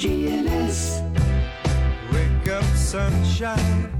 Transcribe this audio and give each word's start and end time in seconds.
WGNS. 0.00 1.02
Wake 2.10 2.48
up, 2.48 2.64
sunshine. 2.74 3.92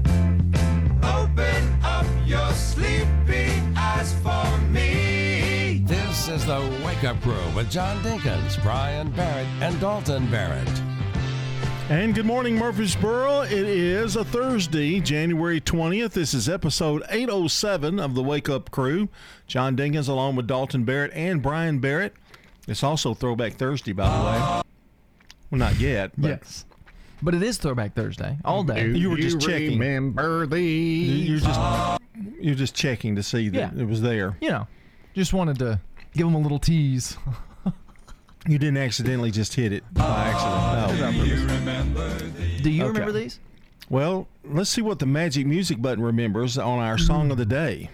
Open 1.03 1.79
up 1.83 2.07
your 2.25 2.51
sleepy 2.53 3.51
eyes 3.77 4.11
for 4.23 4.57
me. 4.71 5.83
This 5.85 6.27
is 6.27 6.43
the 6.47 6.59
Wake 6.83 7.03
Up 7.03 7.21
Crew 7.21 7.35
with 7.55 7.69
John 7.69 8.01
Dinkins, 8.01 8.59
Brian 8.63 9.11
Barrett, 9.11 9.45
and 9.59 9.79
Dalton 9.79 10.25
Barrett. 10.31 10.67
And 11.89 12.15
good 12.15 12.25
morning, 12.25 12.55
Murfreesboro. 12.55 13.41
It 13.41 13.51
is 13.51 14.15
a 14.15 14.25
Thursday, 14.25 14.99
January 15.01 15.61
20th. 15.61 16.13
This 16.13 16.33
is 16.33 16.49
episode 16.49 17.03
807 17.09 17.99
of 17.99 18.15
the 18.15 18.23
Wake 18.23 18.49
Up 18.49 18.71
Crew. 18.71 19.07
John 19.45 19.77
Dinkins 19.77 20.09
along 20.09 20.35
with 20.35 20.47
Dalton 20.47 20.83
Barrett 20.83 21.11
and 21.13 21.43
Brian 21.43 21.77
Barrett. 21.77 22.15
It's 22.67 22.81
also 22.81 23.13
Throwback 23.13 23.53
Thursday, 23.53 23.93
by 23.93 24.09
the 24.09 24.25
way. 24.25 24.61
Well, 25.51 25.59
not 25.59 25.79
yet. 25.79 26.11
But 26.17 26.27
Yes. 26.29 26.65
But 27.21 27.35
it 27.35 27.43
is 27.43 27.57
Throwback 27.59 27.93
Thursday 27.93 28.37
all 28.43 28.63
day. 28.63 28.87
You 28.89 29.11
were 29.11 29.17
just 29.17 29.39
checking. 29.39 29.77
Remember 29.77 30.47
these? 30.47 31.29
You're 31.29 31.39
just 31.39 32.01
you're 32.39 32.55
just 32.55 32.73
checking 32.73 33.15
to 33.15 33.23
see 33.23 33.49
that 33.49 33.75
Yeah. 33.75 33.81
it 33.81 33.87
was 33.87 34.01
there. 34.01 34.37
You 34.41 34.49
know, 34.49 34.67
just 35.13 35.33
wanted 35.33 35.59
to 35.59 35.79
give 36.13 36.25
them 36.25 36.35
a 36.35 36.39
little 36.39 36.59
tease. 36.59 37.17
You 38.47 38.57
didn't 38.57 38.77
accidentally 38.77 39.29
just 39.29 39.53
hit 39.53 39.71
it 39.71 39.83
by 39.93 40.33
accident. 40.33 41.93
No. 41.93 42.19
Do 42.63 42.71
you 42.71 42.85
Okay. 42.85 42.91
remember 42.91 43.11
these? 43.11 43.39
Well, 43.87 44.27
let's 44.43 44.71
see 44.71 44.81
what 44.81 44.97
the 44.97 45.05
magic 45.05 45.45
music 45.45 45.79
button 45.79 46.03
remembers 46.03 46.57
on 46.57 46.79
our 46.79 46.97
song 46.97 47.29
mm-hmm. 47.29 47.31
of 47.33 47.37
the 47.37 47.45
day. 47.45 47.89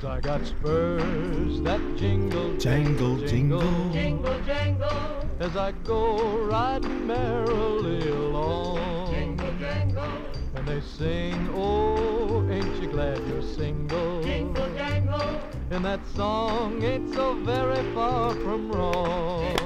Cause 0.00 0.04
I 0.04 0.20
got 0.20 0.46
spurs 0.46 1.60
that 1.62 1.80
jingle, 1.96 2.56
Jangle, 2.56 3.16
jingle. 3.26 3.90
jingle, 3.90 4.40
jangle, 4.46 5.26
as 5.40 5.56
I 5.56 5.72
go 5.82 6.38
riding 6.46 7.04
merrily 7.04 8.08
along. 8.08 9.12
Jingle, 9.12 9.50
jangle, 9.58 10.08
and 10.54 10.68
they 10.68 10.80
sing, 10.82 11.50
oh, 11.52 12.48
ain't 12.48 12.80
you 12.80 12.86
glad 12.90 13.18
you're 13.26 13.42
single? 13.42 14.22
Jingle, 14.22 14.68
jangle, 14.76 15.40
and 15.72 15.84
that 15.84 16.06
song 16.14 16.80
ain't 16.84 17.12
so 17.12 17.34
very 17.42 17.82
far 17.92 18.34
from 18.34 18.70
wrong. 18.70 19.56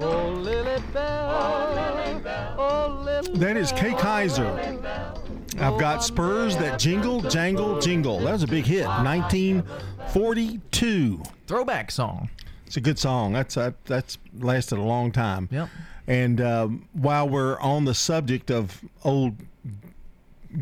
Oh, 0.00 0.28
Lily 0.30 0.82
Bell, 0.94 1.30
oh, 1.30 1.74
Lily 1.74 2.22
Bell, 2.22 2.54
oh, 2.58 3.02
Lily 3.04 3.28
Bell. 3.28 3.36
That 3.40 3.58
is 3.58 3.72
Kay 3.72 3.92
Kyser. 3.92 5.15
I've 5.58 5.78
got 5.78 6.04
Spurs 6.04 6.56
that 6.58 6.78
jingle, 6.78 7.22
jangle, 7.22 7.80
jingle. 7.80 8.20
That 8.20 8.32
was 8.32 8.42
a 8.42 8.46
big 8.46 8.66
hit. 8.66 8.86
1942. 8.86 11.22
Throwback 11.46 11.90
song. 11.90 12.28
It's 12.66 12.76
a 12.76 12.80
good 12.80 12.98
song. 12.98 13.32
That's 13.32 13.54
that, 13.54 13.82
that's 13.86 14.18
lasted 14.38 14.78
a 14.78 14.82
long 14.82 15.12
time. 15.12 15.48
Yep. 15.50 15.68
And 16.06 16.40
um, 16.40 16.88
while 16.92 17.28
we're 17.28 17.58
on 17.60 17.84
the 17.84 17.94
subject 17.94 18.50
of 18.50 18.80
old 19.04 19.34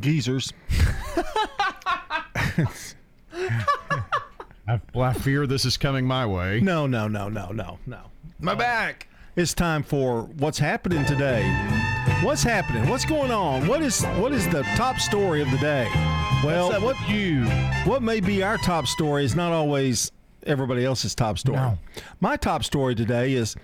geezers, 0.00 0.52
I, 4.66 4.80
well, 4.94 5.10
I 5.10 5.12
fear 5.12 5.46
this 5.46 5.64
is 5.64 5.76
coming 5.76 6.06
my 6.06 6.26
way. 6.26 6.60
no, 6.60 6.86
no, 6.86 7.08
no, 7.08 7.28
no, 7.28 7.50
no, 7.50 7.78
no. 7.86 8.00
My 8.38 8.54
back. 8.54 9.08
It's 9.36 9.52
time 9.52 9.82
for 9.82 10.22
what's 10.22 10.58
happening 10.58 11.04
today. 11.04 11.42
What's 12.24 12.42
happening? 12.42 12.88
What's 12.88 13.04
going 13.04 13.30
on? 13.30 13.66
What 13.66 13.82
is 13.82 14.02
what 14.16 14.32
is 14.32 14.48
the 14.48 14.62
top 14.76 14.98
story 14.98 15.42
of 15.42 15.50
the 15.50 15.58
day? 15.58 15.86
Well, 16.42 16.80
what 16.80 16.96
you? 17.06 17.44
what 17.84 18.02
may 18.02 18.20
be 18.20 18.42
our 18.42 18.56
top 18.56 18.86
story 18.86 19.26
is 19.26 19.36
not 19.36 19.52
always 19.52 20.10
everybody 20.46 20.86
else's 20.86 21.14
top 21.14 21.36
story. 21.38 21.58
No. 21.58 21.78
My 22.20 22.36
top 22.36 22.64
story 22.64 22.94
today 22.94 23.34
is 23.34 23.56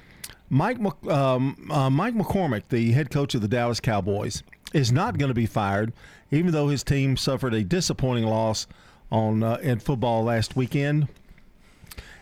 Mike 0.51 0.77
um, 1.09 1.71
uh, 1.71 1.89
Mike 1.89 2.15
McCormick, 2.15 2.65
the 2.69 2.93
head 2.93 3.11
coach 3.11 3.35
of 3.35 3.41
the 3.41 3.49
Dallas 3.49 3.81
Cowboys, 3.81 4.43
is 4.75 4.93
not 4.93 5.17
going 5.17 5.31
to 5.31 5.35
be 5.35 5.47
fired, 5.47 5.95
even 6.31 6.53
though 6.53 6.69
his 6.69 6.85
team 6.85 7.17
suffered 7.17 7.55
a 7.55 7.65
disappointing 7.65 8.27
loss 8.27 8.67
on 9.11 9.43
uh, 9.43 9.55
in 9.63 9.79
football 9.79 10.23
last 10.25 10.55
weekend. 10.55 11.09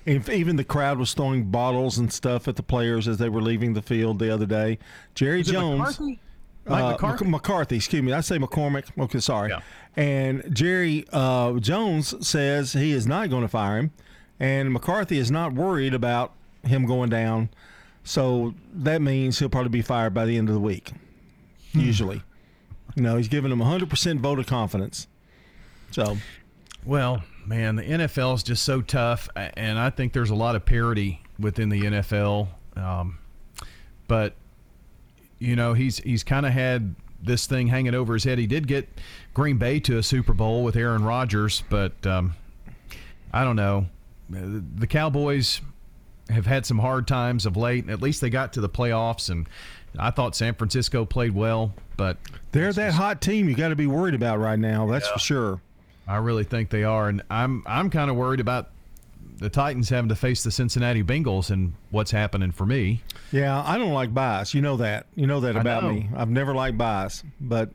If 0.07 0.29
even 0.29 0.55
the 0.55 0.65
crowd 0.65 0.99
was 0.99 1.15
throwing 1.15 1.51
bottles 1.51 1.99
and 1.99 2.13
stuff 2.13 2.47
at 2.47 2.55
the 2.55 2.63
players 2.63 3.09
as 3.09 3.19
they 3.19 3.29
were 3.29 3.43
leaving 3.43 3.73
the 3.75 3.83
field 3.83 4.21
the 4.21 4.33
other 4.33 4.47
day. 4.47 4.79
Jerry 5.17 5.43
Jones. 5.43 5.81
McCarthy? 5.81 6.21
Mike 6.69 6.85
Uh, 6.85 6.91
McCarthy? 6.93 7.25
Mc- 7.25 7.31
McCarthy, 7.31 7.77
excuse 7.77 8.03
me. 8.03 8.13
I 8.13 8.21
say 8.21 8.39
McCormick. 8.39 8.85
Okay, 8.99 9.21
sorry. 9.21 9.51
Yeah. 9.51 9.61
And 9.97 10.45
Jerry 10.55 11.05
uh, 11.13 11.55
Jones 11.61 12.15
says 12.27 12.73
he 12.73 12.93
is 12.93 13.07
not 13.07 13.31
going 13.31 13.43
to 13.43 13.49
fire 13.49 13.79
him, 13.79 13.91
and 14.39 14.73
McCarthy 14.73 15.19
is 15.19 15.31
not 15.31 15.53
worried 15.53 15.95
about 15.95 16.33
him 16.63 16.87
going 16.87 17.11
down. 17.11 17.49
So 18.05 18.55
that 18.73 19.03
means 19.03 19.39
he'll 19.39 19.49
probably 19.49 19.71
be 19.71 19.83
fired 19.83 20.15
by 20.15 20.25
the 20.25 20.37
end 20.39 20.49
of 20.49 20.55
the 20.55 20.61
week. 20.61 20.93
Hmm. 21.73 21.81
Usually, 21.81 22.23
you 22.95 23.03
know, 23.03 23.17
he's 23.17 23.29
giving 23.29 23.51
him 23.53 23.59
100% 23.59 24.21
vote 24.21 24.39
of 24.39 24.47
confidence. 24.47 25.09
So 25.91 26.17
Well, 26.85 27.23
man, 27.47 27.77
the 27.77 27.83
NFL 27.83 28.37
is 28.37 28.43
just 28.43 28.63
so 28.63 28.81
tough, 28.81 29.29
and 29.37 29.79
I 29.79 29.91
think 29.91 30.13
there's 30.13 30.31
a 30.31 30.35
lot 30.35 30.55
of 30.57 30.65
parity 30.65 31.23
within 31.39 31.69
the 31.71 31.83
NFL. 31.83 32.49
Um, 32.77 33.19
but 34.07 34.35
you 35.39 35.57
know, 35.57 35.75
he's 35.75 35.99
he's 35.99 36.25
kind 36.25 36.47
of 36.47 36.53
had 36.53 36.95
this 37.23 37.47
thing 37.47 37.69
hanging 37.69 37.95
over 37.95 38.15
his 38.15 38.25
head. 38.25 38.39
He 38.39 38.47
did 38.47 38.67
get 38.67 38.89
Green 39.35 39.59
Bay 39.59 39.81
to 39.81 39.99
a 39.99 40.03
Super 40.03 40.33
Bowl 40.33 40.63
with 40.63 40.77
Aaron 40.77 41.05
Rodgers, 41.05 41.63
but 41.69 42.07
um, 42.07 42.35
I 43.33 43.45
don't 43.45 43.57
know. 43.57 43.87
The 44.31 44.87
Cowboys 44.87 45.61
have 46.29 46.47
had 46.47 46.67
some 46.67 46.79
hard 46.79 47.09
times 47.09 47.47
of 47.47 47.57
late. 47.57 47.89
At 47.89 48.03
least 48.03 48.21
they 48.21 48.31
got 48.31 48.53
to 48.55 48.61
the 48.61 48.69
playoffs, 48.69 49.31
and 49.31 49.49
I 49.99 50.11
thought 50.11 50.37
San 50.37 50.55
Francisco 50.55 51.05
played 51.05 51.35
well, 51.35 51.73
but 51.97 52.19
they're 52.53 52.73
that 52.73 52.93
hot 52.93 53.21
team 53.21 53.49
you 53.49 53.55
got 53.55 53.69
to 53.69 53.77
be 53.77 53.87
worried 53.87 54.15
about 54.15 54.39
right 54.39 54.59
now. 54.59 54.87
That's 54.87 55.09
for 55.09 55.19
sure. 55.19 55.61
I 56.07 56.17
really 56.17 56.45
think 56.45 56.71
they 56.71 56.85
are, 56.85 57.09
and 57.09 57.23
I'm 57.31 57.63
I'm 57.67 57.91
kind 57.91 58.11
of 58.11 58.17
worried 58.17 58.41
about 58.41 58.71
the 59.39 59.49
Titans 59.49 59.89
having 59.89 60.09
to 60.09 60.17
face 60.17 60.43
the 60.43 60.51
Cincinnati 60.51 61.03
Bengals 61.03 61.51
and 61.51 61.75
what's 61.91 62.11
happening 62.11 62.51
for 62.53 62.67
me. 62.67 63.03
Yeah, 63.33 63.63
I 63.65 63.79
don't 63.79 63.93
like 63.93 64.13
bias. 64.13 64.55
You 64.55 64.63
know 64.63 64.77
that. 64.79 65.07
You 65.15 65.27
know 65.27 65.41
that 65.41 65.57
about 65.57 65.85
know. 65.85 65.93
me. 65.93 66.09
I've 66.17 66.31
never 66.31 66.55
liked 66.55 66.77
bias, 66.77 67.23
but 67.41 67.71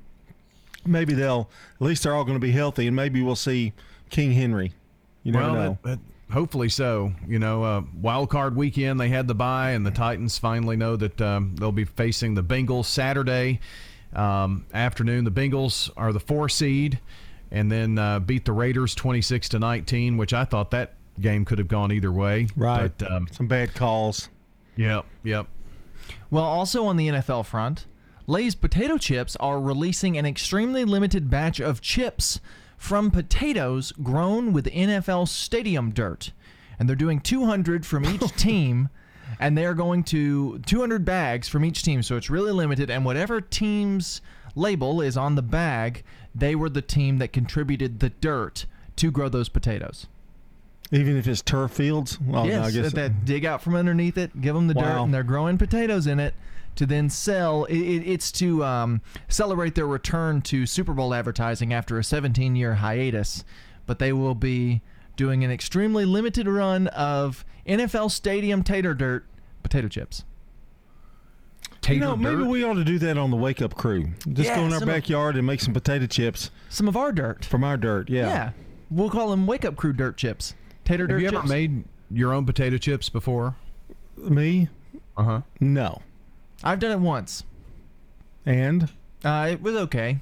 maybe 0.86 1.14
they'll. 1.14 1.50
At 1.76 1.82
least 1.82 2.04
they're 2.04 2.14
all 2.14 2.26
going 2.26 2.38
to 2.38 2.46
be 2.46 2.52
healthy, 2.52 2.88
and 2.88 2.96
maybe 2.96 3.22
we'll 3.22 3.36
see 3.36 3.74
King 4.10 4.34
Henry. 4.34 4.74
You 5.24 5.32
never 5.32 5.46
well, 5.46 5.54
know. 5.54 5.78
that- 5.84 5.84
that- 5.84 6.00
hopefully 6.32 6.70
so. 6.70 7.14
You 7.28 7.38
know, 7.40 7.64
uh, 7.64 7.84
wild 8.02 8.30
card 8.30 8.56
weekend 8.56 9.00
they 9.00 9.10
had 9.10 9.28
the 9.28 9.36
bye, 9.36 9.72
and 9.72 9.86
the 9.86 9.92
Titans 9.92 10.38
finally 10.38 10.76
know 10.76 10.96
that 10.96 11.22
um, 11.22 11.56
they'll 11.56 11.72
be 11.72 11.86
facing 11.86 12.34
the 12.34 12.44
Bengals 12.44 12.86
Saturday 12.86 13.60
um, 14.14 14.66
afternoon. 14.74 15.26
The 15.26 15.32
Bengals 15.32 15.92
are 15.96 16.12
the 16.12 16.20
four 16.20 16.50
seed, 16.50 17.00
and 17.52 17.72
then 17.72 18.00
uh, 18.00 18.20
beat 18.20 18.46
the 18.46 18.52
Raiders 18.52 18.96
twenty 18.96 19.22
six 19.22 19.48
to 19.50 19.60
nineteen, 19.60 20.18
which 20.18 20.34
I 20.34 20.44
thought 20.44 20.72
that 20.72 20.96
game 21.20 21.46
could 21.46 21.60
have 21.60 21.68
gone 21.68 21.92
either 21.92 22.12
way. 22.12 22.48
right. 22.56 22.92
But, 22.98 23.12
um, 23.12 23.28
Some 23.32 23.48
bad 23.48 23.74
calls. 23.74 24.30
yep. 24.76 25.06
Yep. 25.24 25.48
Well, 26.30 26.44
also 26.44 26.86
on 26.86 26.98
the 26.98 27.08
NFL 27.10 27.46
front, 27.46 27.86
Lay's 28.26 28.56
potato 28.56 28.98
chips 28.98 29.36
are 29.38 29.60
releasing 29.60 30.18
an 30.18 30.26
extremely 30.26 30.86
limited 30.86 31.30
batch 31.30 31.60
of 31.60 31.82
chips 31.82 32.40
from 32.78 33.12
potatoes 33.12 33.92
grown 33.92 34.54
with 34.54 34.66
NFL 34.66 35.28
stadium 35.28 35.92
dirt. 35.92 36.32
And 36.80 36.90
they're 36.90 36.96
doing 36.96 37.20
200 37.22 37.86
from 37.86 38.06
each 38.06 38.32
team, 38.36 38.90
and 39.40 39.58
they're 39.58 39.74
going 39.74 40.04
to 40.06 40.60
200 40.60 41.06
bags 41.06 41.48
from 41.48 41.64
each 41.64 41.84
team. 41.84 42.02
So 42.02 42.18
it's 42.18 42.30
really 42.30 42.52
limited, 42.52 42.90
and 42.90 43.06
whatever 43.06 43.40
team's 43.40 44.22
label 44.56 45.02
is 45.02 45.16
on 45.16 45.36
the 45.36 45.42
bag, 45.42 46.04
they 46.34 46.56
were 46.56 46.70
the 46.70 46.82
team 46.82 47.18
that 47.20 47.32
contributed 47.32 48.00
the 48.00 48.10
dirt 48.10 48.66
to 48.98 49.12
grow 49.12 49.30
those 49.30 49.50
potatoes. 49.50 50.08
Even 50.94 51.18
if 51.18 51.28
it's 51.28 51.42
turf 51.42 51.72
fields. 51.72 52.20
Well, 52.22 52.46
yes, 52.46 52.66
I 52.68 52.72
guess 52.72 52.94
that, 52.94 52.96
that 52.96 53.26
dig 53.26 53.46
out 53.46 53.62
from 53.62 53.76
underneath 53.76 54.18
it, 54.18 54.40
give 54.40 54.54
them 54.56 54.68
the 54.68 54.74
dirt, 54.76 55.02
and 55.02 55.14
they're 55.14 55.24
growing 55.24 55.58
potatoes 55.58 56.08
in 56.08 56.20
it 56.20 56.34
to 56.76 56.86
then 56.86 57.10
sell. 57.10 57.66
It, 57.66 57.78
it, 57.78 58.08
it's 58.08 58.32
to 58.34 58.64
um, 58.64 59.02
celebrate 59.28 59.76
their 59.76 59.88
return 59.88 60.42
to 60.44 60.66
Super 60.66 60.94
Bowl 60.94 61.14
advertising 61.14 61.74
after 61.74 61.98
a 61.98 62.02
17-year 62.02 62.76
hiatus. 62.76 63.44
But 63.86 64.00
they 64.00 64.14
will 64.14 64.36
be 64.36 64.82
doing 65.18 65.44
an 65.44 65.52
extremely 65.52 66.06
limited 66.06 66.48
run 66.48 66.88
of 66.88 67.44
NFL 67.68 68.12
Stadium 68.12 68.64
tater 68.64 68.94
dirt 68.94 69.26
potato 69.62 69.88
chips. 69.88 70.24
you 71.88 72.00
know, 72.00 72.16
maybe 72.16 72.44
we 72.44 72.64
ought 72.64 72.76
to 72.76 72.84
do 72.84 72.98
that 73.00 73.18
on 73.18 73.30
the 73.32 73.38
Wake 73.38 73.62
Up 73.62 73.76
Crew. 73.76 74.10
Just 74.32 74.50
Yeah, 74.50 74.56
go 74.58 74.66
in 74.66 74.74
our 74.74 74.80
some 74.80 74.90
of- 74.90 74.96
backyard 74.96 75.36
and 75.36 75.46
make 75.46 75.60
some 75.60 75.74
potato 75.74 76.06
chips 76.06 76.50
Some 76.70 76.88
of 76.88 76.96
our 76.96 77.12
dirt. 77.12 77.44
from 77.46 77.64
our 77.64 77.78
dirt. 77.78 78.10
Yeah. 78.10 78.28
Yeah, 78.28 78.52
we'll 78.90 79.10
call 79.10 79.32
them 79.32 79.46
Wake 79.48 79.66
Up 79.66 79.76
Crew 79.76 79.94
dirt 79.94 80.18
chips. 80.18 80.54
Tater 80.86 81.04
Have 81.04 81.10
dirt 81.10 81.22
you 81.22 81.28
ever 81.38 81.48
made 81.48 81.84
your 82.12 82.34
own 82.34 82.46
potato 82.46 82.78
chips 82.78 83.10
before? 83.10 83.56
Me? 84.18 84.68
Uh 85.18 85.24
huh. 85.24 85.42
No. 85.60 86.02
I've 86.64 86.80
done 86.80 86.92
it 86.92 87.00
once. 87.00 87.44
And 88.46 88.90
Uh, 89.24 89.50
it 89.52 89.62
was 89.62 89.76
okay. 89.76 90.20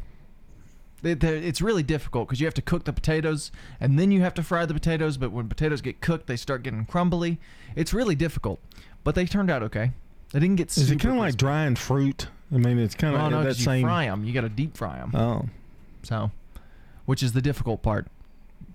It, 1.03 1.23
it's 1.23 1.61
really 1.61 1.81
difficult 1.81 2.27
because 2.27 2.39
you 2.39 2.45
have 2.45 2.53
to 2.53 2.61
cook 2.61 2.83
the 2.83 2.93
potatoes 2.93 3.51
and 3.79 3.97
then 3.97 4.11
you 4.11 4.21
have 4.21 4.35
to 4.35 4.43
fry 4.43 4.65
the 4.67 4.73
potatoes. 4.75 5.17
But 5.17 5.31
when 5.31 5.49
potatoes 5.49 5.81
get 5.81 5.99
cooked, 6.01 6.27
they 6.27 6.35
start 6.37 6.61
getting 6.61 6.85
crumbly. 6.85 7.39
It's 7.75 7.91
really 7.93 8.13
difficult, 8.15 8.59
but 9.03 9.15
they 9.15 9.25
turned 9.25 9.49
out 9.49 9.63
okay. 9.63 9.91
They 10.31 10.39
didn't 10.39 10.57
get. 10.57 10.77
Is 10.77 10.91
it 10.91 10.99
kind 10.99 11.15
of 11.15 11.19
like 11.19 11.35
drying 11.37 11.75
fruit? 11.75 12.27
I 12.53 12.57
mean, 12.57 12.77
it's 12.77 12.93
kind 12.95 13.15
of 13.15 13.21
Oh 13.21 13.29
no, 13.29 13.39
that 13.41 13.47
'cause 13.47 13.59
you 13.59 13.65
same. 13.65 13.83
fry 13.83 14.05
them. 14.05 14.23
You 14.25 14.33
got 14.33 14.41
to 14.41 14.49
deep 14.49 14.77
fry 14.77 14.97
them. 14.97 15.15
Oh, 15.15 15.49
So, 16.03 16.29
which 17.05 17.23
is 17.23 17.31
the 17.33 17.41
difficult 17.41 17.81
part, 17.81 18.07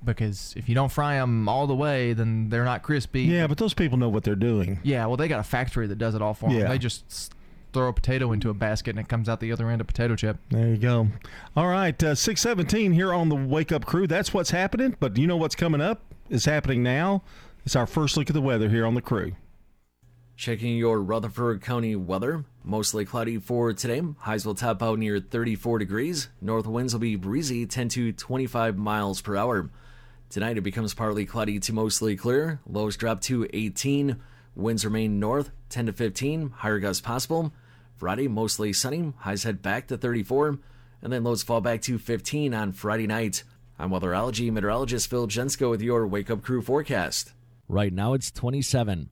because 0.04 0.54
if 0.56 0.68
you 0.68 0.74
don't 0.74 0.90
fry 0.90 1.16
them 1.16 1.48
all 1.48 1.66
the 1.66 1.74
way, 1.74 2.12
then 2.12 2.48
they're 2.48 2.64
not 2.64 2.82
crispy. 2.82 3.22
yeah, 3.22 3.46
but 3.46 3.58
those 3.58 3.74
people 3.74 3.98
know 3.98 4.08
what 4.08 4.24
they're 4.24 4.34
doing. 4.34 4.80
Yeah, 4.82 5.06
well, 5.06 5.16
they 5.16 5.28
got 5.28 5.40
a 5.40 5.44
factory 5.44 5.86
that 5.86 5.98
does 5.98 6.14
it 6.14 6.22
all 6.22 6.34
for 6.34 6.48
them. 6.48 6.58
Yeah. 6.58 6.68
They 6.68 6.78
just 6.78 7.34
throw 7.72 7.88
a 7.88 7.92
potato 7.92 8.32
into 8.32 8.48
a 8.48 8.54
basket 8.54 8.90
and 8.90 8.98
it 8.98 9.08
comes 9.08 9.28
out 9.28 9.40
the 9.40 9.52
other 9.52 9.68
end 9.68 9.80
a 9.80 9.84
potato 9.84 10.16
chip. 10.16 10.38
There 10.50 10.68
you 10.68 10.78
go. 10.78 11.08
All 11.56 11.66
right, 11.66 12.00
uh, 12.02 12.14
six 12.14 12.40
seventeen 12.40 12.92
here 12.92 13.12
on 13.12 13.28
the 13.28 13.34
Wake 13.36 13.72
Up 13.72 13.84
Crew. 13.84 14.06
That's 14.06 14.32
what's 14.32 14.50
happening. 14.50 14.96
But 14.98 15.16
you 15.18 15.26
know 15.26 15.36
what's 15.36 15.54
coming 15.56 15.80
up? 15.80 16.02
It's 16.30 16.44
happening 16.46 16.82
now. 16.82 17.22
It's 17.64 17.76
our 17.76 17.86
first 17.86 18.16
look 18.16 18.30
at 18.30 18.34
the 18.34 18.40
weather 18.40 18.68
here 18.68 18.86
on 18.86 18.94
the 18.94 19.02
Crew. 19.02 19.32
Checking 20.36 20.76
your 20.76 21.00
Rutherford 21.00 21.62
County 21.62 21.96
weather. 21.96 22.44
Mostly 22.62 23.06
cloudy 23.06 23.38
for 23.38 23.72
today. 23.72 24.02
Highs 24.18 24.44
will 24.44 24.54
top 24.54 24.82
out 24.82 24.98
near 24.98 25.18
34 25.18 25.78
degrees. 25.78 26.28
North 26.42 26.66
winds 26.66 26.92
will 26.92 27.00
be 27.00 27.16
breezy 27.16 27.64
10 27.64 27.88
to 27.90 28.12
25 28.12 28.76
miles 28.76 29.22
per 29.22 29.34
hour. 29.34 29.70
Tonight 30.28 30.58
it 30.58 30.60
becomes 30.60 30.92
partly 30.92 31.24
cloudy 31.24 31.58
to 31.60 31.72
mostly 31.72 32.16
clear. 32.16 32.60
Lows 32.66 32.98
drop 32.98 33.22
to 33.22 33.48
18. 33.50 34.20
Winds 34.54 34.84
remain 34.84 35.18
north 35.18 35.50
10 35.70 35.86
to 35.86 35.94
15. 35.94 36.50
Higher 36.50 36.80
gusts 36.80 37.00
possible. 37.00 37.50
Friday 37.94 38.28
mostly 38.28 38.74
sunny. 38.74 39.14
Highs 39.16 39.44
head 39.44 39.62
back 39.62 39.86
to 39.86 39.96
34. 39.96 40.58
And 41.00 41.12
then 41.14 41.24
lows 41.24 41.44
fall 41.44 41.62
back 41.62 41.80
to 41.82 41.98
15 41.98 42.52
on 42.52 42.72
Friday 42.72 43.06
night. 43.06 43.42
I'm 43.78 43.88
weatherology 43.88 44.52
meteorologist 44.52 45.08
Phil 45.08 45.28
Jensko 45.28 45.70
with 45.70 45.80
your 45.80 46.06
Wake 46.06 46.30
Up 46.30 46.42
Crew 46.42 46.60
forecast. 46.60 47.32
Right 47.68 47.92
now 47.92 48.12
it's 48.12 48.30
27. 48.30 49.08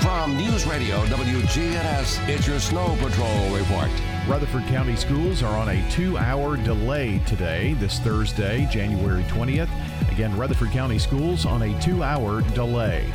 From 0.00 0.36
News 0.36 0.64
Radio 0.66 1.04
WGNS, 1.06 2.28
it's 2.28 2.46
your 2.46 2.60
Snow 2.60 2.96
Patrol 3.00 3.56
report. 3.56 3.90
Rutherford 4.28 4.64
County 4.66 4.94
schools 4.94 5.42
are 5.42 5.56
on 5.56 5.70
a 5.70 5.90
two 5.90 6.16
hour 6.16 6.56
delay 6.56 7.20
today, 7.26 7.74
this 7.74 7.98
Thursday, 7.98 8.68
January 8.70 9.22
20th. 9.24 9.68
Again, 10.12 10.36
Rutherford 10.36 10.70
County 10.70 10.98
schools 10.98 11.46
on 11.46 11.62
a 11.62 11.80
two 11.80 12.02
hour 12.02 12.42
delay. 12.54 13.10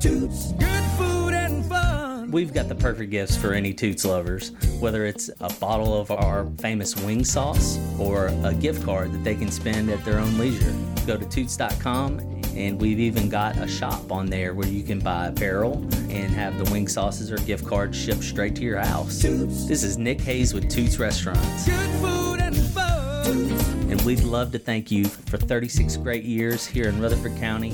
Toots, 0.00 0.52
good 0.52 0.84
food 0.96 1.34
and 1.34 1.64
fun. 1.66 2.30
We've 2.30 2.54
got 2.54 2.68
the 2.68 2.74
perfect 2.74 3.10
gifts 3.10 3.36
for 3.36 3.52
any 3.52 3.74
Toots 3.74 4.04
lovers, 4.04 4.52
whether 4.80 5.04
it's 5.04 5.28
a 5.40 5.52
bottle 5.54 6.00
of 6.00 6.10
our 6.10 6.46
famous 6.58 6.96
wing 6.96 7.24
sauce 7.24 7.78
or 7.98 8.28
a 8.44 8.54
gift 8.54 8.84
card 8.84 9.12
that 9.12 9.24
they 9.24 9.34
can 9.34 9.50
spend 9.50 9.90
at 9.90 10.04
their 10.04 10.18
own 10.18 10.38
leisure. 10.38 10.74
Go 11.06 11.16
to 11.16 11.28
Toots.com 11.28 12.35
and 12.56 12.80
we've 12.80 12.98
even 12.98 13.28
got 13.28 13.56
a 13.58 13.68
shop 13.68 14.10
on 14.10 14.26
there 14.26 14.54
where 14.54 14.66
you 14.66 14.82
can 14.82 14.98
buy 14.98 15.26
apparel 15.26 15.74
and 16.08 16.30
have 16.30 16.56
the 16.58 16.70
wing 16.72 16.88
sauces 16.88 17.30
or 17.30 17.36
gift 17.38 17.66
cards 17.66 17.96
shipped 17.96 18.24
straight 18.24 18.56
to 18.56 18.62
your 18.62 18.78
house. 18.78 19.22
This 19.22 19.82
is 19.82 19.98
Nick 19.98 20.20
Hayes 20.22 20.54
with 20.54 20.70
Toots 20.70 20.98
Restaurants. 20.98 21.66
Good 21.66 21.90
food 22.00 22.40
and 22.40 22.56
fun. 22.56 23.50
And 23.90 24.00
we'd 24.02 24.24
love 24.24 24.52
to 24.52 24.58
thank 24.58 24.90
you 24.90 25.04
for 25.04 25.36
36 25.36 25.98
great 25.98 26.24
years 26.24 26.66
here 26.66 26.88
in 26.88 27.00
Rutherford 27.00 27.36
County. 27.36 27.70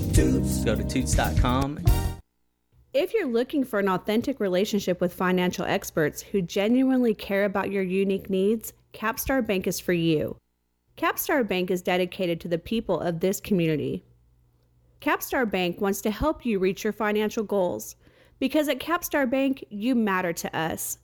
Go 0.64 0.74
to 0.74 0.84
Toots.com 0.84 1.80
If 2.92 3.14
you're 3.14 3.28
looking 3.28 3.64
for 3.64 3.78
an 3.78 3.88
authentic 3.88 4.40
relationship 4.40 5.00
with 5.00 5.14
financial 5.14 5.64
experts 5.64 6.22
who 6.22 6.42
genuinely 6.42 7.14
care 7.14 7.44
about 7.44 7.70
your 7.70 7.84
unique 7.84 8.28
needs, 8.28 8.72
Capstar 8.92 9.46
Bank 9.46 9.66
is 9.66 9.78
for 9.78 9.92
you. 9.92 10.36
Capstar 10.96 11.46
Bank 11.46 11.70
is 11.70 11.80
dedicated 11.82 12.40
to 12.40 12.48
the 12.48 12.58
people 12.58 13.00
of 13.00 13.20
this 13.20 13.40
community. 13.40 14.04
Capstar 15.02 15.50
Bank 15.50 15.80
wants 15.80 16.00
to 16.02 16.12
help 16.12 16.46
you 16.46 16.60
reach 16.60 16.84
your 16.84 16.92
financial 16.92 17.42
goals 17.42 17.96
because 18.38 18.68
at 18.68 18.78
Capstar 18.78 19.28
Bank, 19.28 19.64
you 19.68 19.96
matter 19.96 20.32
to 20.32 20.56
us. 20.56 20.98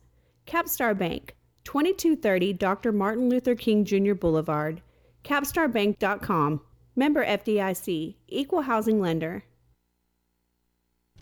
Capstar 0.47 0.97
Bank, 0.97 1.35
2230 1.65 2.53
Dr. 2.53 2.93
Martin 2.93 3.29
Luther 3.29 3.55
King 3.55 3.83
Jr. 3.83 4.13
Boulevard, 4.13 4.81
capstarbank.com. 5.25 6.61
Member 6.95 7.25
FDIC, 7.25 8.15
Equal 8.29 8.61
Housing 8.61 9.01
Lender. 9.01 9.43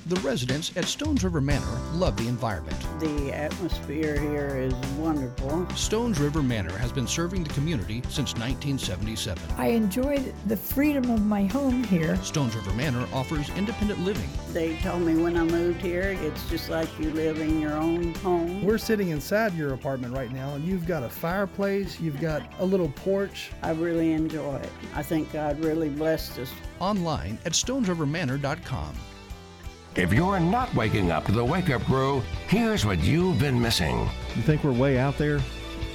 The 0.06 0.16
residents 0.22 0.72
at 0.78 0.86
Stones 0.86 1.26
River 1.26 1.42
Manor 1.42 1.66
love 1.92 2.16
the 2.16 2.30
environment. 2.30 2.78
The 3.02 3.34
atmosphere 3.34 4.18
here 4.18 4.56
is 4.56 4.74
wonderful. 4.96 5.68
Stones 5.76 6.18
River 6.18 6.42
Manor 6.42 6.78
has 6.78 6.94
been 6.94 7.08
serving 7.08 7.44
the 7.44 7.50
community 7.50 8.02
since 8.04 8.34
1977. 8.36 9.44
I 9.58 9.68
enjoyed 9.68 10.34
the 10.46 10.56
freedom 10.56 11.10
of 11.12 11.26
my 11.26 11.44
home 11.48 11.84
here. 11.84 12.16
Stones 12.24 12.56
River 12.56 12.72
Manor 12.72 13.06
offers 13.12 13.50
independent 13.58 14.00
living. 14.00 14.30
They 14.54 14.78
told 14.78 15.02
me 15.02 15.18
when 15.22 15.36
I 15.36 15.44
moved 15.44 15.82
here, 15.82 16.18
it's 16.22 16.50
just 16.50 16.70
like 16.70 16.88
you 17.00 17.12
live 17.12 17.42
in 17.42 17.60
your 17.60 17.74
own 17.74 18.14
home. 18.16 18.64
We're 18.64 18.78
sitting 18.78 19.10
inside 19.10 19.56
your 19.56 19.74
apartment 19.74 20.14
right 20.14 20.32
now, 20.32 20.56
and 20.56 20.64
you've 20.64 20.88
got 20.88 21.04
a 21.04 21.10
fireplace, 21.10 22.00
you've 22.00 22.22
got 22.22 22.44
a 22.60 22.66
little 22.66 22.90
porch. 22.90 23.52
I 23.62 23.72
really 23.72 24.14
enjoy 24.14 24.56
it. 24.56 24.70
I 24.96 25.04
think 25.04 25.34
God 25.34 25.60
really 25.60 25.90
blessed 25.90 26.40
us. 26.40 26.54
Online 26.80 27.38
at 27.46 27.52
stonesrivermanor.com. 27.52 28.96
If 29.98 30.14
you're 30.14 30.40
not 30.40 30.72
waking 30.76 31.10
up 31.10 31.26
to 31.26 31.32
the 31.32 31.44
Wake 31.44 31.72
Up 31.72 31.82
Crew, 31.86 32.22
here's 32.48 32.86
what 32.86 33.00
you've 33.00 33.40
been 33.40 33.60
missing. 33.60 34.08
You 34.36 34.44
think 34.44 34.64
we're 34.64 34.72
way 34.72 35.00
out 35.00 35.18
there? 35.18 35.40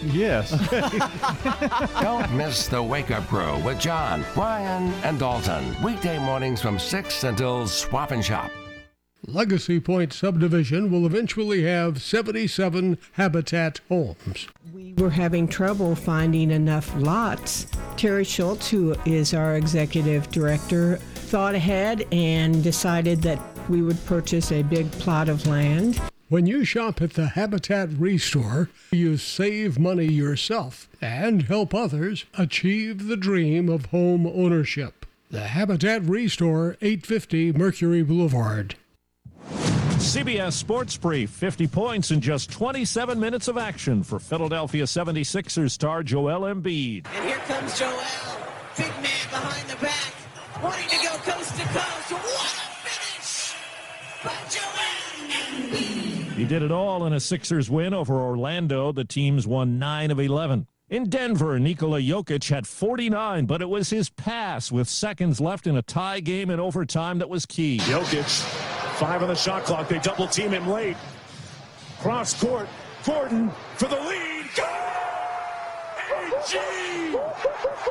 Yes. 0.02 0.50
Don't 2.02 2.32
miss 2.32 2.66
the 2.66 2.82
Wake 2.82 3.12
Up 3.12 3.24
Crew 3.28 3.56
with 3.60 3.78
John, 3.78 4.24
Brian, 4.34 4.92
and 5.04 5.20
Dalton. 5.20 5.80
Weekday 5.84 6.18
mornings 6.18 6.60
from 6.60 6.80
6 6.80 7.22
until 7.22 7.68
Swap 7.68 8.10
and 8.10 8.24
Shop. 8.24 8.50
Legacy 9.24 9.78
Point 9.78 10.12
subdivision 10.12 10.90
will 10.90 11.06
eventually 11.06 11.62
have 11.62 12.02
77 12.02 12.98
habitat 13.12 13.80
homes. 13.88 14.48
We 14.74 14.94
were 14.94 15.10
having 15.10 15.46
trouble 15.46 15.94
finding 15.94 16.50
enough 16.50 16.92
lots. 16.96 17.68
Terry 17.96 18.24
Schultz, 18.24 18.68
who 18.68 18.96
is 19.06 19.32
our 19.32 19.54
executive 19.54 20.28
director, 20.32 20.96
thought 20.96 21.54
ahead 21.54 22.04
and 22.10 22.64
decided 22.64 23.22
that 23.22 23.51
we 23.68 23.82
would 23.82 24.04
purchase 24.06 24.52
a 24.52 24.62
big 24.62 24.90
plot 24.92 25.28
of 25.28 25.46
land. 25.46 26.00
When 26.28 26.46
you 26.46 26.64
shop 26.64 27.02
at 27.02 27.12
the 27.12 27.26
Habitat 27.26 27.90
Restore, 27.90 28.70
you 28.90 29.18
save 29.18 29.78
money 29.78 30.06
yourself 30.06 30.88
and 31.00 31.42
help 31.42 31.74
others 31.74 32.24
achieve 32.38 33.06
the 33.06 33.18
dream 33.18 33.68
of 33.68 33.86
home 33.86 34.26
ownership. 34.26 35.04
The 35.30 35.40
Habitat 35.40 36.02
Restore, 36.04 36.76
850 36.80 37.52
Mercury 37.52 38.02
Boulevard. 38.02 38.76
CBS 40.02 40.54
Sports 40.54 40.96
Brief 40.96 41.30
50 41.30 41.66
points 41.68 42.10
in 42.10 42.20
just 42.20 42.50
27 42.50 43.20
minutes 43.20 43.46
of 43.46 43.56
action 43.56 44.02
for 44.02 44.18
Philadelphia 44.18 44.84
76ers 44.84 45.70
star 45.70 46.02
Joel 46.02 46.42
Embiid. 46.42 47.06
And 47.14 47.24
here 47.24 47.38
comes 47.38 47.78
Joel. 47.78 47.92
Big 48.76 48.88
man 48.96 49.28
behind 49.30 49.68
the 49.68 49.76
back. 49.76 50.14
Wanting 50.62 50.88
to 50.88 50.96
go 50.96 51.16
coast 51.18 51.56
to 51.56 51.64
coast. 51.68 52.12
What 52.12 52.61
He 56.36 56.44
did 56.44 56.62
it 56.62 56.72
all 56.72 57.06
in 57.06 57.12
a 57.12 57.20
Sixers 57.20 57.70
win 57.70 57.94
over 57.94 58.14
Orlando. 58.20 58.92
The 58.92 59.04
teams 59.04 59.46
won 59.46 59.78
9 59.78 60.10
of 60.10 60.18
11. 60.18 60.66
In 60.88 61.08
Denver, 61.08 61.58
Nikola 61.58 62.00
Jokic 62.00 62.48
had 62.50 62.66
49, 62.66 63.46
but 63.46 63.62
it 63.62 63.68
was 63.68 63.90
his 63.90 64.10
pass 64.10 64.70
with 64.70 64.88
seconds 64.88 65.40
left 65.40 65.66
in 65.66 65.76
a 65.76 65.82
tie 65.82 66.20
game 66.20 66.50
in 66.50 66.60
overtime 66.60 67.18
that 67.18 67.28
was 67.30 67.46
key. 67.46 67.78
Jokic, 67.78 68.42
five 68.98 69.22
on 69.22 69.28
the 69.28 69.34
shot 69.34 69.64
clock. 69.64 69.88
They 69.88 69.98
double 70.00 70.26
team 70.26 70.50
him 70.50 70.68
late. 70.68 70.96
Cross 72.00 72.40
court. 72.42 72.68
Gordon 73.04 73.50
for 73.76 73.88
the 73.88 73.96
lead. 73.96 74.46
Go! 74.54 74.64
AG! 76.14 76.81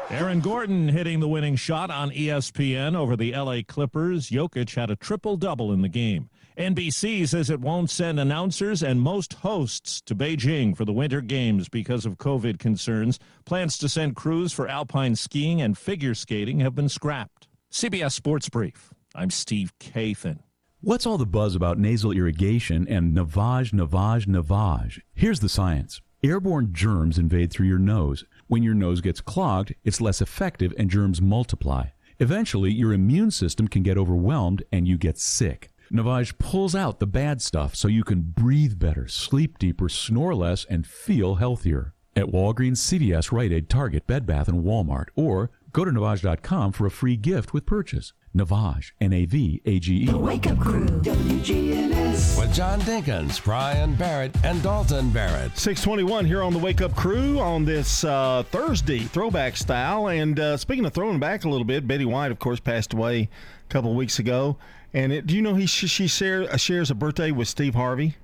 Aaron 0.10 0.42
Gordon 0.42 0.90
hitting 0.90 1.20
the 1.20 1.28
winning 1.28 1.56
shot 1.56 1.90
on 1.90 2.12
ESPN 2.12 2.96
over 2.96 3.16
the 3.16 3.32
LA 3.34 3.62
Clippers. 3.66 4.30
Jokic 4.30 4.76
had 4.76 4.92
a 4.92 4.96
triple 4.96 5.38
double 5.38 5.72
in 5.72 5.82
the 5.82 5.88
game. 5.88 6.30
NBC 6.58 7.28
says 7.28 7.50
it 7.50 7.62
won't 7.62 7.90
send 7.90 8.20
announcers 8.20 8.84
and 8.84 9.00
most 9.00 9.36
hosts 9.36 10.02
to 10.02 10.14
Beijing 10.14 10.76
for 10.76 10.84
the 10.84 10.92
Winter 10.92 11.22
Games 11.22 11.70
because 11.70 12.06
of 12.06 12.18
COVID 12.18 12.60
concerns. 12.60 13.20
Plans 13.46 13.78
to 13.78 13.88
send 13.88 14.18
crews 14.18 14.52
for 14.52 14.68
alpine 14.68 15.16
skiing 15.16 15.62
and 15.62 15.78
figure 15.78 16.14
skating 16.14 16.60
have 16.60 16.76
been 16.76 16.90
scrapped. 16.90 17.48
CBS 17.72 18.12
Sports 18.12 18.50
Brief. 18.50 18.94
I'm 19.16 19.30
Steve 19.30 19.74
Kathan. 19.80 20.40
What's 20.82 21.06
all 21.06 21.18
the 21.18 21.26
buzz 21.26 21.56
about 21.56 21.78
nasal 21.78 22.12
irrigation 22.12 22.88
and 22.88 23.16
navage, 23.16 23.72
navage, 23.72 24.26
navage? 24.26 25.00
Here's 25.14 25.40
the 25.40 25.48
science. 25.48 26.02
Airborne 26.24 26.70
germs 26.74 27.18
invade 27.18 27.52
through 27.52 27.68
your 27.68 27.80
nose. 27.80 28.26
When 28.52 28.64
your 28.64 28.74
nose 28.74 29.00
gets 29.00 29.22
clogged, 29.22 29.76
it's 29.86 30.02
less 30.02 30.22
effective 30.22 30.74
and 30.78 30.90
germs 30.90 31.22
multiply. 31.22 31.86
Eventually, 32.20 32.70
your 32.70 32.92
immune 32.92 33.32
system 33.32 33.70
can 33.70 33.82
get 33.82 33.98
overwhelmed 33.98 34.62
and 34.74 34.86
you 34.86 34.98
get 34.98 35.18
sick. 35.18 35.72
Navage 35.90 36.38
pulls 36.38 36.76
out 36.76 37.00
the 37.00 37.08
bad 37.08 37.42
stuff 37.42 37.76
so 37.78 37.88
you 37.88 38.04
can 38.04 38.20
breathe 38.20 38.78
better, 38.78 39.08
sleep 39.08 39.58
deeper, 39.58 39.88
snore 39.88 40.36
less, 40.36 40.66
and 40.66 40.86
feel 40.86 41.36
healthier. 41.36 41.94
At 42.14 42.26
Walgreens, 42.26 42.80
CVS, 42.80 43.32
Rite 43.32 43.54
Aid, 43.54 43.70
Target, 43.70 44.06
Bed 44.06 44.26
Bath, 44.26 44.50
and 44.50 44.66
Walmart, 44.66 45.08
or 45.16 45.50
go 45.72 45.86
to 45.86 45.92
Navage.com 45.92 46.74
for 46.74 46.86
a 46.86 46.92
free 46.92 47.16
gift 47.16 47.54
with 47.54 47.66
purchase. 47.66 48.12
Navage, 48.36 48.92
N 49.00 49.14
A 49.14 49.24
V 49.24 49.62
A 49.64 49.80
G 49.80 49.96
E. 49.96 50.06
The 50.08 50.18
Wake 50.18 50.48
Up 50.48 50.60
Crew, 50.60 50.88
WGNS. 50.88 52.01
With 52.12 52.38
with 52.38 52.54
John 52.54 52.82
Dinkins, 52.82 53.42
Brian 53.42 53.96
Barrett, 53.96 54.36
and 54.44 54.62
Dalton 54.62 55.12
Barrett. 55.12 55.58
621 55.58 56.26
here 56.26 56.44
on 56.44 56.52
the 56.52 56.60
Wake 56.60 56.82
Up 56.82 56.94
Crew 56.94 57.40
on 57.40 57.64
this 57.64 58.04
uh, 58.04 58.44
Thursday, 58.52 59.00
throwback 59.00 59.56
style. 59.56 60.10
And 60.10 60.38
uh, 60.38 60.58
speaking 60.58 60.84
of 60.84 60.94
throwing 60.94 61.20
back 61.20 61.46
a 61.46 61.50
little 61.50 61.64
bit, 61.64 61.88
Betty 61.88 62.04
White, 62.04 62.30
of 62.30 62.38
course, 62.38 62.60
passed 62.60 62.92
away 62.92 63.30
a 63.64 63.70
couple 63.70 63.92
of 63.92 63.96
weeks 63.96 64.20
ago. 64.20 64.58
And 64.94 65.14
it, 65.14 65.26
do 65.26 65.34
you 65.38 65.42
know 65.42 65.56
he 65.56 65.66
she 65.66 66.08
share, 66.08 66.52
uh, 66.52 66.58
shares 66.58 66.92
a 66.92 66.96
birthday 66.96 67.32
with 67.32 67.48
Steve 67.48 67.76
Harvey? 67.76 68.18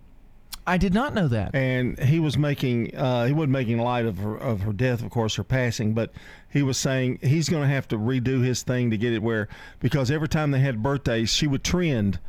I 0.66 0.78
did 0.78 0.94
not 0.94 1.14
know 1.14 1.30
that. 1.30 1.56
And 1.56 1.98
he 1.98 2.20
was 2.20 2.38
making 2.38 2.94
uh, 2.94 3.26
he 3.26 3.32
wasn't 3.32 3.54
making 3.54 3.78
light 3.78 4.06
of 4.06 4.18
her 4.18 4.36
of 4.36 4.64
her 4.64 4.74
death, 4.74 5.02
of 5.02 5.12
course, 5.12 5.36
her 5.36 5.46
passing, 5.46 5.94
but 5.94 6.12
he 6.50 6.62
was 6.62 6.78
saying 6.78 7.20
he's 7.22 7.48
going 7.48 7.64
to 7.64 7.74
have 7.74 7.88
to 7.88 7.98
redo 7.98 8.44
his 8.44 8.64
thing 8.64 8.92
to 8.92 8.98
get 8.98 9.14
it 9.14 9.24
where 9.24 9.48
because 9.80 10.12
every 10.12 10.28
time 10.28 10.52
they 10.52 10.60
had 10.60 10.84
birthdays, 10.84 11.30
she 11.30 11.48
would 11.48 11.64
trend 11.64 12.20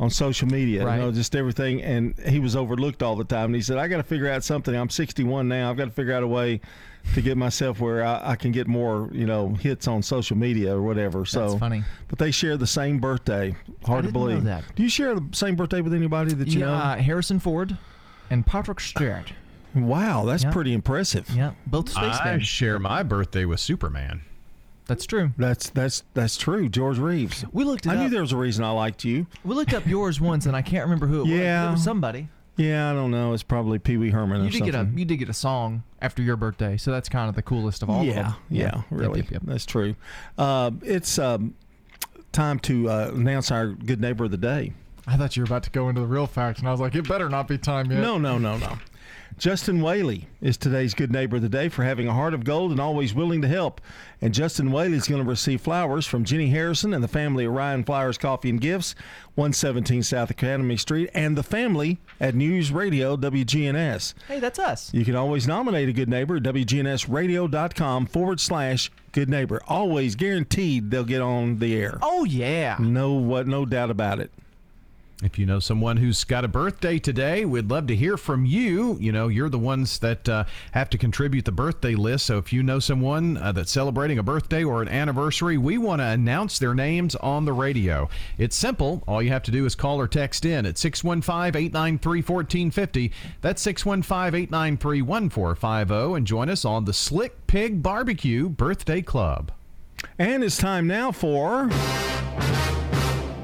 on 0.00 0.10
social 0.10 0.48
media, 0.48 0.84
Right. 0.84 0.96
you 0.96 1.02
know, 1.02 1.12
just 1.12 1.36
everything, 1.36 1.80
and 1.82 2.18
he 2.26 2.40
was 2.40 2.56
overlooked 2.56 3.02
all 3.02 3.14
the 3.14 3.24
time. 3.24 3.46
And 3.46 3.54
he 3.54 3.60
said, 3.62 3.76
"I 3.78 3.86
got 3.86 3.98
to 3.98 4.02
figure 4.02 4.28
out 4.28 4.42
something. 4.42 4.74
I'm 4.74 4.90
61 4.90 5.46
now. 5.48 5.70
I've 5.70 5.76
got 5.76 5.84
to 5.84 5.90
figure 5.92 6.12
out 6.12 6.22
a 6.24 6.26
way 6.26 6.60
to 7.14 7.22
get 7.22 7.36
myself 7.36 7.78
where 7.80 8.04
I, 8.04 8.30
I 8.32 8.36
can 8.36 8.50
get 8.50 8.66
more, 8.66 9.08
you 9.12 9.24
know, 9.26 9.50
hits 9.54 9.86
on 9.86 10.02
social 10.02 10.36
media 10.36 10.74
or 10.74 10.82
whatever." 10.82 11.24
So 11.24 11.48
That's 11.48 11.60
funny. 11.60 11.84
But 12.08 12.18
they 12.18 12.30
share 12.32 12.56
the 12.56 12.66
same 12.66 12.98
birthday. 12.98 13.54
Hard 13.84 14.02
to 14.04 14.08
didn't 14.08 14.20
know 14.20 14.26
believe. 14.28 14.44
that. 14.44 14.64
Do 14.74 14.82
you 14.82 14.88
share 14.88 15.14
the 15.14 15.24
same 15.32 15.54
birthday 15.54 15.80
with 15.80 15.94
anybody 15.94 16.34
that 16.34 16.48
you 16.48 16.60
yeah, 16.60 16.66
know? 16.66 16.72
uh, 16.74 16.96
Harrison 16.96 17.38
Ford 17.38 17.78
and 18.30 18.44
Patrick 18.44 18.80
Stewart. 18.80 19.32
Wow, 19.76 20.24
that's 20.24 20.42
Yeah. 20.44 20.52
pretty 20.52 20.72
impressive. 20.72 21.28
Yeah, 21.34 21.52
both 21.66 21.96
I 21.96 22.12
spacemen. 22.12 22.40
share 22.40 22.78
my 22.78 23.02
birthday 23.04 23.44
with 23.44 23.60
Superman. 23.60 24.22
That's 24.86 25.06
true. 25.06 25.32
That's 25.38 25.70
that's 25.70 26.02
that's 26.12 26.36
true. 26.36 26.68
George 26.68 26.98
Reeves. 26.98 27.44
We 27.52 27.64
looked 27.64 27.86
I 27.86 27.96
knew 27.96 28.08
there 28.10 28.20
was 28.20 28.32
a 28.32 28.36
reason 28.36 28.64
I 28.64 28.70
liked 28.70 29.04
you. 29.04 29.26
We 29.44 29.54
looked 29.54 29.72
up 29.72 29.86
yours 29.86 30.20
once, 30.20 30.44
and 30.46 30.54
I 30.54 30.62
can't 30.62 30.84
remember 30.84 31.06
who 31.06 31.20
it 31.20 31.22
was. 31.22 31.30
Yeah. 31.30 31.68
It 31.68 31.72
was 31.72 31.84
somebody. 31.84 32.28
Yeah, 32.56 32.90
I 32.90 32.94
don't 32.94 33.10
know. 33.10 33.32
It's 33.32 33.42
probably 33.42 33.78
Pee 33.80 33.96
Wee 33.96 34.10
Herman 34.10 34.42
or 34.42 34.44
You 34.44 34.50
did 34.50 34.58
something. 34.58 34.72
get 34.72 34.94
a 34.94 34.98
you 34.98 35.04
did 35.04 35.16
get 35.16 35.28
a 35.28 35.34
song 35.34 35.82
after 36.00 36.22
your 36.22 36.36
birthday, 36.36 36.76
so 36.76 36.92
that's 36.92 37.08
kind 37.08 37.28
of 37.28 37.34
the 37.34 37.42
coolest 37.42 37.82
of 37.82 37.90
all 37.90 38.00
of 38.02 38.06
yeah, 38.06 38.14
them. 38.14 38.34
yeah, 38.48 38.62
Yep, 38.76 38.84
really. 38.90 39.20
yep, 39.22 39.30
yep. 39.30 39.42
That's 39.44 39.66
true. 39.66 39.96
Uh, 40.38 40.70
it's 40.82 41.18
um, 41.18 41.54
time 42.32 42.58
to 42.60 42.88
uh, 42.90 43.10
announce 43.14 43.50
our 43.50 43.68
good 43.68 44.00
neighbor 44.00 44.24
of 44.26 44.30
the 44.30 44.36
day. 44.36 44.72
I 45.06 45.16
thought 45.16 45.36
you 45.36 45.42
were 45.42 45.46
about 45.46 45.64
to 45.64 45.70
go 45.70 45.88
into 45.88 46.00
the 46.00 46.06
real 46.06 46.26
facts, 46.26 46.60
and 46.60 46.68
I 46.68 46.70
was 46.70 46.80
like, 46.80 46.94
it 46.94 47.08
better 47.08 47.28
not 47.28 47.48
be 47.48 47.58
time 47.58 47.90
yet. 47.90 48.00
No, 48.00 48.18
no, 48.18 48.38
no, 48.38 48.56
no. 48.58 48.78
Justin 49.36 49.82
Whaley 49.82 50.28
is 50.40 50.56
today's 50.56 50.94
good 50.94 51.10
neighbor 51.10 51.36
of 51.36 51.42
the 51.42 51.48
day 51.48 51.68
for 51.68 51.82
having 51.82 52.06
a 52.06 52.12
heart 52.12 52.34
of 52.34 52.44
gold 52.44 52.70
and 52.70 52.80
always 52.80 53.12
willing 53.12 53.42
to 53.42 53.48
help. 53.48 53.80
And 54.20 54.32
Justin 54.32 54.70
Whaley 54.70 54.96
is 54.96 55.08
going 55.08 55.22
to 55.22 55.28
receive 55.28 55.60
flowers 55.60 56.06
from 56.06 56.24
Jenny 56.24 56.48
Harrison 56.50 56.94
and 56.94 57.02
the 57.02 57.08
family 57.08 57.44
at 57.44 57.50
Ryan 57.50 57.82
Flowers 57.82 58.16
Coffee 58.16 58.48
and 58.50 58.60
Gifts, 58.60 58.94
117 59.34 60.04
South 60.04 60.30
Academy 60.30 60.76
Street, 60.76 61.10
and 61.14 61.36
the 61.36 61.42
family 61.42 61.98
at 62.20 62.36
News 62.36 62.70
Radio 62.70 63.16
WGNS. 63.16 64.14
Hey, 64.28 64.38
that's 64.38 64.58
us. 64.60 64.94
You 64.94 65.04
can 65.04 65.16
always 65.16 65.48
nominate 65.48 65.88
a 65.88 65.92
good 65.92 66.08
neighbor 66.08 66.36
at 66.36 66.44
WGNSradio.com 66.44 68.06
forward 68.06 68.38
slash 68.40 68.90
good 69.10 69.28
neighbor. 69.28 69.60
Always 69.66 70.14
guaranteed 70.14 70.90
they'll 70.92 71.04
get 71.04 71.20
on 71.20 71.58
the 71.58 71.74
air. 71.74 71.98
Oh 72.02 72.24
yeah. 72.24 72.76
No 72.78 73.14
what 73.14 73.48
no 73.48 73.66
doubt 73.66 73.90
about 73.90 74.20
it. 74.20 74.30
If 75.24 75.38
you 75.38 75.46
know 75.46 75.58
someone 75.58 75.96
who's 75.96 76.22
got 76.22 76.44
a 76.44 76.48
birthday 76.48 76.98
today, 76.98 77.46
we'd 77.46 77.70
love 77.70 77.86
to 77.86 77.96
hear 77.96 78.18
from 78.18 78.44
you. 78.44 78.98
You 79.00 79.10
know, 79.10 79.28
you're 79.28 79.48
the 79.48 79.58
ones 79.58 79.98
that 80.00 80.28
uh, 80.28 80.44
have 80.72 80.90
to 80.90 80.98
contribute 80.98 81.46
the 81.46 81.52
birthday 81.52 81.94
list. 81.94 82.26
So 82.26 82.36
if 82.36 82.52
you 82.52 82.62
know 82.62 82.78
someone 82.78 83.38
uh, 83.38 83.52
that's 83.52 83.72
celebrating 83.72 84.18
a 84.18 84.22
birthday 84.22 84.62
or 84.62 84.82
an 84.82 84.88
anniversary, 84.88 85.56
we 85.56 85.78
want 85.78 86.00
to 86.00 86.04
announce 86.04 86.58
their 86.58 86.74
names 86.74 87.14
on 87.16 87.46
the 87.46 87.54
radio. 87.54 88.10
It's 88.36 88.54
simple. 88.54 89.02
All 89.08 89.22
you 89.22 89.30
have 89.30 89.42
to 89.44 89.50
do 89.50 89.64
is 89.64 89.74
call 89.74 89.98
or 89.98 90.08
text 90.08 90.44
in 90.44 90.66
at 90.66 90.76
615 90.76 91.58
893 91.58 92.18
1450. 92.18 93.10
That's 93.40 93.62
615 93.62 94.42
893 94.42 95.00
1450 95.00 96.16
and 96.16 96.26
join 96.26 96.50
us 96.50 96.66
on 96.66 96.84
the 96.84 96.92
Slick 96.92 97.46
Pig 97.46 97.82
Barbecue 97.82 98.50
Birthday 98.50 99.00
Club. 99.00 99.52
And 100.18 100.44
it's 100.44 100.58
time 100.58 100.86
now 100.86 101.12
for 101.12 101.70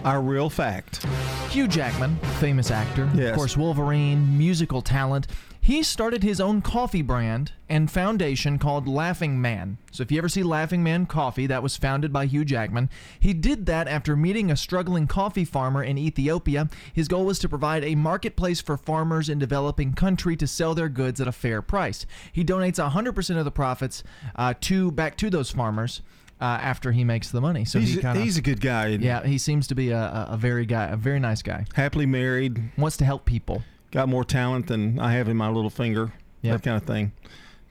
our 0.05 0.21
real 0.21 0.49
fact. 0.51 1.05
Hugh 1.51 1.69
Jackman, 1.69 2.17
famous 2.39 2.71
actor, 2.71 3.09
Yes. 3.15 3.31
of 3.31 3.37
course, 3.37 3.57
Wolverine, 3.57 4.37
musical 4.39 4.83
talent. 4.83 5.27
He 5.63 5.83
started 5.83 6.23
his 6.23 6.41
own 6.41 6.63
coffee 6.63 7.03
brand 7.03 7.53
and 7.69 7.91
foundation 7.91 8.59
called 8.59 8.89
Laughing 8.89 9.41
Man. 9.43 9.77
So 9.93 10.03
if 10.03 10.11
you 10.11 10.17
ever 10.17 10.29
see 10.29 10.43
Laughing 10.43 10.83
Man 10.83 11.05
Coffee, 11.05 11.47
that 11.49 11.63
was 11.63 11.77
founded 11.77 12.13
by 12.15 12.25
Hugh 12.27 12.47
Jackman. 12.47 12.89
He 13.21 13.35
did 13.35 13.67
that 13.67 13.87
after 13.87 14.17
meeting 14.17 14.51
a 14.51 14.57
struggling 14.57 15.07
coffee 15.07 15.45
farmer 15.45 15.83
in 15.85 15.99
Ethiopia. 15.99 16.71
His 16.95 17.09
goal 17.09 17.27
was 17.27 17.39
to 17.41 17.49
provide 17.49 17.85
a 17.85 17.95
marketplace 17.95 18.63
for 18.63 18.79
farmers 18.79 19.29
in 19.29 19.39
developing 19.39 19.93
country 19.93 20.35
to 20.37 20.47
sell 20.47 20.75
their 20.75 20.89
goods 20.89 21.21
at 21.21 21.29
a 21.29 21.33
fair 21.33 21.61
price. 21.61 22.07
He 22.33 22.43
donates 22.43 22.83
100% 22.83 23.39
of 23.39 23.45
the 23.45 23.51
profits 23.51 24.03
uh, 24.37 24.55
to 24.63 24.91
back 24.91 25.17
to 25.19 25.29
those 25.29 25.51
farmers. 25.51 26.01
Uh, 26.41 26.59
after 26.63 26.91
he 26.91 27.05
makes 27.05 27.31
the 27.31 27.41
money, 27.41 27.67
so 27.67 27.79
he's, 27.79 27.97
he 27.97 28.01
kind 28.01 28.17
of 28.17 28.25
he's 28.25 28.39
a 28.39 28.43
good 28.43 28.63
guy. 28.63 28.87
yeah, 28.87 29.23
he 29.27 29.37
seems 29.37 29.67
to 29.67 29.75
be 29.75 29.91
a, 29.91 30.27
a, 30.31 30.39
very 30.39 30.65
guy, 30.65 30.87
a 30.87 30.97
very 30.97 31.21
nice 31.21 31.43
guy. 31.43 31.67
Happily 31.75 32.07
married. 32.07 32.63
Wants 32.79 32.97
to 32.97 33.05
help 33.05 33.27
people. 33.27 33.63
Got 33.91 34.09
more 34.09 34.25
talent 34.25 34.67
than 34.69 34.99
I 34.99 35.13
have 35.13 35.29
in 35.29 35.37
my 35.37 35.51
little 35.51 35.69
finger. 35.69 36.15
Yeah. 36.41 36.53
That 36.53 36.63
kind 36.63 36.79
of 36.79 36.85
thing. 36.85 37.13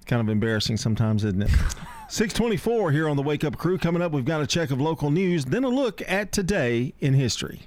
Kind 0.06 0.22
of 0.22 0.30
embarrassing 0.30 0.78
sometimes, 0.78 1.24
isn't 1.24 1.42
it? 1.42 1.50
624 2.10 2.92
here 2.92 3.08
on 3.08 3.18
the 3.18 3.24
Wake 3.24 3.44
Up 3.44 3.58
Crew. 3.58 3.78
Coming 3.78 4.02
up, 4.02 4.12
we've 4.12 4.26
got 4.26 4.42
a 4.42 4.48
check 4.48 4.72
of 4.72 4.82
local 4.82 5.12
news, 5.12 5.46
then 5.46 5.64
a 5.64 5.70
look 5.70 6.02
at 6.08 6.32
today 6.32 6.94
in 7.00 7.14
history. 7.14 7.62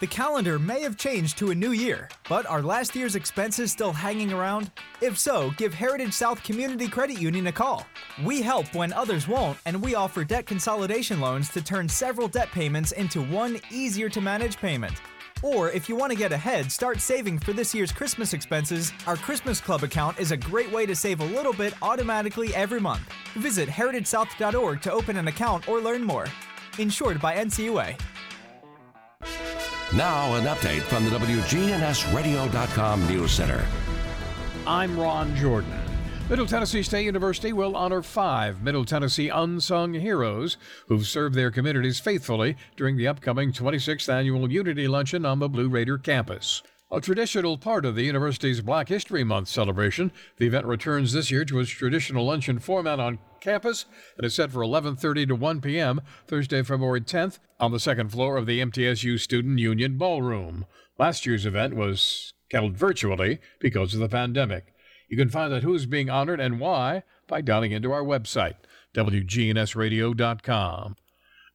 The 0.00 0.06
calendar 0.06 0.60
may 0.60 0.80
have 0.82 0.96
changed 0.96 1.38
to 1.38 1.50
a 1.50 1.54
new 1.56 1.72
year, 1.72 2.08
but 2.28 2.46
are 2.46 2.62
last 2.62 2.94
year's 2.94 3.16
expenses 3.16 3.72
still 3.72 3.92
hanging 3.92 4.32
around? 4.32 4.70
If 5.00 5.18
so, 5.18 5.50
give 5.56 5.74
Heritage 5.74 6.12
South 6.12 6.40
Community 6.44 6.86
Credit 6.86 7.20
Union 7.20 7.48
a 7.48 7.52
call. 7.52 7.84
We 8.24 8.40
help 8.40 8.72
when 8.76 8.92
others 8.92 9.26
won't, 9.26 9.58
and 9.66 9.82
we 9.82 9.96
offer 9.96 10.22
debt 10.22 10.46
consolidation 10.46 11.20
loans 11.20 11.48
to 11.48 11.62
turn 11.62 11.88
several 11.88 12.28
debt 12.28 12.48
payments 12.52 12.92
into 12.92 13.22
one 13.22 13.58
easier 13.72 14.08
to 14.10 14.20
manage 14.20 14.58
payment. 14.58 14.94
Or 15.42 15.68
if 15.72 15.88
you 15.88 15.96
want 15.96 16.12
to 16.12 16.18
get 16.18 16.30
ahead, 16.30 16.70
start 16.70 17.00
saving 17.00 17.40
for 17.40 17.52
this 17.52 17.74
year's 17.74 17.90
Christmas 17.90 18.34
expenses. 18.34 18.92
Our 19.08 19.16
Christmas 19.16 19.60
Club 19.60 19.82
account 19.82 20.20
is 20.20 20.30
a 20.30 20.36
great 20.36 20.70
way 20.70 20.86
to 20.86 20.94
save 20.94 21.18
a 21.20 21.24
little 21.24 21.52
bit 21.52 21.74
automatically 21.82 22.54
every 22.54 22.80
month. 22.80 23.02
Visit 23.34 23.68
heritagesouth.org 23.68 24.80
to 24.82 24.92
open 24.92 25.16
an 25.16 25.26
account 25.26 25.68
or 25.68 25.80
learn 25.80 26.04
more. 26.04 26.28
Insured 26.78 27.20
by 27.20 27.34
NCUA. 27.34 27.98
Now, 29.94 30.34
an 30.34 30.44
update 30.44 30.82
from 30.82 31.04
the 31.04 31.10
WGNSradio.com 31.12 33.08
News 33.08 33.32
Center. 33.32 33.64
I'm 34.66 35.00
Ron 35.00 35.34
Jordan. 35.34 35.72
Middle 36.28 36.44
Tennessee 36.44 36.82
State 36.82 37.06
University 37.06 37.54
will 37.54 37.74
honor 37.74 38.02
five 38.02 38.62
Middle 38.62 38.84
Tennessee 38.84 39.30
unsung 39.30 39.94
heroes 39.94 40.58
who've 40.88 41.06
served 41.06 41.34
their 41.34 41.50
communities 41.50 41.98
faithfully 42.00 42.54
during 42.76 42.98
the 42.98 43.08
upcoming 43.08 43.50
26th 43.50 44.12
annual 44.12 44.52
Unity 44.52 44.88
Luncheon 44.88 45.24
on 45.24 45.38
the 45.38 45.48
Blue 45.48 45.70
Raider 45.70 45.96
campus. 45.96 46.62
A 46.90 47.02
traditional 47.02 47.58
part 47.58 47.84
of 47.84 47.96
the 47.96 48.04
university's 48.04 48.62
Black 48.62 48.88
History 48.88 49.22
Month 49.22 49.48
celebration, 49.48 50.10
the 50.38 50.46
event 50.46 50.64
returns 50.64 51.12
this 51.12 51.30
year 51.30 51.44
to 51.44 51.60
its 51.60 51.68
traditional 51.68 52.24
luncheon 52.24 52.60
format 52.60 52.98
on 52.98 53.18
campus 53.42 53.84
and 54.16 54.24
is 54.24 54.34
set 54.34 54.50
for 54.50 54.60
11:30 54.60 55.28
to 55.28 55.34
1 55.34 55.60
p.m. 55.60 56.00
Thursday, 56.26 56.62
February 56.62 57.02
10th 57.02 57.40
on 57.60 57.72
the 57.72 57.78
second 57.78 58.08
floor 58.08 58.38
of 58.38 58.46
the 58.46 58.60
MTSU 58.60 59.20
Student 59.20 59.58
Union 59.58 59.98
Ballroom. 59.98 60.64
Last 60.98 61.26
year's 61.26 61.44
event 61.44 61.76
was 61.76 62.32
held 62.50 62.78
virtually 62.78 63.38
because 63.60 63.92
of 63.92 64.00
the 64.00 64.08
pandemic. 64.08 64.72
You 65.10 65.18
can 65.18 65.28
find 65.28 65.52
out 65.52 65.64
who's 65.64 65.84
being 65.84 66.08
honored 66.08 66.40
and 66.40 66.58
why 66.58 67.02
by 67.26 67.42
dialing 67.42 67.72
into 67.72 67.92
our 67.92 68.02
website, 68.02 68.54
WGNSradio.com. 68.94 70.96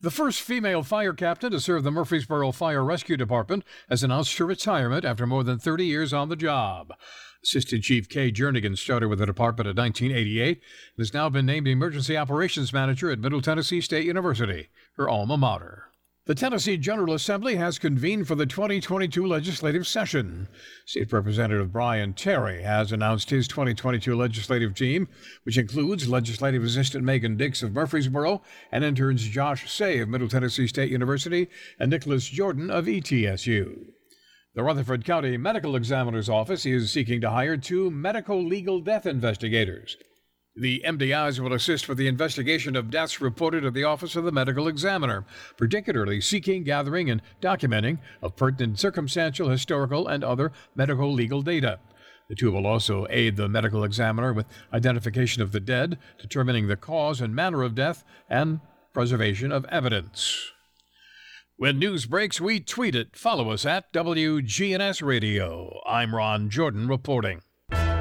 The 0.04 0.12
first 0.12 0.42
female 0.42 0.84
fire 0.84 1.14
captain 1.14 1.54
to 1.54 1.62
serve 1.62 1.86
the 1.86 1.90
Murfreesboro 1.90 2.52
Fire 2.52 2.84
Rescue 2.84 3.16
Department 3.16 3.64
has 3.88 4.04
announced 4.04 4.38
her 4.38 4.46
retirement 4.46 5.06
after 5.06 5.26
more 5.26 5.46
than 5.46 5.60
30 5.60 5.86
years 5.86 6.12
on 6.12 6.28
the 6.28 6.36
job. 6.36 6.92
Assistant 7.42 7.86
Chief 7.86 8.10
Kay 8.10 8.30
Jernigan 8.30 8.78
started 8.78 9.08
with 9.08 9.20
the 9.20 9.26
department 9.26 9.70
in 9.70 9.78
1988 9.78 10.58
and 10.58 10.62
has 10.98 11.14
now 11.14 11.30
been 11.30 11.46
named 11.46 11.70
Emergency 11.70 12.18
Operations 12.18 12.74
Manager 12.74 13.12
at 13.12 13.20
Middle 13.20 13.42
Tennessee 13.42 13.80
State 13.80 14.06
University, 14.06 14.68
her 14.98 15.08
alma 15.08 15.38
mater. 15.38 15.93
The 16.26 16.36
Tennessee 16.36 16.78
General 16.78 17.16
Assembly 17.16 17.58
has 17.58 17.78
convened 17.78 18.30
for 18.30 18.36
the 18.36 18.46
2022 18.46 19.28
legislative 19.28 19.86
session. 19.86 20.48
State 20.86 21.12
Representative 21.12 21.74
Bryan 21.74 22.14
Terry 22.14 22.64
has 22.64 22.94
announced 22.94 23.30
his 23.30 23.46
2022 23.50 24.16
legislative 24.16 24.74
team, 24.74 25.10
which 25.44 25.58
includes 25.58 26.08
Legislative 26.08 26.64
Assistant 26.64 27.04
Megan 27.04 27.36
Dix 27.36 27.62
of 27.62 27.74
Murfreesboro 27.74 28.42
and 28.72 28.86
interns 28.86 29.28
Josh 29.28 29.70
Say 29.70 30.00
of 30.00 30.08
Middle 30.08 30.30
Tennessee 30.30 30.66
State 30.66 30.92
University 30.92 31.50
and 31.78 31.92
Nicholas 31.92 32.30
Jordan 32.30 32.72
of 32.72 32.86
ETSU. 32.86 33.88
The 34.56 34.64
Rutherford 34.64 35.04
County 35.04 35.36
Medical 35.36 35.76
Examiner's 35.76 36.30
Office 36.30 36.66
is 36.66 36.90
seeking 36.90 37.20
to 37.20 37.32
hire 37.32 37.58
two 37.58 37.92
medical 37.92 38.42
legal 38.42 38.80
death 38.80 39.06
investigators. 39.06 39.98
The 40.56 40.84
MDIs 40.86 41.40
will 41.40 41.54
assist 41.54 41.90
with 41.90 41.98
the 41.98 42.08
investigation 42.08 42.76
of 42.76 42.92
deaths 42.92 43.20
reported 43.20 43.66
at 43.66 43.74
the 43.74 43.86
Office 43.86 44.16
of 44.16 44.24
the 44.24 44.32
Medical 44.32 44.68
Examiner, 44.68 45.26
particularly 45.58 46.22
seeking, 46.22 46.64
gathering, 46.64 47.10
and 47.10 47.24
documenting 47.42 47.98
of 48.22 48.36
pertinent 48.36 48.80
circumstantial, 48.80 49.50
historical, 49.50 50.08
and 50.08 50.24
other 50.24 50.52
medical 50.76 51.12
legal 51.12 51.42
data. 51.42 51.80
The 52.30 52.36
two 52.36 52.52
will 52.52 52.68
also 52.68 53.08
aid 53.10 53.36
the 53.36 53.50
medical 53.50 53.84
examiner 53.84 54.32
with 54.32 54.46
identification 54.72 55.42
of 55.42 55.54
the 55.54 55.60
dead, 55.60 55.98
determining 56.20 56.68
the 56.68 56.78
cause 56.78 57.20
and 57.20 57.34
manner 57.34 57.64
of 57.64 57.74
death, 57.74 58.04
and 58.30 58.60
preservation 58.94 59.52
of 59.52 59.66
evidence. 59.66 60.52
When 61.58 61.80
news 61.80 62.06
breaks, 62.06 62.40
we 62.40 62.60
tweet 62.60 62.96
it. 62.96 63.16
Follow 63.16 63.50
us 63.50 63.66
at 63.66 63.92
WGNS 63.92 65.02
Radio. 65.02 65.82
I'm 65.88 66.14
Ron 66.16 66.52
Jordan 66.52 66.88
reporting. 66.88 67.42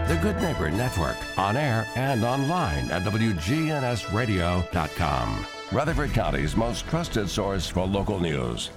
The 0.09 0.17
Good 0.17 0.43
Neighbor 0.43 0.69
Network, 0.69 1.17
on 1.39 1.57
air 1.57 1.87
and 1.95 2.25
online 2.25 2.91
at 2.91 3.03
WGNSradio.com. 3.03 5.47
Rutherford 5.71 6.13
County's 6.13 6.57
most 6.57 6.89
trusted 6.89 7.31
source 7.31 7.69
for 7.69 7.87
local 7.87 8.19
news. 8.19 8.71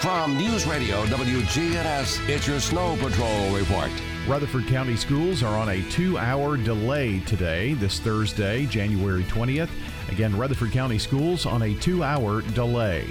From 0.00 0.36
News 0.36 0.66
Radio 0.66 1.06
WGNS, 1.06 2.28
it's 2.28 2.48
your 2.48 2.58
Snow 2.58 2.96
Patrol 2.96 3.54
report. 3.54 3.92
Rutherford 4.26 4.66
County 4.66 4.96
schools 4.96 5.44
are 5.44 5.56
on 5.56 5.68
a 5.68 5.88
two 5.88 6.18
hour 6.18 6.56
delay 6.56 7.20
today, 7.20 7.74
this 7.74 8.00
Thursday, 8.00 8.66
January 8.66 9.22
20th. 9.22 9.70
Again, 10.08 10.36
Rutherford 10.36 10.72
County 10.72 10.98
schools 10.98 11.46
on 11.46 11.62
a 11.62 11.74
two 11.74 12.02
hour 12.02 12.42
delay. 12.42 13.06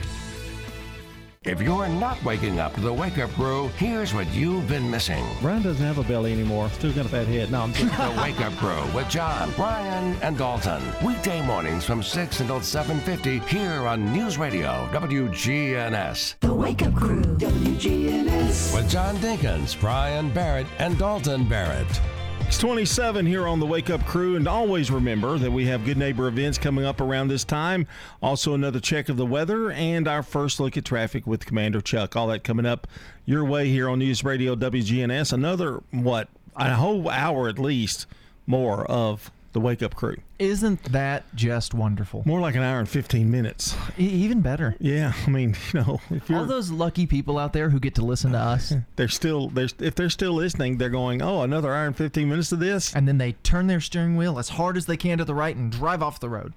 If 1.46 1.62
you're 1.62 1.88
not 1.88 2.24
waking 2.24 2.58
up 2.58 2.74
to 2.74 2.82
the 2.82 2.92
wake 2.92 3.20
up 3.20 3.30
crew, 3.34 3.68
here's 3.78 4.16
what 4.16 4.28
you've 4.34 4.68
been 4.68 4.90
missing. 4.90 5.24
Brian 5.42 5.62
doesn't 5.62 5.86
have 5.86 6.00
a 6.00 6.04
belly 6.04 6.34
anymore. 6.34 6.70
Still 6.70 6.92
got 6.92 7.06
a 7.06 7.10
fat 7.10 7.28
head. 7.28 7.52
No, 7.52 7.62
I'm 7.62 7.72
just. 7.72 7.96
the 7.96 8.22
Wake 8.24 8.42
Up 8.42 8.54
Crew 8.54 8.84
with 8.96 9.08
John, 9.10 9.52
Brian, 9.56 10.18
and 10.24 10.40
Dalton. 10.40 10.82
Weekday 11.04 11.46
mornings 11.46 11.86
from 11.86 12.02
6 12.02 12.40
until 12.40 12.62
7.50 12.62 13.46
here 13.48 13.86
on 13.86 14.12
News 14.12 14.40
Radio 14.40 14.90
WGNS. 14.92 16.40
The 16.40 16.52
Wake 16.52 16.82
Up 16.82 16.96
Crew, 16.96 17.22
WGNS. 17.22 18.74
With 18.74 18.90
John 18.90 19.16
Dinkins, 19.18 19.80
Brian 19.80 20.34
Barrett, 20.34 20.66
and 20.80 20.98
Dalton 20.98 21.48
Barrett. 21.48 22.02
It's 22.48 22.60
27 22.60 23.26
here 23.26 23.48
on 23.48 23.60
the 23.60 23.66
Wake 23.66 23.90
Up 23.90 24.06
Crew, 24.06 24.36
and 24.36 24.48
always 24.48 24.92
remember 24.92 25.38
that 25.40 25.52
we 25.52 25.66
have 25.66 25.84
good 25.84 25.98
neighbor 25.98 26.28
events 26.28 26.58
coming 26.58 26.86
up 26.86 27.02
around 27.02 27.28
this 27.28 27.44
time. 27.44 27.88
Also, 28.22 28.54
another 28.54 28.80
check 28.80 29.10
of 29.10 29.18
the 29.18 29.26
weather 29.26 29.72
and 29.72 30.08
our 30.08 30.22
first 30.22 30.60
look 30.60 30.78
at 30.78 30.86
traffic 30.86 31.26
with 31.26 31.46
Commander 31.46 31.82
Chuck. 31.82 32.16
All 32.16 32.28
that 32.28 32.44
coming 32.44 32.66
up 32.66 32.88
your 33.26 33.44
way 33.44 33.68
here 33.70 33.90
on 33.90 34.00
News 34.00 34.24
Radio 34.24 34.56
WGNS. 34.56 35.34
Another, 35.34 35.82
what, 35.90 36.30
a 36.56 36.76
whole 36.76 37.10
hour 37.10 37.50
at 37.50 37.58
least 37.58 38.06
more 38.46 38.86
of 38.86 39.32
the 39.56 39.62
Wake 39.62 39.82
Up 39.82 39.96
Crew. 39.96 40.18
Isn't 40.38 40.84
that 40.92 41.24
just 41.34 41.74
wonderful? 41.74 42.24
More 42.26 42.42
like 42.42 42.56
an 42.56 42.62
hour 42.62 42.78
and 42.78 42.90
15 42.90 43.32
minutes. 43.32 43.74
E- 43.98 44.04
even 44.04 44.42
better. 44.42 44.76
Yeah, 44.82 45.14
I 45.26 45.30
mean, 45.30 45.56
you 45.74 45.80
know, 45.80 46.02
if 46.10 46.30
you're 46.30 46.40
All 46.40 46.46
those 46.46 46.72
lucky 46.72 47.08
people 47.08 47.40
out 47.40 47.54
there 47.54 47.70
who 47.70 47.80
get 47.80 47.96
to 47.96 48.04
listen 48.04 48.34
to 48.34 48.38
us, 48.38 48.74
they're 48.98 49.08
still 49.08 49.48
they're, 49.48 49.70
if 49.80 49.96
they're 49.96 50.10
still 50.10 50.34
listening, 50.34 50.78
they're 50.78 50.90
going, 50.90 51.22
"Oh, 51.22 51.42
another 51.42 51.74
hour 51.74 51.88
and 51.88 51.96
15 51.96 52.28
minutes 52.28 52.52
of 52.52 52.60
this." 52.60 52.94
and 52.94 53.08
then 53.08 53.18
they 53.18 53.32
turn 53.44 53.68
their 53.68 53.80
steering 53.80 54.18
wheel 54.18 54.38
as 54.38 54.50
hard 54.50 54.76
as 54.76 54.88
they 54.88 54.98
can 54.98 55.20
to 55.20 55.26
the 55.26 55.34
right 55.34 55.56
and 55.56 55.72
drive 55.72 56.04
off 56.04 56.20
the 56.20 56.30
road. 56.30 56.54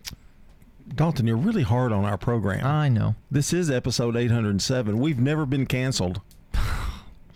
Dalton, 0.92 1.28
you're 1.28 1.36
really 1.36 1.62
hard 1.62 1.92
on 1.92 2.04
our 2.04 2.18
program. 2.18 2.66
I 2.66 2.88
know. 2.88 3.14
This 3.30 3.52
is 3.52 3.70
episode 3.70 4.16
807. 4.16 4.98
We've 4.98 5.20
never 5.20 5.46
been 5.46 5.66
canceled. 5.66 6.20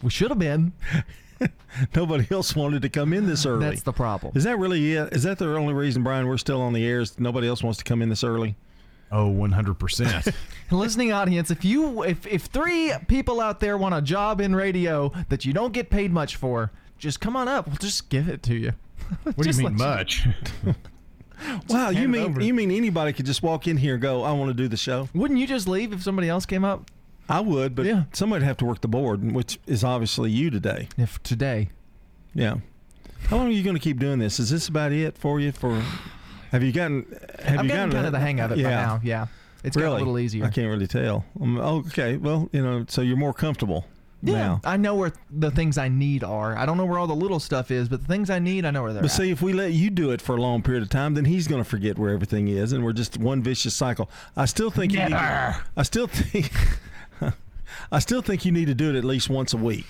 We 0.03 0.11
should 0.11 0.31
have 0.31 0.39
been. 0.41 0.73
Nobody 1.95 2.27
else 2.31 2.55
wanted 2.55 2.83
to 2.83 2.89
come 2.89 3.13
in 3.13 3.27
this 3.27 3.47
early. 3.47 3.65
That's 3.65 3.83
the 3.83 3.93
problem. 3.93 4.33
Is 4.37 4.45
that 4.45 4.59
really 4.59 4.93
it? 4.93 5.13
Is 5.13 5.23
that 5.25 5.39
the 5.39 5.57
only 5.57 5.75
reason, 5.75 6.03
Brian, 6.03 6.27
we're 6.27 6.39
still 6.39 6.61
on 6.61 6.73
the 6.73 6.87
air? 6.87 7.01
Is 7.01 7.19
nobody 7.19 7.49
else 7.49 7.63
wants 7.63 7.79
to 7.79 7.85
come 7.85 8.03
in 8.03 8.09
this 8.09 8.25
early? 8.25 8.57
Oh, 9.11 9.31
100%. 9.31 10.35
Listening 10.71 11.13
audience, 11.13 11.51
if 11.51 11.65
you 11.65 12.03
if 12.03 12.27
if 12.27 12.45
three 12.45 12.93
people 13.09 13.41
out 13.41 13.61
there 13.61 13.77
want 13.77 13.95
a 13.95 14.01
job 14.01 14.41
in 14.41 14.57
radio 14.57 15.13
that 15.29 15.45
you 15.45 15.53
don't 15.53 15.73
get 15.73 15.91
paid 15.91 16.11
much 16.13 16.37
for, 16.37 16.73
just 16.97 17.21
come 17.21 17.37
on 17.37 17.47
up. 17.47 17.67
We'll 17.67 17.77
just 17.77 18.09
give 18.09 18.29
it 18.29 18.43
to 18.45 18.55
you. 18.55 18.73
what 19.25 19.37
do 19.37 19.51
you 19.51 19.57
mean 19.57 19.77
let 19.77 19.99
much? 19.99 20.27
Wow, 21.69 21.91
you 21.91 22.09
mean 22.09 22.41
you 22.41 22.55
mean 22.55 22.71
anybody 22.71 23.13
could 23.13 23.27
just 23.27 23.43
walk 23.43 23.67
in 23.67 23.77
here 23.77 23.95
and 23.95 24.03
go, 24.03 24.23
"I 24.23 24.33
want 24.33 24.49
to 24.49 24.55
do 24.55 24.69
the 24.69 24.77
show"? 24.77 25.09
Wouldn't 25.13 25.39
you 25.39 25.47
just 25.47 25.69
leave 25.69 25.93
if 25.93 26.03
somebody 26.03 26.29
else 26.29 26.47
came 26.47 26.65
up? 26.65 26.91
I 27.33 27.41
would, 27.41 27.75
but 27.75 27.87
Yeah. 27.87 28.05
somebody'd 28.13 28.45
have 28.45 28.57
to 28.59 28.65
work 28.65 28.81
the 28.81 28.89
board, 28.89 29.33
which 29.33 29.59
is 29.67 29.83
obviously 29.85 30.31
you 30.31 30.51
today. 30.51 30.89
If 30.97 31.23
today, 31.23 31.71
Yeah. 32.35 32.57
How 33.29 33.37
long 33.37 33.47
are 33.49 33.51
you 33.51 33.63
going 33.63 33.77
to 33.77 33.81
keep 33.81 33.99
doing 34.01 34.19
this? 34.19 34.41
Is 34.41 34.51
this 34.51 34.69
about 34.69 34.91
it 34.93 35.17
for 35.17 35.39
you? 35.41 35.53
For 35.53 35.81
have 36.51 36.63
you 36.63 36.73
gotten? 36.73 37.07
Have 37.45 37.61
I'm 37.61 37.67
you 37.67 37.73
gotten 37.73 37.93
kind 37.93 38.07
of 38.07 38.13
the 38.13 38.19
hang 38.21 38.41
of 38.41 38.51
it 38.53 38.59
yeah. 38.59 38.65
by 38.65 38.71
now. 38.95 39.01
Yeah, 39.05 39.27
it's 39.65 39.77
really? 39.77 39.95
a 39.97 39.99
little 39.99 40.19
easier. 40.19 40.45
I 40.45 40.49
can't 40.51 40.69
really 40.69 40.87
tell. 40.89 41.25
Um, 41.41 41.59
oh, 41.59 41.79
okay. 41.87 42.17
Well, 42.17 42.49
you 42.53 42.63
know, 42.63 42.85
so 42.89 43.01
you're 43.01 43.17
more 43.17 43.33
comfortable 43.33 43.87
Yeah, 44.23 44.35
now. 44.35 44.61
I 44.65 44.77
know 44.77 44.97
where 44.97 45.13
the 45.31 45.51
things 45.53 45.79
I 45.79 45.89
need 45.89 46.25
are. 46.25 46.57
I 46.59 46.67
don't 46.67 46.77
know 46.77 46.85
where 46.85 46.99
all 46.99 47.07
the 47.07 47.15
little 47.15 47.39
stuff 47.41 47.71
is, 47.71 47.89
but 47.89 48.01
the 48.03 48.07
things 48.09 48.29
I 48.29 48.39
need, 48.41 48.65
I 48.67 48.71
know 48.73 48.83
where 48.83 48.93
they're 48.93 49.03
But 49.03 49.11
at. 49.13 49.17
see, 49.17 49.31
if 49.31 49.41
we 49.41 49.53
let 49.53 49.73
you 49.73 49.89
do 49.91 50.11
it 50.11 50.21
for 50.21 50.37
a 50.37 50.41
long 50.43 50.61
period 50.63 50.83
of 50.83 50.89
time, 50.91 51.15
then 51.15 51.25
he's 51.25 51.47
going 51.49 51.63
to 51.63 51.69
forget 51.69 51.99
where 51.99 52.11
everything 52.11 52.49
is, 52.49 52.73
and 52.73 52.85
we're 52.85 52.93
just 52.93 53.19
one 53.19 53.41
vicious 53.43 53.75
cycle. 53.75 54.11
I 54.37 54.47
still 54.47 54.71
think 54.71 54.93
you 54.93 54.99
need. 54.99 55.13
I 55.15 55.83
still 55.85 56.07
think. 56.09 56.51
I 57.93 57.99
still 58.01 58.23
think 58.23 58.45
you 58.45 58.51
need 58.53 58.65
to 58.67 58.75
do 58.75 58.91
it 58.91 58.97
at 58.97 59.05
least 59.05 59.29
once 59.31 59.53
a 59.53 59.57
week. 59.59 59.87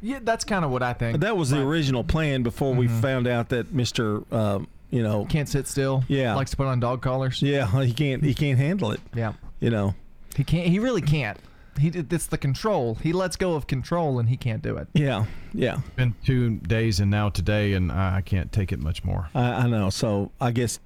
yeah, 0.00 0.18
that's 0.22 0.44
kind 0.44 0.64
of 0.64 0.70
what 0.70 0.82
I 0.82 0.92
think. 0.94 1.20
That 1.20 1.36
was 1.36 1.50
the 1.50 1.60
original 1.60 2.02
plan 2.02 2.42
before 2.42 2.74
we 2.74 2.88
found 2.88 3.26
out 3.28 3.50
that 3.50 3.72
Mister, 3.72 4.22
um, 4.34 4.66
you 4.90 5.02
know, 5.02 5.26
Can't 5.26 5.48
sit 5.48 5.66
still. 5.68 6.02
Yeah. 6.08 6.34
likes 6.34 6.50
to 6.52 6.56
put 6.56 6.66
on 6.66 6.80
dog 6.80 7.02
collars. 7.02 7.42
yeah, 7.42 7.66
he 7.84 7.92
can't. 7.92 8.24
He 8.24 8.34
can't 8.34 8.58
handle 8.58 8.90
it. 8.92 9.00
Yeah, 9.14 9.34
You 9.60 9.70
know. 9.70 9.94
he 10.34 10.42
can't. 10.44 10.66
He 10.68 10.78
really 10.78 11.02
can't. 11.02 11.38
He 11.78 11.88
it's 11.88 12.26
the 12.26 12.38
control. 12.38 12.96
He 12.96 13.12
lets 13.12 13.36
go 13.36 13.54
of 13.54 13.68
control, 13.68 14.18
and 14.18 14.28
he 14.28 14.36
can't 14.36 14.62
do 14.62 14.76
it. 14.78 14.88
Yeah. 14.94 15.26
Yeah. 15.54 15.78
Been 15.94 16.14
two 16.24 16.56
days 16.56 16.98
and 16.98 17.08
now 17.08 17.28
today, 17.28 17.74
and 17.74 17.92
I 17.92 18.16
I 18.16 18.20
can't 18.22 18.50
take 18.50 18.72
it 18.72 18.80
much 18.80 19.04
more. 19.04 19.28
I, 19.32 19.42
I 19.52 19.66
know. 19.68 19.88
So 19.90 20.32
I 20.40 20.50
guess 20.50 20.80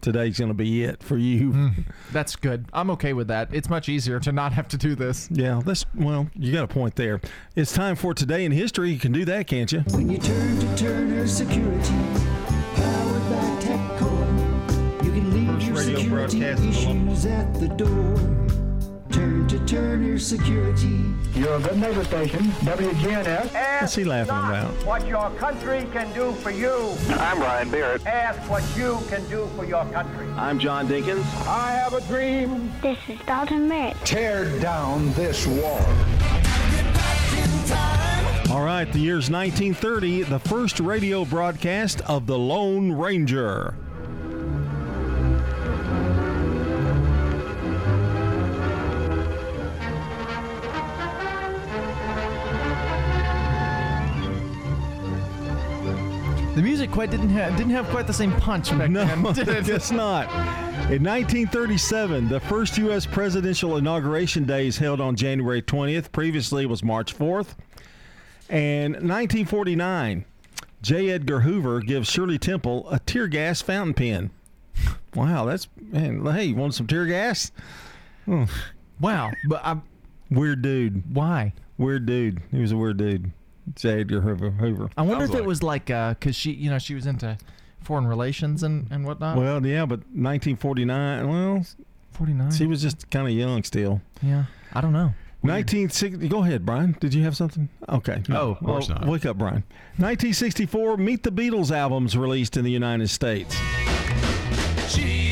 today's 0.00 0.38
going 0.38 0.48
to 0.48 0.54
be 0.54 0.84
it 0.84 1.02
for 1.02 1.16
you. 1.16 1.52
Hmm. 1.52 1.68
That's 2.12 2.36
good. 2.36 2.66
I'm 2.72 2.90
okay 2.90 3.12
with 3.12 3.28
that. 3.28 3.48
It's 3.52 3.68
much 3.68 3.88
easier 3.88 4.20
to 4.20 4.32
not 4.32 4.52
have 4.52 4.68
to 4.68 4.76
do 4.76 4.94
this. 4.94 5.28
Yeah, 5.30 5.60
that's 5.64 5.84
well. 5.94 6.28
You 6.34 6.52
got 6.52 6.64
a 6.64 6.68
point 6.68 6.96
there. 6.96 7.20
It's 7.54 7.72
time 7.72 7.96
for 7.96 8.14
today 8.14 8.44
in 8.44 8.52
history. 8.52 8.90
You 8.90 8.98
can 8.98 9.12
do 9.12 9.24
that, 9.24 9.46
can't 9.46 9.70
you? 9.70 9.80
When 9.90 10.10
you 10.10 10.18
turn 10.18 10.58
to 10.58 10.76
Turner 10.76 11.26
Security, 11.26 11.94
powered 12.74 13.30
by 13.30 13.58
TechCore, 13.60 15.04
you 15.04 15.12
can 15.12 15.30
leave 15.32 15.48
First 15.48 15.66
your 15.66 15.76
radio 15.76 15.98
security 15.98 16.38
broadcast 16.38 16.64
issues 16.64 17.26
at 17.26 17.54
the 17.54 17.68
door. 17.68 18.65
Turn 19.16 19.48
to 19.48 19.58
Turner 19.64 20.18
Security. 20.18 21.02
You're 21.32 21.54
a 21.54 21.60
good 21.60 21.78
neighbor 21.78 22.04
station, 22.04 22.40
WGNS. 22.68 23.80
What's 23.80 23.94
he 23.94 24.04
laughing 24.04 24.28
about? 24.28 24.70
What 24.84 25.06
your 25.06 25.30
country 25.38 25.88
can 25.90 26.12
do 26.12 26.32
for 26.32 26.50
you. 26.50 26.94
I'm 27.08 27.40
Ryan 27.40 27.70
Barrett. 27.70 28.04
Ask 28.04 28.38
what 28.50 28.62
you 28.76 28.98
can 29.08 29.26
do 29.30 29.48
for 29.56 29.64
your 29.64 29.86
country. 29.86 30.26
I'm 30.32 30.58
John 30.58 30.86
Dinkins. 30.86 31.24
I 31.46 31.70
have 31.72 31.94
a 31.94 32.02
dream. 32.02 32.70
This 32.82 32.98
is 33.08 33.18
Dalton 33.24 33.66
Merritt. 33.66 33.96
Tear 34.04 34.60
down 34.60 35.10
this 35.14 35.46
wall. 35.46 35.80
All 38.54 38.66
right, 38.66 38.92
the 38.92 38.98
year's 38.98 39.30
1930, 39.30 40.24
the 40.24 40.40
first 40.40 40.78
radio 40.78 41.24
broadcast 41.24 42.02
of 42.02 42.26
the 42.26 42.38
Lone 42.38 42.92
Ranger. 42.92 43.76
The 56.56 56.62
music 56.62 56.90
quite 56.90 57.10
didn't 57.10 57.28
have 57.28 57.54
didn't 57.56 57.72
have 57.72 57.86
quite 57.88 58.06
the 58.06 58.14
same 58.14 58.32
punch 58.32 58.70
back 58.78 58.90
No, 58.90 59.04
then, 59.04 59.22
did 59.34 59.48
I 59.50 59.58
it? 59.58 59.66
guess 59.66 59.92
not. 59.92 60.24
In 60.90 61.02
1937, 61.04 62.28
the 62.28 62.40
first 62.40 62.78
U.S. 62.78 63.04
presidential 63.04 63.76
inauguration 63.76 64.44
day 64.44 64.66
is 64.66 64.78
held 64.78 64.98
on 65.00 65.16
January 65.16 65.60
20th. 65.60 66.12
Previously, 66.12 66.62
it 66.62 66.70
was 66.70 66.82
March 66.82 67.14
4th. 67.16 67.56
And 68.48 68.94
1949, 68.94 70.24
J. 70.80 71.10
Edgar 71.10 71.40
Hoover 71.40 71.80
gives 71.80 72.08
Shirley 72.08 72.38
Temple 72.38 72.88
a 72.90 73.00
tear 73.00 73.28
gas 73.28 73.60
fountain 73.60 73.94
pen. 73.94 74.30
Wow, 75.14 75.46
that's 75.46 75.66
man. 75.80 76.24
Hey, 76.26 76.44
you 76.44 76.54
want 76.56 76.74
some 76.74 76.86
tear 76.86 77.06
gas? 77.06 77.50
Hmm. 78.26 78.44
Wow, 79.00 79.30
but 79.48 79.64
I 79.64 79.78
Weird 80.30 80.60
dude. 80.60 81.14
why? 81.14 81.54
Weird 81.78 82.04
dude. 82.04 82.42
He 82.50 82.58
was 82.60 82.72
a 82.72 82.76
weird 82.76 82.98
dude. 82.98 83.30
J. 83.74 84.00
Edgar 84.00 84.20
Hoover. 84.20 84.50
Hoover. 84.50 84.90
I 84.96 85.02
wonder 85.02 85.24
Sounds 85.26 85.30
if 85.30 85.34
it 85.36 85.38
like- 85.40 85.46
was 85.48 85.62
like 85.62 85.90
uh, 85.90 86.10
because 86.10 86.36
she 86.36 86.52
you 86.52 86.70
know 86.70 86.78
she 86.78 86.94
was 86.94 87.06
into 87.06 87.36
foreign 87.80 88.06
relations 88.06 88.62
and 88.62 88.86
and 88.90 89.04
whatnot. 89.04 89.36
Well, 89.36 89.64
yeah, 89.66 89.84
but 89.86 90.00
1949. 90.12 91.28
Well, 91.28 91.66
Forty 92.12 92.32
nine. 92.32 92.50
she 92.52 92.66
was 92.66 92.80
just 92.80 93.10
kind 93.10 93.26
of 93.26 93.34
young 93.34 93.62
still. 93.64 94.00
Yeah, 94.22 94.44
I 94.72 94.80
don't 94.80 94.92
know. 94.92 95.12
1960. 95.42 96.26
Go 96.28 96.42
ahead, 96.42 96.66
Brian. 96.66 96.96
Did 96.98 97.14
you 97.14 97.22
have 97.22 97.36
something? 97.36 97.68
Okay. 97.88 98.22
Oh, 98.30 98.52
of 98.52 98.58
course 98.60 98.88
Well, 98.88 98.98
not. 98.98 99.08
Wake 99.08 99.26
up, 99.26 99.38
Brian. 99.38 99.62
1964. 99.98 100.96
Meet 100.96 101.22
the 101.22 101.30
Beatles 101.30 101.70
albums 101.70 102.16
released 102.16 102.56
in 102.56 102.64
the 102.64 102.70
United 102.70 103.08
States. 103.10 103.54
She 104.88 105.25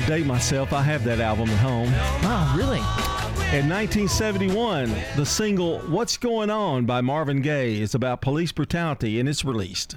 going 0.00 0.12
to 0.12 0.18
date 0.18 0.26
myself. 0.26 0.72
I 0.72 0.82
have 0.82 1.04
that 1.04 1.20
album 1.20 1.48
at 1.50 1.58
home. 1.58 1.88
Oh, 2.22 2.54
really? 2.56 2.78
In 3.56 3.68
1971, 3.68 4.94
the 5.16 5.26
single 5.26 5.80
"What's 5.80 6.16
Going 6.16 6.50
On" 6.50 6.86
by 6.86 7.00
Marvin 7.00 7.42
Gaye 7.42 7.80
is 7.80 7.94
about 7.94 8.20
police 8.20 8.52
brutality, 8.52 9.18
and 9.18 9.28
it's 9.28 9.44
released. 9.44 9.96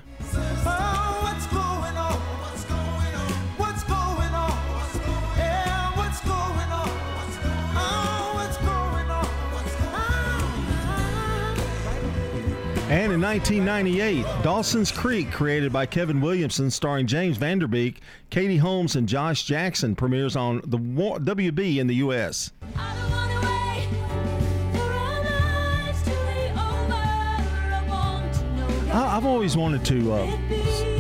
And 12.93 13.12
in 13.12 13.19
1998, 13.19 14.23
Dawson's 14.43 14.91
Creek, 14.91 15.32
created 15.32 15.73
by 15.73 15.88
Kevin 15.88 16.21
Williamson, 16.21 16.69
starring 16.69 17.08
James 17.08 17.38
Van 17.38 17.58
Der 17.58 17.65
Beek, 17.65 18.01
Katie 18.29 18.58
Holmes, 18.58 18.95
and 18.95 19.10
Josh 19.10 19.45
Jackson, 19.45 19.95
premieres 19.95 20.36
on 20.36 20.62
the 20.63 20.77
WB 20.77 21.77
in 21.77 21.88
the 21.88 21.95
U.S. 21.95 22.51
I- 28.91 29.17
I've 29.17 29.25
always 29.25 29.58
wanted 29.58 29.84
to 29.86 30.13
uh, 30.13 30.92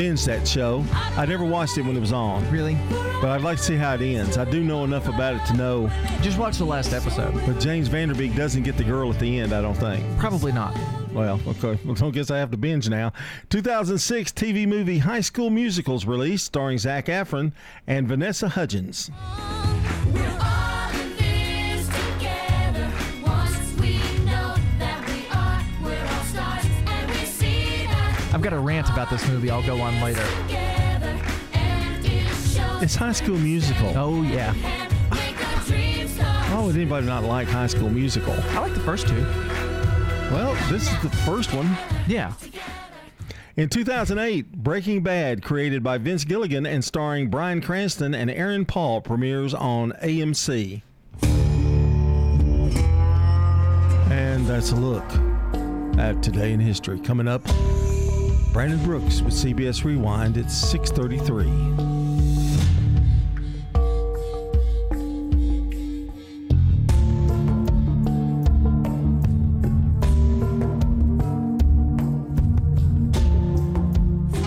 binge 0.00 0.24
that 0.24 0.48
show. 0.48 0.82
I 0.92 1.26
never 1.26 1.44
watched 1.44 1.76
it 1.76 1.82
when 1.82 1.94
it 1.94 2.00
was 2.00 2.14
on. 2.14 2.50
Really? 2.50 2.74
But 3.20 3.26
I'd 3.32 3.42
like 3.42 3.58
to 3.58 3.62
see 3.62 3.76
how 3.76 3.96
it 3.96 4.00
ends. 4.00 4.38
I 4.38 4.46
do 4.46 4.64
know 4.64 4.82
enough 4.82 5.08
about 5.08 5.34
it 5.34 5.44
to 5.48 5.52
know. 5.52 5.90
Just 6.22 6.38
watch 6.38 6.56
the 6.56 6.64
last 6.64 6.94
episode. 6.94 7.34
But 7.44 7.60
James 7.60 7.88
Van 7.88 8.08
Der 8.08 8.14
Beek 8.14 8.34
doesn't 8.34 8.62
get 8.62 8.78
the 8.78 8.84
girl 8.84 9.12
at 9.12 9.20
the 9.20 9.38
end, 9.40 9.52
I 9.52 9.60
don't 9.60 9.74
think. 9.74 10.02
Probably 10.18 10.52
not. 10.52 10.74
Well, 11.12 11.38
okay. 11.46 11.78
Well, 11.84 12.02
I 12.02 12.10
guess 12.12 12.30
I 12.30 12.38
have 12.38 12.50
to 12.52 12.56
binge 12.56 12.88
now. 12.88 13.12
2006 13.50 14.32
TV 14.32 14.66
movie 14.66 15.00
High 15.00 15.20
School 15.20 15.50
Musicals 15.50 16.06
released, 16.06 16.46
starring 16.46 16.78
Zac 16.78 17.04
Efron 17.04 17.52
and 17.86 18.08
Vanessa 18.08 18.48
Hudgens. 18.48 19.10
I've 28.40 28.44
got 28.44 28.52
a 28.54 28.58
rant 28.58 28.88
about 28.88 29.10
this 29.10 29.28
movie 29.28 29.50
I'll 29.50 29.62
go 29.66 29.82
on 29.82 30.00
later. 30.00 30.24
It's 32.82 32.94
High 32.94 33.12
School 33.12 33.36
Musical. 33.36 33.92
Oh, 33.94 34.22
yeah. 34.22 34.54
Why 36.50 36.64
would 36.64 36.74
anybody 36.74 37.04
not 37.06 37.24
like 37.24 37.48
High 37.48 37.66
School 37.66 37.90
Musical? 37.90 38.32
I 38.32 38.60
like 38.60 38.72
the 38.72 38.80
first 38.80 39.08
two. 39.08 39.20
Well, 40.32 40.54
this 40.72 40.90
is 40.90 41.02
the 41.02 41.10
first 41.26 41.52
one. 41.52 41.76
Yeah. 42.06 42.32
In 43.58 43.68
2008, 43.68 44.50
Breaking 44.50 45.02
Bad, 45.02 45.42
created 45.42 45.82
by 45.82 45.98
Vince 45.98 46.24
Gilligan 46.24 46.64
and 46.64 46.82
starring 46.82 47.28
Bryan 47.28 47.60
Cranston 47.60 48.14
and 48.14 48.30
Aaron 48.30 48.64
Paul, 48.64 49.02
premieres 49.02 49.52
on 49.52 49.92
AMC. 50.02 50.80
And 54.10 54.46
that's 54.46 54.72
a 54.72 54.76
look 54.76 55.04
at 55.98 56.22
today 56.22 56.54
in 56.54 56.60
history. 56.60 56.98
Coming 57.00 57.28
up, 57.28 57.42
Brandon 58.52 58.82
Brooks 58.82 59.22
with 59.22 59.32
CBS 59.32 59.84
Rewind 59.84 60.36
at 60.36 60.50
633. 60.50 61.44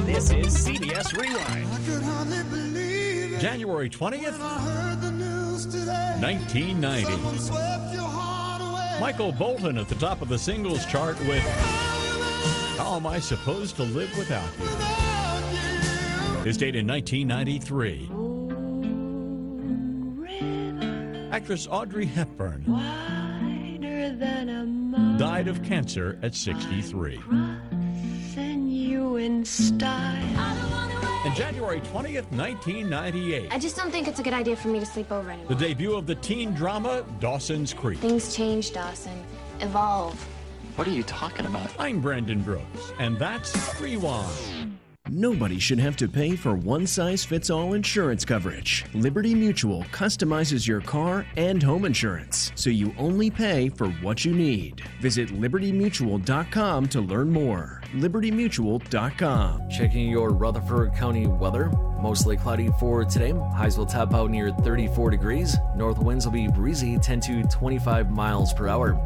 This 0.06 0.32
is 0.32 0.68
CBS 0.68 1.18
Rewind. 1.18 1.70
January 3.39 3.89
20th, 3.89 4.38
1990. 6.22 7.39
Michael 9.00 9.32
Bolton 9.32 9.78
at 9.78 9.88
the 9.88 9.96
top 9.96 10.22
of 10.22 10.28
the 10.28 10.38
singles 10.38 10.86
chart 10.88 11.18
with 11.22 11.42
How 12.78 12.96
Am 12.96 13.06
I 13.06 13.20
Supposed 13.20 13.76
to 13.76 13.84
Live 13.84 14.18
Without 14.18 14.50
You? 14.60 14.66
His 16.44 16.58
date 16.58 16.76
in 16.76 16.88
1993. 16.88 18.10
Actress 21.32 21.68
Audrey 21.70 22.06
Hepburn 22.06 22.64
died 25.18 25.48
of 25.48 25.62
cancer 25.64 26.18
at 26.24 26.34
63. 26.34 27.20
you 28.36 29.18
in 29.18 29.44
January 31.36 31.80
20th, 31.82 32.32
1998. 32.32 33.52
I 33.52 33.60
just 33.60 33.76
don't 33.78 33.92
think 33.92 34.08
it's 34.08 34.20
a 34.20 34.24
good 34.24 34.34
idea 34.34 34.56
for 34.56 34.70
me 34.70 34.80
to 34.80 34.86
sleep 34.86 35.12
over 35.12 35.30
anymore. 35.30 35.50
The 35.50 35.68
debut 35.68 35.96
of 35.96 36.08
the 36.08 36.16
teen 36.16 36.54
drama 36.54 37.06
Dawson's 37.20 37.72
Creek. 37.74 38.00
Things 38.00 38.36
change, 38.36 38.72
Dawson. 38.72 39.24
Evolve. 39.60 40.28
What 40.76 40.88
are 40.88 40.92
you 40.92 41.04
talking 41.04 41.46
about? 41.46 41.70
I'm 41.78 42.02
Brandon 42.02 42.42
Brooks, 42.42 42.94
and 42.98 43.18
that's 43.20 43.80
Rewind. 43.80 44.80
Nobody 45.10 45.60
should 45.60 45.78
have 45.78 45.96
to 45.98 46.08
pay 46.08 46.36
for 46.36 46.56
one 46.56 46.88
size 46.88 47.24
fits 47.24 47.52
all 47.52 47.74
insurance 47.74 48.26
coverage. 48.26 48.86
Liberty 48.96 49.36
Mutual 49.36 49.84
customizes 49.92 50.66
your 50.66 50.82
car 50.82 51.28
and 51.38 51.62
home 51.62 51.86
insurance, 51.86 52.52
so 52.56 52.72
you 52.72 52.96
only 52.98 53.30
pay 53.30 53.70
for 53.70 53.90
what 54.02 54.26
you 54.26 54.34
need. 54.34 54.82
Visit 55.00 55.30
libertymutual.com 55.30 56.88
to 56.88 57.02
learn 57.02 57.30
more. 57.30 57.82
libertymutual.com. 57.94 59.70
Checking 59.70 60.10
your 60.10 60.30
Rutherford 60.32 60.96
County 60.96 61.28
weather. 61.28 61.70
Mostly 62.02 62.36
cloudy 62.36 62.70
for 62.80 63.06
today. 63.06 63.32
Highs 63.56 63.78
will 63.78 63.86
top 63.86 64.14
out 64.16 64.32
near 64.32 64.50
34 64.50 65.12
degrees. 65.12 65.56
North 65.76 66.00
winds 66.00 66.26
will 66.26 66.34
be 66.34 66.48
breezy 66.48 66.98
10 66.98 67.20
to 67.22 67.44
25 67.44 68.10
miles 68.10 68.54
per 68.54 68.68
hour. 68.68 68.98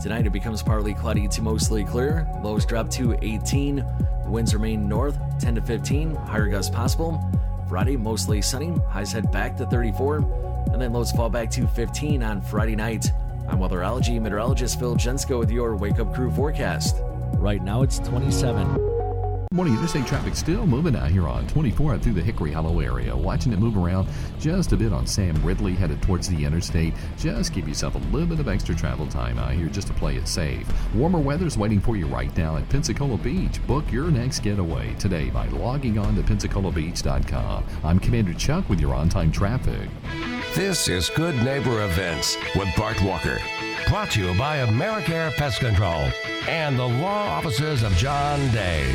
Tonight 0.00 0.26
it 0.26 0.30
becomes 0.30 0.62
partly 0.62 0.94
cloudy 0.94 1.28
to 1.28 1.42
mostly 1.42 1.84
clear. 1.84 2.26
Lows 2.42 2.64
drop 2.64 2.88
to 2.92 3.18
18. 3.20 3.84
Winds 4.24 4.54
remain 4.54 4.88
north 4.88 5.18
10 5.40 5.56
to 5.56 5.60
15. 5.60 6.14
Higher 6.14 6.48
gusts 6.48 6.74
possible. 6.74 7.22
Friday 7.68 7.96
mostly 7.96 8.40
sunny. 8.40 8.74
Highs 8.88 9.12
head 9.12 9.30
back 9.30 9.58
to 9.58 9.66
34. 9.66 10.16
And 10.72 10.80
then 10.80 10.94
lows 10.94 11.12
fall 11.12 11.28
back 11.28 11.50
to 11.50 11.66
15 11.66 12.22
on 12.22 12.40
Friday 12.40 12.76
night. 12.76 13.12
I'm 13.46 13.58
weatherology 13.58 14.18
meteorologist 14.18 14.78
Phil 14.78 14.96
Jensko 14.96 15.38
with 15.38 15.50
your 15.50 15.76
Wake 15.76 15.98
Up 15.98 16.14
Crew 16.14 16.30
forecast. 16.30 16.96
Right 17.34 17.62
now 17.62 17.82
it's 17.82 17.98
27. 17.98 18.99
Morning, 19.52 19.74
this 19.82 19.96
ain't 19.96 20.06
traffic 20.06 20.36
still 20.36 20.64
moving 20.64 20.94
out 20.94 21.10
here 21.10 21.26
on 21.26 21.44
24 21.48 21.98
through 21.98 22.12
the 22.12 22.22
Hickory 22.22 22.52
Hollow 22.52 22.78
area. 22.78 23.16
Watching 23.16 23.52
it 23.52 23.58
move 23.58 23.76
around 23.76 24.06
just 24.38 24.70
a 24.70 24.76
bit 24.76 24.92
on 24.92 25.08
Sam 25.08 25.34
Ridley 25.44 25.74
headed 25.74 26.00
towards 26.02 26.28
the 26.28 26.44
interstate. 26.44 26.94
Just 27.18 27.52
give 27.52 27.66
yourself 27.66 27.96
a 27.96 27.98
little 28.12 28.28
bit 28.28 28.38
of 28.38 28.46
extra 28.46 28.76
travel 28.76 29.08
time 29.08 29.38
out 29.38 29.50
here 29.50 29.66
just 29.66 29.88
to 29.88 29.92
play 29.92 30.14
it 30.14 30.28
safe. 30.28 30.68
Warmer 30.94 31.18
weather's 31.18 31.58
waiting 31.58 31.80
for 31.80 31.96
you 31.96 32.06
right 32.06 32.34
now 32.36 32.58
at 32.58 32.68
Pensacola 32.68 33.18
Beach. 33.18 33.60
Book 33.66 33.90
your 33.90 34.08
next 34.08 34.38
getaway 34.38 34.94
today 35.00 35.30
by 35.30 35.48
logging 35.48 35.98
on 35.98 36.14
to 36.14 36.22
PensacolaBeach.com. 36.22 37.64
I'm 37.82 37.98
Commander 37.98 38.34
Chuck 38.34 38.68
with 38.68 38.78
your 38.78 38.94
on 38.94 39.08
time 39.08 39.32
traffic. 39.32 39.90
This 40.54 40.86
is 40.86 41.10
Good 41.10 41.34
Neighbor 41.42 41.84
Events 41.86 42.36
with 42.54 42.68
Bart 42.76 43.02
Walker. 43.02 43.40
Brought 43.88 44.12
to 44.12 44.24
you 44.24 44.38
by 44.38 44.58
Americare 44.58 45.32
Pest 45.32 45.58
Control 45.58 46.08
and 46.46 46.78
the 46.78 46.86
law 46.86 47.26
offices 47.30 47.82
of 47.82 47.92
John 47.94 48.38
Day. 48.52 48.94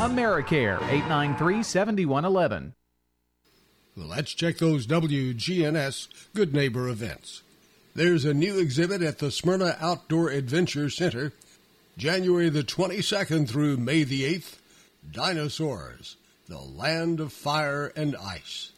Americare, 0.00 0.80
893 0.88 1.62
7111. 1.62 2.74
Let's 3.94 4.32
check 4.32 4.56
those 4.56 4.86
WGNS 4.86 6.08
Good 6.34 6.54
Neighbor 6.54 6.88
events. 6.88 7.42
There's 7.94 8.24
a 8.24 8.32
new 8.32 8.58
exhibit 8.58 9.02
at 9.02 9.18
the 9.18 9.30
Smyrna 9.30 9.76
Outdoor 9.78 10.30
Adventure 10.30 10.88
Center, 10.88 11.34
January 11.98 12.48
the 12.48 12.62
22nd 12.62 13.46
through 13.46 13.76
May 13.76 14.04
the 14.04 14.22
8th. 14.22 14.56
Dinosaurs. 15.12 16.16
the 16.48 16.60
land 16.60 17.20
of 17.20 17.30
fire 17.32 17.92
and 17.94 18.16
ice. 18.16 18.72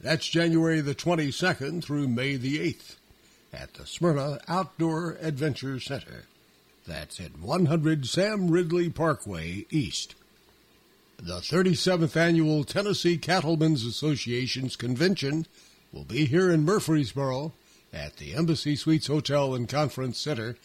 That's 0.00 0.28
January 0.28 0.80
the 0.80 0.94
22nd 0.94 1.82
through 1.82 2.06
May 2.06 2.36
the 2.36 2.58
8th 2.60 2.94
at 3.52 3.74
the 3.74 3.86
Smyrna 3.86 4.38
Outdoor 4.46 5.16
Adventure 5.20 5.80
Center. 5.80 6.26
That's 6.86 7.18
at 7.18 7.38
100 7.40 8.06
Sam 8.06 8.50
Ridley 8.52 8.88
Parkway 8.88 9.66
East. 9.70 10.14
The 11.18 11.40
37th 11.40 12.16
Annual 12.16 12.64
Tennessee 12.64 13.16
Cattlemen's 13.16 13.86
Association's 13.86 14.76
convention 14.76 15.46
will 15.92 16.04
be 16.04 16.26
here 16.26 16.50
in 16.50 16.64
Murfreesboro 16.64 17.52
at 17.92 18.16
the 18.16 18.34
Embassy 18.34 18.76
Suites 18.76 19.06
Hotel 19.06 19.54
and 19.54 19.68
Conference 19.68 20.18
Center 20.18 20.56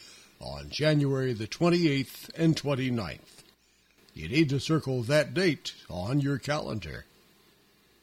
on 0.42 0.70
January 0.70 1.34
the 1.34 1.48
28th 1.48 2.30
and 2.36 2.56
29th. 2.56 3.44
You 4.14 4.28
need 4.28 4.50
to 4.50 4.60
circle 4.60 5.04
that 5.04 5.34
date 5.34 5.74
on 5.90 6.20
your 6.20 6.40
calendar. 6.40 7.06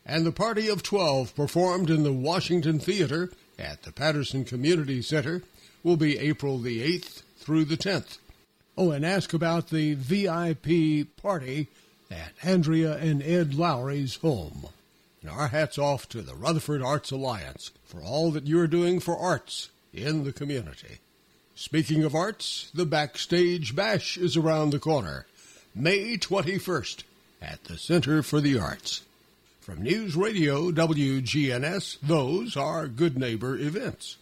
And 0.07 0.25
the 0.25 0.33
Party 0.33 0.69
of 0.69 0.83
12 0.83 1.35
performed 1.35 1.91
in 1.91 2.05
the 2.05 2.13
Washington 2.13 2.79
Theater 2.79 3.33
at 3.59 3.83
the 3.83 3.93
Patterson 3.93 4.45
Community 4.45 5.03
Center 5.03 5.43
will 5.83 5.97
be 5.97 6.19
April 6.19 6.59
the 6.59 6.81
8th 6.81 7.23
through 7.39 7.65
the 7.67 7.77
10th. 7.77 8.19
Oh, 8.79 8.93
and 8.93 9.05
ask 9.05 9.35
about 9.35 9.69
the 9.69 9.95
VIP 9.95 11.17
party 11.17 11.69
at 12.11 12.33
Andrea 12.43 12.97
and 12.97 13.23
Ed 13.23 13.55
Lowry's 13.55 14.17
home. 14.17 14.69
And 15.21 15.31
our 15.31 15.49
hats 15.49 15.79
off 15.79 16.09
to 16.11 16.23
the 16.23 16.35
Rutherford 16.35 16.83
Arts 16.83 17.11
Alliance 17.11 17.71
for 17.85 18.01
all 18.01 18.31
that 18.33 18.47
you're 18.47 18.67
doing 18.67 19.01
for 19.01 19.19
arts 19.19 19.71
in 19.93 20.25
the 20.25 20.33
community. 20.33 20.99
Speaking 21.55 22.05
of 22.05 22.15
arts, 22.15 22.71
the 22.75 22.85
Backstage 22.85 23.75
Bash 23.75 24.17
is 24.19 24.37
around 24.37 24.71
the 24.71 24.79
corner, 24.79 25.27
May 25.75 26.17
21st 26.17 27.03
at 27.41 27.65
the 27.65 27.79
Center 27.79 28.23
for 28.23 28.41
the 28.41 28.59
Arts. 28.59 29.03
From 29.61 29.83
News 29.83 30.15
Radio 30.15 30.71
WGNS, 30.71 31.99
those 32.01 32.57
are 32.57 32.87
Good 32.87 33.19
Neighbor 33.19 33.57
events. 33.57 34.17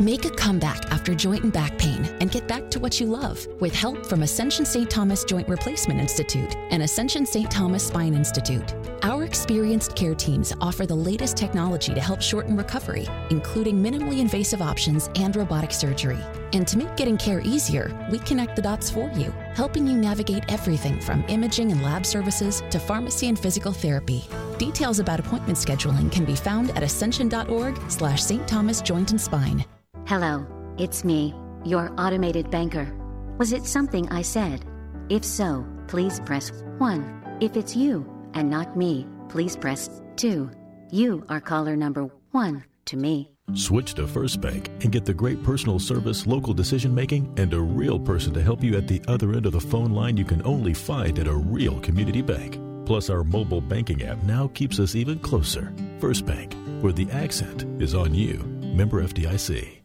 Make 0.00 0.24
a 0.24 0.30
comeback 0.30 0.90
after 0.90 1.14
joint 1.14 1.44
and 1.44 1.52
back 1.52 1.76
pain 1.76 2.06
and 2.22 2.30
get 2.30 2.48
back 2.48 2.70
to 2.70 2.80
what 2.80 2.98
you 2.98 3.06
love 3.06 3.46
with 3.60 3.74
help 3.74 4.06
from 4.06 4.22
Ascension 4.22 4.64
St. 4.64 4.88
Thomas 4.88 5.24
Joint 5.24 5.46
Replacement 5.46 6.00
Institute 6.00 6.56
and 6.70 6.82
Ascension 6.82 7.26
St. 7.26 7.50
Thomas 7.50 7.88
Spine 7.88 8.14
Institute. 8.14 8.74
Our 9.02 9.24
experienced 9.24 9.94
care 9.94 10.14
teams 10.14 10.54
offer 10.58 10.86
the 10.86 10.94
latest 10.94 11.36
technology 11.36 11.92
to 11.92 12.00
help 12.00 12.22
shorten 12.22 12.56
recovery, 12.56 13.06
including 13.28 13.76
minimally 13.76 14.20
invasive 14.20 14.62
options 14.62 15.10
and 15.16 15.36
robotic 15.36 15.70
surgery. 15.70 16.24
And 16.54 16.66
to 16.68 16.78
make 16.78 16.96
getting 16.96 17.18
care 17.18 17.42
easier, 17.44 17.94
we 18.10 18.20
connect 18.20 18.56
the 18.56 18.62
dots 18.62 18.88
for 18.88 19.10
you, 19.10 19.30
helping 19.52 19.86
you 19.86 19.98
navigate 19.98 20.50
everything 20.50 20.98
from 20.98 21.26
imaging 21.28 21.72
and 21.72 21.82
lab 21.82 22.06
services 22.06 22.62
to 22.70 22.78
pharmacy 22.78 23.28
and 23.28 23.38
physical 23.38 23.72
therapy. 23.72 24.24
Details 24.56 24.98
about 24.98 25.20
appointment 25.20 25.58
scheduling 25.58 26.10
can 26.10 26.24
be 26.24 26.34
found 26.34 26.70
at 26.70 26.82
ascension.org 26.82 27.78
slash 27.90 28.22
St. 28.22 28.48
Thomas 28.48 28.80
Joint 28.80 29.10
and 29.10 29.20
Spine. 29.20 29.62
Hello, 30.10 30.44
it's 30.76 31.04
me, 31.04 31.32
your 31.64 31.94
automated 31.96 32.50
banker. 32.50 32.92
Was 33.38 33.52
it 33.52 33.64
something 33.64 34.08
I 34.08 34.22
said? 34.22 34.64
If 35.08 35.24
so, 35.24 35.64
please 35.86 36.18
press 36.18 36.50
1. 36.78 37.38
If 37.40 37.56
it's 37.56 37.76
you 37.76 38.04
and 38.34 38.50
not 38.50 38.76
me, 38.76 39.06
please 39.28 39.56
press 39.56 40.02
2. 40.16 40.50
You 40.90 41.24
are 41.28 41.40
caller 41.40 41.76
number 41.76 42.08
1 42.32 42.64
to 42.86 42.96
me. 42.96 43.30
Switch 43.54 43.94
to 43.94 44.08
First 44.08 44.40
Bank 44.40 44.68
and 44.82 44.90
get 44.90 45.04
the 45.04 45.14
great 45.14 45.44
personal 45.44 45.78
service, 45.78 46.26
local 46.26 46.54
decision 46.54 46.92
making, 46.92 47.32
and 47.36 47.54
a 47.54 47.60
real 47.60 48.00
person 48.00 48.34
to 48.34 48.42
help 48.42 48.64
you 48.64 48.76
at 48.76 48.88
the 48.88 49.00
other 49.06 49.34
end 49.34 49.46
of 49.46 49.52
the 49.52 49.60
phone 49.60 49.92
line 49.92 50.16
you 50.16 50.24
can 50.24 50.44
only 50.44 50.74
find 50.74 51.20
at 51.20 51.28
a 51.28 51.36
real 51.36 51.78
community 51.82 52.20
bank. 52.20 52.58
Plus, 52.84 53.10
our 53.10 53.22
mobile 53.22 53.60
banking 53.60 54.02
app 54.02 54.20
now 54.24 54.48
keeps 54.54 54.80
us 54.80 54.96
even 54.96 55.20
closer. 55.20 55.72
First 56.00 56.26
Bank, 56.26 56.56
where 56.80 56.92
the 56.92 57.08
accent 57.12 57.64
is 57.80 57.94
on 57.94 58.12
you. 58.12 58.38
Member 58.74 59.04
FDIC. 59.04 59.79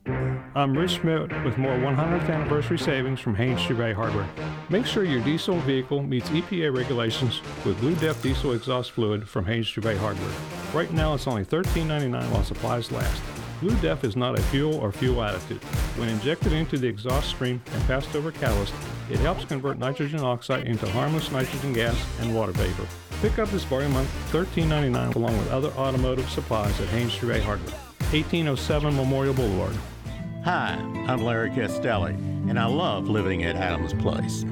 I'm 0.58 0.78
Rich 0.78 1.02
Schmidt 1.02 1.44
with 1.44 1.58
more 1.58 1.74
100th 1.74 2.30
anniversary 2.30 2.80
savings 2.80 3.20
from 3.20 3.36
Haynes 3.36 3.60
Chevrolet 3.60 3.94
Hardware. 3.94 4.26
Make 4.70 4.86
sure 4.86 5.04
your 5.04 5.22
diesel 5.22 5.60
vehicle 5.60 6.02
meets 6.02 6.30
EPA 6.30 6.74
regulations 6.74 7.42
with 7.66 7.78
Blue 7.82 7.94
Def 7.96 8.22
Diesel 8.22 8.54
Exhaust 8.54 8.92
Fluid 8.92 9.28
from 9.28 9.44
Haynes 9.44 9.68
Chevrolet 9.68 9.98
Hardware. 9.98 10.32
Right 10.74 10.90
now 10.94 11.14
it's 11.14 11.28
only 11.28 11.44
$13.99 11.44 12.32
while 12.32 12.46
supplies 12.46 12.90
last. 12.90 13.22
Blue 13.60 13.76
Def 13.82 14.06
is 14.06 14.16
not 14.16 14.40
a 14.40 14.42
fuel 14.44 14.76
or 14.76 14.94
fuel 14.94 15.18
additive. 15.18 15.62
When 16.00 16.08
injected 16.08 16.54
into 16.54 16.78
the 16.78 16.88
exhaust 16.88 17.32
stream 17.32 17.62
and 17.74 17.84
passed 17.84 18.16
over 18.16 18.32
catalyst, 18.32 18.74
it 19.10 19.20
helps 19.20 19.44
convert 19.44 19.78
nitrogen 19.78 20.22
oxide 20.22 20.68
into 20.68 20.90
harmless 20.92 21.34
nitrogen 21.34 21.74
gas 21.74 22.02
and 22.22 22.34
water 22.34 22.54
vapor. 22.54 22.88
Pick 23.22 23.40
up 23.40 23.50
this 23.50 23.66
bargain 23.66 23.92
month 23.92 24.10
$13.99 24.32 25.16
along 25.16 25.38
with 25.38 25.52
other 25.52 25.72
automotive 25.72 26.30
supplies 26.30 26.80
at 26.80 26.88
Haynes 26.88 27.12
Chevrolet 27.12 27.42
Hardware, 27.42 27.76
1807 28.12 28.96
Memorial 28.96 29.34
Boulevard. 29.34 29.76
Hi, 30.46 30.76
I'm 31.08 31.24
Larry 31.24 31.50
Castelli, 31.50 32.12
and 32.12 32.60
I 32.60 32.68
love 32.68 33.08
living 33.08 33.44
at 33.46 33.56
Adams 33.56 33.96
Place. 33.96 34.46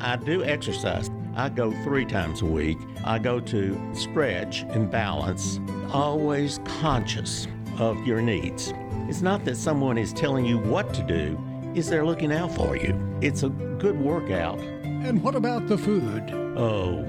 I 0.00 0.14
do 0.14 0.44
exercise. 0.44 1.10
I 1.34 1.48
go 1.48 1.72
three 1.82 2.04
times 2.04 2.42
a 2.42 2.46
week. 2.46 2.78
I 3.04 3.18
go 3.18 3.40
to 3.40 3.76
stretch 3.92 4.62
and 4.62 4.88
balance, 4.88 5.58
always 5.92 6.60
conscious 6.78 7.48
of 7.80 7.98
your 8.06 8.22
needs. 8.22 8.72
It's 9.08 9.22
not 9.22 9.44
that 9.44 9.56
someone 9.56 9.98
is 9.98 10.12
telling 10.12 10.46
you 10.46 10.56
what 10.56 10.94
to 10.94 11.02
do, 11.02 11.36
is 11.74 11.90
they're 11.90 12.06
looking 12.06 12.30
out 12.32 12.54
for 12.54 12.76
you. 12.76 12.94
It's 13.20 13.42
a 13.42 13.48
good 13.48 14.00
workout. 14.00 14.60
And 14.60 15.20
what 15.20 15.34
about 15.34 15.66
the 15.66 15.76
food? 15.76 16.30
Oh, 16.56 17.04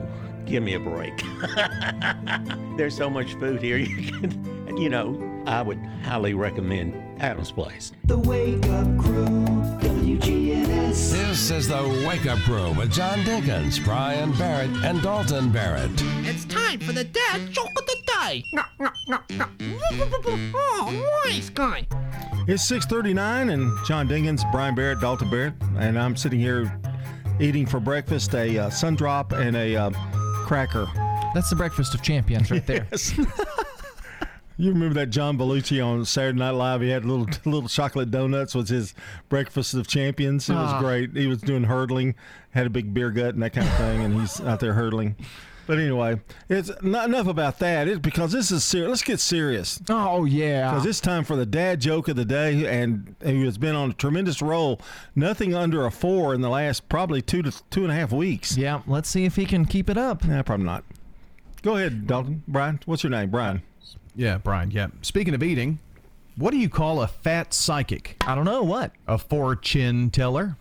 give 0.48 0.64
me 0.64 0.74
a 0.74 0.80
break. 0.80 1.14
There's 2.76 2.98
so 2.98 3.08
much 3.08 3.36
food 3.36 3.62
here. 3.62 3.78
You 3.88 4.12
can, 4.12 4.78
you 4.78 4.90
know, 4.90 5.31
I 5.46 5.62
would 5.62 5.80
highly 6.04 6.34
recommend 6.34 7.22
Adam's 7.22 7.52
Place. 7.52 7.92
The 8.06 8.18
Wake 8.18 8.66
Up 8.68 8.86
Crew, 9.00 9.26
WGNS. 9.80 11.12
This 11.12 11.52
is 11.52 11.68
the 11.68 12.06
Wake 12.08 12.26
Up 12.28 12.40
Crew 12.40 12.72
with 12.74 12.92
John 12.92 13.20
Dinkins, 13.20 13.84
Brian 13.84 14.32
Barrett, 14.38 14.70
and 14.84 15.02
Dalton 15.02 15.52
Barrett. 15.52 15.92
It's 16.26 16.46
time 16.46 16.80
for 16.80 16.92
the 16.92 17.04
dad 17.04 17.52
joke 17.52 17.70
of 17.78 17.86
the 17.86 17.98
day. 18.22 18.44
No, 18.54 18.64
no, 18.80 18.90
no, 19.08 19.20
no. 19.32 19.46
Oh, 20.54 21.22
nice 21.26 21.50
guy. 21.50 21.88
It's 22.48 22.70
6:39, 22.70 23.52
and 23.54 23.72
John 23.86 24.08
Dinkins, 24.08 24.50
Brian 24.52 24.76
Barrett, 24.76 25.00
Dalton 25.00 25.30
Barrett, 25.30 25.54
and 25.78 25.98
I'm 25.98 26.16
sitting 26.16 26.40
here 26.40 26.72
eating 27.40 27.66
for 27.66 27.80
breakfast 27.80 28.36
a 28.36 28.58
uh, 28.58 28.70
sun 28.70 28.96
drop 28.96 29.32
and 29.32 29.56
a 29.56 29.76
uh, 29.76 29.92
cracker. 30.46 30.88
That's 31.34 31.50
the 31.50 31.56
breakfast 31.56 31.96
of 31.96 32.02
champions 32.02 32.52
right 32.52 32.66
there. 32.66 32.88
You 34.58 34.70
remember 34.72 34.94
that 34.96 35.08
John 35.10 35.38
Belushi 35.38 35.84
on 35.84 36.06
Saturday 36.06 36.38
Night 36.38 36.52
Live? 36.52 36.82
He 36.82 36.90
had 36.90 37.06
little 37.06 37.28
little 37.52 37.70
chocolate 37.70 38.12
donuts 38.12 38.54
was 38.54 38.70
his 38.70 38.94
breakfast 39.30 39.74
of 39.74 39.88
champions. 39.88 40.50
It 40.50 40.54
was 40.54 40.72
Ah. 40.74 40.80
great. 40.80 41.16
He 41.16 41.28
was 41.28 41.42
doing 41.42 41.64
hurdling, 41.64 42.16
had 42.52 42.68
a 42.68 42.70
big 42.70 42.94
beer 42.94 43.10
gut 43.12 43.34
and 43.34 43.42
that 43.44 43.54
kind 43.54 43.68
of 43.68 43.74
thing, 43.76 44.02
and 44.04 44.20
he's 44.20 44.40
out 44.42 44.60
there 44.60 44.74
hurdling. 44.74 45.16
But 45.68 45.80
anyway, 45.80 46.20
it's 46.50 46.70
not 46.82 47.08
enough 47.08 47.28
about 47.28 47.60
that. 47.60 47.88
It's 47.88 48.00
because 48.00 48.34
this 48.34 48.52
is 48.52 48.64
serious. 48.64 48.90
Let's 48.90 49.04
get 49.04 49.20
serious. 49.20 49.80
Oh 49.90 50.26
yeah, 50.26 50.70
because 50.72 50.86
it's 50.86 51.00
time 51.00 51.24
for 51.24 51.36
the 51.36 51.46
dad 51.46 51.80
joke 51.80 52.08
of 52.08 52.16
the 52.18 52.26
day, 52.26 52.66
and 52.68 53.16
who 53.22 53.46
has 53.46 53.58
been 53.58 53.76
on 53.76 53.92
a 53.92 53.94
tremendous 53.94 54.42
roll. 54.42 54.82
Nothing 55.16 55.56
under 55.56 55.86
a 55.86 55.92
four 55.92 56.34
in 56.36 56.42
the 56.42 56.50
last 56.50 56.90
probably 56.90 57.22
two 57.22 57.42
to 57.44 57.52
two 57.70 57.84
and 57.84 57.92
a 57.92 57.96
half 57.96 58.12
weeks. 58.12 58.58
Yeah, 58.58 58.82
let's 58.86 59.08
see 59.10 59.24
if 59.24 59.38
he 59.38 59.46
can 59.46 59.66
keep 59.66 59.90
it 59.90 59.98
up. 59.98 60.26
Yeah, 60.26 60.42
probably 60.42 60.66
not. 60.66 60.84
Go 61.62 61.78
ahead, 61.78 62.06
Dalton. 62.06 62.44
Brian, 62.48 62.80
what's 62.86 63.04
your 63.04 63.12
name? 63.12 63.30
Brian. 63.30 63.62
Yeah, 64.16 64.38
Brian. 64.38 64.72
Yeah. 64.72 64.88
Speaking 65.02 65.34
of 65.34 65.44
eating, 65.44 65.80
what 66.36 66.52
do 66.52 66.58
you 66.58 66.70
call 66.70 67.02
a 67.02 67.08
fat 67.08 67.54
psychic? 67.54 68.18
I 68.26 68.36
don't 68.36 68.46
know. 68.46 68.64
What? 68.64 68.92
A 69.08 69.18
fortune 69.18 70.10
teller. 70.10 70.58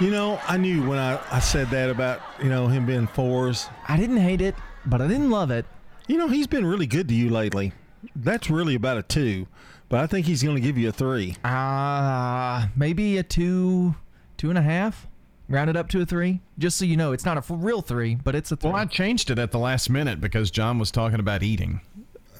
You 0.00 0.10
know, 0.10 0.40
I 0.48 0.56
knew 0.56 0.88
when 0.88 0.98
I, 0.98 1.20
I 1.30 1.38
said 1.38 1.68
that 1.70 1.88
about, 1.88 2.20
you 2.42 2.48
know, 2.48 2.66
him 2.66 2.86
being 2.86 3.06
fours. 3.06 3.68
I 3.86 3.96
didn't 3.96 4.16
hate 4.16 4.40
it, 4.40 4.56
but 4.84 5.00
I 5.00 5.06
didn't 5.06 5.30
love 5.30 5.52
it. 5.52 5.64
You 6.08 6.16
know, 6.16 6.26
he's 6.26 6.48
been 6.48 6.66
really 6.66 6.86
good 6.86 7.06
to 7.08 7.14
you 7.14 7.30
lately. 7.30 7.72
That's 8.16 8.50
really 8.50 8.74
about 8.74 8.98
a 8.98 9.02
two, 9.02 9.46
but 9.88 10.00
I 10.00 10.08
think 10.08 10.26
he's 10.26 10.42
going 10.42 10.56
to 10.56 10.60
give 10.60 10.76
you 10.76 10.88
a 10.88 10.92
three. 10.92 11.36
Uh, 11.44 12.66
maybe 12.74 13.16
a 13.18 13.22
two, 13.22 13.94
two 14.38 14.48
and 14.48 14.58
a 14.58 14.62
half. 14.62 15.06
Round 15.52 15.68
it 15.68 15.76
up 15.76 15.90
to 15.90 16.00
a 16.00 16.06
three. 16.06 16.40
Just 16.58 16.78
so 16.78 16.86
you 16.86 16.96
know, 16.96 17.12
it's 17.12 17.26
not 17.26 17.36
a 17.36 17.40
f- 17.40 17.50
real 17.50 17.82
three, 17.82 18.14
but 18.14 18.34
it's 18.34 18.50
a 18.50 18.56
three. 18.56 18.70
Well, 18.70 18.80
I 18.80 18.86
changed 18.86 19.28
it 19.30 19.38
at 19.38 19.50
the 19.50 19.58
last 19.58 19.90
minute 19.90 20.18
because 20.18 20.50
John 20.50 20.78
was 20.78 20.90
talking 20.90 21.20
about 21.20 21.42
eating. 21.42 21.82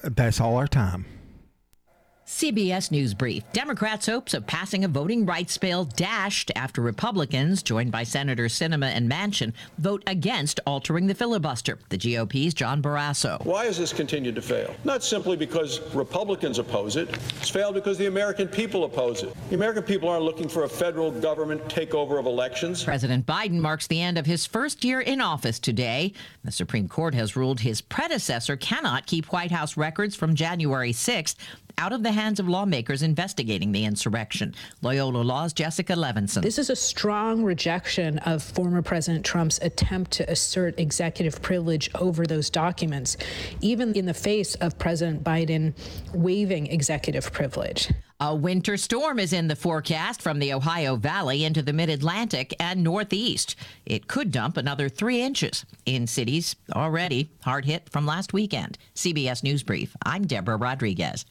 That's 0.03 0.41
all 0.41 0.55
our 0.55 0.65
time. 0.65 1.05
CBS 2.25 2.89
News 2.89 3.13
Brief. 3.13 3.43
Democrats' 3.51 4.05
hopes 4.05 4.33
of 4.33 4.47
passing 4.47 4.85
a 4.85 4.87
voting 4.87 5.25
rights 5.25 5.57
bill 5.57 5.83
dashed 5.83 6.51
after 6.55 6.81
Republicans, 6.81 7.61
joined 7.61 7.91
by 7.91 8.03
Senators 8.03 8.57
Sinema 8.57 8.85
and 8.85 9.11
Manchin, 9.11 9.51
vote 9.77 10.03
against 10.07 10.61
altering 10.65 11.07
the 11.07 11.15
filibuster. 11.15 11.77
The 11.89 11.97
GOP's 11.97 12.53
John 12.53 12.81
Barrasso. 12.81 13.43
Why 13.45 13.65
has 13.65 13.77
this 13.77 13.91
continued 13.91 14.35
to 14.35 14.41
fail? 14.41 14.73
Not 14.85 15.03
simply 15.03 15.35
because 15.35 15.81
Republicans 15.93 16.59
oppose 16.59 16.95
it. 16.95 17.09
It's 17.39 17.49
failed 17.49 17.75
because 17.75 17.97
the 17.97 18.05
American 18.05 18.47
people 18.47 18.85
oppose 18.85 19.23
it. 19.23 19.35
The 19.49 19.55
American 19.55 19.83
people 19.83 20.07
aren't 20.07 20.23
looking 20.23 20.47
for 20.47 20.63
a 20.63 20.69
federal 20.69 21.11
government 21.11 21.61
takeover 21.65 22.19
of 22.19 22.25
elections. 22.25 22.83
President 22.85 23.25
Biden 23.25 23.59
marks 23.59 23.87
the 23.87 24.01
end 24.01 24.17
of 24.17 24.25
his 24.25 24.45
first 24.45 24.85
year 24.85 25.01
in 25.01 25.19
office 25.19 25.59
today. 25.59 26.13
The 26.45 26.51
Supreme 26.51 26.87
Court 26.87 27.13
has 27.15 27.35
ruled 27.35 27.59
his 27.59 27.81
predecessor 27.81 28.55
cannot 28.55 29.07
keep 29.07 29.25
White 29.25 29.51
House 29.51 29.75
records 29.75 30.15
from 30.15 30.35
January 30.35 30.93
6th 30.93 31.35
out 31.83 31.91
of 31.91 32.01
the 32.01 32.13
hands 32.13 32.39
of 32.39 32.47
lawmakers 32.47 33.03
investigating 33.03 33.73
the 33.73 33.83
insurrection. 33.83 34.55
Loyola 34.81 35.17
Law's 35.17 35.51
Jessica 35.51 35.91
Levinson. 35.91 36.41
This 36.41 36.57
is 36.57 36.69
a 36.69 36.77
strong 36.77 37.43
rejection 37.43 38.19
of 38.19 38.41
former 38.41 38.81
President 38.81 39.25
Trump's 39.25 39.59
attempt 39.61 40.11
to 40.11 40.31
assert 40.31 40.79
executive 40.79 41.41
privilege 41.41 41.89
over 41.95 42.25
those 42.25 42.49
documents, 42.49 43.17
even 43.59 43.91
in 43.95 44.05
the 44.05 44.13
face 44.13 44.55
of 44.55 44.79
President 44.79 45.25
Biden 45.25 45.73
waiving 46.13 46.67
executive 46.67 47.33
privilege. 47.33 47.91
A 48.23 48.33
winter 48.33 48.77
storm 48.77 49.19
is 49.19 49.33
in 49.33 49.49
the 49.49 49.55
forecast 49.55 50.21
from 50.21 50.39
the 50.39 50.53
Ohio 50.53 50.95
Valley 50.95 51.43
into 51.43 51.61
the 51.61 51.73
mid 51.73 51.89
Atlantic 51.89 52.55
and 52.57 52.81
Northeast. 52.81 53.57
It 53.85 54.07
could 54.07 54.31
dump 54.31 54.55
another 54.55 54.87
three 54.87 55.21
inches 55.21 55.65
in 55.85 56.07
cities 56.07 56.55
already 56.73 57.31
hard 57.43 57.65
hit 57.65 57.89
from 57.89 58.05
last 58.05 58.31
weekend. 58.31 58.77
CBS 58.95 59.43
News 59.43 59.61
Brief. 59.61 59.93
I'm 60.05 60.25
Deborah 60.25 60.55
Rodriguez. 60.55 61.25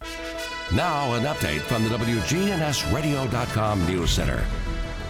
Now, 0.74 1.14
an 1.14 1.22
update 1.22 1.60
from 1.60 1.82
the 1.84 1.88
WGNSradio.com 1.96 3.86
News 3.86 4.10
Center. 4.10 4.44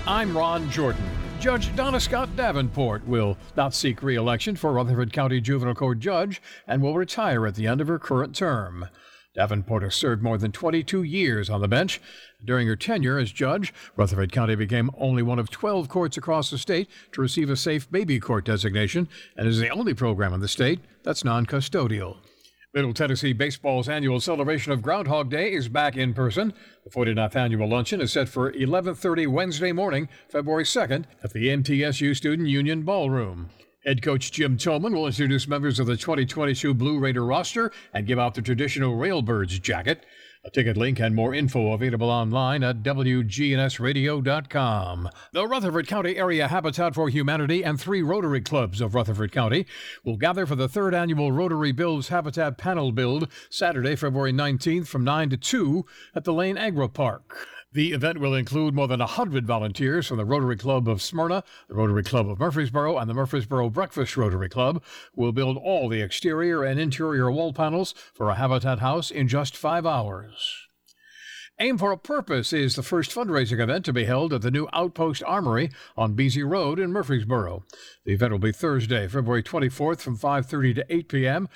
I'm 0.06 0.38
Ron 0.38 0.70
Jordan. 0.70 1.02
Judge 1.40 1.74
Donna 1.74 1.98
Scott 1.98 2.36
Davenport 2.36 3.04
will 3.08 3.36
not 3.56 3.74
seek 3.74 4.04
re 4.04 4.14
election 4.14 4.54
for 4.54 4.72
Rutherford 4.72 5.12
County 5.12 5.40
Juvenile 5.40 5.74
Court 5.74 5.98
Judge 5.98 6.40
and 6.68 6.80
will 6.80 6.94
retire 6.94 7.44
at 7.44 7.56
the 7.56 7.66
end 7.66 7.80
of 7.80 7.88
her 7.88 7.98
current 7.98 8.36
term. 8.36 8.86
Davenport 9.34 9.82
has 9.82 9.94
served 9.94 10.22
more 10.22 10.36
than 10.36 10.52
22 10.52 11.02
years 11.02 11.48
on 11.48 11.62
the 11.62 11.68
bench. 11.68 12.00
During 12.44 12.66
her 12.66 12.76
tenure 12.76 13.18
as 13.18 13.32
judge, 13.32 13.72
Rutherford 13.96 14.30
County 14.30 14.54
became 14.54 14.90
only 14.98 15.22
one 15.22 15.38
of 15.38 15.50
12 15.50 15.88
courts 15.88 16.16
across 16.18 16.50
the 16.50 16.58
state 16.58 16.88
to 17.12 17.22
receive 17.22 17.48
a 17.48 17.56
safe 17.56 17.90
baby 17.90 18.20
court 18.20 18.44
designation 18.44 19.08
and 19.36 19.48
is 19.48 19.58
the 19.58 19.70
only 19.70 19.94
program 19.94 20.34
in 20.34 20.40
the 20.40 20.48
state 20.48 20.80
that's 21.02 21.24
non 21.24 21.46
custodial. 21.46 22.18
Middle 22.74 22.94
Tennessee 22.94 23.34
Baseball's 23.34 23.88
annual 23.88 24.18
celebration 24.18 24.72
of 24.72 24.80
Groundhog 24.80 25.30
Day 25.30 25.52
is 25.52 25.68
back 25.68 25.96
in 25.96 26.14
person. 26.14 26.54
The 26.84 26.90
49th 26.90 27.36
annual 27.36 27.68
luncheon 27.68 28.00
is 28.00 28.12
set 28.12 28.30
for 28.30 28.50
11:30 28.52 29.26
Wednesday 29.26 29.72
morning, 29.72 30.08
February 30.30 30.64
2nd, 30.64 31.04
at 31.22 31.32
the 31.32 31.48
MTSU 31.48 32.16
Student 32.16 32.48
Union 32.48 32.82
Ballroom. 32.82 33.50
Head 33.84 34.00
coach 34.00 34.30
Jim 34.30 34.56
Toman 34.56 34.94
will 34.94 35.08
introduce 35.08 35.48
members 35.48 35.80
of 35.80 35.88
the 35.88 35.96
2022 35.96 36.72
Blue 36.72 37.00
Raider 37.00 37.26
roster 37.26 37.72
and 37.92 38.06
give 38.06 38.16
out 38.16 38.36
the 38.36 38.42
traditional 38.42 38.96
Railbirds 38.96 39.60
jacket. 39.60 40.06
A 40.44 40.50
ticket 40.50 40.76
link 40.76 41.00
and 41.00 41.16
more 41.16 41.34
info 41.34 41.72
available 41.72 42.08
online 42.08 42.62
at 42.62 42.84
WGNSradio.com. 42.84 45.10
The 45.32 45.48
Rutherford 45.48 45.88
County 45.88 46.16
Area 46.16 46.46
Habitat 46.46 46.94
for 46.94 47.08
Humanity 47.08 47.64
and 47.64 47.80
three 47.80 48.02
Rotary 48.02 48.40
Clubs 48.40 48.80
of 48.80 48.94
Rutherford 48.94 49.32
County 49.32 49.66
will 50.04 50.16
gather 50.16 50.46
for 50.46 50.54
the 50.54 50.68
third 50.68 50.94
annual 50.94 51.32
Rotary 51.32 51.72
Builds 51.72 52.06
Habitat 52.08 52.58
Panel 52.58 52.92
Build 52.92 53.26
Saturday, 53.50 53.96
February 53.96 54.32
19th 54.32 54.86
from 54.86 55.02
9 55.02 55.30
to 55.30 55.36
2 55.36 55.84
at 56.14 56.22
the 56.22 56.32
Lane 56.32 56.56
Agri 56.56 56.88
Park. 56.88 57.48
The 57.74 57.92
event 57.92 58.18
will 58.18 58.34
include 58.34 58.74
more 58.74 58.86
than 58.86 59.00
100 59.00 59.46
volunteers 59.46 60.06
from 60.06 60.18
the 60.18 60.26
Rotary 60.26 60.58
Club 60.58 60.86
of 60.86 61.00
Smyrna, 61.00 61.42
the 61.68 61.74
Rotary 61.74 62.02
Club 62.02 62.28
of 62.28 62.38
Murfreesboro, 62.38 62.98
and 62.98 63.08
the 63.08 63.14
Murfreesboro 63.14 63.70
Breakfast 63.70 64.14
Rotary 64.14 64.50
Club. 64.50 64.82
will 65.16 65.32
build 65.32 65.56
all 65.56 65.88
the 65.88 66.02
exterior 66.02 66.62
and 66.64 66.78
interior 66.78 67.30
wall 67.30 67.54
panels 67.54 67.94
for 68.12 68.28
a 68.28 68.34
Habitat 68.34 68.80
house 68.80 69.10
in 69.10 69.26
just 69.26 69.56
five 69.56 69.86
hours. 69.86 70.68
Aim 71.58 71.78
for 71.78 71.92
a 71.92 71.96
Purpose 71.96 72.52
is 72.52 72.74
the 72.74 72.82
first 72.82 73.10
fundraising 73.10 73.60
event 73.60 73.84
to 73.84 73.92
be 73.92 74.04
held 74.04 74.32
at 74.32 74.42
the 74.42 74.50
new 74.50 74.68
Outpost 74.72 75.22
Armory 75.24 75.70
on 75.96 76.16
Beasie 76.16 76.42
Road 76.42 76.78
in 76.78 76.92
Murfreesboro. 76.92 77.64
The 78.04 78.14
event 78.14 78.32
will 78.32 78.38
be 78.38 78.52
Thursday, 78.52 79.06
February 79.06 79.42
24th 79.42 80.00
from 80.00 80.18
5:30 80.18 80.74
to 80.74 80.86
8 80.88 81.08
p.m. 81.08 81.48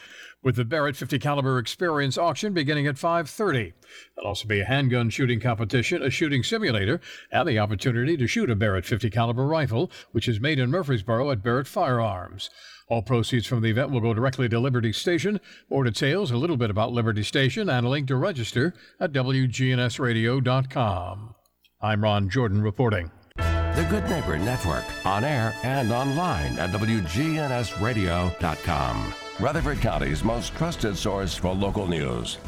with 0.46 0.54
the 0.54 0.64
Barrett 0.64 0.94
50 0.94 1.18
caliber 1.18 1.58
experience 1.58 2.16
auction 2.16 2.52
beginning 2.52 2.86
at 2.86 2.94
5:30. 2.94 3.72
There'll 4.14 4.28
also 4.28 4.46
be 4.46 4.60
a 4.60 4.64
handgun 4.64 5.10
shooting 5.10 5.40
competition, 5.40 6.04
a 6.04 6.08
shooting 6.08 6.44
simulator, 6.44 7.00
and 7.32 7.48
the 7.48 7.58
opportunity 7.58 8.16
to 8.16 8.28
shoot 8.28 8.48
a 8.48 8.54
Barrett 8.54 8.86
50 8.86 9.10
caliber 9.10 9.44
rifle, 9.44 9.90
which 10.12 10.28
is 10.28 10.38
made 10.38 10.60
in 10.60 10.70
Murfreesboro 10.70 11.32
at 11.32 11.42
Barrett 11.42 11.66
Firearms. 11.66 12.48
All 12.88 13.02
proceeds 13.02 13.48
from 13.48 13.60
the 13.60 13.70
event 13.70 13.90
will 13.90 13.98
go 13.98 14.14
directly 14.14 14.48
to 14.50 14.60
Liberty 14.60 14.92
Station. 14.92 15.40
More 15.68 15.82
details, 15.82 16.30
a 16.30 16.36
little 16.36 16.56
bit 16.56 16.70
about 16.70 16.92
Liberty 16.92 17.24
Station, 17.24 17.68
and 17.68 17.84
a 17.84 17.88
link 17.88 18.06
to 18.06 18.14
register 18.14 18.72
at 19.00 19.10
WGNSradio.com. 19.10 21.34
I'm 21.82 22.04
Ron 22.04 22.30
Jordan 22.30 22.62
reporting. 22.62 23.10
The 23.36 23.84
Good 23.90 24.08
Neighbor 24.08 24.38
Network, 24.38 24.84
on 25.04 25.24
air 25.24 25.56
and 25.64 25.90
online 25.90 26.56
at 26.60 26.70
WGNSradio.com. 26.70 29.14
Rutherford 29.38 29.82
County's 29.82 30.24
most 30.24 30.54
trusted 30.54 30.96
source 30.96 31.34
for 31.34 31.52
local 31.54 31.86
news. 31.86 32.38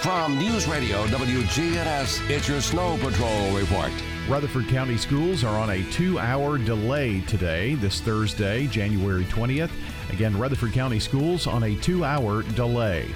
From 0.00 0.38
News 0.38 0.66
Radio 0.66 1.04
WGNS, 1.08 2.30
it's 2.30 2.48
your 2.48 2.62
Snow 2.62 2.96
Patrol 2.96 3.50
report. 3.54 3.92
Rutherford 4.30 4.68
County 4.68 4.96
schools 4.96 5.44
are 5.44 5.58
on 5.58 5.68
a 5.68 5.84
two 5.90 6.18
hour 6.18 6.56
delay 6.56 7.20
today, 7.20 7.74
this 7.74 8.00
Thursday, 8.00 8.66
January 8.68 9.24
20th. 9.24 9.70
Again, 10.10 10.38
Rutherford 10.38 10.72
County 10.72 10.98
schools 10.98 11.46
on 11.46 11.64
a 11.64 11.76
two 11.76 12.02
hour 12.02 12.42
delay. 12.54 13.06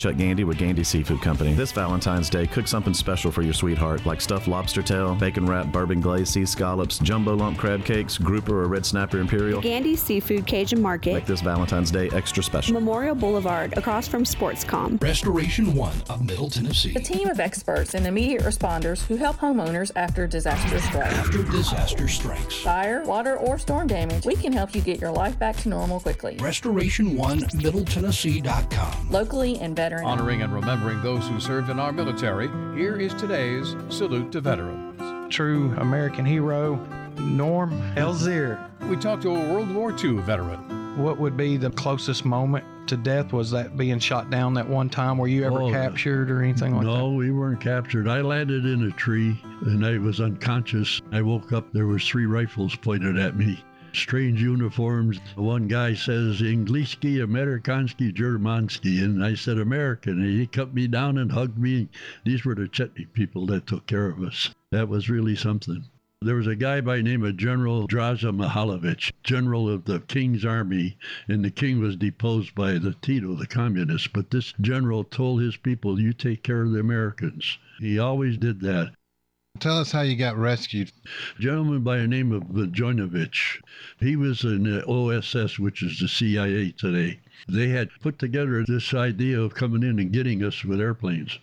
Chuck 0.00 0.16
Gandy 0.16 0.44
with 0.44 0.56
Gandy 0.56 0.82
Seafood 0.82 1.20
Company. 1.20 1.52
This 1.52 1.72
Valentine's 1.72 2.30
Day, 2.30 2.46
cook 2.46 2.66
something 2.66 2.94
special 2.94 3.30
for 3.30 3.42
your 3.42 3.52
sweetheart, 3.52 4.06
like 4.06 4.22
stuffed 4.22 4.48
lobster 4.48 4.80
tail, 4.80 5.14
bacon 5.14 5.44
wrapped 5.44 5.70
bourbon 5.72 6.00
glazed 6.00 6.32
sea 6.32 6.46
scallops, 6.46 6.98
jumbo 7.00 7.34
lump 7.36 7.58
crab 7.58 7.84
cakes, 7.84 8.16
grouper 8.16 8.62
or 8.62 8.66
red 8.66 8.86
snapper 8.86 9.18
imperial. 9.18 9.60
Gandy 9.60 9.94
Seafood 9.96 10.46
Cajun 10.46 10.80
Market. 10.80 11.12
Make 11.12 11.26
this 11.26 11.42
Valentine's 11.42 11.90
Day 11.90 12.08
extra 12.14 12.42
special. 12.42 12.72
Memorial 12.72 13.14
Boulevard, 13.14 13.76
across 13.76 14.08
from 14.08 14.24
Sportscom. 14.24 15.02
Restoration 15.02 15.74
One 15.74 15.92
of 16.08 16.24
Middle 16.24 16.48
Tennessee. 16.48 16.94
A 16.96 17.00
team 17.00 17.28
of 17.28 17.38
experts 17.38 17.92
and 17.92 18.06
immediate 18.06 18.42
responders 18.42 19.04
who 19.06 19.16
help 19.16 19.36
homeowners 19.36 19.90
after 19.96 20.26
disaster 20.26 20.80
strikes. 20.80 21.12
After 21.12 21.42
disaster 21.42 22.08
strikes. 22.08 22.62
Fire, 22.62 23.04
water, 23.04 23.36
or 23.36 23.58
storm 23.58 23.86
damage, 23.86 24.24
we 24.24 24.34
can 24.34 24.54
help 24.54 24.74
you 24.74 24.80
get 24.80 24.98
your 24.98 25.10
life 25.10 25.38
back 25.38 25.58
to 25.58 25.68
normal 25.68 26.00
quickly. 26.00 26.38
Restoration 26.40 27.18
One 27.18 27.40
MiddleTennessee.com. 27.40 29.10
Locally 29.10 29.58
and 29.58 29.76
veteran. 29.90 30.06
Honoring 30.08 30.42
and 30.42 30.52
remembering 30.54 31.02
those 31.02 31.26
who 31.26 31.40
served 31.40 31.68
in 31.68 31.78
our 31.78 31.92
military, 31.92 32.48
here 32.76 32.96
is 32.96 33.12
today's 33.14 33.74
Salute 33.88 34.30
to 34.32 34.40
Veterans. 34.40 35.34
True 35.34 35.74
American 35.78 36.24
hero, 36.24 36.76
Norm 37.18 37.72
Elzier. 37.96 38.58
We 38.88 38.96
talked 38.96 39.22
to 39.22 39.30
a 39.34 39.52
World 39.52 39.72
War 39.74 39.90
II 39.92 40.18
veteran. 40.18 40.98
What 41.02 41.18
would 41.18 41.36
be 41.36 41.56
the 41.56 41.70
closest 41.70 42.24
moment 42.24 42.64
to 42.88 42.96
death? 42.96 43.32
Was 43.32 43.50
that 43.52 43.76
being 43.76 43.98
shot 44.00 44.28
down 44.30 44.54
that 44.54 44.68
one 44.68 44.88
time? 44.88 45.18
Were 45.18 45.28
you 45.28 45.44
ever 45.44 45.62
Oh, 45.62 45.70
captured 45.70 46.30
or 46.30 46.42
anything 46.42 46.74
like 46.76 46.84
that? 46.84 46.92
No, 46.92 47.10
we 47.12 47.30
weren't 47.30 47.60
captured. 47.60 48.08
I 48.08 48.20
landed 48.20 48.66
in 48.66 48.82
a 48.88 48.90
tree 48.92 49.40
and 49.62 49.86
I 49.86 49.98
was 49.98 50.20
unconscious. 50.20 51.00
I 51.12 51.22
woke 51.22 51.52
up, 51.52 51.72
there 51.72 51.86
was 51.86 52.06
three 52.06 52.26
rifles 52.26 52.74
pointed 52.76 53.18
at 53.18 53.36
me. 53.36 53.62
Strange 53.92 54.40
uniforms. 54.40 55.20
One 55.34 55.66
guy 55.68 55.94
says 55.94 56.40
Engliski, 56.40 57.16
Amerikanski, 57.16 58.12
Germanski, 58.14 59.02
and 59.02 59.24
I 59.24 59.34
said 59.34 59.58
American. 59.58 60.20
And 60.22 60.38
he 60.38 60.46
cut 60.46 60.72
me 60.72 60.86
down 60.86 61.18
and 61.18 61.32
hugged 61.32 61.58
me. 61.58 61.88
These 62.24 62.44
were 62.44 62.54
the 62.54 62.68
Chetnik 62.68 63.12
people 63.12 63.46
that 63.46 63.66
took 63.66 63.86
care 63.86 64.06
of 64.06 64.22
us. 64.22 64.54
That 64.70 64.88
was 64.88 65.10
really 65.10 65.34
something. 65.34 65.84
There 66.22 66.36
was 66.36 66.46
a 66.46 66.54
guy 66.54 66.82
by 66.82 67.00
name 67.00 67.24
of 67.24 67.38
General 67.38 67.88
Draza 67.88 68.30
Mihailovich, 68.30 69.12
general 69.24 69.70
of 69.70 69.86
the 69.86 70.00
King's 70.00 70.44
Army, 70.44 70.98
and 71.26 71.42
the 71.42 71.50
king 71.50 71.80
was 71.80 71.96
deposed 71.96 72.54
by 72.54 72.76
the 72.76 72.94
Tito, 73.00 73.34
the 73.34 73.46
communists. 73.46 74.06
But 74.06 74.30
this 74.30 74.52
general 74.60 75.02
told 75.02 75.40
his 75.40 75.56
people, 75.56 75.98
You 75.98 76.12
take 76.12 76.42
care 76.42 76.60
of 76.60 76.72
the 76.72 76.80
Americans. 76.80 77.56
He 77.78 77.98
always 77.98 78.36
did 78.36 78.60
that. 78.60 78.92
Tell 79.60 79.76
us 79.76 79.92
how 79.92 80.00
you 80.00 80.16
got 80.16 80.38
rescued. 80.38 80.90
A 81.38 81.42
gentleman 81.42 81.82
by 81.82 81.98
the 81.98 82.08
name 82.08 82.32
of 82.32 82.44
Vujnovich. 82.44 83.60
He 83.98 84.16
was 84.16 84.42
in 84.42 84.62
the 84.62 84.82
OSS, 84.86 85.58
which 85.58 85.82
is 85.82 85.98
the 85.98 86.08
CIA 86.08 86.72
today. 86.72 87.20
They 87.46 87.68
had 87.68 87.90
put 88.00 88.18
together 88.18 88.64
this 88.64 88.94
idea 88.94 89.38
of 89.38 89.52
coming 89.52 89.82
in 89.82 89.98
and 89.98 90.10
getting 90.10 90.42
us 90.42 90.64
with 90.64 90.80
airplanes. 90.80 91.38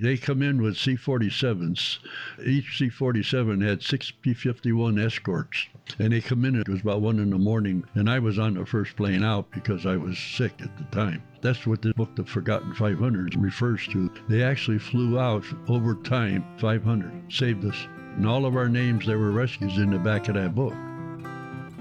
They 0.00 0.16
come 0.16 0.42
in 0.42 0.62
with 0.62 0.76
C 0.76 0.96
47s. 0.96 1.98
Each 2.44 2.78
C 2.78 2.88
47 2.88 3.60
had 3.60 3.82
six 3.82 4.10
P 4.10 4.32
51 4.32 4.98
escorts. 4.98 5.66
And 5.98 6.12
they 6.12 6.20
come 6.20 6.44
in, 6.44 6.54
it 6.54 6.68
was 6.68 6.82
about 6.82 7.00
one 7.00 7.18
in 7.18 7.30
the 7.30 7.38
morning, 7.38 7.84
and 7.94 8.08
I 8.08 8.18
was 8.18 8.38
on 8.38 8.54
the 8.54 8.66
first 8.66 8.94
plane 8.96 9.24
out 9.24 9.50
because 9.50 9.86
I 9.86 9.96
was 9.96 10.18
sick 10.18 10.52
at 10.60 10.76
the 10.76 10.84
time. 10.94 11.22
That's 11.40 11.66
what 11.66 11.82
the 11.82 11.94
book, 11.94 12.14
The 12.14 12.24
Forgotten 12.24 12.74
500, 12.74 13.36
refers 13.36 13.86
to. 13.88 14.10
They 14.28 14.42
actually 14.42 14.78
flew 14.78 15.18
out 15.18 15.44
over 15.68 15.94
time, 15.94 16.44
500, 16.58 17.32
saved 17.32 17.64
us. 17.64 17.86
And 18.16 18.26
all 18.26 18.46
of 18.46 18.56
our 18.56 18.68
names 18.68 19.06
there 19.06 19.18
were 19.18 19.30
rescues 19.30 19.78
in 19.78 19.90
the 19.90 19.98
back 19.98 20.28
of 20.28 20.34
that 20.34 20.54
book. 20.54 20.74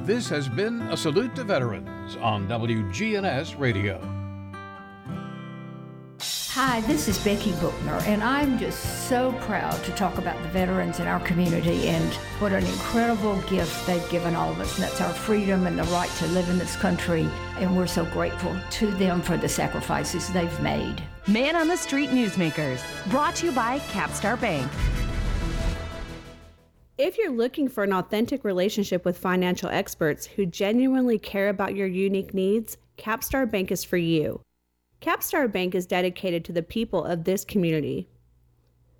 This 0.05 0.29
has 0.29 0.47
been 0.47 0.81
a 0.83 0.97
salute 0.97 1.35
to 1.35 1.43
veterans 1.43 2.15
on 2.17 2.47
WGNS 2.47 3.59
Radio. 3.59 4.16
Hi, 6.19 6.81
this 6.81 7.07
is 7.07 7.19
Becky 7.19 7.51
Bookner, 7.53 8.01
and 8.07 8.23
I'm 8.23 8.57
just 8.57 9.07
so 9.07 9.31
proud 9.41 9.83
to 9.83 9.91
talk 9.91 10.17
about 10.17 10.41
the 10.41 10.49
veterans 10.49 10.99
in 10.99 11.05
our 11.05 11.19
community 11.19 11.87
and 11.87 12.13
what 12.39 12.51
an 12.51 12.65
incredible 12.65 13.39
gift 13.41 13.85
they've 13.85 14.09
given 14.09 14.35
all 14.35 14.51
of 14.51 14.59
us. 14.59 14.73
And 14.75 14.83
that's 14.83 14.99
our 14.99 15.13
freedom 15.13 15.67
and 15.67 15.77
the 15.77 15.83
right 15.83 16.09
to 16.17 16.27
live 16.29 16.49
in 16.49 16.57
this 16.57 16.75
country. 16.75 17.29
And 17.57 17.77
we're 17.77 17.85
so 17.85 18.05
grateful 18.05 18.55
to 18.71 18.91
them 18.93 19.21
for 19.21 19.37
the 19.37 19.47
sacrifices 19.47 20.33
they've 20.33 20.59
made. 20.61 21.03
Man 21.27 21.55
on 21.55 21.67
the 21.67 21.77
Street 21.77 22.09
Newsmakers, 22.09 22.81
brought 23.11 23.35
to 23.35 23.47
you 23.47 23.51
by 23.51 23.77
Capstar 23.79 24.39
Bank. 24.41 24.71
If 26.97 27.19
you're 27.19 27.31
looking 27.31 27.69
for 27.69 27.83
an 27.83 27.93
authentic 27.93 28.43
relationship 28.43 29.05
with 29.05 29.19
financial 29.19 29.69
experts 29.69 30.25
who 30.25 30.47
genuinely 30.47 31.19
care 31.19 31.49
about 31.49 31.75
your 31.75 31.85
unique 31.85 32.33
needs, 32.33 32.77
Capstar 32.97 33.49
Bank 33.49 33.71
is 33.71 33.83
for 33.83 33.97
you. 33.97 34.41
Capstar 35.01 35.51
Bank 35.51 35.75
is 35.75 35.85
dedicated 35.85 36.43
to 36.45 36.51
the 36.51 36.63
people 36.63 37.05
of 37.05 37.23
this 37.23 37.45
community. 37.45 38.09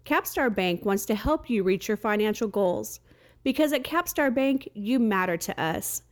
Capstar 0.05 0.53
Bank 0.53 0.85
wants 0.85 1.05
to 1.05 1.15
help 1.15 1.49
you 1.49 1.63
reach 1.63 1.87
your 1.87 1.97
financial 1.97 2.47
goals 2.47 2.99
because 3.43 3.73
at 3.73 3.83
Capstar 3.83 4.33
Bank, 4.33 4.69
you 4.73 4.99
matter 4.99 5.37
to 5.37 5.59
us. 5.59 6.03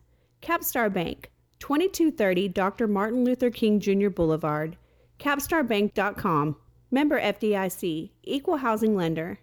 Capstar 0.41 0.91
Bank, 0.91 1.31
2230 1.59 2.49
Dr. 2.49 2.87
Martin 2.87 3.23
Luther 3.23 3.49
King 3.49 3.79
Jr. 3.79 4.09
Boulevard, 4.09 4.77
capstarbank.com. 5.19 6.57
Member 6.91 7.19
FDIC, 7.19 8.11
Equal 8.23 8.57
Housing 8.57 8.95
Lender. 8.95 9.39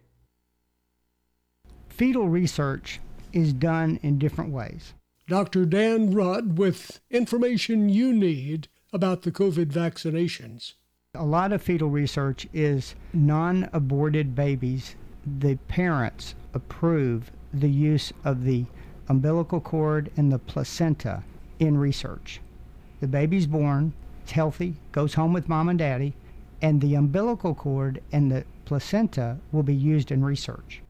Fetal 1.88 2.28
research 2.28 3.00
is 3.32 3.52
done 3.52 3.98
in 4.02 4.18
different 4.18 4.52
ways. 4.52 4.94
Dr. 5.28 5.66
Dan 5.66 6.12
Rudd 6.12 6.56
with 6.56 7.00
information 7.10 7.88
you 7.88 8.12
need 8.12 8.68
about 8.92 9.22
the 9.22 9.32
COVID 9.32 9.66
vaccinations. 9.66 10.74
A 11.14 11.24
lot 11.24 11.52
of 11.52 11.62
fetal 11.62 11.88
research 11.88 12.46
is 12.52 12.94
non 13.12 13.68
aborted 13.72 14.34
babies. 14.34 14.96
The 15.26 15.56
parents 15.68 16.34
approve 16.52 17.30
the 17.54 17.70
use 17.70 18.12
of 18.24 18.44
the 18.44 18.66
umbilical 19.08 19.60
cord 19.60 20.10
and 20.16 20.30
the 20.30 20.38
placenta 20.38 21.22
in 21.58 21.78
research. 21.78 22.40
The 23.00 23.06
baby's 23.08 23.46
born, 23.46 23.94
it's 24.22 24.32
healthy, 24.32 24.74
goes 24.92 25.14
home 25.14 25.32
with 25.32 25.48
mom 25.48 25.68
and 25.68 25.78
daddy, 25.78 26.14
and 26.60 26.80
the 26.80 26.94
umbilical 26.94 27.54
cord 27.54 28.00
and 28.12 28.30
the 28.30 28.44
placenta 28.64 29.38
will 29.50 29.62
be 29.62 29.74
used 29.74 30.10
in 30.10 30.24
research. 30.24 30.82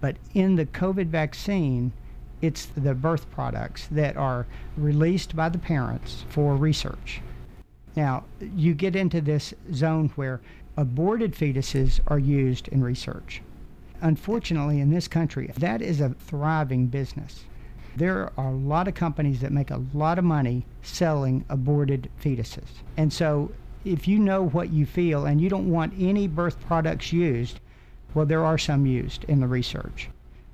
But 0.00 0.16
in 0.34 0.56
the 0.56 0.66
COVID 0.66 1.08
vaccine, 1.08 1.92
it's 2.40 2.66
the 2.66 2.94
birth 2.94 3.30
products 3.30 3.88
that 3.90 4.16
are 4.16 4.46
released 4.76 5.34
by 5.34 5.48
the 5.48 5.58
parents 5.58 6.24
for 6.28 6.56
research. 6.56 7.20
Now, 7.96 8.24
you 8.40 8.74
get 8.74 8.94
into 8.94 9.20
this 9.20 9.52
zone 9.72 10.10
where 10.14 10.40
aborted 10.76 11.34
fetuses 11.34 12.00
are 12.06 12.18
used 12.18 12.68
in 12.68 12.82
research. 12.84 13.42
Unfortunately, 14.00 14.80
in 14.80 14.90
this 14.90 15.08
country, 15.08 15.50
that 15.56 15.82
is 15.82 16.00
a 16.00 16.10
thriving 16.10 16.86
business. 16.86 17.44
There 17.96 18.30
are 18.36 18.48
a 18.48 18.52
lot 18.52 18.86
of 18.86 18.94
companies 18.94 19.40
that 19.40 19.50
make 19.50 19.72
a 19.72 19.82
lot 19.92 20.18
of 20.18 20.24
money 20.24 20.64
selling 20.82 21.44
aborted 21.48 22.08
fetuses. 22.22 22.68
And 22.96 23.12
so, 23.12 23.50
if 23.84 24.06
you 24.06 24.20
know 24.20 24.46
what 24.48 24.70
you 24.70 24.86
feel 24.86 25.26
and 25.26 25.40
you 25.40 25.48
don't 25.48 25.70
want 25.70 25.94
any 25.98 26.28
birth 26.28 26.60
products 26.60 27.12
used, 27.12 27.58
well, 28.14 28.26
there 28.26 28.44
are 28.44 28.58
some 28.58 28.86
used 28.86 29.24
in 29.24 29.40
the 29.40 29.48
research. 29.48 30.08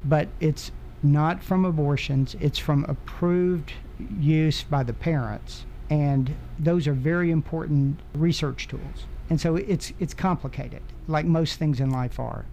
But 0.05 0.29
it's 0.41 0.73
not 1.05 1.43
from 1.43 1.65
abortions, 1.65 2.35
it's 2.41 2.59
from 2.59 2.85
approved 2.85 3.73
use 4.19 4.63
by 4.63 4.83
the 4.83 4.93
parents. 4.93 5.67
And 5.91 6.35
those 6.59 6.89
are 6.89 6.95
very 6.95 7.31
important 7.31 8.01
research 8.15 8.67
tools. 8.69 9.07
And 9.31 9.41
so 9.41 9.57
it's, 9.57 9.93
it's 10.01 10.15
complicated, 10.15 10.83
like 11.07 11.27
most 11.27 11.59
things 11.59 11.81
in 11.81 11.91
life 11.91 12.19
are. 12.19 12.47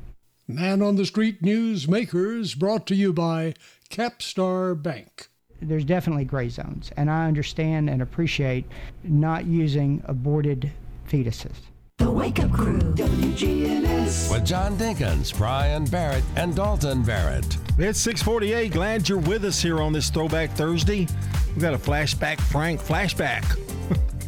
Man 0.48 0.82
on 0.82 0.98
the 0.98 1.06
Street 1.06 1.42
News 1.42 1.88
Makers 1.88 2.56
brought 2.56 2.86
to 2.88 2.96
you 2.96 3.14
by 3.14 3.54
Capstar 3.90 4.82
Bank. 4.82 5.30
There's 5.62 5.86
definitely 5.86 6.26
gray 6.26 6.50
zones, 6.50 6.92
and 6.98 7.10
I 7.10 7.28
understand 7.28 7.90
and 7.90 8.02
appreciate 8.02 8.66
not 9.04 9.46
using 9.46 10.02
aborted 10.06 10.72
fetuses. 11.08 11.71
The 12.02 12.10
Wake 12.10 12.40
Up 12.40 12.52
Crew, 12.52 12.80
WGNS. 12.80 14.32
With 14.32 14.44
John 14.44 14.76
Dinkins, 14.76 15.38
Brian 15.38 15.86
Barrett, 15.86 16.24
and 16.36 16.56
Dalton 16.56 17.04
Barrett. 17.04 17.46
It's 17.78 18.00
648. 18.00 18.72
Glad 18.72 19.08
you're 19.08 19.20
with 19.20 19.46
us 19.46 19.62
here 19.62 19.80
on 19.82 19.94
this 19.94 20.10
Throwback 20.10 20.50
Thursday. 20.52 21.08
We've 21.50 21.60
got 21.62 21.76
a 21.76 21.78
flashback, 21.78 22.42
Frank 22.42 22.82
flashback 22.82 23.44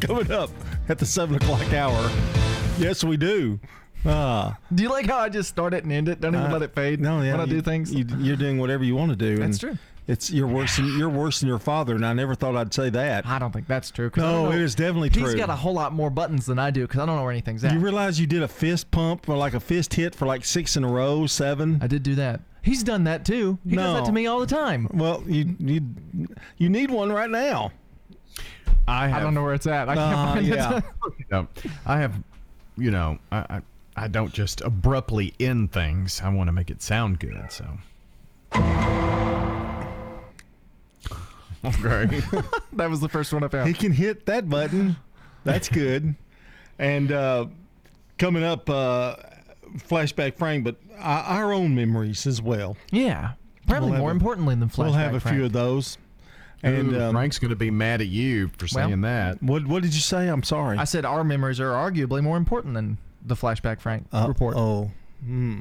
coming 0.00 0.30
up 0.30 0.50
at 0.88 0.98
the 0.98 1.06
7 1.06 1.34
o'clock 1.34 1.72
hour. 1.72 2.10
Yes, 2.78 3.02
we 3.02 3.16
do. 3.16 3.58
Ah. 4.06 4.56
Do 4.72 4.82
you 4.84 4.88
like 4.90 5.06
how 5.06 5.18
I 5.18 5.28
just 5.28 5.48
start 5.48 5.74
it 5.74 5.82
and 5.82 5.92
end 5.92 6.08
it? 6.08 6.20
Don't 6.20 6.34
even 6.34 6.46
Uh, 6.46 6.52
let 6.52 6.62
it 6.62 6.74
fade. 6.76 7.00
No, 7.00 7.22
yeah, 7.22 7.32
when 7.32 7.40
I 7.40 7.44
you- 7.44 7.50
do 7.54 7.60
things. 7.62 7.92
You, 7.92 8.04
you're 8.18 8.36
doing 8.36 8.58
whatever 8.58 8.84
you 8.84 8.94
want 8.94 9.10
to 9.10 9.16
do. 9.16 9.36
That's 9.38 9.60
and 9.60 9.60
true. 9.60 9.78
It's 10.06 10.30
you're 10.30 10.46
worse 10.46 10.76
than 10.76 10.98
you're 10.98 11.08
worse 11.08 11.40
than 11.40 11.48
your 11.48 11.58
father, 11.58 11.94
and 11.94 12.04
I 12.04 12.12
never 12.12 12.34
thought 12.34 12.54
I'd 12.56 12.74
say 12.74 12.90
that. 12.90 13.24
I 13.26 13.38
don't 13.38 13.52
think 13.52 13.66
that's 13.66 13.90
true. 13.90 14.10
'cause 14.10 14.22
I 14.22 14.30
No, 14.30 14.52
it 14.52 14.60
is 14.60 14.74
definitely 14.74 15.08
He's 15.08 15.16
true. 15.18 15.26
He's 15.30 15.34
got 15.40 15.48
a 15.48 15.56
whole 15.56 15.72
lot 15.72 15.94
more 15.94 16.10
buttons 16.10 16.44
than 16.44 16.58
I 16.58 16.70
do 16.70 16.82
because 16.82 17.00
I 17.00 17.06
don't 17.06 17.16
know 17.16 17.22
where 17.22 17.30
anything's 17.32 17.64
at. 17.64 17.72
You 17.72 17.78
realize 17.78 18.20
you 18.20 18.26
did 18.26 18.42
a 18.42 18.48
fist 18.48 18.90
pump 18.90 19.26
or 19.30 19.36
like 19.38 19.54
a 19.54 19.60
fist 19.60 19.94
hit 19.94 20.14
for 20.14 20.26
like 20.26 20.44
six 20.44 20.76
in 20.76 20.84
a 20.84 20.88
row, 20.88 21.26
seven? 21.26 21.78
I 21.80 21.86
did 21.86 22.02
do 22.02 22.14
that. 22.16 22.40
He's 22.60 22.82
done 22.82 23.04
that 23.04 23.24
too. 23.24 23.58
He 23.66 23.76
does 23.76 23.94
that 23.94 24.04
to 24.04 24.12
me 24.12 24.26
all 24.26 24.40
the 24.40 24.46
time. 24.46 24.88
Well, 24.92 25.22
you 25.26 25.56
you 25.58 25.80
you 26.58 26.68
need 26.68 26.90
one 26.90 27.10
right 27.10 27.30
now. 27.30 27.72
I, 28.86 29.08
have, 29.08 29.16
I 29.16 29.20
don't 29.24 29.32
know 29.32 29.42
where 29.42 29.54
it's 29.54 29.66
at. 29.66 29.88
I 29.88 29.94
can't 29.94 30.14
Uh, 30.14 30.34
find 30.34 30.46
yeah. 30.46 30.76
it. 30.78 30.84
No, 31.30 31.48
I 31.86 31.98
have, 32.00 32.14
you 32.76 32.90
know, 32.90 33.18
I, 33.32 33.38
I 33.38 33.62
I 33.96 34.08
don't 34.08 34.32
just 34.34 34.60
abruptly 34.60 35.32
end 35.40 35.72
things. 35.72 36.20
I 36.22 36.28
want 36.28 36.48
to 36.48 36.52
make 36.52 36.70
it 36.70 36.82
sound 36.82 37.18
good. 37.20 37.50
So. 37.50 37.64
Okay. 41.84 42.20
that 42.74 42.90
was 42.90 43.00
the 43.00 43.08
first 43.08 43.32
one 43.32 43.42
I 43.44 43.48
found. 43.48 43.68
He 43.68 43.74
can 43.74 43.92
hit 43.92 44.26
that 44.26 44.48
button. 44.48 44.96
That's 45.44 45.68
good. 45.68 46.14
and 46.78 47.10
uh, 47.12 47.46
coming 48.18 48.42
up, 48.44 48.68
uh, 48.70 49.16
flashback 49.78 50.36
Frank, 50.36 50.64
but 50.64 50.76
our, 50.98 51.22
our 51.22 51.52
own 51.52 51.74
memories 51.74 52.26
as 52.26 52.40
well. 52.42 52.76
Yeah. 52.90 53.32
Probably 53.66 53.86
We'll 53.90 53.94
have 53.94 54.00
more 54.02 54.10
a- 54.10 54.14
importantly 54.14 54.54
than 54.54 54.68
flashback. 54.68 54.78
We'll 54.78 54.92
have 54.94 55.14
a 55.14 55.20
Frank. 55.20 55.36
few 55.36 55.44
of 55.46 55.52
those. 55.52 55.98
And 56.62 56.94
Ooh, 56.94 57.00
um, 57.02 57.12
Frank's 57.14 57.38
going 57.38 57.50
to 57.50 57.56
be 57.56 57.70
mad 57.70 58.00
at 58.00 58.06
you 58.06 58.48
for 58.48 58.64
Well, 58.74 58.88
saying 58.88 59.00
that. 59.02 59.42
what 59.42 59.66
what 59.66 59.82
did 59.82 59.94
you 59.94 60.00
say? 60.00 60.28
I'm 60.28 60.42
sorry. 60.42 60.78
I 60.78 60.84
said 60.84 61.04
our 61.04 61.22
memories 61.22 61.60
are 61.60 61.72
arguably 61.72 62.22
more 62.22 62.38
important 62.38 62.72
than 62.74 62.96
the 63.22 63.34
flashback 63.34 63.80
Frank 63.80 64.06
Uh, 64.12 64.24
report. 64.28 64.54
Oh, 64.56 64.90
hmm. 65.22 65.60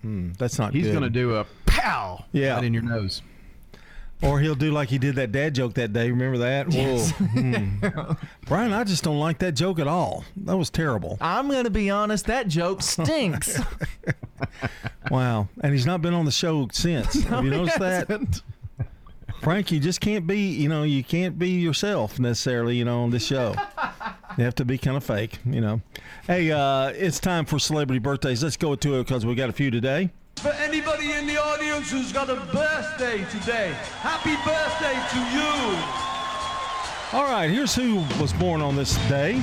Hmm. 0.00 0.32
That's 0.38 0.58
not 0.58 0.72
He's 0.72 0.86
going 0.86 1.02
to 1.02 1.10
do 1.10 1.34
a 1.36 1.44
pow 1.66 2.24
Yeah. 2.32 2.54
right 2.54 2.64
in 2.64 2.72
your 2.72 2.82
nose. 2.82 3.20
Or 4.20 4.40
he'll 4.40 4.56
do 4.56 4.72
like 4.72 4.88
he 4.88 4.98
did 4.98 5.14
that 5.14 5.30
dad 5.30 5.54
joke 5.54 5.74
that 5.74 5.92
day. 5.92 6.10
Remember 6.10 6.38
that? 6.38 6.72
Yes. 6.72 7.12
Whoa. 7.12 7.26
Hmm. 7.28 8.12
Brian, 8.46 8.72
I 8.72 8.82
just 8.84 9.04
don't 9.04 9.20
like 9.20 9.38
that 9.38 9.52
joke 9.52 9.78
at 9.78 9.86
all. 9.86 10.24
That 10.38 10.56
was 10.56 10.70
terrible. 10.70 11.18
I'm 11.20 11.48
going 11.48 11.64
to 11.64 11.70
be 11.70 11.88
honest, 11.90 12.26
that 12.26 12.48
joke 12.48 12.82
stinks. 12.82 13.60
Wow. 15.10 15.48
And 15.62 15.72
he's 15.72 15.86
not 15.86 16.02
been 16.02 16.14
on 16.14 16.24
the 16.26 16.30
show 16.30 16.68
since. 16.72 17.22
Have 17.24 17.44
you 17.44 17.50
No, 17.50 17.64
noticed 17.64 17.78
that? 17.78 18.42
Frank, 19.40 19.70
you 19.72 19.80
just 19.80 20.00
can't 20.00 20.26
be, 20.26 20.48
you 20.48 20.68
know, 20.68 20.82
you 20.82 21.02
can't 21.02 21.38
be 21.38 21.50
yourself 21.50 22.18
necessarily, 22.18 22.76
you 22.76 22.84
know, 22.84 23.02
on 23.04 23.10
this 23.10 23.24
show. 23.24 23.54
You 24.36 24.44
have 24.44 24.54
to 24.56 24.64
be 24.64 24.76
kind 24.78 24.96
of 24.96 25.04
fake, 25.04 25.38
you 25.46 25.60
know. 25.60 25.80
Hey, 26.26 26.50
uh, 26.50 26.88
it's 26.88 27.18
time 27.20 27.46
for 27.46 27.58
celebrity 27.58 28.00
birthdays. 28.00 28.42
Let's 28.42 28.56
go 28.56 28.74
to 28.74 28.96
it 29.00 29.04
because 29.06 29.24
we 29.24 29.34
got 29.34 29.48
a 29.48 29.52
few 29.52 29.70
today. 29.70 30.10
For 30.40 30.52
anybody 30.52 31.12
in 31.12 31.26
the 31.26 31.36
audience 31.36 31.90
who's 31.90 32.12
got 32.12 32.30
a 32.30 32.36
birthday 32.36 33.24
today, 33.24 33.74
happy 34.00 34.36
birthday 34.46 34.94
to 35.10 35.18
you. 35.34 37.18
All 37.18 37.28
right, 37.28 37.50
here's 37.50 37.74
who 37.74 38.04
was 38.22 38.32
born 38.34 38.62
on 38.62 38.76
this 38.76 38.96
day. 39.08 39.42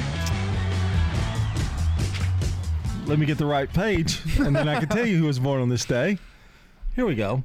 Let 3.06 3.20
me 3.20 3.26
get 3.26 3.38
the 3.38 3.46
right 3.46 3.72
page, 3.72 4.22
and 4.40 4.56
then 4.56 4.70
I 4.70 4.80
can 4.80 4.88
tell 4.88 5.06
you 5.06 5.18
who 5.18 5.26
was 5.26 5.38
born 5.38 5.62
on 5.62 5.68
this 5.68 5.84
day. 5.84 6.18
Here 6.96 7.06
we 7.06 7.16
go. 7.16 7.44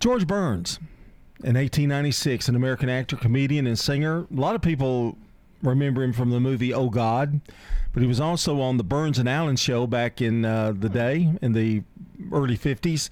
George 0.00 0.26
Burns, 0.26 0.78
in 1.44 1.56
1896, 1.56 2.48
an 2.48 2.56
American 2.56 2.88
actor, 2.88 3.16
comedian, 3.16 3.66
and 3.66 3.78
singer. 3.78 4.26
A 4.34 4.40
lot 4.40 4.54
of 4.54 4.62
people 4.62 5.18
remember 5.62 6.02
him 6.02 6.12
from 6.12 6.30
the 6.30 6.40
movie 6.40 6.74
Oh 6.74 6.90
God, 6.90 7.40
but 7.92 8.02
he 8.02 8.08
was 8.08 8.20
also 8.20 8.60
on 8.60 8.76
the 8.76 8.84
Burns 8.84 9.18
and 9.18 9.28
Allen 9.28 9.56
show 9.56 9.86
back 9.86 10.20
in 10.20 10.44
uh, 10.44 10.72
the 10.76 10.88
day 10.88 11.32
in 11.40 11.52
the 11.52 11.82
early 12.30 12.56
50s. 12.56 13.08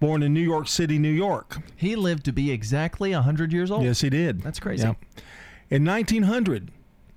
Born 0.00 0.22
in 0.22 0.34
New 0.34 0.40
York 0.40 0.68
City, 0.68 0.98
New 0.98 1.08
York. 1.08 1.58
He 1.76 1.96
lived 1.96 2.24
to 2.24 2.32
be 2.32 2.50
exactly 2.50 3.12
100 3.12 3.52
years 3.52 3.70
old. 3.70 3.84
Yes, 3.84 4.00
he 4.00 4.10
did. 4.10 4.42
That's 4.42 4.58
crazy. 4.58 4.86
Yep. 4.86 4.96
In 5.70 5.84
1900, 5.84 6.70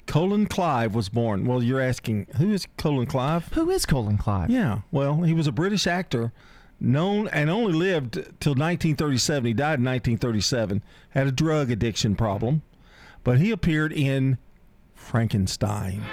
Colin 0.05 0.45
Clive 0.45 0.95
was 0.95 1.09
born. 1.09 1.45
Well, 1.45 1.61
you're 1.61 1.81
asking, 1.81 2.27
who 2.37 2.51
is 2.51 2.65
Colin 2.77 3.05
Clive? 3.05 3.51
Who 3.53 3.69
is 3.69 3.85
Colin 3.85 4.17
Clive? 4.17 4.49
Yeah, 4.49 4.81
well, 4.91 5.21
he 5.21 5.33
was 5.33 5.47
a 5.47 5.51
British 5.51 5.85
actor, 5.85 6.31
known 6.79 7.27
and 7.27 7.49
only 7.49 7.73
lived 7.73 8.13
till 8.39 8.53
1937. 8.53 9.45
He 9.45 9.53
died 9.53 9.79
in 9.79 9.85
1937. 9.85 10.81
Had 11.09 11.27
a 11.27 11.31
drug 11.31 11.69
addiction 11.69 12.15
problem, 12.15 12.61
but 13.23 13.39
he 13.39 13.51
appeared 13.51 13.91
in 13.91 14.37
Frankenstein. 15.07 16.03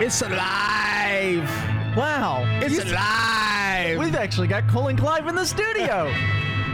It's 0.00 0.22
alive! 0.22 1.48
Wow. 1.96 2.44
It's 2.62 2.76
You- 2.84 2.92
alive! 2.92 3.98
We've 3.98 4.14
actually 4.14 4.46
got 4.46 4.68
Colin 4.68 4.96
Clive 4.96 5.26
in 5.26 5.34
the 5.34 5.44
studio. 5.46 6.12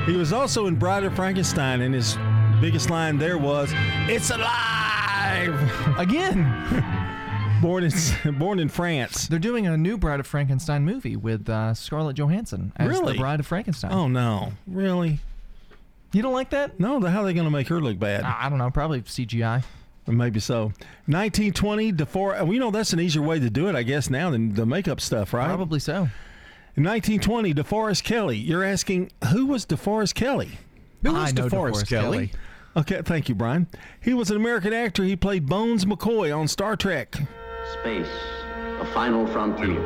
He 0.04 0.18
was 0.18 0.34
also 0.34 0.66
in 0.66 0.74
Bride 0.74 1.04
of 1.04 1.16
Frankenstein, 1.16 1.80
and 1.80 1.94
his 1.94 2.18
biggest 2.60 2.90
line 2.90 3.16
there 3.16 3.38
was, 3.38 3.70
"It's 4.06 4.28
alive!" 4.28 5.58
Again. 5.98 6.44
born 7.64 7.82
in 7.84 8.38
born 8.38 8.58
in 8.58 8.68
France. 8.68 9.26
They're 9.28 9.38
doing 9.38 9.66
a 9.66 9.76
new 9.76 9.96
Bride 9.96 10.20
of 10.20 10.26
Frankenstein 10.26 10.84
movie 10.84 11.16
with 11.16 11.48
uh, 11.48 11.74
Scarlett 11.74 12.16
Johansson 12.16 12.72
as 12.76 12.88
Really? 12.88 13.14
the 13.14 13.18
Bride 13.18 13.40
of 13.40 13.46
Frankenstein. 13.46 13.92
Oh 13.92 14.06
no, 14.06 14.52
really? 14.66 15.20
You 16.12 16.22
don't 16.22 16.32
like 16.34 16.50
that? 16.50 16.78
No. 16.78 17.00
How 17.00 17.22
are 17.22 17.24
they 17.24 17.34
going 17.34 17.46
to 17.46 17.50
make 17.50 17.66
her 17.68 17.80
look 17.80 17.98
bad? 17.98 18.22
I 18.22 18.46
I 18.46 18.48
don't 18.48 18.58
know. 18.58 18.70
Probably 18.70 19.02
CGI. 19.02 19.64
Maybe 20.06 20.38
so. 20.38 20.64
1920, 21.06 21.92
DeForest. 21.94 22.42
Well, 22.44 22.52
you 22.52 22.60
know 22.60 22.70
that's 22.70 22.92
an 22.92 23.00
easier 23.00 23.22
way 23.22 23.40
to 23.40 23.48
do 23.48 23.68
it, 23.68 23.74
I 23.74 23.82
guess, 23.82 24.10
now 24.10 24.28
than 24.30 24.54
the 24.54 24.66
makeup 24.66 25.00
stuff, 25.00 25.32
right? 25.32 25.46
Probably 25.46 25.80
so. 25.80 26.08
In 26.76 26.84
1920, 26.84 27.54
DeForest 27.54 28.04
Kelley. 28.04 28.36
You're 28.36 28.62
asking 28.64 29.10
who 29.32 29.46
was 29.46 29.64
DeForest 29.64 30.14
Kelley? 30.14 30.58
Who 31.02 31.14
was 31.14 31.32
DeForest 31.32 31.50
DeForest 31.50 31.88
Kelley? 31.88 32.28
Kelly. 32.28 32.32
Okay, 32.76 33.00
thank 33.02 33.28
you, 33.28 33.34
Brian. 33.34 33.66
He 34.00 34.12
was 34.12 34.30
an 34.30 34.36
American 34.36 34.72
actor. 34.72 35.04
He 35.04 35.16
played 35.16 35.46
Bones 35.46 35.84
McCoy 35.84 36.36
on 36.36 36.48
Star 36.48 36.76
Trek. 36.76 37.16
Space, 37.72 38.10
the 38.78 38.84
final 38.92 39.26
frontier. 39.26 39.80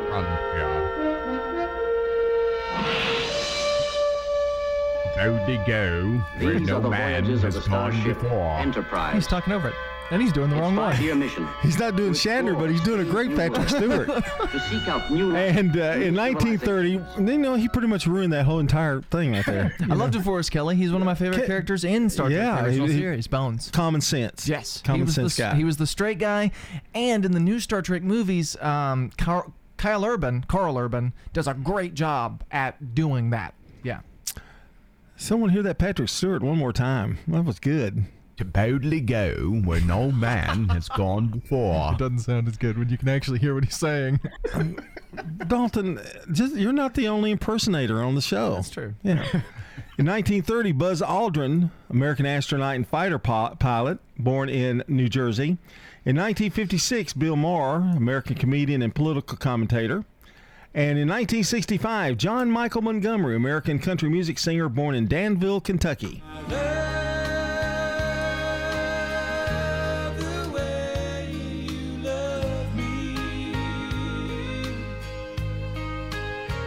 Howdy 5.14 5.60
go, 5.66 6.22
where 6.38 6.58
These 6.58 6.68
are 6.68 6.72
no 6.72 6.80
the 6.80 6.90
man 6.90 7.24
voyages 7.24 7.44
of 7.44 7.54
has 7.54 7.64
the 7.64 7.70
gone 7.70 7.92
Starship 7.92 8.20
before. 8.20 8.58
Enterprise. 8.58 9.14
He's 9.14 9.26
talking 9.26 9.52
over 9.52 9.68
it. 9.68 9.74
And 10.10 10.22
he's 10.22 10.32
doing 10.32 10.48
the 10.48 10.56
wrong 10.56 10.74
one. 10.74 10.92
Five-year 10.92 11.14
mission. 11.14 11.46
He's 11.62 11.78
not 11.78 11.94
doing 11.94 12.12
Shatner, 12.12 12.58
but 12.58 12.70
he's 12.70 12.80
doing 12.80 13.06
a 13.06 13.10
great 13.10 13.36
Patrick 13.36 13.68
Stewart. 13.68 14.06
to 14.08 14.60
seek 14.70 14.88
out 14.88 15.10
new 15.10 15.36
And 15.36 15.76
uh, 15.76 15.82
in 16.00 16.14
1930, 16.14 16.90
you 17.30 17.38
know, 17.38 17.54
he 17.56 17.68
pretty 17.68 17.88
much 17.88 18.06
ruined 18.06 18.32
that 18.32 18.46
whole 18.46 18.58
entire 18.58 19.02
thing 19.02 19.32
right 19.32 19.44
there. 19.44 19.76
I 19.90 19.94
love 19.94 20.12
DeForest 20.12 20.50
Kelley. 20.50 20.76
He's 20.76 20.92
one 20.92 21.02
of 21.02 21.06
my 21.06 21.14
favorite 21.14 21.46
characters 21.46 21.84
in 21.84 22.08
Star 22.08 22.28
Trek 22.28 22.38
Yeah, 22.38 22.62
the 22.62 22.68
original 22.68 22.86
he- 22.86 22.92
he- 22.94 22.98
series, 23.00 23.26
Bones. 23.26 23.70
Common 23.70 24.00
sense. 24.00 24.48
Yes, 24.48 24.80
Common 24.82 25.08
sense 25.08 25.36
the, 25.36 25.42
guy. 25.42 25.54
He 25.56 25.64
was 25.64 25.76
the 25.76 25.86
straight 25.86 26.18
guy, 26.18 26.52
and 26.94 27.26
in 27.26 27.32
the 27.32 27.40
new 27.40 27.60
Star 27.60 27.82
Trek 27.82 28.02
movies, 28.02 28.56
um, 28.62 29.10
Car- 29.18 29.52
Kyle 29.76 30.04
Urban, 30.06 30.42
Karl 30.48 30.78
Urban, 30.78 31.12
does 31.34 31.46
a 31.46 31.52
great 31.54 31.92
job 31.92 32.42
at 32.50 32.94
doing 32.94 33.28
that. 33.30 33.52
Yeah. 33.82 34.00
Someone 35.16 35.50
hear 35.50 35.62
that 35.64 35.78
Patrick 35.78 36.08
Stewart 36.08 36.42
one 36.42 36.56
more 36.56 36.72
time. 36.72 37.18
That 37.28 37.44
was 37.44 37.58
good. 37.58 38.04
To 38.38 38.44
boldly 38.44 39.00
go 39.00 39.60
where 39.64 39.80
no 39.80 40.12
man 40.12 40.68
has 40.68 40.88
gone 40.88 41.26
before. 41.26 41.96
doesn't 41.98 42.20
sound 42.20 42.46
as 42.46 42.56
good 42.56 42.78
when 42.78 42.88
you 42.88 42.96
can 42.96 43.08
actually 43.08 43.40
hear 43.40 43.52
what 43.52 43.64
he's 43.64 43.76
saying. 43.76 44.20
Dalton, 45.48 45.98
just, 46.30 46.54
you're 46.54 46.72
not 46.72 46.94
the 46.94 47.08
only 47.08 47.32
impersonator 47.32 48.00
on 48.00 48.14
the 48.14 48.20
show. 48.20 48.54
That's 48.54 48.70
true. 48.70 48.94
Yeah. 49.02 49.24
In 49.98 50.06
1930, 50.06 50.70
Buzz 50.70 51.02
Aldrin, 51.02 51.72
American 51.90 52.26
astronaut 52.26 52.76
and 52.76 52.86
fighter 52.86 53.18
pi- 53.18 53.54
pilot, 53.58 53.98
born 54.16 54.48
in 54.48 54.84
New 54.86 55.08
Jersey. 55.08 55.58
In 56.04 56.14
1956, 56.14 57.14
Bill 57.14 57.34
Maher, 57.34 57.78
American 57.96 58.36
comedian 58.36 58.82
and 58.82 58.94
political 58.94 59.36
commentator. 59.36 60.04
And 60.74 60.96
in 60.96 61.08
1965, 61.08 62.16
John 62.16 62.52
Michael 62.52 62.82
Montgomery, 62.82 63.34
American 63.34 63.80
country 63.80 64.08
music 64.08 64.38
singer, 64.38 64.68
born 64.68 64.94
in 64.94 65.08
Danville, 65.08 65.60
Kentucky. 65.60 66.22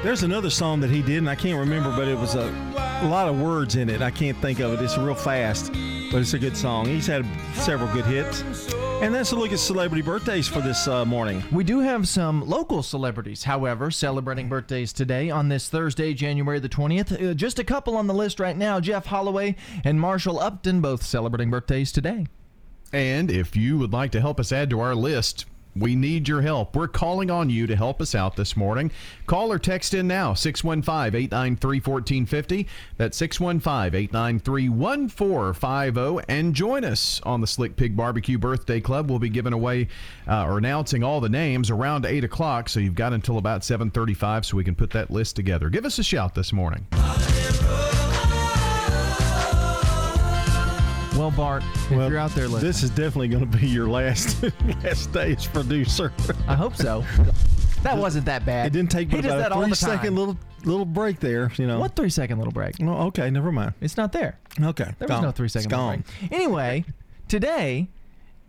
There's 0.03 0.23
another 0.23 0.49
song 0.49 0.79
that 0.79 0.89
he 0.89 1.03
did, 1.03 1.19
and 1.19 1.29
I 1.29 1.35
can't 1.35 1.59
remember, 1.59 1.95
but 1.95 2.07
it 2.07 2.17
was 2.17 2.33
a, 2.33 2.49
a 3.03 3.07
lot 3.07 3.27
of 3.27 3.39
words 3.39 3.75
in 3.75 3.87
it. 3.87 4.01
I 4.01 4.09
can't 4.09 4.35
think 4.37 4.59
of 4.59 4.73
it. 4.73 4.83
It's 4.83 4.97
real 4.97 5.13
fast, 5.13 5.71
but 6.11 6.21
it's 6.21 6.33
a 6.33 6.39
good 6.39 6.57
song. 6.57 6.87
He's 6.87 7.05
had 7.05 7.23
several 7.53 7.87
good 7.93 8.05
hits. 8.05 8.41
And 9.03 9.13
that's 9.13 9.31
a 9.31 9.35
look 9.35 9.51
at 9.51 9.59
celebrity 9.59 10.01
birthdays 10.01 10.47
for 10.47 10.59
this 10.59 10.87
uh, 10.87 11.05
morning. 11.05 11.43
We 11.51 11.63
do 11.63 11.81
have 11.81 12.07
some 12.07 12.47
local 12.49 12.81
celebrities, 12.81 13.43
however, 13.43 13.91
celebrating 13.91 14.49
birthdays 14.49 14.91
today 14.91 15.29
on 15.29 15.49
this 15.49 15.69
Thursday, 15.69 16.15
January 16.15 16.59
the 16.59 16.67
20th. 16.67 17.31
Uh, 17.31 17.33
just 17.35 17.59
a 17.59 17.63
couple 17.63 17.95
on 17.95 18.07
the 18.07 18.13
list 18.15 18.39
right 18.39 18.57
now 18.57 18.79
Jeff 18.79 19.05
Holloway 19.05 19.55
and 19.83 20.01
Marshall 20.01 20.39
Upton, 20.39 20.81
both 20.81 21.03
celebrating 21.03 21.51
birthdays 21.51 21.91
today. 21.91 22.25
And 22.91 23.29
if 23.29 23.55
you 23.55 23.77
would 23.77 23.93
like 23.93 24.11
to 24.13 24.21
help 24.21 24.39
us 24.39 24.51
add 24.51 24.71
to 24.71 24.79
our 24.79 24.95
list, 24.95 25.45
we 25.75 25.95
need 25.95 26.27
your 26.27 26.41
help. 26.41 26.75
We're 26.75 26.87
calling 26.87 27.31
on 27.31 27.49
you 27.49 27.67
to 27.67 27.75
help 27.75 28.01
us 28.01 28.13
out 28.13 28.35
this 28.35 28.57
morning. 28.57 28.91
Call 29.25 29.51
or 29.51 29.59
text 29.59 29.93
in 29.93 30.07
now, 30.07 30.33
615 30.33 31.15
893 31.15 31.79
1450. 31.79 32.67
That's 32.97 33.17
615 33.17 33.99
893 33.99 34.69
1450. 34.69 36.25
And 36.27 36.53
join 36.53 36.83
us 36.83 37.21
on 37.23 37.41
the 37.41 37.47
Slick 37.47 37.75
Pig 37.75 37.95
Barbecue 37.95 38.37
Birthday 38.37 38.81
Club. 38.81 39.09
We'll 39.09 39.19
be 39.19 39.29
giving 39.29 39.53
away 39.53 39.87
uh, 40.27 40.45
or 40.45 40.57
announcing 40.57 41.03
all 41.03 41.21
the 41.21 41.29
names 41.29 41.69
around 41.69 42.05
8 42.05 42.23
o'clock. 42.23 42.69
So 42.69 42.79
you've 42.79 42.95
got 42.95 43.13
until 43.13 43.37
about 43.37 43.63
735 43.63 44.45
so 44.45 44.57
we 44.57 44.63
can 44.63 44.75
put 44.75 44.91
that 44.91 45.11
list 45.11 45.35
together. 45.35 45.69
Give 45.69 45.85
us 45.85 45.99
a 45.99 46.03
shout 46.03 46.35
this 46.35 46.51
morning. 46.51 46.87
Well, 51.21 51.29
Bart, 51.29 51.61
if 51.75 51.91
you're 51.91 52.17
out 52.17 52.31
there 52.31 52.47
listening, 52.47 52.63
This 52.67 52.81
is 52.81 52.89
definitely 52.89 53.27
going 53.27 53.47
to 53.51 53.57
be 53.59 53.67
your 53.67 53.87
last 53.87 54.41
last 54.83 55.11
day 55.11 55.33
as 55.35 55.45
producer. 55.45 56.11
I 56.47 56.55
hope 56.55 56.75
so. 56.75 57.05
That 57.83 57.95
wasn't 57.95 58.25
that 58.25 58.43
bad. 58.43 58.65
It 58.65 58.73
didn't 58.73 58.89
take 58.89 59.11
He 59.11 59.19
about 59.19 59.37
that 59.37 59.51
a 59.51 59.63
three 59.63 59.75
second 59.75 60.15
little 60.15 60.35
little 60.65 60.83
break 60.83 61.19
there. 61.19 61.51
You 61.57 61.67
know 61.67 61.79
What 61.79 61.95
three 61.95 62.09
second 62.09 62.39
little 62.39 62.51
break? 62.51 62.73
Oh, 62.81 63.05
okay, 63.09 63.29
never 63.29 63.51
mind. 63.51 63.75
It's 63.81 63.97
not 63.97 64.13
there. 64.13 64.39
Okay, 64.59 64.95
There 64.97 65.07
was 65.07 65.21
no 65.21 65.29
three 65.29 65.47
second 65.47 65.69
gone. 65.69 66.03
break. 66.19 66.31
Anyway, 66.31 66.85
today, 67.27 67.87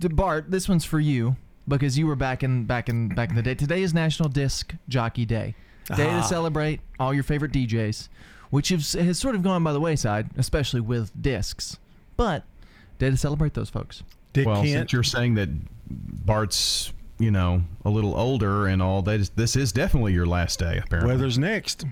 to 0.00 0.08
Bart, 0.08 0.50
this 0.50 0.66
one's 0.66 0.86
for 0.86 0.98
you 0.98 1.36
because 1.68 1.98
you 1.98 2.06
were 2.06 2.16
back 2.16 2.42
in 2.42 2.64
back 2.64 2.88
in 2.88 3.10
back 3.10 3.28
in 3.28 3.36
the 3.36 3.42
day. 3.42 3.54
Today 3.54 3.82
is 3.82 3.92
National 3.92 4.30
Disc 4.30 4.74
Jockey 4.88 5.26
Day. 5.26 5.54
Day 5.94 6.08
Ah. 6.08 6.22
to 6.22 6.26
celebrate 6.26 6.80
all 6.98 7.12
your 7.12 7.22
favorite 7.22 7.52
DJs, 7.52 8.08
which 8.48 8.70
has, 8.70 8.92
has 8.94 9.18
sort 9.18 9.34
of 9.34 9.42
gone 9.42 9.62
by 9.62 9.74
the 9.74 9.80
wayside, 9.80 10.30
especially 10.38 10.80
with 10.80 11.10
discs. 11.20 11.76
But 12.16 12.44
day 13.02 13.10
to 13.10 13.16
celebrate 13.16 13.54
those 13.54 13.68
folks. 13.68 14.02
Dick 14.32 14.46
well, 14.46 14.62
Kent. 14.62 14.68
since 14.68 14.92
you're 14.92 15.02
saying 15.02 15.34
that 15.34 15.48
Bart's, 15.90 16.92
you 17.18 17.30
know, 17.30 17.62
a 17.84 17.90
little 17.90 18.14
older 18.14 18.66
and 18.66 18.80
all, 18.80 19.02
that 19.02 19.20
is, 19.20 19.30
this 19.30 19.56
is 19.56 19.72
definitely 19.72 20.12
your 20.12 20.26
last 20.26 20.58
day, 20.58 20.80
apparently. 20.82 21.14
Weather's 21.14 21.38
next. 21.38 21.84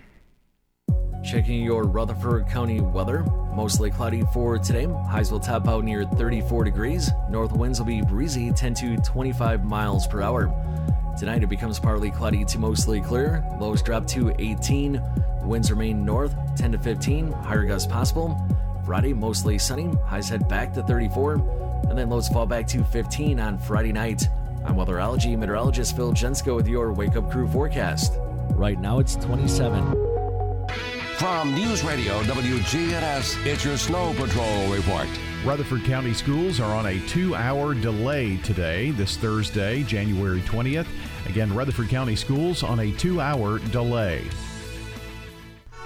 Checking 1.22 1.62
your 1.62 1.84
Rutherford 1.84 2.48
County 2.48 2.80
weather. 2.80 3.24
Mostly 3.52 3.90
cloudy 3.90 4.22
for 4.32 4.56
today. 4.56 4.86
Highs 4.86 5.30
will 5.30 5.40
top 5.40 5.68
out 5.68 5.84
near 5.84 6.04
34 6.04 6.64
degrees. 6.64 7.11
North 7.28 7.52
winds 7.52 7.78
will 7.78 7.86
be 7.86 8.00
breezy 8.00 8.52
10 8.52 8.74
to 8.74 8.96
25 8.98 9.64
miles 9.64 10.06
per 10.06 10.22
hour. 10.22 10.46
Tonight 11.18 11.42
it 11.42 11.48
becomes 11.50 11.78
partly 11.78 12.11
cloudy 12.11 12.44
to 12.46 12.58
mostly 12.58 13.02
clear. 13.02 13.44
Lows 13.61 13.82
drop 13.82 14.06
to 14.08 14.34
18. 14.38 15.02
Winds 15.42 15.70
remain 15.70 16.04
north 16.06 16.34
10 16.56 16.72
to 16.72 16.78
15. 16.78 17.32
Higher 17.32 17.64
gusts 17.64 17.90
possible. 17.90 18.40
Friday 18.91 19.12
mostly 19.12 19.57
sunny. 19.57 19.88
Highs 20.05 20.28
head 20.28 20.49
back 20.49 20.74
to 20.74 20.82
34. 20.82 21.34
And 21.88 21.97
then 21.97 22.11
lows 22.11 22.28
fall 22.28 22.45
back 22.45 22.66
to 22.66 22.82
15 22.82 23.38
on 23.38 23.57
Friday 23.57 23.93
night. 23.93 24.28
I'm 24.64 24.74
weatherology 24.74 25.38
meteorologist 25.38 25.95
Phil 25.95 26.12
Jensko 26.12 26.57
with 26.57 26.66
your 26.66 26.93
Wake 26.93 27.14
Up 27.14 27.30
Crew 27.30 27.47
forecast. 27.47 28.14
Right 28.57 28.80
now 28.80 28.99
it's 28.99 29.14
27. 29.14 29.95
From 31.18 31.55
News 31.55 31.84
Radio 31.84 32.20
WGNS, 32.24 33.47
it's 33.47 33.64
your 33.64 33.76
Snow 33.76 34.12
Patrol 34.14 34.66
report. 34.74 35.07
Rutherford 35.45 35.84
County 35.84 36.12
schools 36.12 36.59
are 36.59 36.74
on 36.74 36.86
a 36.86 36.99
two 37.07 37.36
hour 37.36 37.74
delay 37.74 38.38
today, 38.38 38.91
this 38.91 39.16
Thursday, 39.16 39.84
January 39.84 40.41
20th. 40.41 40.88
Again, 41.26 41.55
Rutherford 41.55 41.91
County 41.91 42.16
Schools 42.16 42.64
on 42.64 42.80
a 42.80 42.91
two 42.91 43.20
hour 43.20 43.61
delay. 43.61 44.24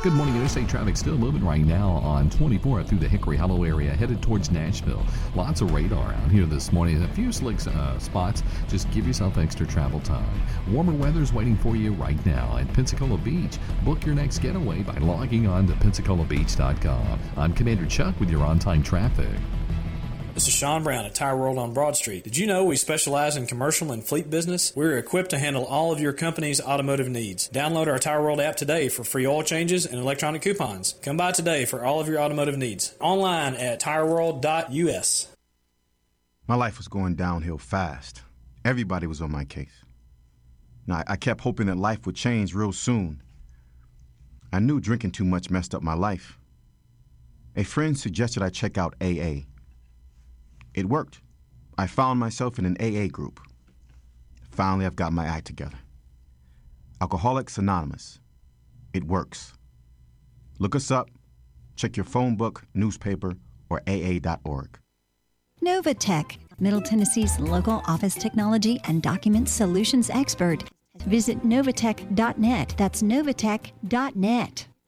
Good 0.05 0.13
morning. 0.13 0.37
Interstate 0.37 0.69
traffic 0.69 0.99
still 0.99 1.17
moving 1.17 1.43
right 1.43 1.65
now 1.65 1.89
on 1.89 2.29
24 2.29 2.83
through 2.85 2.99
the 2.99 3.09
Hickory 3.09 3.39
Hollow 3.39 3.65
area, 3.65 3.91
headed 3.91 4.21
towards 4.21 4.51
Nashville. 4.51 5.03
Lots 5.35 5.63
of 5.63 5.73
radar 5.73 6.13
out 6.13 6.31
here 6.31 6.45
this 6.45 6.75
morning. 6.75 7.03
A 7.03 7.09
few 7.09 7.33
slick 7.33 7.57
uh, 7.67 7.99
spots. 7.99 8.43
Just 8.69 8.91
give 8.91 9.07
yourself 9.07 9.39
extra 9.39 9.67
travel 9.67 10.01
time. 10.01 10.43
Warmer 10.69 10.93
weather's 10.93 11.33
waiting 11.33 11.57
for 11.57 11.75
you 11.75 11.95
right 11.95 12.23
now 12.27 12.59
at 12.59 12.71
Pensacola 12.75 13.17
Beach. 13.17 13.57
Book 13.83 14.05
your 14.05 14.15
next 14.15 14.41
getaway 14.41 14.83
by 14.83 14.99
logging 14.99 15.47
on 15.47 15.67
to 15.69 15.73
PensacolaBeach.com. 15.73 17.19
I'm 17.39 17.55
Commander 17.55 17.87
Chuck 17.87 18.21
with 18.21 18.29
your 18.29 18.45
on-time 18.45 18.83
traffic. 18.83 19.41
This 20.35 20.49
is 20.49 20.55
Sean 20.55 20.83
Brown 20.83 21.05
at 21.05 21.15
Tire 21.15 21.37
World 21.37 21.59
on 21.59 21.73
Broad 21.73 21.95
Street. 21.95 22.25
Did 22.25 22.37
you 22.37 22.49
know 22.49 22.65
we 22.65 22.75
specialize 22.75 23.37
in 23.37 23.47
commercial 23.47 23.93
and 23.93 24.05
fleet 24.05 24.29
business? 24.31 24.73
We're 24.75 24.99
equipped 24.99 25.31
to 25.31 25.39
handle 25.39 25.65
all 25.65 25.93
of 25.93 26.01
your 26.01 26.13
company's 26.13 26.61
automotive 26.61 27.09
needs. 27.09 27.49
Download 27.51 27.87
our 27.87 28.01
Tire 28.01 28.21
World 28.21 28.41
app 28.41 28.57
today 28.57 28.89
for 28.89 29.05
free 29.05 29.29
oil 29.29 29.45
changes 29.45 29.87
and 29.87 29.97
electronic 29.97 30.43
coupons. 30.43 30.97
Come 31.03 31.17
by 31.17 31.31
today 31.31 31.65
for 31.65 31.85
all 31.85 32.01
of 32.01 32.09
your 32.09 32.19
automotive 32.19 32.59
needs. 32.59 32.97
Online 32.99 33.55
at 33.55 33.81
tireworld.us. 33.81 35.29
My 36.49 36.57
life 36.57 36.79
was 36.79 36.89
going 36.89 37.15
downhill 37.15 37.59
fast. 37.59 38.23
Everybody 38.65 39.07
was 39.07 39.21
on 39.21 39.31
my 39.31 39.45
case. 39.45 39.85
Now, 40.85 41.05
I 41.07 41.15
kept 41.15 41.43
hoping 41.43 41.69
that 41.69 41.77
life 41.77 42.07
would 42.07 42.17
change 42.17 42.55
real 42.57 42.73
soon. 42.73 43.23
I 44.53 44.59
knew 44.59 44.81
drinking 44.81 45.13
too 45.13 45.25
much 45.25 45.49
messed 45.49 45.77
up 45.77 45.83
my 45.85 45.95
life. 45.95 46.41
A 47.55 47.63
friend 47.63 47.97
suggested 47.97 48.43
I 48.43 48.49
check 48.51 48.77
out 48.77 48.97
AA. 49.01 49.43
It 50.75 50.89
worked. 50.89 51.21
I 51.79 51.87
found 51.87 52.21
myself 52.21 52.59
in 52.59 52.67
an 52.67 52.77
AA 52.81 53.09
group. 53.09 53.41
Finally, 54.51 54.87
I've 54.87 54.97
got 54.97 55.13
my 55.13 55.27
act 55.27 55.47
together. 55.47 55.79
Alcoholics 57.01 57.59
Anonymous. 57.59 58.21
It 58.93 59.05
works. 59.05 59.55
Look 60.59 60.77
us 60.77 60.91
up, 60.91 61.11
check 61.77 61.97
your 61.97 62.05
phone 62.05 62.37
book, 62.37 62.63
newspaper, 62.75 63.35
or 63.69 63.83
AA.org. 63.89 64.79
Novatech, 65.63 66.39
Middle 66.61 66.81
Tennessee's 66.81 67.39
local 67.41 67.83
office 67.87 68.15
technology 68.15 68.79
and 68.85 69.03
document 69.03 69.49
solutions 69.49 70.11
expert. 70.11 70.65
Visit 71.07 71.43
novatech.net. 71.43 72.75
That's 72.77 73.03
novatech.net. 73.03 74.67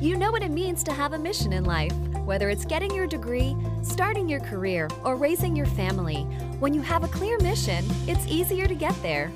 You 0.00 0.16
know 0.16 0.32
what 0.32 0.42
it 0.42 0.50
means 0.50 0.82
to 0.84 0.92
have 0.92 1.12
a 1.12 1.18
mission 1.18 1.52
in 1.52 1.64
life, 1.64 1.92
whether 2.24 2.48
it's 2.48 2.64
getting 2.64 2.94
your 2.94 3.06
degree, 3.06 3.54
starting 3.82 4.30
your 4.30 4.40
career, 4.40 4.88
or 5.04 5.14
raising 5.14 5.54
your 5.54 5.66
family. 5.66 6.22
When 6.58 6.72
you 6.72 6.80
have 6.80 7.04
a 7.04 7.08
clear 7.08 7.38
mission, 7.40 7.84
it's 8.06 8.26
easier 8.26 8.66
to 8.66 8.74
get 8.74 8.94
there. 9.02 9.30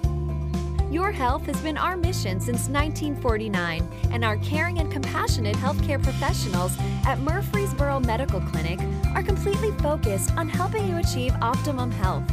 Your 0.91 1.13
health 1.13 1.45
has 1.47 1.61
been 1.61 1.77
our 1.77 1.99
mission 1.99 2.41
since 2.41 2.71
1949, 2.71 3.87
and 4.11 4.25
our 4.25 4.39
caring 4.39 4.79
and 4.79 4.91
compassionate 4.91 5.57
healthcare 5.57 6.03
professionals 6.03 6.73
at 7.05 7.19
Murfreesboro 7.19 8.01
Medical 8.01 8.41
Clinic 8.41 8.81
are 9.15 9.23
completely 9.23 9.73
focused 9.83 10.35
on 10.39 10.49
helping 10.49 10.89
you 10.89 10.97
achieve 10.97 11.35
optimum 11.43 11.91
health. 11.91 12.27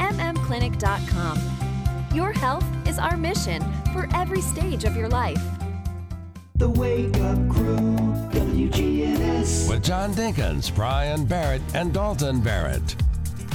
MMClinic.com. 0.00 1.38
Your 2.12 2.32
health 2.32 2.66
is 2.88 2.98
our 2.98 3.16
mission 3.16 3.62
for 3.92 4.08
every 4.14 4.40
stage 4.40 4.82
of 4.82 4.96
your 4.96 5.08
life. 5.08 5.55
The 6.58 6.70
Wake 6.70 7.14
Up 7.18 7.36
Crew, 7.50 7.76
WGNS. 8.32 9.68
With 9.68 9.84
John 9.84 10.14
Dinkins, 10.14 10.74
Brian 10.74 11.26
Barrett, 11.26 11.60
and 11.74 11.92
Dalton 11.92 12.40
Barrett. 12.40 12.96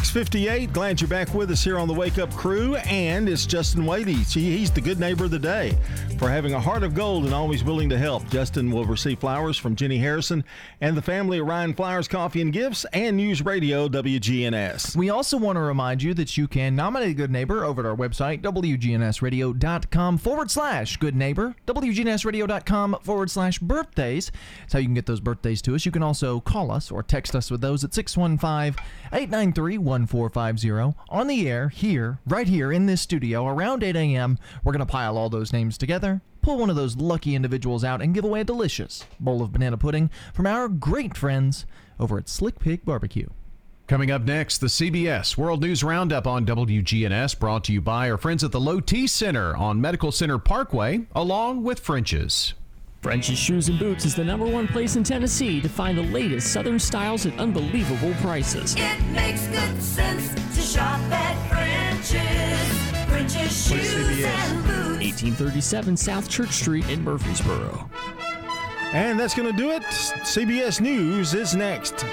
658. 0.04 0.74
Glad 0.74 1.00
you're 1.00 1.08
back 1.08 1.34
with 1.34 1.52
us 1.52 1.64
here 1.64 1.78
on 1.78 1.88
the 1.88 1.94
Wake 1.94 2.18
Up 2.18 2.34
Crew. 2.34 2.76
And 2.76 3.30
it's 3.30 3.46
Justin 3.46 3.86
Wadey. 3.86 4.14
He's 4.14 4.72
the 4.72 4.82
good 4.82 5.00
neighbor 5.00 5.26
of 5.26 5.32
the 5.32 5.40
day 5.40 5.78
for 6.18 6.30
having 6.30 6.54
a 6.54 6.60
heart 6.60 6.84
of 6.84 6.94
gold 6.94 7.26
and 7.26 7.34
always 7.34 7.64
willing 7.64 7.90
to 7.90 7.98
help. 7.98 8.28
Justin 8.30 8.72
will 8.72 8.86
receive 8.86 9.20
flowers 9.20 9.58
from 9.58 9.76
Jenny 9.76 9.98
Harrison 9.98 10.44
and 10.82 10.98
the 10.98 11.02
family 11.02 11.38
at 11.38 11.46
Ryan 11.46 11.74
Flowers 11.74 12.08
Coffee 12.08 12.42
and 12.42 12.52
Gifts 12.52 12.86
and 12.94 13.16
News 13.16 13.44
Radio 13.44 13.88
WGNS. 13.88 14.96
We 14.96 15.10
also 15.10 15.38
want 15.38 15.56
to 15.56 15.62
remind 15.62 16.04
you 16.04 16.14
that 16.16 16.36
you 16.38 16.48
can 16.48 16.76
nominate 16.76 17.10
a 17.10 17.14
good 17.14 17.32
neighbor 17.32 17.64
over 17.64 17.82
at 17.82 17.86
our 17.88 17.96
website, 17.96 18.42
WGNSradio.com 18.42 20.18
forward 20.18 20.52
slash 20.52 20.98
good 20.98 21.16
neighbor, 21.16 21.56
WGNSradio.com 21.68 22.98
forward 23.04 23.30
slash 23.30 23.60
birthdays. 23.60 24.32
That's 24.62 24.74
how 24.74 24.80
you 24.80 24.86
can 24.86 24.96
get 24.96 25.06
those 25.06 25.22
birthdays 25.22 25.62
to 25.64 25.76
us. 25.76 25.86
You 25.86 25.92
can 25.92 26.04
also 26.04 26.40
call 26.40 26.72
us 26.72 26.92
or 26.92 27.02
text 27.02 27.36
us 27.36 27.50
with 27.50 27.62
those 27.62 27.84
at 27.84 27.94
615 27.94 28.84
893 29.14 29.78
1450 29.92 30.98
on 31.10 31.28
the 31.28 31.50
air 31.50 31.70
here, 31.70 32.20
right 32.26 32.48
here 32.48 32.72
in 32.72 32.86
this 32.86 33.02
studio 33.02 33.48
around 33.48 33.84
8 33.84 33.96
a.m. 33.96 34.38
We're 34.64 34.72
going 34.74 34.80
to 34.80 34.86
pile 34.86 35.18
all 35.18 35.30
those 35.30 35.54
names 35.54 35.78
together, 35.78 36.22
pull 36.42 36.58
one 36.58 36.70
of 36.70 36.76
those 36.76 36.96
lucky 36.96 37.36
individuals 37.36 37.84
out, 37.84 38.02
and 38.02 38.14
give 38.14 38.24
away 38.24 38.42
a 38.42 38.46
delicious 38.46 39.06
bowl 39.20 39.42
of 39.42 39.52
banana 39.52 39.78
pudding 39.78 40.10
from 40.34 40.48
our 40.48 40.68
great 40.68 41.16
friends 41.16 41.66
over 42.00 42.18
at 42.18 42.30
Slick 42.30 42.60
Pig 42.60 42.84
Barbecue. 42.86 43.28
Coming 43.88 44.10
up 44.10 44.22
next, 44.22 44.60
the 44.60 44.68
CBS 44.68 45.36
World 45.36 45.62
News 45.62 45.84
Roundup 45.84 46.26
on 46.26 46.46
WGNS, 46.46 47.38
brought 47.38 47.66
to 47.66 47.74
you 47.74 47.82
by 47.82 48.10
our 48.10 48.18
friends 48.18 48.44
at 48.44 48.54
the 48.54 48.60
Low 48.60 48.80
T 48.80 49.06
Center 49.06 49.56
on 49.58 49.82
Medical 49.82 50.14
Center 50.14 50.38
Parkway, 50.38 51.08
along 51.14 51.64
with 51.64 51.80
French's. 51.80 52.54
French's 53.02 53.40
Shoes 53.40 53.68
and 53.68 53.80
Boots 53.80 54.06
is 54.06 54.14
the 54.14 54.24
number 54.24 54.46
one 54.46 54.68
place 54.68 54.96
in 54.96 55.04
Tennessee 55.04 55.60
to 55.62 55.68
find 55.68 55.98
the 55.98 56.04
latest 56.04 56.54
Southern 56.54 56.78
styles 56.78 57.26
at 57.26 57.36
unbelievable 57.40 58.14
prices. 58.22 58.76
It 58.78 59.02
makes 59.08 59.48
good 59.48 59.82
sense 59.82 60.32
to 60.56 60.62
shop 60.62 61.00
at 61.12 61.50
French's. 61.50 63.10
French's 63.10 63.68
shoes 63.68 64.24
and 64.24 64.64
boots. 64.64 65.04
1837 65.04 65.98
South 65.98 66.30
Church 66.30 66.52
Street 66.52 66.88
in 66.90 67.04
Murfreesboro. 67.04 67.90
And 68.94 69.20
that's 69.20 69.34
going 69.34 69.52
to 69.52 69.58
do 69.58 69.72
it. 69.72 69.82
CBS 69.82 70.80
News 70.80 71.34
is 71.34 71.56
next. 71.56 72.06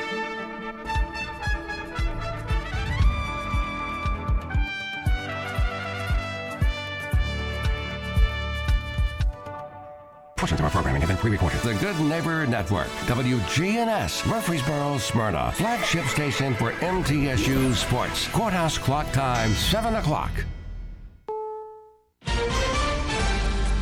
Portions 10.49 10.61
of 10.61 10.65
our 10.65 10.71
programming 10.71 11.03
have 11.03 11.11
been 11.11 11.19
pre-recorded. 11.19 11.61
The 11.61 11.75
Good 11.75 12.01
Neighbor 12.01 12.47
Network, 12.47 12.87
WGNS, 13.05 14.27
Murfreesboro, 14.27 14.97
Smyrna, 14.97 15.53
flagship 15.53 16.07
station 16.07 16.55
for 16.55 16.73
MTSU 16.73 17.75
Sports. 17.75 18.27
Courthouse 18.29 18.79
clock 18.79 19.13
time, 19.13 19.51
7 19.51 19.97
o'clock. 19.97 20.31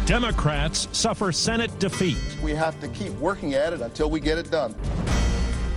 Democrats 0.07 0.89
suffer 0.91 1.31
Senate 1.31 1.71
defeat. 1.79 2.19
We 2.43 2.51
have 2.55 2.81
to 2.81 2.89
keep 2.89 3.13
working 3.13 3.55
at 3.55 3.73
it 3.73 3.81
until 3.81 4.11
we 4.11 4.19
get 4.19 4.37
it 4.37 4.51
done. 4.51 4.75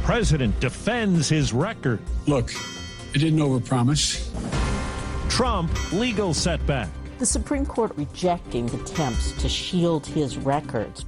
President 0.02 0.60
defends 0.60 1.30
his 1.30 1.54
record. 1.54 2.00
Look, 2.26 2.52
I 3.14 3.20
didn't 3.20 3.38
overpromise. 3.38 4.26
Trump 5.30 5.94
legal 5.94 6.34
setback. 6.34 6.90
The 7.20 7.26
Supreme 7.26 7.66
Court 7.66 7.92
rejecting 7.98 8.74
attempts 8.74 9.34
to 9.42 9.50
shield 9.50 10.06
his 10.06 10.38
records. 10.38 11.04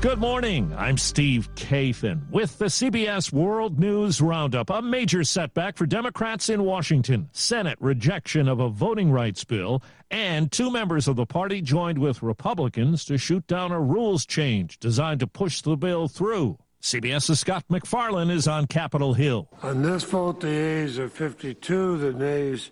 Good 0.00 0.20
morning. 0.20 0.72
I'm 0.78 0.98
Steve 0.98 1.52
Kathan 1.56 2.30
with 2.30 2.58
the 2.58 2.66
CBS 2.66 3.32
World 3.32 3.76
News 3.76 4.20
Roundup. 4.20 4.70
A 4.70 4.80
major 4.80 5.24
setback 5.24 5.76
for 5.76 5.84
Democrats 5.84 6.48
in 6.48 6.62
Washington. 6.62 7.28
Senate 7.32 7.76
rejection 7.80 8.46
of 8.46 8.60
a 8.60 8.68
voting 8.68 9.10
rights 9.10 9.42
bill, 9.42 9.82
and 10.12 10.52
two 10.52 10.70
members 10.70 11.08
of 11.08 11.16
the 11.16 11.26
party 11.26 11.60
joined 11.60 11.98
with 11.98 12.22
Republicans 12.22 13.04
to 13.06 13.18
shoot 13.18 13.44
down 13.48 13.72
a 13.72 13.80
rules 13.80 14.24
change 14.24 14.78
designed 14.78 15.18
to 15.18 15.26
push 15.26 15.60
the 15.60 15.76
bill 15.76 16.06
through. 16.06 16.56
CBS's 16.82 17.40
Scott 17.40 17.64
MacFarlane 17.68 18.30
is 18.30 18.46
on 18.46 18.68
Capitol 18.68 19.14
Hill. 19.14 19.48
On 19.64 19.82
this 19.82 20.04
vote, 20.04 20.38
the 20.38 20.50
yeas 20.50 21.00
are 21.00 21.08
52, 21.08 21.98
the 21.98 22.12
nays 22.12 22.70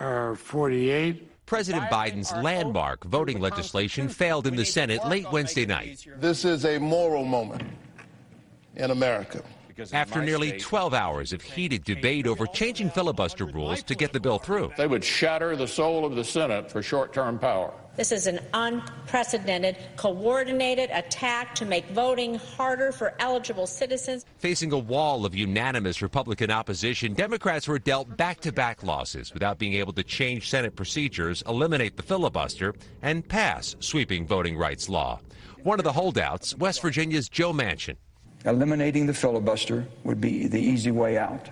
are 0.00 0.34
48. 0.34 1.28
President 1.52 1.84
Biden's 1.90 2.32
landmark 2.32 3.04
voting 3.04 3.38
legislation 3.38 4.08
failed 4.08 4.46
in 4.46 4.56
the 4.56 4.64
Senate 4.64 5.06
late 5.06 5.30
Wednesday 5.30 5.66
night. 5.66 6.06
This 6.16 6.46
is 6.46 6.64
a 6.64 6.78
moral 6.78 7.26
moment 7.26 7.62
in 8.76 8.90
America. 8.90 9.42
After 9.92 10.22
nearly 10.22 10.58
12 10.58 10.94
hours 10.94 11.34
of 11.34 11.42
heated 11.42 11.84
debate 11.84 12.26
over 12.26 12.46
changing 12.46 12.88
filibuster 12.88 13.44
rules 13.44 13.82
to 13.82 13.94
get 13.94 14.14
the 14.14 14.20
bill 14.20 14.38
through. 14.38 14.72
They 14.78 14.86
would 14.86 15.04
shatter 15.04 15.54
the 15.54 15.68
soul 15.68 16.06
of 16.06 16.16
the 16.16 16.24
Senate 16.24 16.70
for 16.70 16.82
short 16.82 17.12
term 17.12 17.38
power. 17.38 17.74
This 17.94 18.10
is 18.10 18.26
an 18.26 18.40
unprecedented, 18.54 19.76
coordinated 19.96 20.88
attack 20.90 21.54
to 21.56 21.66
make 21.66 21.86
voting 21.90 22.36
harder 22.36 22.90
for 22.90 23.12
eligible 23.18 23.66
citizens. 23.66 24.24
Facing 24.38 24.72
a 24.72 24.78
wall 24.78 25.26
of 25.26 25.34
unanimous 25.34 26.00
Republican 26.00 26.50
opposition, 26.50 27.12
Democrats 27.12 27.68
were 27.68 27.78
dealt 27.78 28.16
back 28.16 28.40
to 28.40 28.52
back 28.52 28.82
losses 28.82 29.34
without 29.34 29.58
being 29.58 29.74
able 29.74 29.92
to 29.92 30.02
change 30.02 30.48
Senate 30.48 30.74
procedures, 30.74 31.42
eliminate 31.46 31.98
the 31.98 32.02
filibuster, 32.02 32.74
and 33.02 33.28
pass 33.28 33.76
sweeping 33.80 34.26
voting 34.26 34.56
rights 34.56 34.88
law. 34.88 35.20
One 35.62 35.78
of 35.78 35.84
the 35.84 35.92
holdouts, 35.92 36.56
West 36.56 36.80
Virginia's 36.80 37.28
Joe 37.28 37.52
Manchin. 37.52 37.96
Eliminating 38.46 39.06
the 39.06 39.14
filibuster 39.14 39.86
would 40.02 40.20
be 40.20 40.46
the 40.46 40.58
easy 40.58 40.90
way 40.90 41.18
out. 41.18 41.46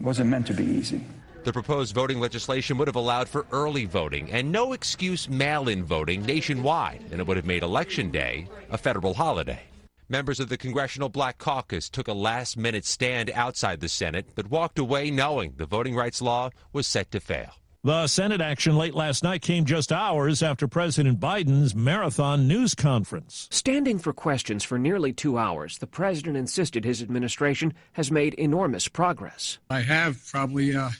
It 0.00 0.04
wasn't 0.04 0.30
meant 0.30 0.46
to 0.46 0.54
be 0.54 0.64
easy. 0.64 1.02
The 1.48 1.52
proposed 1.54 1.94
voting 1.94 2.20
legislation 2.20 2.76
would 2.76 2.88
have 2.88 2.94
allowed 2.94 3.26
for 3.26 3.46
early 3.52 3.86
voting 3.86 4.30
and 4.30 4.52
no 4.52 4.74
excuse 4.74 5.30
mail 5.30 5.70
in 5.70 5.82
voting 5.82 6.20
nationwide, 6.26 7.02
and 7.10 7.22
it 7.22 7.26
would 7.26 7.38
have 7.38 7.46
made 7.46 7.62
Election 7.62 8.10
Day 8.10 8.48
a 8.68 8.76
federal 8.76 9.14
holiday. 9.14 9.62
Members 10.10 10.40
of 10.40 10.50
the 10.50 10.58
Congressional 10.58 11.08
Black 11.08 11.38
Caucus 11.38 11.88
took 11.88 12.06
a 12.06 12.12
last 12.12 12.58
minute 12.58 12.84
stand 12.84 13.30
outside 13.30 13.80
the 13.80 13.88
Senate, 13.88 14.26
but 14.34 14.50
walked 14.50 14.78
away 14.78 15.10
knowing 15.10 15.54
the 15.56 15.64
voting 15.64 15.96
rights 15.96 16.20
law 16.20 16.50
was 16.74 16.86
set 16.86 17.10
to 17.12 17.18
fail. 17.18 17.54
The 17.82 18.08
Senate 18.08 18.42
action 18.42 18.76
late 18.76 18.94
last 18.94 19.22
night 19.22 19.40
came 19.40 19.64
just 19.64 19.90
hours 19.90 20.42
after 20.42 20.68
President 20.68 21.18
Biden's 21.18 21.74
marathon 21.74 22.46
news 22.46 22.74
conference. 22.74 23.48
Standing 23.50 23.98
for 23.98 24.12
questions 24.12 24.64
for 24.64 24.78
nearly 24.78 25.14
two 25.14 25.38
hours, 25.38 25.78
the 25.78 25.86
president 25.86 26.36
insisted 26.36 26.84
his 26.84 27.00
administration 27.00 27.72
has 27.92 28.10
made 28.10 28.34
enormous 28.34 28.86
progress. 28.88 29.58
I 29.70 29.80
have 29.80 30.22
probably 30.30 30.76
uh, 30.76 30.90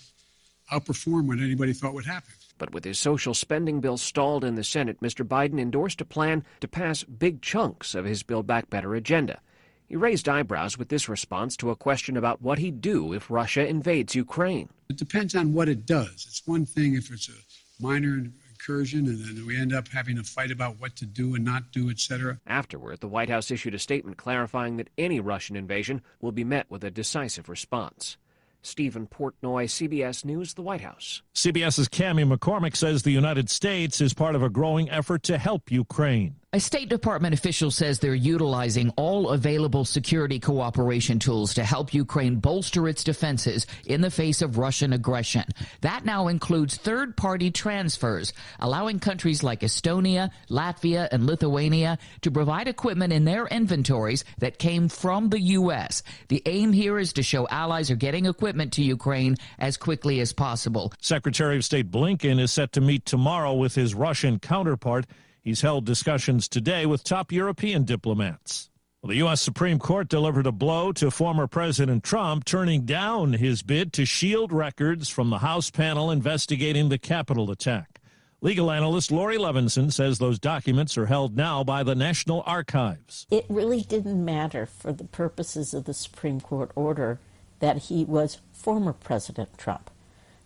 outperformed 0.73 1.27
what 1.27 1.39
anybody 1.39 1.73
thought 1.73 1.95
would 1.95 2.07
happen. 2.07 2.33
But 2.59 2.73
with 2.73 2.85
his 2.85 2.99
social 2.99 3.35
spending 3.35 3.81
bill 3.81 3.97
stalled 3.97 4.45
in 4.45 4.57
the 4.57 4.65
Senate, 4.65 5.01
Mr. 5.01 5.27
Biden 5.27 5.61
endorsed 5.61 6.01
a 6.01 6.05
plan 6.05 6.45
to 6.61 6.69
pass 6.69 7.05
big 7.05 7.41
chunks 7.41 7.95
of 7.95 8.05
his 8.05 8.23
Build 8.23 8.47
Back 8.47 8.69
Better 8.69 8.95
agenda. 8.95 9.41
He 9.87 9.97
raised 9.97 10.29
eyebrows 10.29 10.77
with 10.77 10.89
this 10.89 11.09
response 11.09 11.57
to 11.59 11.71
a 11.71 11.77
question 11.77 12.17
about 12.17 12.43
what 12.43 12.59
he'd 12.59 12.81
do 12.81 13.15
if 13.15 13.31
Russia 13.31 13.67
invades 13.67 14.15
Ukraine. 14.15 14.69
It 14.91 14.99
depends 14.99 15.35
on 15.35 15.55
what 15.55 15.69
it 15.69 15.87
does. 15.87 16.27
It's 16.29 16.43
one 16.47 16.67
thing 16.67 16.95
if 16.95 17.11
it's 17.11 17.29
a 17.29 17.83
minor 17.83 18.23
incursion 18.51 19.07
and 19.07 19.19
then 19.25 19.47
we 19.47 19.57
end 19.57 19.73
up 19.73 19.89
having 19.89 20.19
a 20.19 20.25
fight 20.25 20.51
about 20.51 20.79
what 20.79 20.97
to 20.97 21.07
do 21.07 21.35
and 21.37 21.45
not 21.45 21.73
do, 21.73 21.89
etc. 21.89 22.39
Afterward, 22.47 23.01
the 23.01 23.09
White 23.09 23.31
House 23.31 23.51
issued 23.51 23.75
a 23.75 23.79
statement 23.79 24.19
clarifying 24.19 24.77
that 24.77 24.91
any 24.99 25.21
Russian 25.21 25.57
invasion 25.57 26.03
will 26.21 26.33
be 26.33 26.45
met 26.45 26.67
with 26.69 26.85
a 26.85 26.91
decisive 26.91 27.49
response. 27.49 28.19
Stephen 28.63 29.07
Portnoy, 29.07 29.67
CBS 29.67 30.25
News, 30.25 30.55
the 30.55 30.63
White 30.63 30.81
House. 30.81 31.23
CBS's 31.35 31.89
Cami 31.89 32.31
McCormick 32.31 32.77
says 32.77 33.03
the 33.03 33.11
United 33.11 33.51
States 33.51 34.01
is 34.01 34.15
part 34.15 34.35
of 34.35 34.43
a 34.43 34.51
growing 34.51 34.91
effort 34.91 35.23
to 35.25 35.39
help 35.39 35.71
Ukraine. 35.71 36.37
A 36.55 36.61
State 36.61 36.89
Department 36.89 37.35
official 37.35 37.71
says 37.71 37.99
they're 37.99 38.15
utilizing 38.15 38.89
all 38.97 39.29
available 39.29 39.85
security 39.85 40.41
cooperation 40.41 41.19
tools 41.19 41.53
to 41.53 41.63
help 41.63 41.93
Ukraine 41.93 42.37
bolster 42.37 42.89
its 42.89 43.05
defenses 43.05 43.67
in 43.85 44.01
the 44.01 44.11
face 44.11 44.41
of 44.41 44.57
Russian 44.57 44.95
aggression. 44.95 45.45
That 45.83 46.07
now 46.07 46.29
includes 46.29 46.79
third 46.79 47.19
party 47.19 47.51
transfers, 47.51 48.33
allowing 48.61 48.99
countries 48.99 49.43
like 49.43 49.61
Estonia, 49.61 50.31
Latvia, 50.49 51.07
and 51.13 51.27
Lithuania 51.27 51.99
to 52.23 52.31
provide 52.31 52.67
equipment 52.67 53.13
in 53.13 53.27
their 53.27 53.47
inventories 53.49 54.25
that 54.39 54.59
came 54.59 54.89
from 54.89 55.29
the 55.29 55.41
U.S. 55.41 56.03
The 56.29 56.43
aim 56.47 56.73
here 56.73 56.99
is 56.99 57.13
to 57.13 57.23
show 57.23 57.47
allies 57.49 57.91
are 57.91 57.97
getting 57.97 58.25
equipment 58.25 58.73
to 58.73 58.83
Ukraine 58.83 59.37
as 59.59 59.77
quickly 59.77 60.21
as 60.21 60.33
possible. 60.33 60.95
Secretary 60.99 61.59
of 61.59 61.65
State 61.67 61.91
Blinken 61.91 62.41
is 62.41 62.51
set 62.51 62.73
to 62.73 62.81
meet 62.81 63.05
tomorrow 63.05 63.53
with 63.53 63.75
his 63.75 63.95
Russian 63.95 64.39
counterpart. 64.39 65.05
He's 65.43 65.61
held 65.61 65.85
discussions 65.85 66.49
today 66.49 66.87
with 66.87 67.05
top 67.05 67.33
European 67.33 67.85
diplomats. 67.85 68.71
Well, 69.03 69.11
the 69.11 69.17
U.S. 69.17 69.41
Supreme 69.41 69.79
Court 69.79 70.09
delivered 70.09 70.47
a 70.47 70.53
blow 70.53 70.93
to 70.93 71.11
former 71.11 71.47
President 71.47 72.03
Trump, 72.03 72.45
turning 72.45 72.85
down 72.85 73.35
his 73.35 73.63
bid 73.63 73.93
to 73.93 74.05
shield 74.05 74.53
records 74.53 75.09
from 75.09 75.31
the 75.31 75.39
House 75.39 75.71
panel 75.71 76.11
investigating 76.11 76.89
the 76.89 76.99
Capitol 76.99 77.51
attack. 77.51 78.01
Legal 78.41 78.71
analyst 78.71 79.11
Laurie 79.11 79.39
Levenson 79.39 79.93
says 79.93 80.19
those 80.19 80.39
documents 80.39 80.99
are 80.99 81.07
held 81.07 81.37
now 81.37 81.65
by 81.65 81.83
the 81.83 81.95
National 81.95 82.43
Archives. 82.47 83.27
It 83.31 83.47
really 83.49 83.81
didn't 83.81 84.25
matter 84.25 84.67
for 84.67 84.93
the 84.93 85.05
purposes 85.05 85.75
of 85.75 85.85
the 85.85 85.95
Supreme 85.95 86.41
Court 86.41 86.71
order 86.75 87.19
that 87.61 87.79
he 87.79 88.05
was 88.05 88.39
former 88.53 88.93
President 88.93 89.57
Trump. 89.59 89.91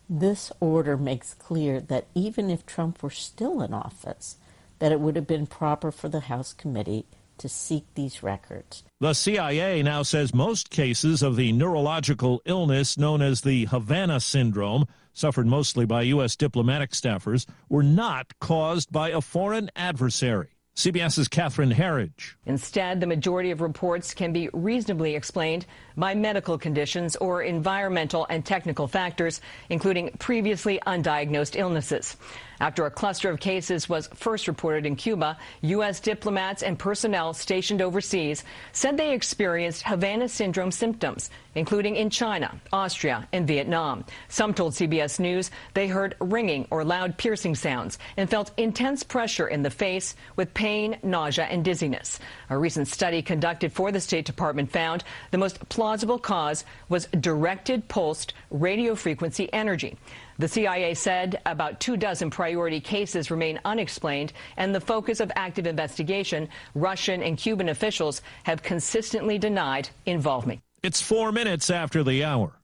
This 0.08 0.52
order 0.60 0.96
makes 0.96 1.34
clear 1.34 1.80
that 1.80 2.06
even 2.14 2.50
if 2.50 2.66
Trump 2.66 3.02
were 3.02 3.10
still 3.10 3.62
in 3.62 3.72
office, 3.74 4.36
that 4.82 4.90
it 4.90 4.98
would 4.98 5.14
have 5.14 5.28
been 5.28 5.46
proper 5.46 5.92
for 5.92 6.08
the 6.08 6.18
House 6.18 6.52
committee 6.52 7.06
to 7.38 7.48
seek 7.48 7.84
these 7.94 8.20
records. 8.20 8.82
The 8.98 9.14
CIA 9.14 9.80
now 9.80 10.02
says 10.02 10.34
most 10.34 10.70
cases 10.70 11.22
of 11.22 11.36
the 11.36 11.52
neurological 11.52 12.42
illness 12.46 12.98
known 12.98 13.22
as 13.22 13.42
the 13.42 13.66
Havana 13.66 14.18
syndrome, 14.18 14.86
suffered 15.12 15.46
mostly 15.46 15.86
by 15.86 16.02
U.S. 16.02 16.34
diplomatic 16.34 16.90
staffers, 16.90 17.46
were 17.68 17.84
not 17.84 18.32
caused 18.40 18.90
by 18.90 19.10
a 19.10 19.20
foreign 19.20 19.70
adversary. 19.76 20.48
CBS's 20.74 21.28
Catherine 21.28 21.70
Herridge. 21.70 22.34
Instead, 22.46 23.00
the 23.00 23.06
majority 23.06 23.50
of 23.50 23.60
reports 23.60 24.14
can 24.14 24.32
be 24.32 24.48
reasonably 24.54 25.14
explained 25.14 25.66
by 25.98 26.14
medical 26.14 26.56
conditions 26.56 27.14
or 27.16 27.42
environmental 27.42 28.26
and 28.30 28.44
technical 28.44 28.88
factors, 28.88 29.42
including 29.68 30.10
previously 30.18 30.80
undiagnosed 30.86 31.56
illnesses. 31.56 32.16
After 32.62 32.86
a 32.86 32.92
cluster 32.92 33.28
of 33.28 33.40
cases 33.40 33.88
was 33.88 34.06
first 34.14 34.46
reported 34.46 34.86
in 34.86 34.94
Cuba, 34.94 35.36
U.S. 35.62 35.98
diplomats 35.98 36.62
and 36.62 36.78
personnel 36.78 37.34
stationed 37.34 37.82
overseas 37.82 38.44
said 38.70 38.96
they 38.96 39.12
experienced 39.12 39.82
Havana 39.82 40.28
syndrome 40.28 40.70
symptoms, 40.70 41.28
including 41.56 41.96
in 41.96 42.08
China, 42.08 42.54
Austria, 42.72 43.26
and 43.32 43.48
Vietnam. 43.48 44.04
Some 44.28 44.54
told 44.54 44.74
CBS 44.74 45.18
News 45.18 45.50
they 45.74 45.88
heard 45.88 46.14
ringing 46.20 46.68
or 46.70 46.84
loud 46.84 47.18
piercing 47.18 47.56
sounds 47.56 47.98
and 48.16 48.30
felt 48.30 48.52
intense 48.56 49.02
pressure 49.02 49.48
in 49.48 49.64
the 49.64 49.68
face 49.68 50.14
with 50.36 50.54
pain, 50.54 50.98
nausea, 51.02 51.46
and 51.46 51.64
dizziness. 51.64 52.20
A 52.48 52.56
recent 52.56 52.86
study 52.86 53.22
conducted 53.22 53.72
for 53.72 53.90
the 53.90 54.00
State 54.00 54.24
Department 54.24 54.70
found 54.70 55.02
the 55.32 55.38
most 55.38 55.68
plausible 55.68 56.20
cause 56.20 56.64
was 56.88 57.06
directed 57.06 57.88
pulsed 57.88 58.34
radio 58.52 58.94
frequency 58.94 59.52
energy. 59.52 59.96
The 60.42 60.48
CIA 60.48 60.94
said 60.94 61.40
about 61.46 61.78
two 61.78 61.96
dozen 61.96 62.28
priority 62.28 62.80
cases 62.80 63.30
remain 63.30 63.60
unexplained, 63.64 64.32
and 64.56 64.74
the 64.74 64.80
focus 64.80 65.20
of 65.20 65.30
active 65.36 65.68
investigation, 65.68 66.48
Russian 66.74 67.22
and 67.22 67.38
Cuban 67.38 67.68
officials 67.68 68.22
have 68.42 68.60
consistently 68.60 69.38
denied 69.38 69.90
involvement. 70.04 70.58
It's 70.82 71.00
four 71.00 71.30
minutes 71.30 71.70
after 71.70 72.02
the 72.02 72.24
hour. 72.24 72.58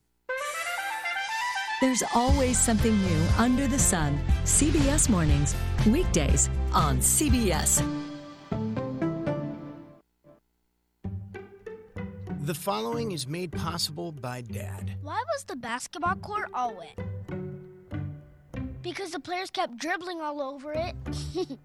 There's 1.80 2.02
always 2.16 2.58
something 2.58 3.00
new 3.00 3.22
under 3.38 3.68
the 3.68 3.78
sun. 3.78 4.18
CBS 4.42 5.08
Mornings, 5.08 5.54
weekdays 5.86 6.50
on 6.72 6.98
CBS. 6.98 7.80
The 12.44 12.54
following 12.54 13.12
is 13.12 13.28
made 13.28 13.52
possible 13.52 14.10
by 14.10 14.40
Dad. 14.40 14.96
Why 15.00 15.22
was 15.32 15.44
the 15.44 15.54
basketball 15.54 16.16
court 16.16 16.50
all 16.52 16.74
wet? 16.74 16.98
Because 18.88 19.10
the 19.10 19.20
players 19.20 19.50
kept 19.50 19.76
dribbling 19.76 20.22
all 20.22 20.40
over 20.40 20.72
it. 20.72 20.96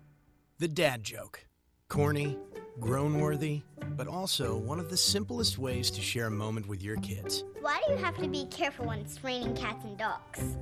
The 0.59 0.67
dad 0.67 1.03
joke. 1.03 1.43
Corny, 1.89 2.37
grown 2.79 3.19
worthy, 3.19 3.63
but 3.97 4.07
also 4.07 4.55
one 4.55 4.79
of 4.79 4.89
the 4.89 4.95
simplest 4.95 5.57
ways 5.57 5.89
to 5.91 5.99
share 5.99 6.27
a 6.27 6.31
moment 6.31 6.67
with 6.67 6.81
your 6.81 6.95
kids. 6.97 7.43
Why 7.59 7.81
do 7.85 7.93
you 7.93 7.97
have 7.97 8.15
to 8.19 8.27
be 8.29 8.45
careful 8.45 8.85
when 8.85 8.99
it's 8.99 9.21
raining 9.23 9.55
cats 9.55 9.83
and 9.83 9.97
dogs? 9.97 10.57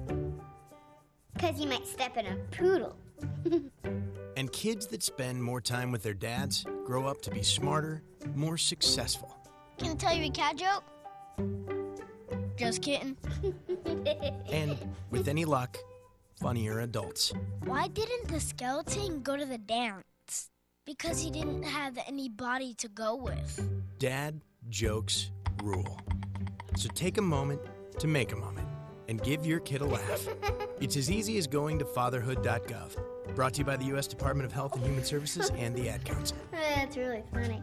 Because 1.34 1.60
you 1.60 1.68
might 1.68 1.86
step 1.86 2.18
in 2.18 2.26
a 2.28 2.36
poodle. 2.52 2.96
And 4.38 4.52
kids 4.52 4.88
that 4.88 5.04
spend 5.04 5.44
more 5.44 5.62
time 5.62 5.92
with 5.92 6.04
their 6.04 6.14
dads 6.14 6.66
grow 6.86 7.06
up 7.06 7.22
to 7.24 7.32
be 7.32 7.44
smarter, 7.44 8.02
more 8.34 8.58
successful. 8.58 9.38
Can 9.78 9.92
I 9.92 9.96
tell 9.96 10.16
you 10.16 10.26
a 10.26 10.30
cat 10.30 10.56
joke? 10.56 10.84
Just 12.56 12.82
kidding. 12.82 13.18
And 14.52 14.78
with 15.12 15.28
any 15.28 15.46
luck, 15.46 15.78
funnier 16.42 16.80
adults. 16.80 17.32
Why 17.66 17.88
didn't 17.88 18.28
the 18.28 18.40
skeleton 18.40 19.22
go 19.22 19.38
to 19.38 19.46
the 19.46 19.60
dance? 19.60 20.50
Because 20.86 21.22
he 21.22 21.30
didn't 21.30 21.64
have 21.64 21.98
anybody 22.08 22.74
to 22.76 22.88
go 22.90 23.16
with. 23.16 23.70
Dad 24.00 24.42
jokes 24.70 25.32
rule. 25.64 26.00
So 26.76 26.90
take 26.96 27.20
a 27.20 27.22
moment 27.22 27.62
to 28.00 28.08
make 28.08 28.32
a 28.32 28.36
moment 28.36 28.68
and 29.08 29.22
give 29.22 29.46
your 29.46 29.60
kid 29.60 29.82
a 29.82 29.86
laugh. 29.86 30.28
It's 30.82 30.98
as 30.98 31.12
easy 31.12 31.38
as 31.38 31.46
going 31.46 31.78
to 31.78 31.86
fatherhood.gov. 31.86 33.36
Brought 33.36 33.54
to 33.54 33.60
you 33.60 33.66
by 33.66 33.78
the 33.78 33.86
U.S. 33.86 34.08
Department 34.08 34.48
of 34.48 34.52
Health 34.52 34.76
and 34.76 34.84
Human 34.84 35.04
Services 35.04 35.52
and 35.56 35.76
the 35.76 35.90
Ad 35.90 36.04
Council. 36.04 36.36
That's 36.52 36.98
really 36.98 37.22
funny. 37.32 37.62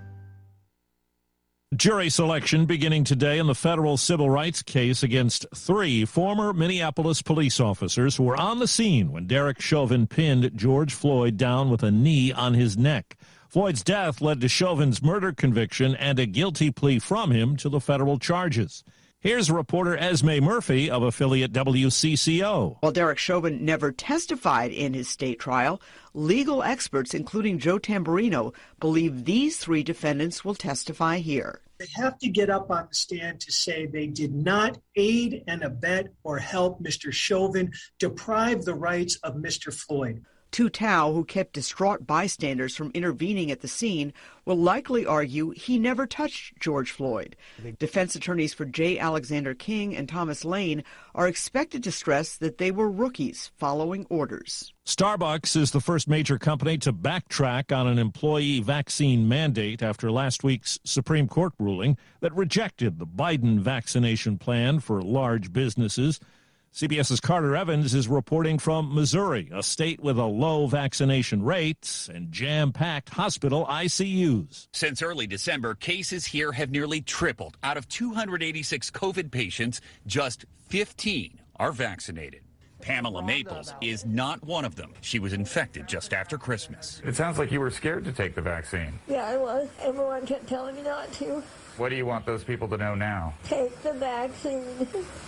Jury 1.76 2.08
selection 2.08 2.64
beginning 2.64 3.04
today 3.04 3.38
in 3.38 3.46
the 3.46 3.54
federal 3.54 3.98
civil 3.98 4.30
rights 4.30 4.62
case 4.62 5.02
against 5.02 5.44
three 5.54 6.06
former 6.06 6.54
Minneapolis 6.54 7.20
police 7.20 7.60
officers 7.60 8.16
who 8.16 8.22
were 8.22 8.38
on 8.38 8.58
the 8.58 8.66
scene 8.66 9.12
when 9.12 9.26
Derek 9.26 9.60
Chauvin 9.60 10.06
pinned 10.06 10.50
George 10.56 10.94
Floyd 10.94 11.36
down 11.36 11.68
with 11.68 11.82
a 11.82 11.90
knee 11.90 12.32
on 12.32 12.54
his 12.54 12.78
neck. 12.78 13.18
Floyd's 13.50 13.84
death 13.84 14.22
led 14.22 14.40
to 14.40 14.48
Chauvin's 14.48 15.02
murder 15.02 15.30
conviction 15.30 15.94
and 15.96 16.18
a 16.18 16.24
guilty 16.24 16.70
plea 16.70 16.98
from 16.98 17.32
him 17.32 17.54
to 17.58 17.68
the 17.68 17.80
federal 17.80 18.18
charges. 18.18 18.82
Here's 19.20 19.50
reporter 19.50 19.96
Esme 19.96 20.38
Murphy 20.38 20.88
of 20.88 21.02
affiliate 21.02 21.52
WCCO. 21.52 22.76
While 22.78 22.92
Derek 22.92 23.18
Chauvin 23.18 23.64
never 23.64 23.90
testified 23.90 24.70
in 24.70 24.94
his 24.94 25.08
state 25.08 25.40
trial, 25.40 25.82
legal 26.14 26.62
experts, 26.62 27.14
including 27.14 27.58
Joe 27.58 27.80
Tamburino, 27.80 28.54
believe 28.78 29.24
these 29.24 29.56
three 29.56 29.82
defendants 29.82 30.44
will 30.44 30.54
testify 30.54 31.18
here. 31.18 31.62
They 31.78 31.88
have 31.96 32.16
to 32.20 32.28
get 32.28 32.48
up 32.48 32.70
on 32.70 32.86
the 32.88 32.94
stand 32.94 33.40
to 33.40 33.50
say 33.50 33.86
they 33.86 34.06
did 34.06 34.32
not 34.32 34.78
aid 34.94 35.42
and 35.48 35.64
abet 35.64 36.10
or 36.22 36.38
help 36.38 36.80
Mr. 36.80 37.12
Chauvin 37.12 37.72
deprive 37.98 38.64
the 38.64 38.76
rights 38.76 39.16
of 39.24 39.34
Mr. 39.34 39.74
Floyd. 39.74 40.24
Tou 40.50 40.70
Thao, 40.70 41.12
who 41.12 41.24
kept 41.24 41.52
distraught 41.52 42.06
bystanders 42.06 42.74
from 42.74 42.90
intervening 42.94 43.50
at 43.50 43.60
the 43.60 43.68
scene, 43.68 44.12
will 44.44 44.56
likely 44.56 45.04
argue 45.04 45.50
he 45.50 45.78
never 45.78 46.06
touched 46.06 46.58
George 46.58 46.90
Floyd. 46.90 47.36
Defense 47.78 48.14
attorneys 48.14 48.54
for 48.54 48.64
J. 48.64 48.98
Alexander 48.98 49.54
Kueng 49.54 49.96
and 49.96 50.08
Thomas 50.08 50.44
Lane 50.44 50.82
are 51.14 51.28
expected 51.28 51.84
to 51.84 51.92
stress 51.92 52.36
that 52.36 52.58
they 52.58 52.70
were 52.70 52.90
rookies 52.90 53.50
following 53.58 54.06
orders. 54.08 54.72
Starbucks 54.86 55.54
is 55.54 55.70
the 55.70 55.82
first 55.82 56.08
major 56.08 56.38
company 56.38 56.78
to 56.78 56.94
backtrack 56.94 57.76
on 57.76 57.86
an 57.86 57.98
employee 57.98 58.60
vaccine 58.60 59.28
mandate 59.28 59.82
after 59.82 60.10
last 60.10 60.42
week's 60.42 60.78
Supreme 60.82 61.28
Court 61.28 61.52
ruling 61.58 61.98
that 62.20 62.34
rejected 62.34 62.98
the 62.98 63.06
Biden 63.06 63.58
vaccination 63.58 64.38
plan 64.38 64.80
for 64.80 65.02
large 65.02 65.52
businesses. 65.52 66.18
CBS's 66.72 67.18
Carter 67.18 67.56
Evans 67.56 67.94
is 67.94 68.08
reporting 68.08 68.58
from 68.58 68.94
Missouri, 68.94 69.50
a 69.52 69.62
state 69.62 70.00
with 70.00 70.18
a 70.18 70.24
low 70.24 70.66
vaccination 70.66 71.42
rate 71.42 72.08
and 72.12 72.30
jam 72.30 72.72
packed 72.72 73.08
hospital 73.08 73.66
ICUs. 73.66 74.68
Since 74.72 75.02
early 75.02 75.26
December, 75.26 75.74
cases 75.74 76.26
here 76.26 76.52
have 76.52 76.70
nearly 76.70 77.00
tripled. 77.00 77.56
Out 77.62 77.78
of 77.78 77.88
286 77.88 78.90
COVID 78.90 79.30
patients, 79.32 79.80
just 80.06 80.44
15 80.68 81.40
are 81.56 81.72
vaccinated. 81.72 82.42
Pamela 82.80 83.24
Maples 83.24 83.74
is 83.80 84.06
not 84.06 84.44
one 84.44 84.64
of 84.64 84.76
them. 84.76 84.92
She 85.00 85.18
was 85.18 85.32
infected 85.32 85.88
just 85.88 86.12
after 86.12 86.38
Christmas. 86.38 87.02
It 87.04 87.16
sounds 87.16 87.38
like 87.38 87.50
you 87.50 87.58
were 87.58 87.70
scared 87.70 88.04
to 88.04 88.12
take 88.12 88.36
the 88.36 88.42
vaccine. 88.42 89.00
Yeah, 89.08 89.26
I 89.26 89.36
was. 89.36 89.68
Everyone 89.80 90.24
kept 90.26 90.46
telling 90.46 90.76
me 90.76 90.82
not 90.82 91.12
to. 91.14 91.42
What 91.78 91.90
do 91.90 91.96
you 91.96 92.06
want 92.06 92.26
those 92.26 92.42
people 92.42 92.66
to 92.68 92.76
know 92.76 92.96
now? 92.96 93.34
Take 93.44 93.82
the 93.82 93.92
vaccine. 93.92 94.64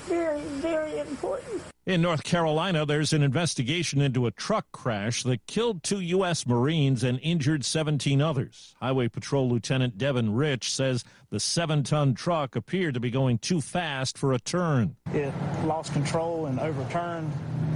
very, 0.07 0.41
very 0.41 0.99
important. 0.99 1.63
In 1.87 2.03
North 2.03 2.25
Carolina, 2.25 2.85
there's 2.85 3.13
an 3.13 3.23
investigation 3.23 4.01
into 4.01 4.27
a 4.27 4.33
truck 4.33 4.67
crash 4.73 5.23
that 5.23 5.47
killed 5.47 5.85
two 5.85 6.01
U.S. 6.01 6.47
Marines 6.47 7.05
and 7.05 7.21
injured 7.23 7.65
17 7.65 8.21
others. 8.21 8.75
Highway 8.81 9.09
Patrol 9.09 9.49
Lieutenant 9.49 9.97
Devin 9.97 10.35
Rich 10.35 10.73
says 10.73 11.05
the 11.31 11.39
seven 11.39 11.85
ton 11.85 12.15
truck 12.15 12.57
appeared 12.57 12.95
to 12.95 13.01
be 13.01 13.11
going 13.11 13.39
too 13.39 13.61
fast 13.61 14.19
for 14.19 14.33
a 14.33 14.41
turn. 14.41 14.97
It 15.15 15.33
lost 15.65 15.93
control 15.93 16.47
and 16.47 16.59
overturned, 16.59 17.33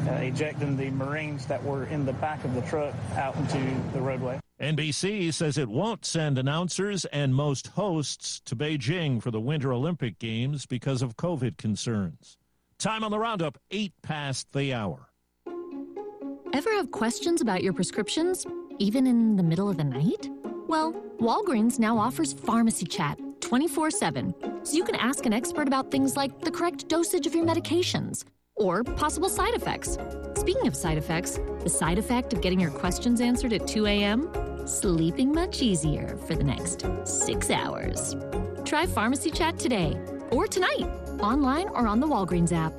uh, 0.09 0.14
ejecting 0.14 0.77
the 0.77 0.91
Marines 0.91 1.47
that 1.47 1.62
were 1.62 1.85
in 1.85 2.05
the 2.05 2.12
back 2.14 2.45
of 2.45 2.55
the 2.55 2.62
truck 2.62 2.93
out 3.14 3.37
into 3.37 3.59
the 3.93 4.01
roadway. 4.01 4.41
NBC 4.65 5.35
says 5.35 5.59
it 5.59 5.69
won't 5.69 6.07
send 6.07 6.39
announcers 6.39 7.05
and 7.07 7.35
most 7.35 7.67
hosts 7.67 8.41
to 8.47 8.57
Beijing 8.57 9.23
for 9.23 9.31
the 9.31 9.39
Winter 9.39 9.75
Olympic 9.75 10.19
Games 10.19 10.65
because 10.65 11.03
of 11.03 11.19
COVID 11.19 11.59
concerns. 11.59 12.39
Time 12.79 13.05
on 13.05 13.11
the 13.11 13.19
roundup, 13.19 13.59
eight 13.71 13.93
past 14.03 14.51
the 14.55 14.73
hour. 14.73 15.11
Ever 16.55 16.73
have 16.73 16.91
questions 16.93 17.43
about 17.43 17.62
your 17.62 17.75
prescriptions, 17.75 18.47
even 18.79 19.07
in 19.07 19.37
the 19.37 19.43
middle 19.43 19.69
of 19.69 19.77
the 19.77 19.85
night? 19.85 20.31
Well, 20.67 20.95
Walgreens 21.19 21.79
now 21.79 21.99
offers 21.99 22.33
pharmacy 22.33 22.87
chat 22.87 23.19
24 23.43 23.91
7, 23.91 24.35
so 24.62 24.75
you 24.75 24.85
can 24.85 24.95
ask 24.95 25.27
an 25.27 25.35
expert 25.35 25.69
about 25.69 25.91
things 25.91 26.17
like 26.17 26.41
the 26.41 26.51
correct 26.51 26.89
dosage 26.89 27.27
of 27.27 27.35
your 27.35 27.45
medications 27.45 28.25
or 28.57 28.83
possible 28.83 29.29
side 29.29 29.53
effects. 29.53 29.99
Speaking 30.37 30.67
of 30.67 30.75
side 30.75 30.97
effects, 30.97 31.39
the 31.61 31.69
side 31.69 31.99
effect 31.99 32.33
of 32.33 32.41
getting 32.41 32.61
your 32.61 32.71
questions 32.71 33.21
answered 33.21 33.53
at 33.53 33.67
2 33.67 33.85
a.m.? 33.85 34.54
Sleeping 34.67 35.31
much 35.31 35.61
easier 35.61 36.17
for 36.27 36.35
the 36.35 36.43
next 36.43 36.87
six 37.05 37.51
hours. 37.51 38.17
Try 38.65 38.87
Pharmacy 38.87 39.31
Chat 39.31 39.59
today 39.59 39.95
or 40.31 40.47
tonight, 40.47 40.89
online 41.21 41.69
or 41.69 41.87
on 41.87 42.01
the 42.01 42.07
Walgreens 42.07 42.51
app. 42.51 42.73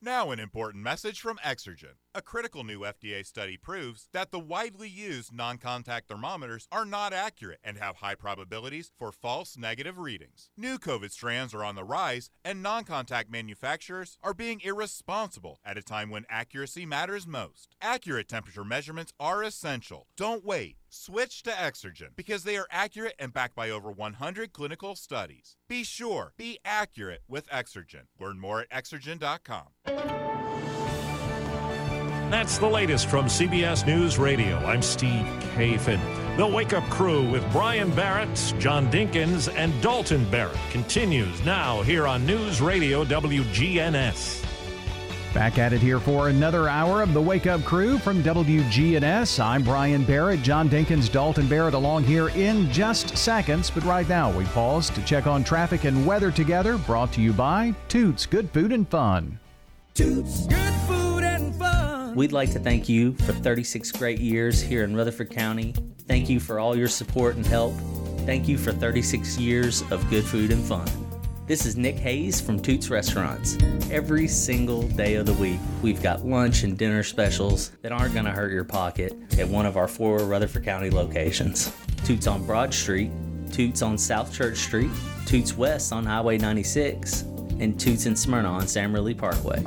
Now, 0.00 0.30
an 0.30 0.38
important 0.38 0.84
message 0.84 1.20
from 1.20 1.38
Exergen. 1.38 1.94
A 2.14 2.20
critical 2.20 2.62
new 2.62 2.80
FDA 2.80 3.24
study 3.24 3.56
proves 3.56 4.08
that 4.12 4.32
the 4.32 4.38
widely 4.38 4.88
used 4.88 5.32
non 5.32 5.56
contact 5.56 6.08
thermometers 6.08 6.68
are 6.70 6.84
not 6.84 7.14
accurate 7.14 7.60
and 7.64 7.78
have 7.78 7.96
high 7.96 8.16
probabilities 8.16 8.92
for 8.98 9.12
false 9.12 9.56
negative 9.56 9.98
readings. 9.98 10.50
New 10.54 10.78
COVID 10.78 11.10
strands 11.10 11.54
are 11.54 11.64
on 11.64 11.74
the 11.74 11.84
rise, 11.84 12.28
and 12.44 12.62
non 12.62 12.84
contact 12.84 13.30
manufacturers 13.30 14.18
are 14.22 14.34
being 14.34 14.60
irresponsible 14.60 15.58
at 15.64 15.78
a 15.78 15.82
time 15.82 16.10
when 16.10 16.26
accuracy 16.28 16.84
matters 16.84 17.26
most. 17.26 17.76
Accurate 17.80 18.28
temperature 18.28 18.64
measurements 18.64 19.14
are 19.18 19.42
essential. 19.42 20.06
Don't 20.14 20.44
wait. 20.44 20.76
Switch 20.90 21.42
to 21.44 21.50
Exergen 21.50 22.14
because 22.14 22.44
they 22.44 22.58
are 22.58 22.68
accurate 22.70 23.14
and 23.18 23.32
backed 23.32 23.54
by 23.54 23.70
over 23.70 23.90
100 23.90 24.52
clinical 24.52 24.94
studies. 24.96 25.56
Be 25.66 25.82
sure, 25.82 26.34
be 26.36 26.58
accurate 26.62 27.22
with 27.26 27.48
Exergen. 27.48 28.02
Learn 28.20 28.38
more 28.38 28.60
at 28.60 28.68
exergen.com. 28.68 30.51
That's 32.32 32.56
the 32.56 32.66
latest 32.66 33.08
from 33.08 33.26
CBS 33.26 33.86
News 33.86 34.18
Radio. 34.18 34.56
I'm 34.60 34.80
Steve 34.80 35.26
Kathan. 35.54 36.00
The 36.38 36.46
Wake 36.46 36.72
Up 36.72 36.82
Crew 36.84 37.30
with 37.30 37.44
Brian 37.52 37.90
Barrett, 37.90 38.54
John 38.58 38.90
Dinkins, 38.90 39.54
and 39.54 39.70
Dalton 39.82 40.24
Barrett 40.30 40.56
continues 40.70 41.44
now 41.44 41.82
here 41.82 42.06
on 42.06 42.24
News 42.24 42.62
Radio 42.62 43.04
WGNS. 43.04 44.42
Back 45.34 45.58
at 45.58 45.74
it 45.74 45.82
here 45.82 46.00
for 46.00 46.30
another 46.30 46.70
hour 46.70 47.02
of 47.02 47.12
the 47.12 47.20
Wake 47.20 47.46
Up 47.46 47.62
Crew 47.64 47.98
from 47.98 48.22
WGNS. 48.22 49.38
I'm 49.38 49.62
Brian 49.62 50.02
Barrett, 50.02 50.40
John 50.40 50.70
Dinkins, 50.70 51.12
Dalton 51.12 51.46
Barrett 51.46 51.74
along 51.74 52.04
here 52.04 52.30
in 52.30 52.72
just 52.72 53.14
seconds. 53.14 53.70
But 53.70 53.84
right 53.84 54.08
now, 54.08 54.34
we 54.34 54.46
pause 54.46 54.88
to 54.88 55.04
check 55.04 55.26
on 55.26 55.44
traffic 55.44 55.84
and 55.84 56.06
weather 56.06 56.30
together. 56.30 56.78
Brought 56.78 57.12
to 57.12 57.20
you 57.20 57.34
by 57.34 57.74
Toots 57.88 58.24
Good 58.24 58.48
Food 58.52 58.72
and 58.72 58.88
Fun. 58.88 59.38
Toots 59.92 60.46
Good 60.46 60.56
Food 60.56 60.62
and 60.62 60.80
Fun. 60.88 61.01
We'd 62.14 62.32
like 62.32 62.50
to 62.52 62.58
thank 62.58 62.90
you 62.90 63.14
for 63.14 63.32
36 63.32 63.90
great 63.92 64.18
years 64.18 64.60
here 64.60 64.84
in 64.84 64.94
Rutherford 64.94 65.30
County. 65.30 65.74
Thank 66.06 66.28
you 66.28 66.40
for 66.40 66.60
all 66.60 66.76
your 66.76 66.88
support 66.88 67.36
and 67.36 67.46
help. 67.46 67.72
Thank 68.26 68.46
you 68.46 68.58
for 68.58 68.70
36 68.70 69.38
years 69.38 69.80
of 69.90 70.08
good 70.10 70.24
food 70.24 70.50
and 70.50 70.62
fun. 70.62 70.86
This 71.46 71.64
is 71.64 71.74
Nick 71.74 71.96
Hayes 71.96 72.38
from 72.38 72.60
Toots 72.60 72.90
Restaurants. 72.90 73.56
Every 73.90 74.28
single 74.28 74.82
day 74.88 75.14
of 75.14 75.24
the 75.24 75.32
week, 75.34 75.58
we've 75.80 76.02
got 76.02 76.26
lunch 76.26 76.64
and 76.64 76.76
dinner 76.76 77.02
specials 77.02 77.70
that 77.80 77.92
aren't 77.92 78.12
going 78.12 78.26
to 78.26 78.30
hurt 78.30 78.52
your 78.52 78.64
pocket 78.64 79.14
at 79.38 79.48
one 79.48 79.64
of 79.64 79.78
our 79.78 79.88
four 79.88 80.18
Rutherford 80.18 80.64
County 80.64 80.90
locations 80.90 81.74
Toots 82.04 82.26
on 82.26 82.44
Broad 82.44 82.74
Street, 82.74 83.10
Toots 83.52 83.80
on 83.80 83.96
South 83.96 84.34
Church 84.34 84.58
Street, 84.58 84.90
Toots 85.24 85.56
West 85.56 85.94
on 85.94 86.04
Highway 86.04 86.36
96, 86.36 87.22
and 87.58 87.80
Toots 87.80 88.04
in 88.04 88.14
Smyrna 88.14 88.48
on 88.48 88.68
Sam 88.68 88.92
Ridley 88.92 89.14
Parkway. 89.14 89.64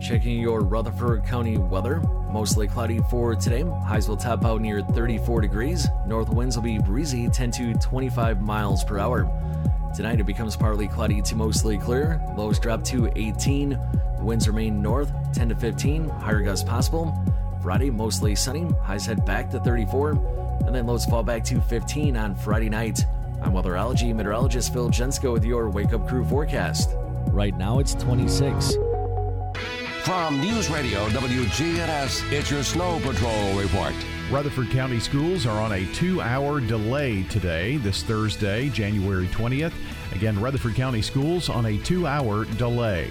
Checking 0.00 0.40
your 0.40 0.62
Rutherford 0.62 1.24
County 1.24 1.58
weather. 1.58 2.00
Mostly 2.32 2.66
cloudy 2.66 3.00
for 3.10 3.34
today. 3.34 3.62
Highs 3.84 4.08
will 4.08 4.16
top 4.16 4.46
out 4.46 4.62
near 4.62 4.80
34 4.80 5.42
degrees. 5.42 5.88
North 6.06 6.30
winds 6.30 6.56
will 6.56 6.62
be 6.62 6.78
breezy 6.78 7.28
10 7.28 7.50
to 7.52 7.74
25 7.74 8.40
miles 8.40 8.82
per 8.82 8.98
hour. 8.98 9.30
Tonight 9.94 10.18
it 10.18 10.24
becomes 10.24 10.56
partly 10.56 10.88
cloudy 10.88 11.20
to 11.20 11.36
mostly 11.36 11.76
clear. 11.76 12.18
Lows 12.34 12.58
drop 12.58 12.82
to 12.84 13.12
18. 13.14 13.78
Winds 14.20 14.48
remain 14.48 14.80
north 14.80 15.12
10 15.34 15.50
to 15.50 15.54
15. 15.54 16.08
Higher 16.08 16.40
gusts 16.40 16.66
possible. 16.66 17.14
Friday 17.62 17.90
mostly 17.90 18.34
sunny. 18.34 18.70
Highs 18.82 19.04
head 19.04 19.26
back 19.26 19.50
to 19.50 19.60
34. 19.60 20.12
And 20.64 20.74
then 20.74 20.86
lows 20.86 21.04
fall 21.04 21.22
back 21.22 21.44
to 21.44 21.60
15 21.60 22.16
on 22.16 22.34
Friday 22.34 22.70
night. 22.70 23.04
I'm 23.42 23.52
weatherology 23.52 24.14
meteorologist 24.14 24.72
Phil 24.72 24.88
Jensko 24.88 25.30
with 25.30 25.44
your 25.44 25.68
Wake 25.68 25.92
Up 25.92 26.08
Crew 26.08 26.24
forecast. 26.24 26.94
Right 27.26 27.56
now 27.56 27.80
it's 27.80 27.92
26. 27.94 28.76
From 30.04 30.40
News 30.40 30.70
Radio 30.70 31.06
WGNS, 31.10 32.32
it's 32.32 32.50
your 32.50 32.62
Snow 32.62 32.98
Patrol 33.00 33.52
report. 33.52 33.94
Rutherford 34.30 34.70
County 34.70 34.98
schools 34.98 35.44
are 35.44 35.60
on 35.60 35.72
a 35.72 35.84
two 35.92 36.22
hour 36.22 36.58
delay 36.58 37.22
today, 37.24 37.76
this 37.76 38.02
Thursday, 38.02 38.70
January 38.70 39.26
20th. 39.26 39.74
Again, 40.12 40.40
Rutherford 40.40 40.74
County 40.74 41.02
schools 41.02 41.50
on 41.50 41.66
a 41.66 41.76
two 41.78 42.06
hour 42.06 42.46
delay. 42.46 43.10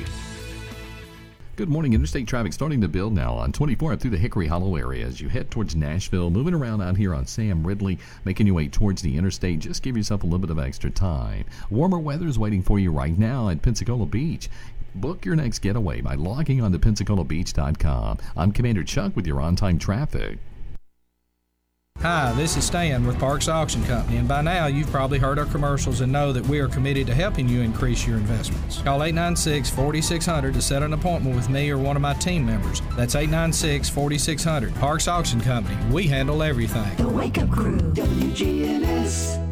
Good 1.59 1.69
morning. 1.69 1.93
Interstate 1.93 2.25
traffic 2.25 2.53
starting 2.53 2.79
to 2.81 2.87
build 2.87 3.13
now 3.13 3.33
on 3.33 3.51
24 3.51 3.97
through 3.97 4.11
the 4.11 4.17
Hickory 4.17 4.47
Hollow 4.47 4.77
area 4.77 5.05
as 5.05 5.19
you 5.19 5.27
head 5.27 5.51
towards 5.51 5.75
Nashville. 5.75 6.29
Moving 6.29 6.53
around 6.53 6.81
out 6.81 6.95
here 6.95 7.13
on 7.13 7.25
Sam 7.25 7.67
Ridley, 7.67 7.99
making 8.23 8.47
your 8.47 8.55
way 8.55 8.69
towards 8.69 9.01
the 9.01 9.17
interstate. 9.17 9.59
Just 9.59 9.83
give 9.83 9.97
yourself 9.97 10.23
a 10.23 10.25
little 10.25 10.39
bit 10.39 10.51
of 10.51 10.57
extra 10.57 10.89
time. 10.89 11.43
Warmer 11.69 11.99
weather 11.99 12.27
is 12.27 12.39
waiting 12.39 12.63
for 12.63 12.79
you 12.79 12.91
right 12.91 13.17
now 13.17 13.49
at 13.49 13.61
Pensacola 13.61 14.05
Beach. 14.05 14.49
Book 14.99 15.25
your 15.25 15.35
next 15.35 15.59
getaway 15.59 16.01
by 16.01 16.15
logging 16.15 16.61
on 16.61 16.71
to 16.73 16.79
PensacolaBeach.com. 16.79 18.17
I'm 18.35 18.51
Commander 18.51 18.83
Chuck 18.83 19.15
with 19.15 19.25
your 19.25 19.39
on 19.41 19.55
time 19.55 19.79
traffic. 19.79 20.39
Hi, 22.01 22.31
this 22.31 22.55
is 22.55 22.63
Stan 22.63 23.05
with 23.05 23.19
Parks 23.19 23.49
Auction 23.49 23.83
Company, 23.83 24.19
and 24.19 24.27
by 24.27 24.41
now 24.41 24.67
you've 24.67 24.89
probably 24.89 25.19
heard 25.19 25.37
our 25.37 25.45
commercials 25.45 25.99
and 25.99 26.09
know 26.09 26.31
that 26.31 26.47
we 26.47 26.59
are 26.59 26.69
committed 26.69 27.07
to 27.07 27.13
helping 27.13 27.49
you 27.49 27.59
increase 27.59 28.07
your 28.07 28.15
investments. 28.15 28.81
Call 28.81 29.03
896 29.03 29.69
4600 29.69 30.53
to 30.53 30.61
set 30.61 30.81
an 30.81 30.93
appointment 30.93 31.35
with 31.35 31.49
me 31.49 31.69
or 31.69 31.77
one 31.77 31.97
of 31.97 32.01
my 32.01 32.13
team 32.13 32.45
members. 32.45 32.81
That's 32.95 33.15
896 33.15 33.89
4600. 33.89 34.75
Parks 34.75 35.09
Auction 35.09 35.41
Company, 35.41 35.77
we 35.91 36.07
handle 36.07 36.41
everything. 36.41 36.95
The 36.95 37.09
Wake 37.09 37.37
Up 37.37 37.51
Crew, 37.51 37.77
WGNS. 37.77 39.48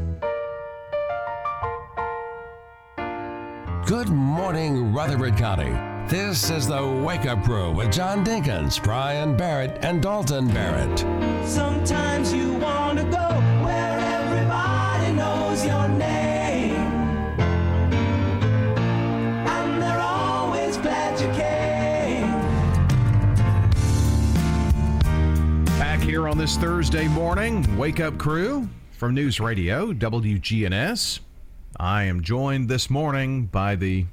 Good 3.87 4.09
morning, 4.09 4.91
Rutherford 4.91 5.37
County. 5.37 5.71
This 6.09 6.49
is 6.49 6.67
the 6.67 6.85
Wake 6.85 7.25
Up 7.25 7.41
Crew 7.45 7.71
with 7.71 7.89
John 7.89 8.25
Dinkins, 8.25 8.83
Brian 8.83 9.37
Barrett, 9.37 9.77
and 9.81 10.03
Dalton 10.03 10.49
Barrett. 10.49 10.99
Sometimes 11.47 12.33
you 12.33 12.55
want 12.55 12.97
to 12.99 13.05
go 13.05 13.29
where 13.63 13.97
everybody 13.97 15.13
knows 15.13 15.65
your 15.65 15.87
name. 15.87 16.75
And 19.47 19.81
they're 19.81 20.01
always 20.01 20.75
glad 20.75 21.17
you 21.21 21.27
came. 21.37 22.29
Back 25.79 26.01
here 26.01 26.27
on 26.27 26.37
this 26.37 26.57
Thursday 26.57 27.07
morning, 27.07 27.77
Wake 27.77 28.01
Up 28.01 28.17
Crew 28.17 28.67
from 28.91 29.13
News 29.13 29.39
Radio 29.39 29.93
WGNS. 29.93 31.21
I 31.79 32.03
am 32.03 32.21
joined 32.21 32.69
this 32.69 32.89
morning 32.89 33.45
by 33.45 33.75
the 33.75 34.07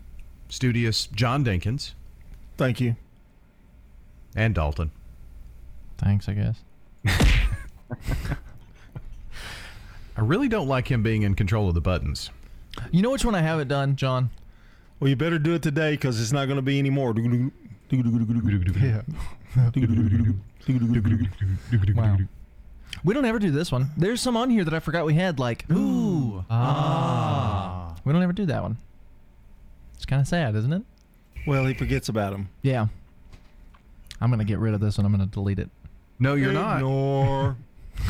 studious 0.48 1.06
John 1.06 1.44
Dinkins. 1.44 1.94
Thank 2.58 2.80
you. 2.80 2.96
And 4.36 4.54
Dalton. 4.54 4.90
Thanks, 5.96 6.28
I 6.28 6.34
guess. 6.34 6.58
I 10.16 10.20
really 10.20 10.48
don't 10.48 10.68
like 10.68 10.88
him 10.90 11.02
being 11.02 11.22
in 11.22 11.34
control 11.34 11.68
of 11.68 11.74
the 11.74 11.80
buttons. 11.80 12.30
You 12.90 13.02
know 13.02 13.10
which 13.10 13.24
one 13.24 13.34
I 13.34 13.40
haven't 13.40 13.68
done, 13.68 13.96
John? 13.96 14.30
Well, 15.00 15.08
you 15.08 15.16
better 15.16 15.38
do 15.38 15.54
it 15.54 15.62
today 15.62 15.92
because 15.92 16.20
it's 16.20 16.32
not 16.32 16.46
going 16.46 16.56
to 16.56 16.62
be 16.62 16.78
any 16.78 16.90
more. 16.90 17.14
Yeah. 18.76 19.02
wow. 21.94 22.18
We 23.02 23.14
don't 23.14 23.24
ever 23.24 23.38
do 23.38 23.50
this 23.50 23.72
one. 23.72 23.90
There's 23.96 24.20
some 24.20 24.36
on 24.36 24.50
here 24.50 24.64
that 24.64 24.74
I 24.74 24.80
forgot 24.80 25.04
we 25.04 25.14
had, 25.14 25.38
like, 25.38 25.70
ooh, 25.70 26.44
ah. 26.50 27.94
We 28.04 28.12
don't 28.12 28.22
ever 28.22 28.32
do 28.32 28.46
that 28.46 28.62
one. 28.62 28.76
It's 29.96 30.06
kind 30.06 30.20
of 30.20 30.28
sad, 30.28 30.54
isn't 30.54 30.72
it? 30.72 30.82
Well, 31.46 31.64
he 31.66 31.74
forgets 31.74 32.08
about 32.08 32.32
them. 32.32 32.48
Yeah. 32.62 32.86
I'm 34.20 34.30
going 34.30 34.38
to 34.38 34.44
get 34.44 34.58
rid 34.58 34.74
of 34.74 34.80
this 34.80 34.96
one. 34.98 35.06
I'm 35.06 35.14
going 35.14 35.26
to 35.28 35.32
delete 35.32 35.58
it. 35.58 35.70
No, 36.18 36.34
you're 36.34 36.52
not. 36.52 36.76
Ignore. 36.76 37.56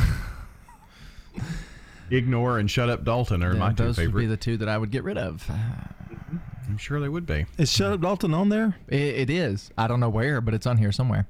Ignore 2.11 2.59
and 2.59 2.71
shut 2.71 2.89
up 2.91 3.05
Dalton 3.05 3.43
are 3.43 3.55
Yeah, 3.55 3.59
my 3.59 3.73
two 3.73 3.85
those 3.85 3.97
would 3.97 4.07
favorite. 4.07 4.21
be 4.23 4.27
the 4.27 4.37
two 4.37 4.57
that 4.59 4.69
I 4.69 4.77
would 4.79 4.91
get 4.91 5.05
rid 5.05 5.19
of. 5.19 5.49
I'm 6.69 6.79
sure 6.79 7.01
they 7.01 7.09
would 7.09 7.27
be. 7.27 7.47
Is 7.59 7.71
Shut 7.71 7.93
Up 7.93 8.01
Dalton 8.01 8.33
on 8.35 8.49
there? 8.49 8.77
It, 8.89 9.01
it 9.01 9.31
is. 9.31 9.71
I 9.77 9.87
don't 9.87 10.01
know 10.01 10.09
where, 10.09 10.41
but 10.41 10.55
it's 10.55 10.67
on 10.67 10.79
here 10.79 10.93
somewhere. 10.93 11.27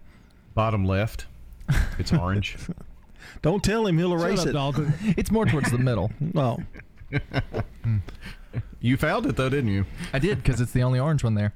Bottom 0.54 0.84
left. 0.84 1.26
It's 1.98 2.12
orange. 2.12 2.56
Don't 3.42 3.62
tell 3.62 3.86
him; 3.86 3.98
he'll 3.98 4.12
erase 4.12 4.44
it. 4.44 4.54
it's 5.16 5.30
more 5.30 5.46
towards 5.46 5.70
the 5.70 5.78
middle. 5.78 6.10
Oh. 6.34 6.58
you 8.80 8.96
found 8.96 9.26
it 9.26 9.36
though, 9.36 9.48
didn't 9.48 9.70
you? 9.70 9.86
I 10.12 10.18
did 10.18 10.42
because 10.42 10.60
it's 10.60 10.72
the 10.72 10.82
only 10.82 10.98
orange 10.98 11.24
one 11.24 11.34
there 11.34 11.52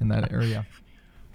in 0.00 0.08
that 0.08 0.32
area. 0.32 0.66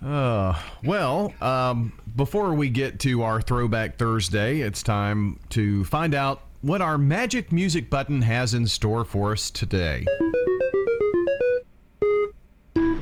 Uh, 0.03 0.59
well, 0.83 1.33
um, 1.41 1.93
before 2.15 2.53
we 2.53 2.69
get 2.69 2.99
to 3.01 3.21
our 3.21 3.41
Throwback 3.41 3.97
Thursday, 3.97 4.61
it's 4.61 4.81
time 4.81 5.39
to 5.49 5.85
find 5.85 6.15
out 6.15 6.41
what 6.61 6.81
our 6.81 6.97
magic 6.97 7.51
music 7.51 7.89
button 7.89 8.23
has 8.23 8.53
in 8.53 8.65
store 8.67 9.05
for 9.05 9.31
us 9.31 9.51
today. 9.51 10.05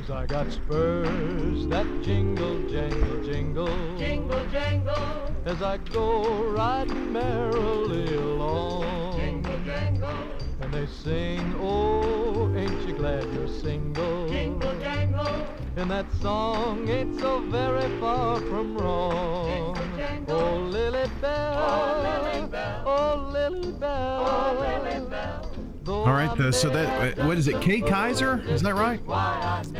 Cause 0.00 0.10
I 0.10 0.24
got 0.24 0.50
spurs 0.50 1.66
that 1.66 1.86
jingle, 2.02 2.66
jangle, 2.70 3.22
jingle. 3.22 3.98
Jingle, 3.98 4.46
jangle. 4.46 5.36
As 5.44 5.60
I 5.60 5.76
go 5.76 6.44
riding 6.52 7.12
merrily 7.12 8.14
along. 8.14 9.20
Jingle, 9.20 9.58
jangle. 9.62 10.16
And 10.62 10.72
they 10.72 10.86
sing, 10.86 11.54
oh, 11.60 12.50
ain't 12.56 12.88
you 12.88 12.94
glad 12.94 13.24
you're 13.34 13.46
single? 13.46 14.26
Jingle, 14.30 14.74
jangle. 14.80 15.46
And 15.76 15.90
that 15.90 16.06
song 16.22 16.88
ain't 16.88 17.20
so 17.20 17.40
very 17.50 18.00
far 18.00 18.40
from 18.40 18.78
wrong. 18.78 19.74
Jingle, 19.76 19.98
jangle. 19.98 20.40
Oh, 20.40 20.56
Lily 20.60 21.10
Bell. 21.20 21.54
Oh, 21.58 22.30
Lily 22.32 22.46
Bell. 22.48 22.82
Oh, 22.86 23.30
Lily 23.30 23.72
Bell. 23.72 24.26
Oh, 24.26 24.82
Lily 24.82 25.10
Bell. 25.10 25.49
All 25.86 26.04
right, 26.12 26.30
uh, 26.38 26.52
so 26.52 26.68
that 26.70 27.18
uh, 27.18 27.26
what 27.26 27.38
is 27.38 27.48
it? 27.48 27.60
Kay 27.60 27.80
Kyser, 27.80 28.46
isn't 28.48 28.64
that 28.64 28.74
right? 28.74 29.00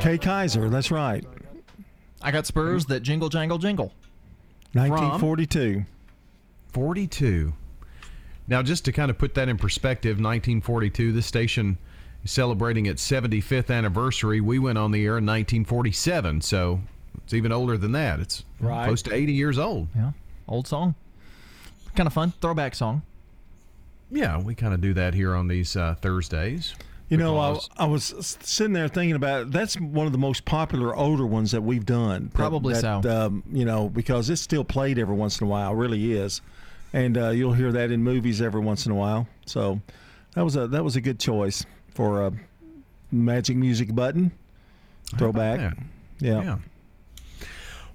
Kay 0.01 0.19
Kyser, 0.19 0.71
that's 0.71 0.91
right. 0.91 1.25
I 2.23 2.31
got 2.31 2.47
spurs 2.47 2.87
that 2.87 3.01
jingle, 3.01 3.29
jangle, 3.29 3.59
jingle. 3.59 3.93
1942. 4.73 5.85
42. 6.73 7.53
Now, 8.49 8.63
just 8.63 8.85
to 8.87 8.93
kind 8.93 9.11
of 9.11 9.19
put 9.19 9.35
that 9.35 9.49
in 9.49 9.57
perspective, 9.59 10.13
1942, 10.17 11.13
this 11.13 11.27
station 11.27 11.79
is 12.25 12.31
celebrating 12.31 12.87
its 12.87 13.09
75th 13.09 13.71
anniversary. 13.75 14.41
We 14.41 14.59
went 14.59 14.79
on 14.79 14.91
the 14.91 14.99
air 15.05 15.19
in 15.19 15.27
1947, 15.27 16.41
so 16.41 16.81
it's 17.25 17.35
even 17.35 17.53
older 17.53 17.77
than 17.77 17.93
that. 17.93 18.21
It's 18.21 18.45
Right. 18.61 18.85
close 18.87 19.03
to 19.03 19.15
80 19.15 19.33
years 19.33 19.59
old. 19.59 19.89
Yeah, 19.95 20.13
old 20.49 20.67
song. 20.67 20.95
Kind 21.95 22.07
of 22.07 22.13
fun. 22.13 22.33
Throwback 22.41 22.75
song. 22.75 23.03
Yeah, 24.11 24.41
we 24.41 24.55
kind 24.55 24.75
of 24.75 24.81
do 24.81 24.93
that 24.95 25.15
here 25.15 25.35
on 25.35 25.49
these 25.49 25.77
uh, 25.77 25.95
Thursdays. 26.01 26.75
You 27.09 27.17
know, 27.17 27.39
I, 27.39 27.59
I 27.77 27.87
was 27.87 28.15
sitting 28.41 28.73
there 28.73 28.87
thinking 28.87 29.17
about 29.17 29.43
it. 29.43 29.51
that's 29.51 29.75
one 29.81 30.07
of 30.07 30.13
the 30.13 30.19
most 30.19 30.45
popular 30.45 30.95
older 30.95 31.27
ones 31.27 31.51
that 31.51 31.61
we've 31.61 31.85
done. 31.85 32.31
Probably 32.33 32.75
that, 32.75 33.03
so. 33.03 33.27
Um, 33.27 33.43
you 33.51 33.65
know, 33.65 33.89
because 33.89 34.31
it's 34.31 34.41
still 34.41 34.63
played 34.63 34.97
every 34.97 35.17
once 35.17 35.41
in 35.41 35.47
a 35.49 35.51
while, 35.51 35.75
really 35.75 36.13
is, 36.13 36.41
and 36.93 37.19
uh, 37.19 37.31
you'll 37.31 37.53
hear 37.53 37.73
that 37.73 37.91
in 37.91 38.05
movies 38.05 38.41
every 38.41 38.61
once 38.61 38.87
in 38.87 38.93
a 38.93 38.95
while. 38.95 39.27
So 39.45 39.81
that 40.35 40.45
was 40.45 40.55
a 40.55 40.69
that 40.69 40.85
was 40.85 40.95
a 40.95 41.01
good 41.01 41.19
choice 41.19 41.67
for 41.97 42.27
a 42.27 42.33
magic 43.11 43.57
music 43.57 43.93
button 43.93 44.31
throwback. 45.19 45.59
Yeah. 46.21 46.43
Yeah. 46.43 46.59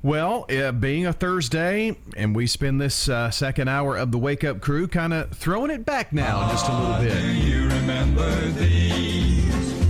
Well, 0.09 0.45
uh, 0.51 0.71
being 0.71 1.07
a 1.07 1.13
Thursday, 1.13 1.97
and 2.15 2.35
we 2.35 2.45
spend 2.45 2.79
this 2.79 3.09
uh, 3.09 3.31
second 3.31 3.69
hour 3.69 3.97
of 3.97 4.11
the 4.11 4.19
Wake 4.19 4.43
Up 4.43 4.61
Crew 4.61 4.87
kind 4.87 5.11
of 5.15 5.31
throwing 5.31 5.71
it 5.71 5.83
back 5.83 6.13
now 6.13 6.47
just 6.51 6.69
a 6.69 6.77
little 6.79 7.01
bit. 7.03 7.43
You 7.43 7.63
remember 7.69 8.29
these? 8.51 9.81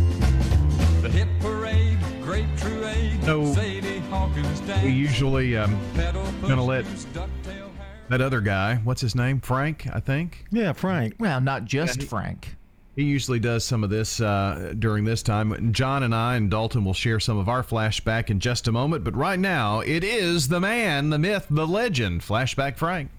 The 1.02 1.10
hit 1.10 1.28
parade, 1.42 1.98
grape 2.22 2.46
truade, 2.56 3.22
No, 3.26 3.54
Sadie 3.54 4.00
Hawkins 4.10 4.62
dance. 4.62 4.86
We 4.86 4.92
usually 4.92 5.58
um, 5.58 5.78
gonna 6.42 6.64
let 6.64 6.86
that 8.08 8.22
other 8.22 8.40
guy, 8.40 8.76
what's 8.86 9.02
his 9.02 9.16
name, 9.16 9.42
Frank, 9.42 9.86
I 9.92 10.00
think. 10.00 10.46
Yeah, 10.50 10.72
Frank. 10.72 11.16
Well, 11.20 11.42
not 11.42 11.66
just 11.66 11.98
Yeah, 11.98 12.04
he- 12.04 12.08
Frank. 12.08 12.56
He 12.96 13.04
usually 13.04 13.40
does 13.40 13.66
some 13.66 13.84
of 13.84 13.90
this 13.90 14.22
uh, 14.22 14.74
during 14.80 15.04
this 15.04 15.22
time. 15.22 15.74
John 15.74 16.04
and 16.04 16.16
I 16.16 16.38
and 16.38 16.50
Dalton 16.50 16.86
will 16.86 16.94
share 16.94 17.20
some 17.20 17.38
of 17.38 17.50
our 17.50 17.62
flashback 17.62 18.30
in 18.30 18.40
just 18.40 18.70
a 18.70 18.72
moment. 18.72 19.04
But 19.04 19.18
right 19.18 19.38
now, 19.38 19.82
it 19.82 20.02
is 20.02 20.48
the 20.48 20.62
man, 20.62 21.10
the 21.10 21.20
myth, 21.20 21.46
the 21.50 21.68
legend, 21.68 22.22
Flashback 22.22 22.78
Frank. 22.78 23.12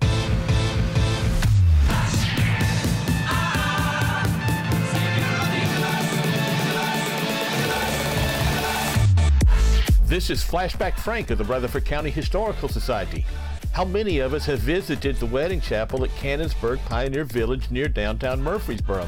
This 10.07 10.31
is 10.31 10.43
Flashback 10.43 10.99
Frank 10.99 11.31
of 11.31 11.37
the 11.37 11.45
Rutherford 11.45 11.85
County 11.85 12.09
Historical 12.09 12.71
Society. 12.71 13.27
How 13.73 13.85
many 13.85 14.21
of 14.21 14.33
us 14.33 14.47
have 14.47 14.61
visited 14.61 15.17
the 15.17 15.27
wedding 15.27 15.61
chapel 15.61 16.03
at 16.03 16.11
Cannonsburgh 16.11 16.79
Pioneer 16.87 17.25
Village 17.25 17.71
near 17.71 17.89
downtown 17.89 18.43
Murfreesboro? 18.43 19.07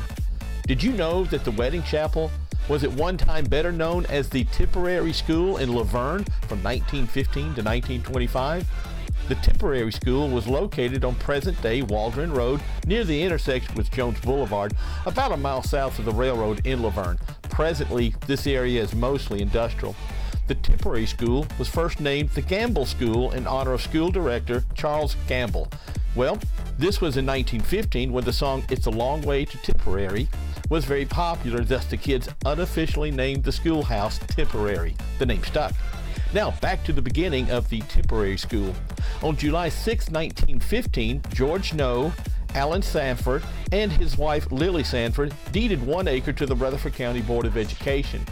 Did 0.69 0.83
you 0.83 0.93
know 0.93 1.25
that 1.25 1.45
the 1.45 1.51
wedding 1.53 1.83
chapel 1.83 2.31
was 2.69 2.85
at 2.85 2.93
one 2.93 3.17
time 3.17 3.47
better 3.47 3.73
known 3.73 4.05
as 4.11 4.29
the 4.29 4.45
Tipperary 4.53 5.15
School 5.15 5.57
in 5.57 5.75
La 5.75 5.83
Vergne 5.83 6.27
from 6.47 6.63
1915 6.63 7.43
to 7.43 7.63
1925. 7.63 8.69
The 9.29 9.35
Tipperary 9.37 9.91
School 9.91 10.29
was 10.29 10.47
located 10.47 11.07
on 11.07 11.15
present-day 11.15 11.81
Waldron 11.81 12.31
Road 12.31 12.61
near 12.87 13.03
the 13.05 13.23
intersection 13.23 13.77
with 13.77 13.91
Jones 13.91 14.21
Boulevard, 14.21 14.75
about 15.07 15.33
a 15.33 15.39
mile 15.39 15.63
south 15.63 15.99
of 15.99 16.05
the 16.05 16.13
railroad 16.13 16.67
in 16.67 16.83
La 16.83 16.91
Vergne. 16.91 17.19
Presently, 17.45 18.15
this 18.27 18.47
area 18.47 18.83
is 18.83 18.95
mostly 18.95 19.41
industrial. 19.41 19.97
The 20.49 20.55
Tipperary 20.57 21.07
School 21.07 21.47
was 21.59 21.69
first 21.69 21.99
named 21.99 22.29
the 22.31 22.43
Gamble 22.43 22.85
School 22.85 23.33
in 23.33 23.47
honor 23.47 23.73
of 23.73 23.81
school 23.81 24.11
director 24.11 24.65
Charles 24.75 25.17
Gamble. 25.29 25.69
Well, 26.15 26.39
this 26.79 27.01
was 27.01 27.17
in 27.17 27.25
1915 27.25 28.13
when 28.13 28.25
the 28.25 28.33
song 28.35 28.65
It's 28.69 28.87
a 28.87 28.91
Long 28.91 29.23
Way 29.23 29.47
to 29.47 29.57
Tipperary 29.59 30.29
was 30.69 30.85
very 30.85 31.05
popular, 31.05 31.65
thus 31.65 31.87
the 31.87 31.97
kids 31.97 32.29
unofficially 32.45 33.11
named 33.11 33.45
the 33.45 33.53
schoolhouse 33.53 34.19
Tipperary. 34.29 34.95
The 35.19 35.27
name 35.27 35.43
stuck. 35.45 35.73
Now, 36.35 36.51
back 36.61 36.85
to 36.85 36.93
the 36.93 37.01
beginning 37.01 37.51
of 37.51 37.69
the 37.71 37.81
Tipperary 37.83 38.37
School. 38.37 38.75
On 39.23 39.37
July 39.37 39.71
6, 39.71 40.11
1915, 40.11 41.23
George 41.33 41.73
Noe, 41.73 42.13
Alan 42.55 42.83
Sanford, 42.83 43.43
and 43.73 43.91
his 43.93 44.19
wife 44.19 44.51
Lily 44.53 44.85
Sanford 44.85 45.33
deeded 45.53 45.85
one 45.87 46.07
acre 46.09 46.33
to 46.33 46.47
the 46.47 46.57
Rutherford 46.57 46.95
County 46.95 47.23
Board 47.23 47.47
of 47.47 47.57
Education. 47.57 48.25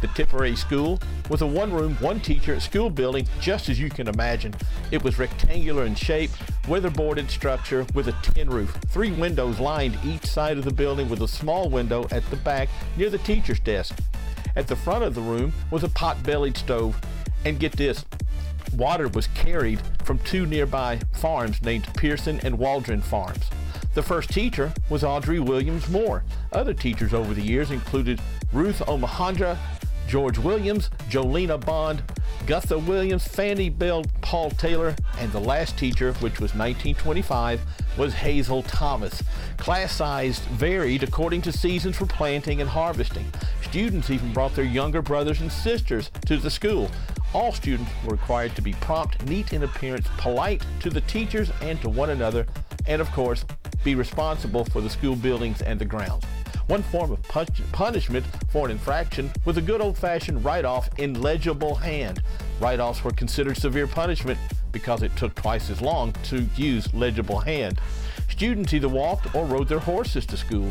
The 0.00 0.08
Tipperary 0.08 0.54
School 0.54 1.00
was 1.28 1.42
a 1.42 1.46
one 1.46 1.72
room, 1.72 1.96
one 1.96 2.20
teacher 2.20 2.58
school 2.60 2.88
building, 2.88 3.26
just 3.40 3.68
as 3.68 3.80
you 3.80 3.90
can 3.90 4.08
imagine. 4.08 4.54
It 4.90 5.02
was 5.02 5.18
rectangular 5.18 5.84
in 5.84 5.94
shape, 5.94 6.30
weatherboarded 6.64 7.28
structure 7.30 7.84
with 7.94 8.08
a 8.08 8.12
tin 8.22 8.48
roof. 8.48 8.70
Three 8.88 9.10
windows 9.10 9.58
lined 9.58 9.98
each 10.04 10.24
side 10.26 10.58
of 10.58 10.64
the 10.64 10.72
building 10.72 11.08
with 11.08 11.22
a 11.22 11.28
small 11.28 11.68
window 11.68 12.06
at 12.10 12.28
the 12.30 12.36
back 12.36 12.68
near 12.96 13.10
the 13.10 13.18
teacher's 13.18 13.60
desk. 13.60 13.98
At 14.54 14.68
the 14.68 14.76
front 14.76 15.04
of 15.04 15.14
the 15.14 15.20
room 15.20 15.52
was 15.70 15.82
a 15.82 15.88
pot 15.88 16.22
bellied 16.22 16.56
stove 16.56 17.00
and 17.44 17.58
get 17.58 17.72
this, 17.72 18.04
water 18.74 19.08
was 19.08 19.26
carried 19.28 19.80
from 20.04 20.18
two 20.20 20.46
nearby 20.46 21.00
farms 21.12 21.62
named 21.62 21.86
Pearson 21.94 22.40
and 22.42 22.58
Waldron 22.58 23.00
Farms. 23.00 23.44
The 23.94 24.02
first 24.02 24.30
teacher 24.30 24.72
was 24.90 25.02
Audrey 25.02 25.40
Williams 25.40 25.88
Moore. 25.88 26.24
Other 26.52 26.74
teachers 26.74 27.14
over 27.14 27.34
the 27.34 27.42
years 27.42 27.70
included 27.70 28.20
Ruth 28.52 28.80
Omahandra, 28.86 29.56
George 30.08 30.38
Williams, 30.38 30.88
Jolena 31.10 31.62
Bond, 31.62 32.02
Gutha 32.46 32.78
Williams, 32.78 33.28
Fanny 33.28 33.68
Bell, 33.68 34.04
Paul 34.22 34.50
Taylor, 34.50 34.96
and 35.18 35.30
the 35.32 35.38
last 35.38 35.76
teacher, 35.76 36.14
which 36.14 36.40
was 36.40 36.54
1925, 36.54 37.60
was 37.98 38.14
Hazel 38.14 38.62
Thomas. 38.62 39.22
Class 39.58 39.94
size 39.94 40.38
varied 40.38 41.02
according 41.02 41.42
to 41.42 41.52
seasons 41.52 41.98
for 41.98 42.06
planting 42.06 42.62
and 42.62 42.70
harvesting. 42.70 43.30
Students 43.62 44.08
even 44.08 44.32
brought 44.32 44.54
their 44.54 44.64
younger 44.64 45.02
brothers 45.02 45.42
and 45.42 45.52
sisters 45.52 46.10
to 46.24 46.38
the 46.38 46.50
school. 46.50 46.90
All 47.34 47.52
students 47.52 47.90
were 48.02 48.12
required 48.12 48.56
to 48.56 48.62
be 48.62 48.72
prompt, 48.72 49.22
neat 49.26 49.52
in 49.52 49.62
appearance, 49.62 50.06
polite 50.16 50.64
to 50.80 50.88
the 50.88 51.02
teachers 51.02 51.50
and 51.60 51.78
to 51.82 51.90
one 51.90 52.08
another, 52.08 52.46
and 52.86 53.02
of 53.02 53.10
course, 53.12 53.44
be 53.84 53.94
responsible 53.94 54.64
for 54.64 54.80
the 54.80 54.88
school 54.88 55.16
buildings 55.16 55.60
and 55.60 55.78
the 55.78 55.84
grounds. 55.84 56.24
One 56.68 56.82
form 56.82 57.12
of 57.12 57.22
punishment 57.72 58.26
for 58.50 58.66
an 58.66 58.70
infraction 58.70 59.30
was 59.46 59.56
a 59.56 59.62
good 59.62 59.80
old-fashioned 59.80 60.44
write-off 60.44 60.90
in 60.98 61.22
legible 61.22 61.74
hand. 61.74 62.22
Write-offs 62.60 63.02
were 63.02 63.10
considered 63.10 63.56
severe 63.56 63.86
punishment 63.86 64.38
because 64.70 65.02
it 65.02 65.16
took 65.16 65.34
twice 65.34 65.70
as 65.70 65.80
long 65.80 66.12
to 66.24 66.46
use 66.56 66.92
legible 66.92 67.38
hand. 67.38 67.80
Students 68.28 68.74
either 68.74 68.88
walked 68.88 69.34
or 69.34 69.46
rode 69.46 69.68
their 69.68 69.78
horses 69.78 70.26
to 70.26 70.36
school. 70.36 70.70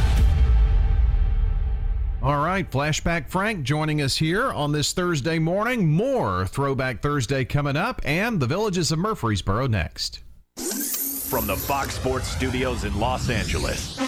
All 2.23 2.39
right, 2.39 2.71
Flashback 2.71 3.29
Frank 3.29 3.63
joining 3.63 4.01
us 4.01 4.17
here 4.17 4.51
on 4.51 4.73
this 4.73 4.95
Thursday 4.95 5.39
morning. 5.39 5.87
More 5.89 6.47
Throwback 6.47 7.03
Thursday 7.03 7.45
coming 7.45 7.77
up, 7.77 8.01
and 8.05 8.41
the 8.41 8.47
villages 8.47 8.91
of 8.91 8.99
Murfreesboro 8.99 9.67
next. 9.67 10.21
From 11.29 11.47
the 11.47 11.57
Fox 11.57 11.95
Sports 11.95 12.29
Studios 12.29 12.85
in 12.85 12.99
Los 12.99 13.29
Angeles. 13.29 13.99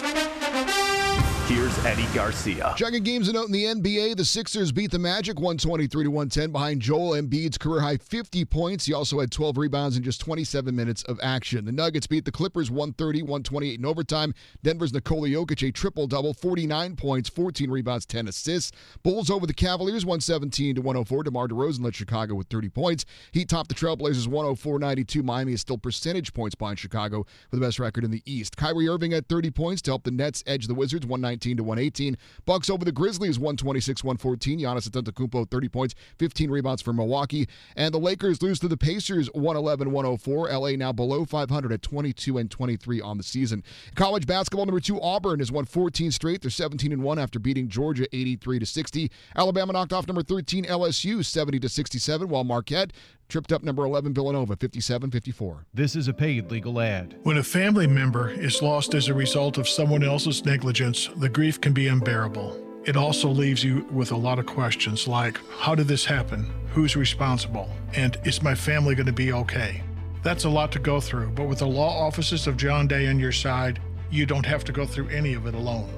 Here's 1.49 1.83
Eddie 1.83 2.05
Garcia. 2.13 2.75
Checking 2.77 3.01
games 3.01 3.27
a 3.27 3.33
note 3.33 3.47
in 3.47 3.51
the 3.51 3.63
NBA, 3.63 4.15
the 4.15 4.23
Sixers 4.23 4.71
beat 4.71 4.91
the 4.91 4.99
Magic 4.99 5.37
123 5.37 6.03
to 6.03 6.11
110 6.11 6.51
behind 6.51 6.79
Joel 6.79 7.19
Embiid's 7.19 7.57
career 7.57 7.81
high 7.81 7.97
50 7.97 8.45
points. 8.45 8.85
He 8.85 8.93
also 8.93 9.19
had 9.19 9.31
12 9.31 9.57
rebounds 9.57 9.97
in 9.97 10.03
just 10.03 10.21
27 10.21 10.75
minutes 10.75 11.01
of 11.05 11.19
action. 11.23 11.65
The 11.65 11.71
Nuggets 11.71 12.05
beat 12.05 12.25
the 12.25 12.31
Clippers 12.31 12.69
130 12.69 13.23
128 13.23 13.79
in 13.79 13.83
overtime. 13.83 14.35
Denver's 14.61 14.93
Nikola 14.93 15.27
Jokic 15.27 15.67
a 15.67 15.71
triple 15.71 16.05
double, 16.05 16.35
49 16.35 16.95
points, 16.95 17.29
14 17.29 17.71
rebounds, 17.71 18.05
10 18.05 18.27
assists. 18.27 18.71
Bulls 19.01 19.31
over 19.31 19.47
the 19.47 19.53
Cavaliers 19.55 20.05
117 20.05 20.75
to 20.75 20.81
104. 20.81 21.23
DeMar 21.23 21.47
DeRozan 21.47 21.83
led 21.83 21.95
Chicago 21.95 22.35
with 22.35 22.45
30 22.49 22.69
points. 22.69 23.05
He 23.31 23.43
topped 23.43 23.69
the 23.69 23.75
Trailblazers 23.75 24.27
104 24.27 24.77
92. 24.77 25.23
Miami 25.23 25.53
is 25.53 25.61
still 25.61 25.79
percentage 25.79 26.31
points 26.31 26.53
behind 26.53 26.77
Chicago 26.77 27.25
with 27.49 27.59
the 27.59 27.65
best 27.65 27.79
record 27.79 28.03
in 28.03 28.11
the 28.11 28.21
East. 28.27 28.55
Kyrie 28.55 28.87
Irving 28.87 29.13
had 29.13 29.27
30 29.27 29.49
points 29.49 29.81
to 29.81 29.89
help 29.89 30.03
the 30.03 30.11
Nets 30.11 30.43
edge 30.45 30.67
the 30.67 30.75
Wizards 30.75 31.07
119 31.07 31.38
119 31.39 31.57
to 31.57 31.63
118. 31.63 32.17
Bucks 32.45 32.69
over 32.69 32.85
the 32.85 32.91
Grizzlies 32.91 33.39
126 33.39 34.03
114. 34.03 34.59
Giannis 34.59 34.89
Antetokounmpo 34.89 35.49
30 35.49 35.69
points, 35.69 35.95
15 36.17 36.49
rebounds 36.51 36.81
for 36.81 36.93
Milwaukee. 36.93 37.47
And 37.75 37.93
the 37.93 37.99
Lakers 37.99 38.41
lose 38.41 38.59
to 38.59 38.67
the 38.67 38.77
Pacers 38.77 39.27
111 39.33 39.91
104. 39.91 40.49
LA 40.49 40.71
now 40.71 40.91
below 40.91 41.25
500 41.25 41.71
at 41.71 41.81
22 41.81 42.37
and 42.37 42.51
23 42.51 43.01
on 43.01 43.17
the 43.17 43.23
season. 43.23 43.63
College 43.95 44.27
basketball 44.27 44.65
number 44.65 44.79
2 44.79 45.01
Auburn 45.01 45.39
has 45.39 45.51
won 45.51 45.65
14 45.65 46.11
straight. 46.11 46.41
They're 46.41 46.51
17 46.51 46.91
and 46.91 47.03
1 47.03 47.19
after 47.19 47.39
beating 47.39 47.67
Georgia 47.69 48.07
83 48.11 48.59
to 48.59 48.65
60. 48.65 49.11
Alabama 49.35 49.73
knocked 49.73 49.93
off 49.93 50.07
number 50.07 50.23
13 50.23 50.65
LSU 50.65 51.23
70 51.23 51.59
to 51.59 51.69
67 51.69 52.27
while 52.27 52.43
Marquette 52.43 52.91
tripped 53.29 53.51
up 53.51 53.63
number 53.63 53.85
11 53.85 54.13
Villanova 54.13 54.55
57-54. 54.57 55.65
This 55.73 55.95
is 55.95 56.07
a 56.07 56.13
paid 56.13 56.51
legal 56.51 56.81
ad. 56.81 57.15
When 57.23 57.37
a 57.37 57.43
family 57.43 57.87
member 57.87 58.29
is 58.29 58.61
lost 58.61 58.95
as 58.95 59.07
a 59.07 59.13
result 59.13 59.57
of 59.57 59.69
someone 59.69 60.03
else's 60.03 60.43
negligence, 60.43 61.09
the 61.15 61.29
grief 61.29 61.61
can 61.61 61.71
be 61.71 61.87
unbearable. 61.87 62.59
It 62.85 62.97
also 62.97 63.29
leaves 63.29 63.63
you 63.63 63.85
with 63.91 64.11
a 64.11 64.17
lot 64.17 64.39
of 64.39 64.47
questions 64.47 65.07
like 65.07 65.39
how 65.59 65.75
did 65.75 65.87
this 65.87 66.05
happen? 66.05 66.51
Who's 66.71 66.95
responsible? 66.95 67.69
And 67.93 68.17
is 68.25 68.41
my 68.41 68.55
family 68.55 68.95
going 68.95 69.05
to 69.05 69.13
be 69.13 69.31
okay? 69.31 69.83
That's 70.23 70.45
a 70.45 70.49
lot 70.49 70.71
to 70.71 70.79
go 70.79 70.99
through, 70.99 71.31
but 71.31 71.47
with 71.47 71.59
the 71.59 71.67
law 71.67 72.05
offices 72.05 72.47
of 72.47 72.57
John 72.57 72.87
Day 72.87 73.07
on 73.07 73.19
your 73.19 73.31
side, 73.31 73.79
you 74.09 74.25
don't 74.25 74.45
have 74.45 74.63
to 74.65 74.71
go 74.71 74.85
through 74.85 75.09
any 75.09 75.33
of 75.33 75.45
it 75.45 75.53
alone. 75.53 75.89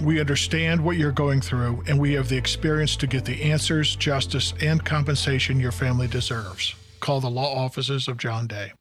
We 0.00 0.20
understand 0.20 0.84
what 0.84 0.98
you're 0.98 1.10
going 1.10 1.40
through, 1.40 1.82
and 1.86 1.98
we 1.98 2.12
have 2.12 2.28
the 2.28 2.36
experience 2.36 2.96
to 2.96 3.06
get 3.06 3.24
the 3.24 3.42
answers, 3.44 3.96
justice, 3.96 4.52
and 4.60 4.84
compensation 4.84 5.58
your 5.58 5.72
family 5.72 6.06
deserves. 6.06 6.74
call 7.00 7.20
the 7.20 7.30
law 7.30 7.64
offices 7.64 8.08
of 8.08 8.18
John 8.18 8.46
Day. 8.46 8.72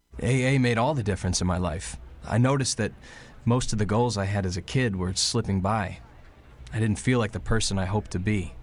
AA 0.21 0.59
made 0.59 0.77
all 0.77 0.93
the 0.93 1.03
difference 1.03 1.41
in 1.41 1.47
my 1.47 1.57
life. 1.57 1.97
I 2.27 2.37
noticed 2.37 2.77
that 2.77 2.93
most 3.45 3.73
of 3.73 3.79
the 3.79 3.85
goals 3.85 4.17
I 4.17 4.25
had 4.25 4.45
as 4.45 4.55
a 4.55 4.61
kid 4.61 4.95
were 4.95 5.13
slipping 5.15 5.61
by. 5.61 5.99
I 6.73 6.79
didn't 6.79 6.99
feel 6.99 7.17
like 7.19 7.31
the 7.31 7.39
person 7.39 7.79
I 7.79 7.85
hoped 7.85 8.11
to 8.11 8.19
be. 8.19 8.53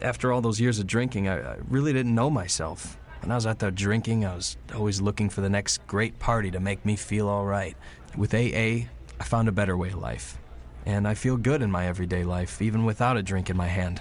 After 0.00 0.32
all 0.32 0.40
those 0.40 0.60
years 0.60 0.78
of 0.78 0.86
drinking, 0.86 1.28
I, 1.28 1.40
I 1.40 1.56
really 1.68 1.92
didn't 1.92 2.14
know 2.14 2.30
myself. 2.30 2.96
When 3.20 3.32
I 3.32 3.34
was 3.34 3.46
out 3.46 3.58
there 3.58 3.72
drinking, 3.72 4.24
I 4.24 4.34
was 4.34 4.56
always 4.74 5.00
looking 5.00 5.28
for 5.28 5.40
the 5.40 5.50
next 5.50 5.84
great 5.88 6.18
party 6.20 6.52
to 6.52 6.60
make 6.60 6.84
me 6.86 6.94
feel 6.94 7.28
all 7.28 7.44
right. 7.44 7.76
With 8.16 8.32
AA, 8.32 8.86
I 9.20 9.24
found 9.24 9.48
a 9.48 9.52
better 9.52 9.76
way 9.76 9.88
of 9.88 9.96
life. 9.96 10.38
And 10.86 11.06
I 11.06 11.14
feel 11.14 11.36
good 11.36 11.62
in 11.62 11.70
my 11.70 11.88
everyday 11.88 12.22
life, 12.22 12.62
even 12.62 12.84
without 12.84 13.16
a 13.16 13.22
drink 13.22 13.50
in 13.50 13.56
my 13.56 13.66
hand. 13.66 14.00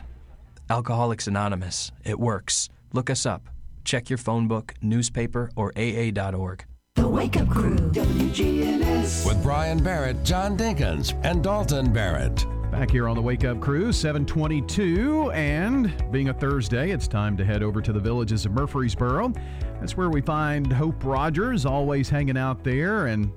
Alcoholics 0.70 1.28
Anonymous, 1.28 1.92
it 2.04 2.20
works. 2.20 2.70
Look 2.94 3.10
us 3.10 3.26
up. 3.26 3.50
Check 3.84 4.10
your 4.10 4.18
phone 4.18 4.48
book, 4.48 4.76
newspaper, 4.82 5.50
or 5.56 5.74
AA.org. 5.76 6.66
The 6.98 7.08
Wake 7.08 7.38
Up 7.38 7.48
Crew, 7.48 7.76
WGNS. 7.76 9.24
With 9.24 9.42
Brian 9.44 9.82
Barrett, 9.84 10.24
John 10.24 10.58
Dinkins, 10.58 11.14
and 11.24 11.44
Dalton 11.44 11.94
Barrett. 11.94 12.44
Back 12.72 12.90
here 12.90 13.08
on 13.08 13.16
the 13.16 13.22
Wake 13.22 13.46
Up 13.46 13.62
Crew, 13.62 13.94
722, 13.94 15.30
and 15.30 16.12
being 16.12 16.30
a 16.30 16.34
Thursday, 16.34 16.90
it's 16.90 17.08
time 17.08 17.38
to 17.38 17.46
head 17.46 17.62
over 17.62 17.84
to 17.84 17.94
the 17.94 18.00
villages 18.00 18.48
of 18.48 18.54
Murfreesboro. 18.54 19.32
That's 19.80 19.96
where 19.96 20.10
we 20.10 20.22
find 20.22 20.74
Hope 20.74 21.06
Rogers, 21.06 21.68
always 21.68 22.10
hanging 22.10 22.36
out 22.36 22.64
there. 22.64 23.06
And 23.06 23.32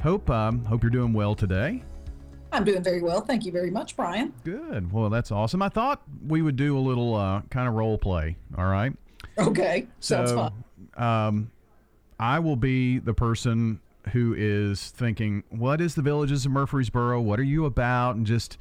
Hope, 0.00 0.30
um, 0.30 0.64
hope 0.64 0.84
you're 0.84 0.90
doing 0.90 1.12
well 1.12 1.34
today. 1.34 1.82
I'm 2.52 2.62
doing 2.62 2.84
very 2.84 3.02
well. 3.02 3.20
Thank 3.20 3.44
you 3.44 3.50
very 3.50 3.72
much, 3.72 3.96
Brian. 3.96 4.32
Good. 4.44 4.92
Well, 4.92 5.10
that's 5.10 5.32
awesome. 5.32 5.60
I 5.60 5.70
thought 5.70 6.02
we 6.24 6.40
would 6.40 6.56
do 6.56 6.78
a 6.78 6.80
little 6.80 7.16
uh, 7.16 7.42
kind 7.50 7.66
of 7.66 7.74
role 7.74 7.98
play. 7.98 8.36
All 8.56 8.66
right. 8.66 8.92
Okay. 9.38 9.88
Sounds 9.98 10.30
so, 10.30 10.36
fun. 10.36 11.04
Um, 11.04 11.50
I 12.20 12.38
will 12.38 12.56
be 12.56 12.98
the 12.98 13.14
person 13.14 13.80
who 14.12 14.34
is 14.36 14.90
thinking, 14.90 15.42
what 15.48 15.80
is 15.80 15.94
the 15.94 16.02
Villages 16.02 16.44
of 16.44 16.52
Murfreesboro? 16.52 17.18
What 17.22 17.40
are 17.40 17.44
you 17.44 17.64
about? 17.64 18.16
And 18.16 18.26
just 18.26 18.58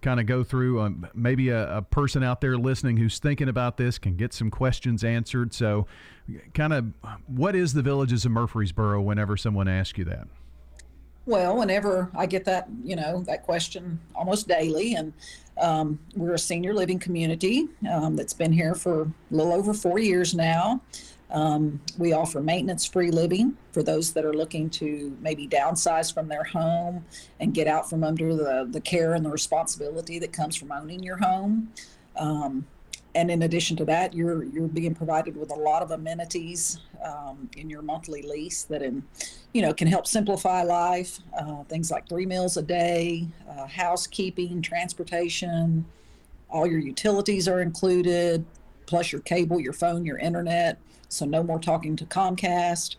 kind 0.00 0.18
of 0.18 0.24
go 0.24 0.42
through 0.42 0.80
um, 0.80 1.06
maybe 1.14 1.50
a, 1.50 1.76
a, 1.76 1.82
person 1.82 2.24
out 2.24 2.40
there 2.40 2.56
listening 2.56 2.96
who's 2.96 3.18
thinking 3.18 3.48
about 3.48 3.76
this 3.76 3.98
can 3.98 4.16
get 4.16 4.32
some 4.32 4.50
questions 4.50 5.04
answered. 5.04 5.52
So, 5.52 5.86
kind 6.54 6.72
of, 6.72 6.86
what 7.26 7.54
is 7.54 7.74
the 7.74 7.82
Villages 7.82 8.24
of 8.24 8.32
Murfreesboro 8.32 9.02
whenever 9.02 9.36
someone 9.36 9.68
asks 9.68 9.98
you 9.98 10.04
that? 10.06 10.26
Well, 11.26 11.58
whenever 11.58 12.10
I 12.16 12.26
get 12.26 12.44
that, 12.46 12.66
you 12.82 12.96
know, 12.96 13.22
that 13.28 13.44
question 13.44 14.00
almost 14.14 14.48
daily, 14.48 14.94
and 14.94 15.12
um, 15.60 16.00
we're 16.16 16.34
a 16.34 16.38
senior 16.38 16.74
living 16.74 16.98
community 16.98 17.68
um, 17.88 18.16
that's 18.16 18.32
been 18.32 18.52
here 18.52 18.74
for 18.74 19.02
a 19.02 19.08
little 19.30 19.52
over 19.52 19.72
four 19.72 19.98
years 20.00 20.34
now. 20.34 20.80
Um, 21.32 21.80
we 21.96 22.12
offer 22.12 22.42
maintenance 22.42 22.84
free 22.84 23.10
living 23.10 23.56
for 23.72 23.82
those 23.82 24.12
that 24.12 24.24
are 24.24 24.34
looking 24.34 24.68
to 24.70 25.16
maybe 25.20 25.48
downsize 25.48 26.12
from 26.12 26.28
their 26.28 26.44
home 26.44 27.04
and 27.40 27.54
get 27.54 27.66
out 27.66 27.88
from 27.88 28.04
under 28.04 28.36
the, 28.36 28.68
the 28.70 28.80
care 28.80 29.14
and 29.14 29.24
the 29.24 29.30
responsibility 29.30 30.18
that 30.18 30.32
comes 30.32 30.54
from 30.56 30.70
owning 30.70 31.02
your 31.02 31.16
home. 31.16 31.72
Um, 32.16 32.66
and 33.14 33.30
in 33.30 33.42
addition 33.42 33.76
to 33.78 33.84
that, 33.86 34.14
you're 34.14 34.44
you're 34.44 34.68
being 34.68 34.94
provided 34.94 35.36
with 35.36 35.50
a 35.50 35.54
lot 35.54 35.82
of 35.82 35.90
amenities 35.90 36.78
um, 37.04 37.48
in 37.56 37.68
your 37.68 37.82
monthly 37.82 38.22
lease 38.22 38.62
that, 38.64 38.82
in, 38.82 39.02
you 39.52 39.62
know, 39.62 39.72
can 39.72 39.88
help 39.88 40.06
simplify 40.06 40.62
life. 40.62 41.18
Uh, 41.38 41.62
things 41.64 41.90
like 41.90 42.08
three 42.08 42.26
meals 42.26 42.56
a 42.56 42.62
day, 42.62 43.26
uh, 43.50 43.66
housekeeping, 43.66 44.62
transportation, 44.62 45.84
all 46.48 46.66
your 46.66 46.78
utilities 46.78 47.48
are 47.48 47.60
included, 47.60 48.44
plus 48.86 49.12
your 49.12 49.20
cable, 49.22 49.60
your 49.60 49.72
phone, 49.72 50.04
your 50.04 50.18
internet. 50.18 50.78
So 51.12 51.26
no 51.26 51.42
more 51.42 51.58
talking 51.58 51.96
to 51.96 52.06
Comcast, 52.06 52.96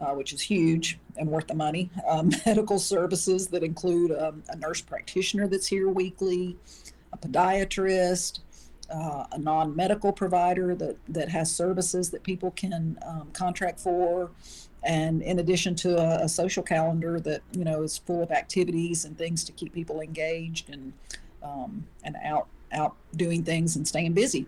uh, 0.00 0.12
which 0.12 0.32
is 0.32 0.40
huge 0.40 0.98
and 1.16 1.28
worth 1.28 1.46
the 1.46 1.54
money. 1.54 1.90
Um, 2.06 2.30
medical 2.46 2.78
services 2.78 3.48
that 3.48 3.62
include 3.62 4.12
um, 4.12 4.42
a 4.48 4.56
nurse 4.56 4.80
practitioner 4.80 5.48
that's 5.48 5.66
here 5.66 5.88
weekly, 5.88 6.56
a 7.12 7.18
podiatrist, 7.18 8.40
uh, 8.90 9.24
a 9.32 9.38
non-medical 9.38 10.12
provider 10.12 10.74
that 10.74 10.96
that 11.08 11.28
has 11.30 11.50
services 11.50 12.10
that 12.10 12.22
people 12.22 12.50
can 12.50 12.98
um, 13.06 13.30
contract 13.32 13.80
for, 13.80 14.30
and 14.82 15.22
in 15.22 15.38
addition 15.38 15.74
to 15.74 15.96
a, 15.96 16.24
a, 16.24 16.28
social 16.28 16.62
calendar 16.62 17.18
that 17.18 17.40
you 17.52 17.64
know 17.64 17.82
is 17.82 17.96
full 17.96 18.22
of 18.22 18.30
activities 18.30 19.06
and 19.06 19.16
things 19.16 19.42
to 19.44 19.52
keep 19.52 19.72
people 19.72 20.00
engaged 20.00 20.68
and 20.68 20.92
um, 21.42 21.86
and 22.02 22.16
out 22.22 22.46
out 22.72 22.94
doing 23.16 23.42
things 23.42 23.74
and 23.74 23.88
staying 23.88 24.12
busy. 24.12 24.46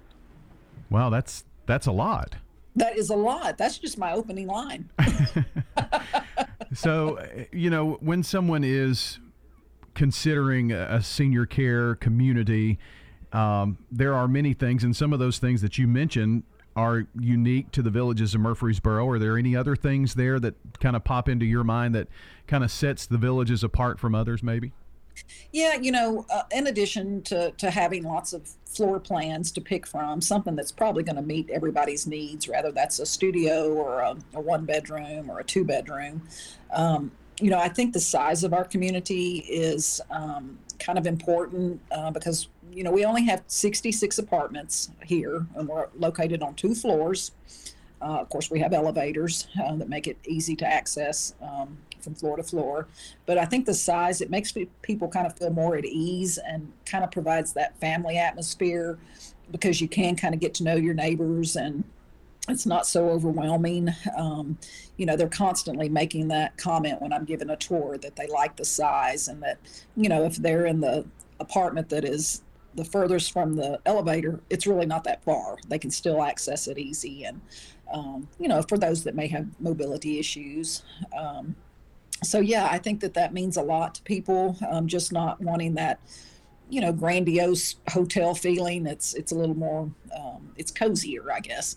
Wow, 0.90 1.08
that's 1.08 1.44
that's 1.64 1.86
a 1.86 1.92
lot. 1.92 2.36
That 2.76 2.96
is 2.96 3.10
a 3.10 3.16
lot. 3.16 3.58
That's 3.58 3.78
just 3.78 3.98
my 3.98 4.12
opening 4.12 4.46
line. 4.46 4.90
so, 6.74 7.18
you 7.50 7.70
know, 7.70 7.98
when 8.00 8.22
someone 8.22 8.62
is 8.64 9.18
considering 9.94 10.72
a 10.72 11.02
senior 11.02 11.46
care 11.46 11.94
community, 11.94 12.78
um, 13.32 13.78
there 13.90 14.14
are 14.14 14.28
many 14.28 14.52
things, 14.52 14.84
and 14.84 14.94
some 14.94 15.12
of 15.12 15.18
those 15.18 15.38
things 15.38 15.62
that 15.62 15.78
you 15.78 15.88
mentioned 15.88 16.42
are 16.76 17.06
unique 17.18 17.72
to 17.72 17.80
the 17.80 17.90
villages 17.90 18.34
of 18.34 18.42
Murfreesboro. 18.42 19.08
Are 19.08 19.18
there 19.18 19.38
any 19.38 19.56
other 19.56 19.74
things 19.74 20.14
there 20.14 20.38
that 20.40 20.54
kind 20.78 20.94
of 20.94 21.02
pop 21.02 21.28
into 21.28 21.46
your 21.46 21.64
mind 21.64 21.94
that 21.94 22.08
kind 22.46 22.62
of 22.62 22.70
sets 22.70 23.06
the 23.06 23.16
villages 23.16 23.64
apart 23.64 23.98
from 23.98 24.14
others, 24.14 24.42
maybe? 24.42 24.72
Yeah, 25.52 25.74
you 25.76 25.92
know, 25.92 26.26
uh, 26.30 26.42
in 26.50 26.66
addition 26.66 27.22
to, 27.22 27.50
to 27.52 27.70
having 27.70 28.02
lots 28.02 28.32
of 28.32 28.48
floor 28.66 29.00
plans 29.00 29.50
to 29.52 29.60
pick 29.60 29.86
from, 29.86 30.20
something 30.20 30.54
that's 30.54 30.72
probably 30.72 31.02
going 31.02 31.16
to 31.16 31.22
meet 31.22 31.48
everybody's 31.50 32.06
needs, 32.06 32.48
rather 32.48 32.72
that's 32.72 32.98
a 32.98 33.06
studio 33.06 33.72
or 33.72 34.00
a, 34.00 34.16
a 34.34 34.40
one 34.40 34.64
bedroom 34.64 35.30
or 35.30 35.40
a 35.40 35.44
two 35.44 35.64
bedroom. 35.64 36.22
Um, 36.72 37.10
you 37.40 37.50
know, 37.50 37.58
I 37.58 37.68
think 37.68 37.92
the 37.92 38.00
size 38.00 38.44
of 38.44 38.52
our 38.52 38.64
community 38.64 39.38
is 39.48 40.00
um, 40.10 40.58
kind 40.78 40.98
of 40.98 41.06
important 41.06 41.80
uh, 41.90 42.10
because, 42.10 42.48
you 42.72 42.82
know, 42.82 42.90
we 42.90 43.04
only 43.04 43.24
have 43.26 43.42
66 43.46 44.18
apartments 44.18 44.90
here 45.04 45.46
and 45.54 45.68
we're 45.68 45.88
located 45.98 46.42
on 46.42 46.54
two 46.54 46.74
floors. 46.74 47.32
Uh, 48.00 48.20
of 48.20 48.28
course, 48.28 48.50
we 48.50 48.58
have 48.60 48.72
elevators 48.72 49.48
uh, 49.62 49.74
that 49.76 49.88
make 49.88 50.06
it 50.06 50.18
easy 50.26 50.54
to 50.56 50.66
access 50.66 51.34
um, 51.42 51.78
from 52.06 52.14
floor 52.14 52.36
to 52.36 52.42
floor. 52.42 52.86
But 53.26 53.36
I 53.36 53.44
think 53.44 53.66
the 53.66 53.74
size, 53.74 54.20
it 54.20 54.30
makes 54.30 54.54
people 54.80 55.08
kind 55.08 55.26
of 55.26 55.36
feel 55.36 55.50
more 55.50 55.76
at 55.76 55.84
ease 55.84 56.38
and 56.38 56.72
kind 56.86 57.04
of 57.04 57.10
provides 57.10 57.52
that 57.54 57.78
family 57.80 58.16
atmosphere 58.16 58.98
because 59.50 59.80
you 59.80 59.88
can 59.88 60.16
kind 60.16 60.34
of 60.34 60.40
get 60.40 60.54
to 60.54 60.64
know 60.64 60.76
your 60.76 60.94
neighbors 60.94 61.56
and 61.56 61.84
it's 62.48 62.66
not 62.66 62.86
so 62.86 63.08
overwhelming. 63.08 63.92
Um, 64.16 64.56
you 64.96 65.06
know, 65.06 65.16
they're 65.16 65.28
constantly 65.28 65.88
making 65.88 66.28
that 66.28 66.56
comment 66.56 67.02
when 67.02 67.12
I'm 67.12 67.24
giving 67.24 67.50
a 67.50 67.56
tour 67.56 67.98
that 67.98 68.16
they 68.16 68.28
like 68.28 68.56
the 68.56 68.64
size 68.64 69.28
and 69.28 69.42
that, 69.42 69.58
you 69.96 70.08
know, 70.08 70.24
if 70.24 70.36
they're 70.36 70.66
in 70.66 70.80
the 70.80 71.04
apartment 71.40 71.88
that 71.88 72.04
is 72.04 72.42
the 72.76 72.84
furthest 72.84 73.32
from 73.32 73.56
the 73.56 73.80
elevator, 73.86 74.40
it's 74.48 74.66
really 74.66 74.86
not 74.86 75.02
that 75.04 75.24
far. 75.24 75.58
They 75.68 75.78
can 75.78 75.90
still 75.90 76.22
access 76.22 76.68
it 76.68 76.78
easy. 76.78 77.24
And, 77.24 77.40
um, 77.92 78.28
you 78.38 78.48
know, 78.48 78.62
for 78.62 78.78
those 78.78 79.02
that 79.04 79.14
may 79.14 79.26
have 79.28 79.48
mobility 79.60 80.18
issues. 80.18 80.82
Um, 81.16 81.56
so 82.22 82.40
yeah, 82.40 82.68
I 82.70 82.78
think 82.78 83.00
that 83.00 83.14
that 83.14 83.32
means 83.34 83.56
a 83.56 83.62
lot 83.62 83.94
to 83.96 84.02
people. 84.02 84.56
Um, 84.70 84.86
just 84.86 85.12
not 85.12 85.40
wanting 85.40 85.74
that, 85.74 86.00
you 86.70 86.80
know, 86.80 86.92
grandiose 86.92 87.76
hotel 87.90 88.34
feeling. 88.34 88.86
It's 88.86 89.14
it's 89.14 89.32
a 89.32 89.34
little 89.34 89.56
more, 89.56 89.90
um, 90.16 90.52
it's 90.56 90.70
cozier, 90.70 91.30
I 91.32 91.40
guess. 91.40 91.76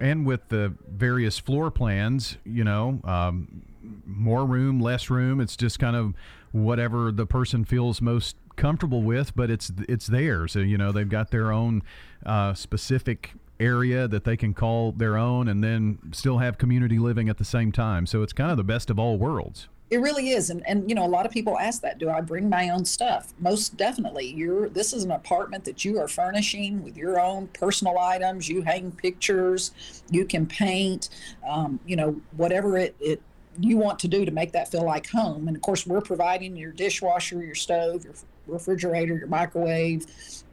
and 0.00 0.26
with 0.26 0.48
the 0.48 0.74
various 0.88 1.38
floor 1.38 1.70
plans, 1.70 2.36
you 2.44 2.64
know, 2.64 3.00
um, 3.04 3.62
more 4.04 4.44
room, 4.44 4.80
less 4.80 5.08
room. 5.08 5.40
It's 5.40 5.56
just 5.56 5.78
kind 5.78 5.94
of 5.96 6.14
whatever 6.50 7.12
the 7.12 7.24
person 7.24 7.64
feels 7.64 8.00
most 8.02 8.36
comfortable 8.56 9.02
with, 9.02 9.34
but 9.36 9.50
it's 9.50 9.70
it's 9.88 10.06
theirs. 10.08 10.52
So, 10.52 10.58
you 10.58 10.76
know, 10.76 10.92
they've 10.92 11.08
got 11.08 11.30
their 11.30 11.52
own 11.52 11.82
uh, 12.26 12.54
specific 12.54 13.32
area 13.62 14.08
that 14.08 14.24
they 14.24 14.36
can 14.36 14.54
call 14.54 14.92
their 14.92 15.16
own, 15.16 15.48
and 15.48 15.62
then 15.62 15.98
still 16.12 16.38
have 16.38 16.58
community 16.58 16.98
living 16.98 17.28
at 17.28 17.38
the 17.38 17.44
same 17.44 17.72
time. 17.72 18.06
So 18.06 18.22
it's 18.22 18.32
kind 18.32 18.50
of 18.50 18.56
the 18.56 18.64
best 18.64 18.90
of 18.90 18.98
all 18.98 19.18
worlds. 19.18 19.68
It 19.90 20.00
really 20.00 20.30
is, 20.30 20.48
and 20.48 20.66
and 20.66 20.88
you 20.88 20.94
know 20.94 21.04
a 21.04 21.08
lot 21.08 21.26
of 21.26 21.32
people 21.32 21.58
ask 21.58 21.82
that. 21.82 21.98
Do 21.98 22.08
I 22.08 22.22
bring 22.22 22.48
my 22.48 22.70
own 22.70 22.86
stuff? 22.86 23.34
Most 23.38 23.76
definitely. 23.76 24.26
You're 24.26 24.70
this 24.70 24.94
is 24.94 25.04
an 25.04 25.10
apartment 25.10 25.64
that 25.64 25.84
you 25.84 25.98
are 26.00 26.08
furnishing 26.08 26.82
with 26.82 26.96
your 26.96 27.20
own 27.20 27.48
personal 27.48 27.98
items. 27.98 28.48
You 28.48 28.62
hang 28.62 28.92
pictures, 28.92 29.72
you 30.10 30.24
can 30.24 30.46
paint, 30.46 31.10
um, 31.46 31.78
you 31.84 31.96
know 31.96 32.18
whatever 32.36 32.78
it 32.78 32.96
it 33.00 33.20
you 33.60 33.76
want 33.76 33.98
to 33.98 34.08
do 34.08 34.24
to 34.24 34.30
make 34.30 34.52
that 34.52 34.70
feel 34.70 34.84
like 34.84 35.10
home. 35.10 35.46
And 35.46 35.54
of 35.54 35.62
course, 35.62 35.86
we're 35.86 36.00
providing 36.00 36.56
your 36.56 36.72
dishwasher, 36.72 37.44
your 37.44 37.54
stove, 37.54 38.04
your 38.04 38.14
refrigerator, 38.46 39.16
your 39.16 39.28
microwave, 39.28 40.06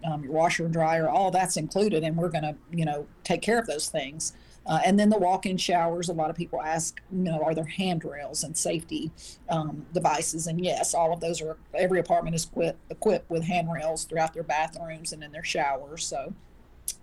um, 0.03 0.23
your 0.23 0.33
washer 0.33 0.65
and 0.65 0.73
dryer. 0.73 1.09
All 1.09 1.31
that's 1.31 1.57
included, 1.57 2.03
and 2.03 2.15
we're 2.15 2.29
going 2.29 2.43
to 2.43 2.55
you 2.71 2.85
know 2.85 3.07
take 3.23 3.41
care 3.41 3.59
of 3.59 3.67
those 3.67 3.89
things. 3.89 4.33
Uh, 4.65 4.79
and 4.85 4.99
then 4.99 5.09
the 5.09 5.17
walk-in 5.17 5.57
showers. 5.57 6.09
A 6.09 6.13
lot 6.13 6.29
of 6.29 6.35
people 6.35 6.61
ask, 6.61 7.01
you 7.11 7.23
know, 7.23 7.41
are 7.41 7.55
there 7.55 7.65
handrails 7.65 8.43
and 8.43 8.55
safety 8.55 9.09
um, 9.49 9.85
devices? 9.93 10.45
And 10.45 10.63
yes, 10.63 10.93
all 10.93 11.11
of 11.11 11.19
those 11.19 11.41
are. 11.41 11.57
Every 11.73 11.99
apartment 11.99 12.35
is 12.35 12.45
equipped 12.45 12.79
equipped 12.91 13.29
with 13.29 13.43
handrails 13.43 14.03
throughout 14.03 14.33
their 14.33 14.43
bathrooms 14.43 15.11
and 15.11 15.23
in 15.23 15.31
their 15.31 15.43
showers. 15.43 16.05
So, 16.05 16.33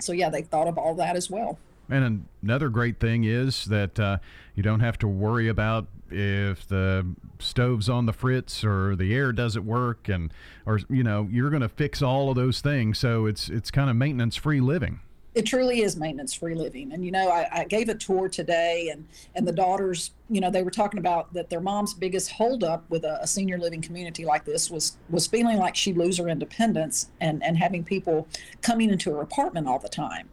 so 0.01 0.13
yeah, 0.13 0.31
they 0.31 0.43
thought 0.43 0.69
of 0.69 0.79
all 0.79 0.95
that 0.95 1.17
as 1.17 1.29
well. 1.29 1.59
And 1.89 2.27
another 2.43 2.69
great 2.69 3.01
thing 3.01 3.25
is 3.25 3.65
that 3.67 3.99
uh, 3.99 4.19
you 4.55 4.63
don't 4.63 4.81
have 4.81 4.99
to 4.99 5.09
worry 5.09 5.49
about 5.49 5.87
if 6.11 6.67
the 6.67 7.07
stove's 7.39 7.89
on 7.89 8.07
the 8.07 8.13
fritz 8.13 8.65
or 8.65 8.97
the 8.97 9.15
air 9.15 9.33
doesn't 9.33 9.65
work, 9.65 10.09
and 10.09 10.33
or 10.65 10.81
you 10.89 11.03
know 11.03 11.29
you're 11.31 11.51
going 11.51 11.63
to 11.63 11.69
fix 11.69 12.03
all 12.03 12.31
of 12.31 12.37
those 12.37 12.61
things. 12.61 12.99
So 12.99 13.27
it's 13.27 13.49
it's 13.49 13.71
kind 13.71 13.91
of 13.91 13.97
maintenance 13.97 14.37
free 14.37 14.61
living. 14.61 15.01
It 15.35 15.45
truly 15.45 15.83
is 15.83 15.99
maintenance 15.99 16.33
free 16.33 16.55
living. 16.55 16.93
And 16.95 17.05
you 17.05 17.11
know 17.11 17.29
I, 17.29 17.49
I, 17.53 17.65
gave 17.65 17.91
a 17.91 17.95
tour 17.95 18.29
today 18.29 18.89
and 18.91 19.07
and 19.35 19.47
the 19.47 19.53
daughters 19.53 20.13
you 20.31 20.41
know 20.41 20.51
they 20.51 20.63
were 20.63 20.71
talking 20.71 20.99
about 20.99 21.33
that 21.35 21.51
their 21.51 21.61
mom's 21.61 21.93
biggest 21.93 22.31
holdup 22.31 22.89
with 22.89 23.05
a, 23.05 23.19
a, 23.21 23.27
senior 23.27 23.59
living 23.59 23.83
community 23.83 24.25
like 24.25 24.45
this 24.47 24.71
was 24.71 24.97
was 25.11 25.27
feeling 25.27 25.59
like 25.59 25.77
she'd 25.77 25.99
lose 25.99 26.17
her 26.19 26.29
independence 26.29 27.11
and 27.21 27.45
and 27.45 27.59
having 27.59 27.85
people 27.85 28.27
coming 28.63 28.91
into 28.91 29.11
her 29.11 29.21
apartment 29.21 29.69
all 29.69 29.79
the 29.79 29.89
time 29.89 30.29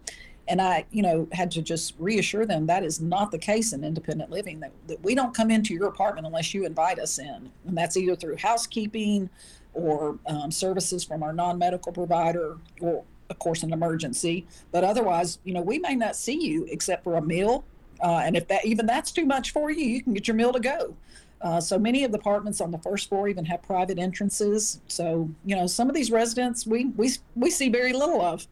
and 0.47 0.61
i 0.61 0.85
you 0.91 1.01
know 1.01 1.27
had 1.31 1.49
to 1.51 1.61
just 1.61 1.93
reassure 1.99 2.45
them 2.45 2.65
that 2.65 2.83
is 2.83 2.99
not 2.99 3.31
the 3.31 3.37
case 3.37 3.73
in 3.73 3.83
independent 3.83 4.29
living 4.29 4.59
that, 4.59 4.71
that 4.87 5.01
we 5.03 5.15
don't 5.15 5.33
come 5.33 5.49
into 5.49 5.73
your 5.73 5.87
apartment 5.87 6.25
unless 6.27 6.53
you 6.53 6.65
invite 6.65 6.99
us 6.99 7.19
in 7.19 7.51
and 7.67 7.77
that's 7.77 7.97
either 7.97 8.15
through 8.15 8.35
housekeeping 8.37 9.29
or 9.73 10.17
um, 10.27 10.51
services 10.51 11.03
from 11.03 11.23
our 11.23 11.33
non-medical 11.33 11.91
provider 11.91 12.57
or 12.81 13.03
of 13.29 13.39
course, 13.39 13.63
an 13.63 13.73
emergency. 13.73 14.45
But 14.71 14.83
otherwise, 14.83 15.39
you 15.43 15.53
know, 15.53 15.61
we 15.61 15.79
may 15.79 15.95
not 15.95 16.15
see 16.15 16.39
you 16.39 16.65
except 16.69 17.03
for 17.03 17.15
a 17.15 17.21
meal. 17.21 17.63
Uh, 18.01 18.21
and 18.23 18.35
if 18.35 18.47
that 18.47 18.65
even 18.65 18.85
that's 18.85 19.11
too 19.11 19.25
much 19.25 19.51
for 19.51 19.71
you, 19.71 19.85
you 19.85 20.03
can 20.03 20.13
get 20.13 20.27
your 20.27 20.35
meal 20.35 20.53
to 20.53 20.59
go. 20.59 20.95
Uh, 21.41 21.59
so 21.59 21.77
many 21.77 22.03
of 22.03 22.11
the 22.11 22.17
apartments 22.17 22.61
on 22.61 22.71
the 22.71 22.77
first 22.77 23.09
floor 23.09 23.27
even 23.27 23.43
have 23.43 23.61
private 23.63 23.99
entrances. 23.99 24.81
So 24.87 25.29
you 25.45 25.55
know, 25.55 25.67
some 25.67 25.89
of 25.89 25.95
these 25.95 26.11
residents 26.11 26.65
we 26.65 26.85
we 26.85 27.11
we 27.35 27.49
see 27.49 27.69
very 27.69 27.93
little 27.93 28.21
of. 28.21 28.47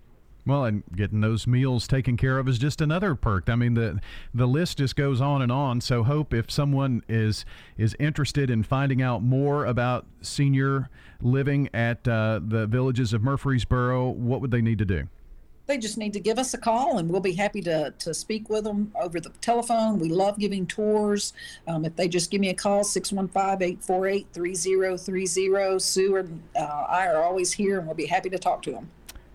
Well, 0.45 0.65
and 0.65 0.83
getting 0.95 1.21
those 1.21 1.45
meals 1.45 1.87
taken 1.87 2.17
care 2.17 2.39
of 2.39 2.47
is 2.47 2.57
just 2.57 2.81
another 2.81 3.13
perk. 3.13 3.47
I 3.47 3.55
mean, 3.55 3.75
the 3.75 3.99
the 4.33 4.47
list 4.47 4.79
just 4.79 4.95
goes 4.95 5.21
on 5.21 5.43
and 5.43 5.51
on. 5.51 5.81
So, 5.81 6.03
hope 6.03 6.33
if 6.33 6.49
someone 6.49 7.03
is 7.07 7.45
is 7.77 7.95
interested 7.99 8.49
in 8.49 8.63
finding 8.63 9.03
out 9.03 9.21
more 9.21 9.65
about 9.65 10.07
senior 10.21 10.89
living 11.21 11.69
at 11.73 12.07
uh, 12.07 12.39
the 12.43 12.65
villages 12.65 13.13
of 13.13 13.21
Murfreesboro, 13.21 14.09
what 14.09 14.41
would 14.41 14.49
they 14.49 14.61
need 14.61 14.79
to 14.79 14.85
do? 14.85 15.07
They 15.67 15.77
just 15.77 15.99
need 15.99 16.13
to 16.13 16.19
give 16.19 16.39
us 16.39 16.55
a 16.55 16.57
call, 16.57 16.97
and 16.97 17.07
we'll 17.07 17.21
be 17.21 17.33
happy 17.33 17.61
to 17.61 17.93
to 17.99 18.11
speak 18.13 18.49
with 18.49 18.63
them 18.63 18.91
over 18.99 19.19
the 19.19 19.29
telephone. 19.41 19.99
We 19.99 20.09
love 20.09 20.39
giving 20.39 20.65
tours. 20.65 21.33
Um, 21.67 21.85
if 21.85 21.95
they 21.95 22.07
just 22.07 22.31
give 22.31 22.41
me 22.41 22.49
a 22.49 22.55
call, 22.55 22.83
615-848-3030. 22.83 25.79
Sue 25.79 26.15
and 26.15 26.41
uh, 26.55 26.85
I 26.89 27.09
are 27.09 27.21
always 27.23 27.53
here, 27.53 27.77
and 27.77 27.85
we'll 27.85 27.95
be 27.95 28.07
happy 28.07 28.31
to 28.31 28.39
talk 28.39 28.63
to 28.63 28.71
them. 28.71 28.89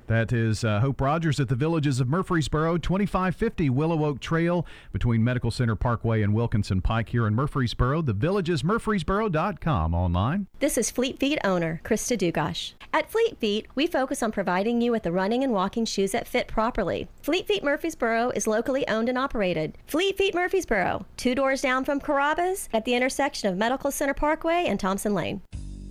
That 0.07 0.33
is 0.33 0.63
uh, 0.63 0.81
Hope 0.81 1.01
Rogers 1.01 1.41
at 1.41 1.49
the 1.49 1.57
Villages 1.57 1.99
of 1.99 2.09
Murfreesboro, 2.09 2.79
2550 2.79 3.71
Willow 3.71 4.05
Oak 4.05 4.21
Trail 4.21 4.65
between 4.93 5.25
Medical 5.25 5.51
Center 5.51 5.75
Parkway 5.75 6.23
and 6.23 6.33
Wilkinson 6.33 6.81
Pike 6.81 7.09
here 7.09 7.27
in 7.27 7.35
Murfreesboro. 7.35 8.03
The 8.03 8.13
Villages, 8.13 8.63
Murfreesboro.com 8.63 9.95
online. 9.95 10.47
This 10.61 10.79
is 10.79 10.91
Fleet 10.91 11.19
Feet 11.19 11.39
owner 11.43 11.81
Krista 11.85 12.17
Dugash. 12.17 12.75
At 12.93 13.11
Fleet 13.11 13.37
Feet, 13.39 13.67
we 13.75 13.87
focus 13.87 14.23
on 14.23 14.31
providing 14.31 14.81
you 14.81 14.93
with 14.93 15.03
the 15.03 15.13
running 15.13 15.43
and 15.43 15.53
walking 15.53 15.85
shoes 15.85 16.13
that 16.13 16.29
fit 16.29 16.47
properly. 16.47 17.09
Fleet 17.21 17.47
Feet 17.47 17.65
Murfreesboro 17.65 18.31
is 18.31 18.47
locally 18.47 18.87
owned 18.89 19.09
and 19.09 19.19
operated. 19.19 19.77
Fleet 19.87 20.17
Feet 20.17 20.35
Murfreesboro, 20.35 21.05
two 21.17 21.35
doors 21.35 21.63
down 21.63 21.85
from 21.85 22.01
Carrabba's 22.01 22.69
at 22.73 22.85
the 22.85 22.95
intersection 22.95 23.51
of 23.51 23.59
Medical 23.59 23.91
Center 23.91 24.15
Parkway 24.15 24.65
and 24.67 24.79
Thompson 24.79 25.15
Lane. 25.15 25.43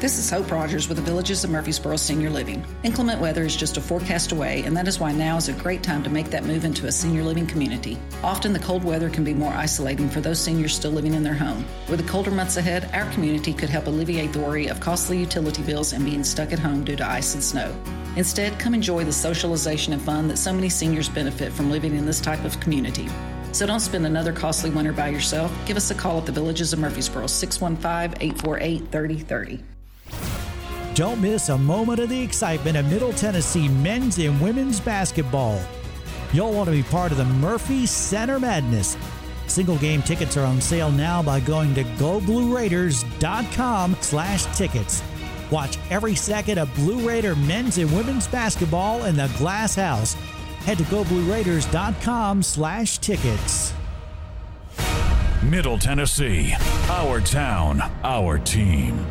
This 0.00 0.18
is 0.18 0.30
Hope 0.30 0.50
Rogers 0.50 0.88
with 0.88 0.96
the 0.96 1.02
Villages 1.02 1.44
of 1.44 1.50
Murfreesboro 1.50 1.96
Senior 1.96 2.30
Living. 2.30 2.64
Inclement 2.82 3.20
weather 3.20 3.42
is 3.42 3.54
just 3.54 3.76
a 3.76 3.80
forecast 3.80 4.32
away, 4.32 4.62
and 4.62 4.76
that 4.76 4.88
is 4.88 4.98
why 4.98 5.12
now 5.12 5.36
is 5.36 5.48
a 5.48 5.52
great 5.52 5.82
time 5.82 6.02
to 6.02 6.10
make 6.10 6.30
that 6.30 6.44
move 6.44 6.64
into 6.64 6.86
a 6.86 6.92
senior 6.92 7.22
living 7.22 7.46
community. 7.46 7.96
Often 8.24 8.52
the 8.52 8.58
cold 8.58 8.82
weather 8.82 9.08
can 9.08 9.22
be 9.22 9.32
more 9.32 9.52
isolating 9.52 10.08
for 10.08 10.20
those 10.20 10.40
seniors 10.40 10.74
still 10.74 10.90
living 10.90 11.14
in 11.14 11.22
their 11.22 11.34
home. 11.34 11.64
With 11.88 12.00
the 12.00 12.10
colder 12.10 12.32
months 12.32 12.56
ahead, 12.56 12.90
our 12.92 13.08
community 13.12 13.52
could 13.52 13.70
help 13.70 13.86
alleviate 13.86 14.32
the 14.32 14.40
worry 14.40 14.66
of 14.66 14.80
costly 14.80 15.18
utility 15.18 15.62
bills 15.62 15.92
and 15.92 16.04
being 16.04 16.24
stuck 16.24 16.52
at 16.52 16.58
home 16.58 16.82
due 16.82 16.96
to 16.96 17.08
ice 17.08 17.34
and 17.34 17.42
snow. 17.42 17.72
Instead, 18.16 18.58
come 18.58 18.74
enjoy 18.74 19.04
the 19.04 19.12
socialization 19.12 19.92
and 19.92 20.02
fun 20.02 20.28
that 20.28 20.36
so 20.36 20.52
many 20.52 20.68
seniors 20.68 21.08
benefit 21.08 21.52
from 21.52 21.70
living 21.70 21.94
in 21.94 22.06
this 22.06 22.20
type 22.20 22.44
of 22.44 22.58
community. 22.60 23.08
So 23.52 23.66
don't 23.66 23.80
spend 23.80 24.06
another 24.06 24.32
costly 24.32 24.70
winter 24.70 24.92
by 24.92 25.08
yourself. 25.08 25.52
Give 25.66 25.76
us 25.76 25.90
a 25.90 25.94
call 25.94 26.18
at 26.18 26.26
the 26.26 26.32
Villages 26.32 26.72
of 26.72 26.78
Murfreesboro, 26.78 27.26
615 27.26 28.20
848 28.20 28.90
3030. 28.90 29.71
Don't 30.94 31.22
miss 31.22 31.48
a 31.48 31.56
moment 31.56 32.00
of 32.00 32.10
the 32.10 32.20
excitement 32.20 32.76
of 32.76 32.84
Middle 32.84 33.14
Tennessee 33.14 33.66
men's 33.66 34.18
and 34.18 34.38
women's 34.42 34.78
basketball. 34.78 35.58
You'll 36.34 36.52
want 36.52 36.66
to 36.66 36.72
be 36.72 36.82
part 36.82 37.12
of 37.12 37.18
the 37.18 37.24
Murphy 37.24 37.86
Center 37.86 38.38
Madness. 38.38 38.98
Single 39.46 39.78
game 39.78 40.02
tickets 40.02 40.36
are 40.36 40.44
on 40.44 40.60
sale 40.60 40.90
now 40.90 41.22
by 41.22 41.40
going 41.40 41.74
to 41.76 41.84
goblueraiders.com 41.84 43.96
slash 44.00 44.44
tickets. 44.56 45.02
Watch 45.50 45.78
every 45.88 46.14
second 46.14 46.58
of 46.58 46.74
Blue 46.74 47.08
Raider 47.08 47.34
men's 47.36 47.78
and 47.78 47.90
women's 47.96 48.28
basketball 48.28 49.04
in 49.04 49.16
the 49.16 49.32
Glass 49.38 49.74
House. 49.74 50.12
Head 50.64 50.76
to 50.78 50.84
goblueraiders.com 50.84 52.42
slash 52.42 52.98
tickets. 52.98 53.72
Middle 55.42 55.78
Tennessee, 55.78 56.54
our 56.88 57.20
town, 57.20 57.80
our 58.04 58.38
team. 58.38 59.04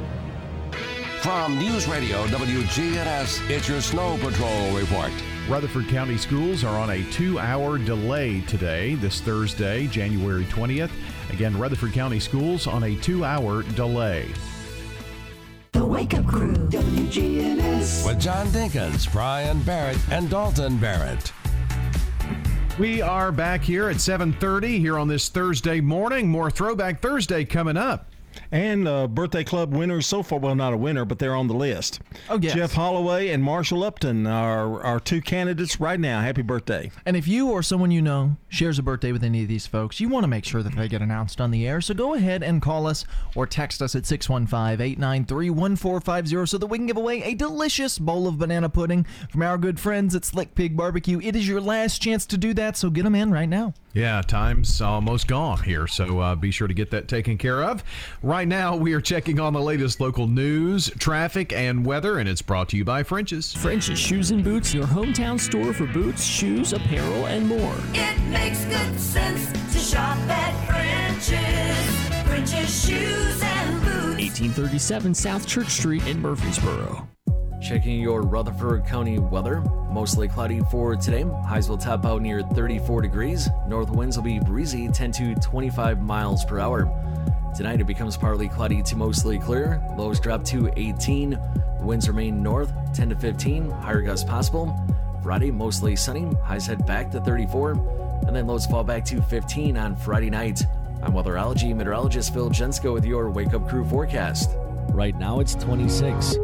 From 1.22 1.60
News 1.60 1.88
Radio 1.88 2.26
WGNS, 2.26 3.48
it's 3.48 3.70
your 3.70 3.80
Snow 3.80 4.18
Patrol 4.18 4.72
report. 4.72 5.12
Rutherford 5.48 5.88
County 5.88 6.18
schools 6.18 6.64
are 6.64 6.80
on 6.80 6.90
a 6.90 7.04
two 7.12 7.38
hour 7.38 7.78
delay 7.78 8.42
today, 8.42 8.96
this 8.96 9.22
Thursday, 9.22 9.86
January 9.86 10.46
20th. 10.46 10.90
Again, 11.30 11.56
Rutherford 11.60 11.94
County 11.94 12.20
schools 12.20 12.66
on 12.66 12.82
a 12.86 12.96
two 12.96 13.24
hour 13.24 13.62
delay. 13.62 14.30
The 15.74 15.86
Wake 15.86 16.16
Up 16.16 16.26
Crew, 16.26 16.56
WGNS. 16.56 18.04
With 18.08 18.20
John 18.20 18.48
Dinkins, 18.48 19.12
Brian 19.14 19.62
Barrett, 19.62 20.00
and 20.10 20.28
Dalton 20.28 20.80
Barrett. 20.80 21.32
We 22.80 23.04
are 23.04 23.32
back 23.32 23.62
here 23.62 23.90
at 23.90 23.98
7:30 23.98 24.80
here 24.80 24.98
on 24.98 25.08
this 25.08 25.30
Thursday 25.30 25.82
morning. 25.82 26.30
More 26.30 26.50
Throwback 26.50 27.00
Thursday 27.00 27.46
coming 27.46 27.78
up. 27.78 28.11
And 28.52 28.88
uh, 28.88 29.08
birthday 29.08 29.44
club 29.44 29.74
winners 29.74 30.06
so 30.06 30.24
far. 30.24 30.40
Well, 30.40 30.56
not 30.56 30.74
a 30.74 30.78
winner, 30.78 31.06
but 31.06 31.20
they're 31.20 31.36
on 31.36 31.48
the 31.48 31.54
list. 31.54 32.00
Oh, 32.30 32.40
yes. 32.42 32.54
Jeff 32.54 32.74
Holloway 32.74 33.30
and 33.30 33.44
Marshall 33.44 33.84
Upton 33.84 34.28
are 34.28 34.82
our 34.84 35.00
two 35.00 35.22
candidates 35.22 35.80
right 35.80 36.00
now. 36.00 36.22
Happy 36.22 36.42
birthday! 36.42 36.92
And 37.06 37.16
if 37.16 37.28
you 37.28 37.50
or 37.50 37.64
someone 37.64 37.92
you 37.92 38.02
know 38.02 38.38
shares 38.50 38.78
a 38.80 38.84
birthday 38.84 39.12
with 39.12 39.24
any 39.24 39.42
of 39.42 39.48
these 39.48 39.68
folks, 39.68 40.00
you 40.00 40.10
want 40.10 40.24
to 40.24 40.28
make 40.28 40.46
sure 40.46 40.64
that 40.64 40.76
they 40.76 40.88
get 40.88 41.02
announced 41.02 41.40
on 41.40 41.52
the 41.52 41.68
air. 41.68 41.82
So 41.82 41.94
go 41.94 42.14
ahead 42.14 42.44
and 42.44 42.62
call 42.62 42.88
us 42.88 43.06
or 43.36 43.48
text 43.48 43.82
us 43.82 43.96
at 43.96 44.06
615 44.06 44.82
893 44.82 45.50
1450 45.50 46.46
so 46.46 46.58
that 46.58 46.68
we 46.68 46.78
can 46.78 46.88
give 46.88 46.98
away 46.98 47.24
a 47.24 47.34
delicious 47.34 47.98
bowl 47.98 48.28
of 48.28 48.38
banana 48.38 48.70
pudding 48.70 49.06
from 49.30 49.42
our 49.44 49.58
good 49.58 49.80
friends 49.80 50.16
at 50.16 50.26
Slick 50.26 50.56
Pig 50.56 50.76
Barbecue. 50.76 51.20
It 51.22 51.36
is 51.36 51.48
your 51.48 51.62
last 51.62 52.02
chance 52.02 52.26
to 52.28 52.38
do 52.38 52.54
that, 52.56 52.78
so 52.78 52.90
get 52.90 53.04
them 53.04 53.16
in 53.16 53.32
right 53.32 53.50
now. 53.50 53.74
Yeah, 53.94 54.22
time's 54.22 54.82
almost 54.82 55.28
gone 55.28 55.64
here, 55.64 55.86
so 55.86 56.20
uh, 56.20 56.36
be 56.36 56.50
sure 56.52 56.68
to 56.68 56.74
get 56.74 56.92
that 56.92 57.10
taken 57.10 57.38
care 57.38 57.62
of. 57.64 57.84
Right 58.24 58.41
now, 58.48 58.76
we 58.76 58.94
are 58.94 59.02
checking 59.02 59.40
on 59.40 59.54
the 59.54 59.62
latest 59.62 60.00
local 60.00 60.28
news, 60.28 60.90
traffic, 61.00 61.52
and 61.52 61.86
weather, 61.86 62.20
and 62.20 62.30
it's 62.30 62.42
brought 62.42 62.70
to 62.70 62.78
you 62.78 62.86
by 62.86 63.04
French's. 63.04 63.54
French's 63.54 64.00
Shoes 64.00 64.32
and 64.32 64.44
Boots, 64.44 64.74
your 64.74 64.86
hometown 64.86 65.40
store 65.40 65.74
for 65.74 65.86
boots, 65.88 66.24
shoes, 66.24 66.74
apparel, 66.74 67.26
and 67.28 67.48
more. 67.48 67.76
It 67.94 68.20
makes 68.30 68.64
good 68.66 69.00
sense 69.00 69.52
to 69.74 69.80
shop 69.80 70.18
at 70.30 70.68
French's. 70.68 72.28
French's 72.28 72.86
Shoes 72.86 73.42
and 73.44 73.82
Boots. 73.82 74.22
1837 74.22 75.14
South 75.14 75.48
Church 75.48 75.70
Street 75.70 76.06
in 76.08 76.22
Murfreesboro. 76.22 77.08
Checking 77.62 78.00
your 78.00 78.24
Rutherford 78.24 78.86
County 78.88 79.20
weather. 79.20 79.62
Mostly 79.92 80.28
cloudy 80.28 80.62
for 80.72 80.96
today. 80.96 81.24
Highs 81.46 81.70
will 81.70 81.78
top 81.78 82.06
out 82.06 82.22
near 82.22 82.42
34 82.42 83.02
degrees. 83.02 83.50
North 83.68 83.92
winds 83.92 84.18
will 84.18 84.24
be 84.24 84.40
breezy 84.40 84.88
10 84.88 85.12
to 85.12 85.36
25 85.36 86.02
miles 86.02 86.44
per 86.44 86.60
hour. 86.60 86.86
Tonight 87.56 87.82
it 87.82 87.86
becomes 87.86 88.16
partly 88.16 88.48
cloudy 88.48 88.82
to 88.82 88.96
mostly 88.96 89.38
clear. 89.38 89.84
Lows 89.98 90.20
drop 90.20 90.44
to 90.46 90.72
18. 90.78 91.38
Winds 91.82 92.08
remain 92.08 92.42
north 92.42 92.72
10 92.94 93.10
to 93.10 93.16
15. 93.16 93.70
Higher 93.70 94.02
gusts 94.02 94.24
possible. 94.24 94.74
Friday 95.22 95.52
mostly 95.52 95.96
sunny. 95.96 96.34
Highs 96.44 96.66
head 96.66 96.86
back 96.86 97.12
to 97.12 97.20
34. 97.22 97.72
And 98.28 98.36
then 98.36 98.48
lows 98.48 98.66
fall 98.66 98.84
back 98.84 99.04
to 99.06 99.22
15 99.22 99.76
on 99.78 99.96
Friday 99.98 100.30
night. 100.30 100.64
I'm 101.04 101.12
weatherology 101.12 101.76
meteorologist 101.76 102.34
Phil 102.34 102.50
Jensko 102.50 102.94
with 102.94 103.06
your 103.06 103.30
Wake 103.30 103.54
Up 103.54 103.68
Crew 103.68 103.84
forecast. 103.84 104.52
Right 104.90 105.18
now 105.18 105.40
it's 105.40 105.56
26. 105.56 106.38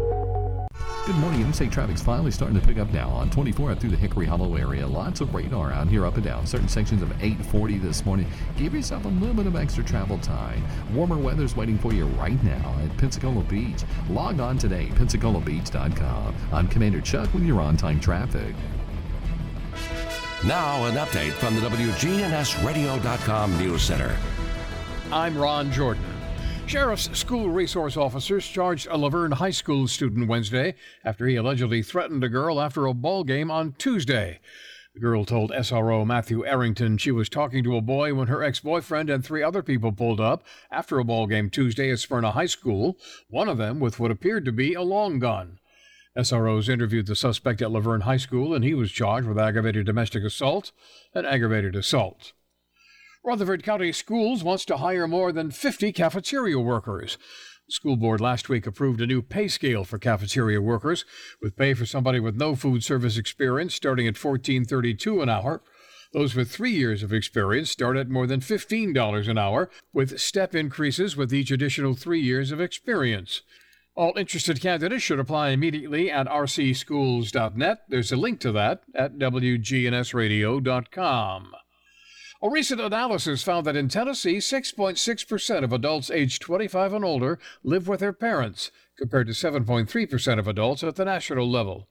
Good 1.07 1.15
morning. 1.19 1.39
Interstate 1.39 1.71
traffic's 1.71 2.03
finally 2.03 2.31
starting 2.31 2.59
to 2.59 2.67
pick 2.67 2.77
up 2.77 2.91
now 2.91 3.07
on 3.07 3.29
24 3.29 3.75
through 3.75 3.91
the 3.91 3.95
Hickory 3.95 4.25
Hollow 4.25 4.57
area. 4.57 4.85
Lots 4.85 5.21
of 5.21 5.33
radar 5.33 5.71
out 5.71 5.87
here 5.87 6.05
up 6.05 6.15
and 6.15 6.23
down. 6.25 6.45
Certain 6.45 6.67
sections 6.67 7.01
of 7.01 7.09
840 7.23 7.77
this 7.77 8.05
morning. 8.05 8.27
Give 8.57 8.73
yourself 8.73 9.05
a 9.05 9.07
little 9.07 9.33
bit 9.33 9.47
of 9.47 9.55
extra 9.55 9.85
travel 9.85 10.17
time. 10.17 10.61
Warmer 10.93 11.15
weather's 11.15 11.55
waiting 11.55 11.77
for 11.77 11.93
you 11.93 12.07
right 12.07 12.43
now 12.43 12.75
at 12.83 12.97
Pensacola 12.97 13.41
Beach. 13.43 13.85
Log 14.09 14.41
on 14.41 14.57
today, 14.57 14.87
PensacolaBeach.com. 14.95 16.35
I'm 16.51 16.67
Commander 16.67 16.99
Chuck 16.99 17.33
with 17.33 17.43
your 17.43 17.61
on-time 17.61 18.01
traffic. 18.01 18.53
Now, 20.43 20.87
an 20.87 20.95
update 20.95 21.31
from 21.31 21.55
the 21.55 21.61
WGNSradio.com 21.61 23.57
News 23.57 23.81
Center. 23.81 24.13
I'm 25.13 25.37
Ron 25.37 25.71
Jordan. 25.71 26.16
Sheriff's 26.67 27.17
school 27.17 27.49
resource 27.49 27.95
officers 27.95 28.45
charged 28.45 28.87
a 28.87 28.97
La 28.97 29.07
Vergne 29.07 29.31
High 29.31 29.51
School 29.51 29.87
student 29.87 30.27
Wednesday 30.27 30.75
after 31.05 31.25
he 31.25 31.37
allegedly 31.37 31.81
threatened 31.81 32.25
a 32.25 32.29
girl 32.29 32.59
after 32.59 32.85
a 32.85 32.93
ball 32.93 33.23
game 33.23 33.49
on 33.49 33.73
Tuesday. 33.77 34.41
The 34.93 34.99
girl 34.99 35.23
told 35.23 35.51
SRO 35.51 36.05
Matthew 36.05 36.45
Errington 36.45 36.97
she 36.97 37.09
was 37.09 37.29
talking 37.29 37.63
to 37.63 37.77
a 37.77 37.81
boy 37.81 38.13
when 38.13 38.27
her 38.27 38.43
ex 38.43 38.59
boyfriend 38.59 39.09
and 39.09 39.23
three 39.23 39.41
other 39.41 39.63
people 39.63 39.93
pulled 39.93 40.19
up 40.19 40.43
after 40.69 40.99
a 40.99 41.05
ball 41.05 41.25
game 41.25 41.49
Tuesday 41.49 41.89
at 41.89 41.99
Smyrna 41.99 42.31
High 42.31 42.47
School, 42.47 42.97
one 43.29 43.47
of 43.47 43.57
them 43.57 43.79
with 43.79 43.97
what 43.97 44.11
appeared 44.11 44.43
to 44.43 44.51
be 44.51 44.73
a 44.73 44.81
long 44.81 45.19
gun. 45.19 45.59
SROs 46.17 46.67
interviewed 46.67 47.07
the 47.07 47.15
suspect 47.15 47.61
at 47.61 47.71
La 47.71 47.79
Vergne 47.79 48.01
High 48.01 48.17
School, 48.17 48.53
and 48.53 48.65
he 48.65 48.73
was 48.73 48.91
charged 48.91 49.25
with 49.25 49.39
aggravated 49.39 49.85
domestic 49.85 50.25
assault 50.25 50.73
and 51.15 51.25
aggravated 51.25 51.77
assault. 51.77 52.33
Rutherford 53.27 53.61
County 53.61 53.91
Schools 53.91 54.41
wants 54.41 54.63
to 54.63 54.77
hire 54.77 55.05
more 55.05 55.33
than 55.33 55.51
50 55.51 55.91
cafeteria 55.91 56.59
workers. 56.59 57.17
The 57.65 57.73
school 57.73 57.97
board 57.97 58.21
last 58.21 58.47
week 58.47 58.65
approved 58.65 59.01
a 59.01 59.05
new 59.05 59.21
pay 59.21 59.49
scale 59.49 59.83
for 59.83 59.99
cafeteria 59.99 60.61
workers, 60.61 61.03
with 61.41 61.57
pay 61.57 61.73
for 61.73 61.85
somebody 61.85 62.21
with 62.21 62.37
no 62.37 62.55
food 62.55 62.85
service 62.85 63.17
experience 63.17 63.75
starting 63.75 64.07
at 64.07 64.13
$14.32 64.13 65.21
an 65.21 65.27
hour. 65.27 65.61
Those 66.13 66.35
with 66.35 66.49
three 66.49 66.71
years 66.71 67.03
of 67.03 67.11
experience 67.11 67.69
start 67.69 67.97
at 67.97 68.07
more 68.07 68.27
than 68.27 68.39
$15 68.39 69.27
an 69.27 69.37
hour, 69.37 69.69
with 69.91 70.21
step 70.21 70.55
increases 70.55 71.17
with 71.17 71.33
each 71.33 71.51
additional 71.51 71.95
three 71.95 72.21
years 72.21 72.53
of 72.53 72.61
experience. 72.61 73.41
All 73.93 74.17
interested 74.17 74.61
candidates 74.61 75.03
should 75.03 75.19
apply 75.19 75.49
immediately 75.49 76.09
at 76.09 76.27
rcschools.net. 76.27 77.79
There's 77.89 78.13
a 78.13 78.15
link 78.15 78.39
to 78.39 78.53
that 78.53 78.83
at 78.95 79.17
WGNSradio.com. 79.17 81.51
A 82.39 82.49
recent 82.51 82.79
analysis 82.79 83.41
found 83.41 83.65
that 83.65 83.75
in 83.75 83.87
Tennessee, 83.87 84.37
6.6% 84.37 85.63
of 85.63 85.73
adults 85.73 86.11
aged 86.11 86.39
25 86.43 86.93
and 86.93 87.03
older 87.03 87.39
live 87.63 87.87
with 87.87 87.99
their 87.99 88.13
parents, 88.13 88.69
compared 88.95 89.25
to 89.25 89.33
7.3% 89.33 90.37
of 90.37 90.47
adults 90.47 90.83
at 90.83 90.97
the 90.97 91.05
national 91.05 91.49
level. 91.49 91.89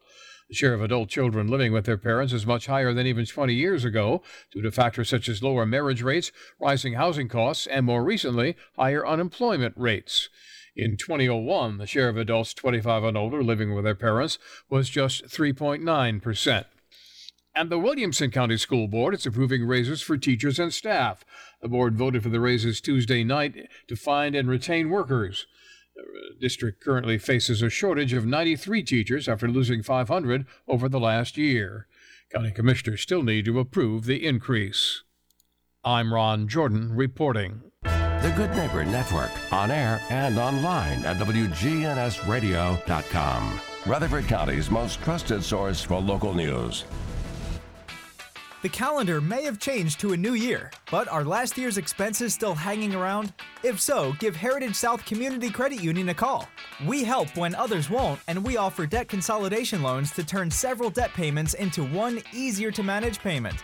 The 0.48 0.54
share 0.54 0.74
of 0.74 0.82
adult 0.82 1.08
children 1.08 1.48
living 1.48 1.72
with 1.72 1.84
their 1.84 1.98
parents 1.98 2.32
is 2.32 2.46
much 2.46 2.66
higher 2.66 2.94
than 2.94 3.08
even 3.08 3.26
20 3.26 3.54
years 3.54 3.84
ago, 3.84 4.22
due 4.52 4.62
to 4.62 4.70
factors 4.70 5.08
such 5.08 5.28
as 5.28 5.42
lower 5.42 5.66
marriage 5.66 6.02
rates, 6.02 6.30
rising 6.60 6.92
housing 6.92 7.26
costs, 7.26 7.66
and 7.66 7.84
more 7.84 8.04
recently, 8.04 8.54
higher 8.76 9.04
unemployment 9.04 9.74
rates. 9.76 10.28
In 10.76 10.96
2001, 10.96 11.78
the 11.78 11.88
share 11.88 12.08
of 12.08 12.16
adults 12.16 12.54
25 12.54 13.02
and 13.02 13.16
older 13.16 13.42
living 13.42 13.74
with 13.74 13.84
their 13.84 13.96
parents 13.96 14.38
was 14.70 14.88
just 14.88 15.24
3.9%. 15.24 16.66
And 17.56 17.68
the 17.70 17.78
Williamson 17.78 18.30
County 18.30 18.58
School 18.58 18.86
Board 18.86 19.14
is 19.14 19.24
approving 19.24 19.66
raises 19.66 20.02
for 20.02 20.18
teachers 20.18 20.58
and 20.58 20.74
staff. 20.74 21.24
The 21.62 21.68
board 21.68 21.96
voted 21.96 22.22
for 22.22 22.28
the 22.28 22.38
raises 22.38 22.82
Tuesday 22.82 23.24
night 23.24 23.70
to 23.88 23.96
find 23.96 24.36
and 24.36 24.46
retain 24.46 24.90
workers. 24.90 25.46
The 25.96 26.02
district 26.38 26.84
currently 26.84 27.16
faces 27.16 27.62
a 27.62 27.70
shortage 27.70 28.12
of 28.12 28.26
93 28.26 28.82
teachers 28.82 29.26
after 29.26 29.48
losing 29.48 29.82
500 29.82 30.44
over 30.68 30.86
the 30.86 31.00
last 31.00 31.38
year. 31.38 31.86
County 32.30 32.50
commissioners 32.50 33.00
still 33.00 33.22
need 33.22 33.46
to 33.46 33.58
approve 33.58 34.04
the 34.04 34.26
increase. 34.26 35.04
I'm 35.82 36.12
Ron 36.12 36.48
Jordan 36.48 36.94
reporting. 36.94 37.62
The 37.84 38.34
Good 38.36 38.50
Neighbor 38.50 38.84
Network, 38.84 39.30
on 39.50 39.70
air 39.70 40.02
and 40.10 40.38
online 40.38 41.06
at 41.06 41.16
WGNSradio.com. 41.16 43.60
Rutherford 43.86 44.26
County's 44.26 44.70
most 44.70 45.02
trusted 45.02 45.42
source 45.42 45.80
for 45.80 46.02
local 46.02 46.34
news. 46.34 46.84
The 48.66 48.72
calendar 48.72 49.20
may 49.20 49.44
have 49.44 49.60
changed 49.60 50.00
to 50.00 50.12
a 50.12 50.16
new 50.16 50.34
year, 50.34 50.72
but 50.90 51.06
are 51.06 51.22
last 51.22 51.56
year's 51.56 51.78
expenses 51.78 52.34
still 52.34 52.56
hanging 52.56 52.96
around? 52.96 53.32
If 53.62 53.80
so, 53.80 54.12
give 54.18 54.34
Heritage 54.34 54.74
South 54.74 55.06
Community 55.06 55.50
Credit 55.50 55.80
Union 55.80 56.08
a 56.08 56.14
call. 56.14 56.48
We 56.84 57.04
help 57.04 57.36
when 57.36 57.54
others 57.54 57.88
won't, 57.88 58.18
and 58.26 58.44
we 58.44 58.56
offer 58.56 58.84
debt 58.84 59.06
consolidation 59.06 59.84
loans 59.84 60.10
to 60.14 60.24
turn 60.24 60.50
several 60.50 60.90
debt 60.90 61.12
payments 61.14 61.54
into 61.54 61.84
one 61.84 62.20
easier 62.32 62.72
to 62.72 62.82
manage 62.82 63.20
payment. 63.20 63.54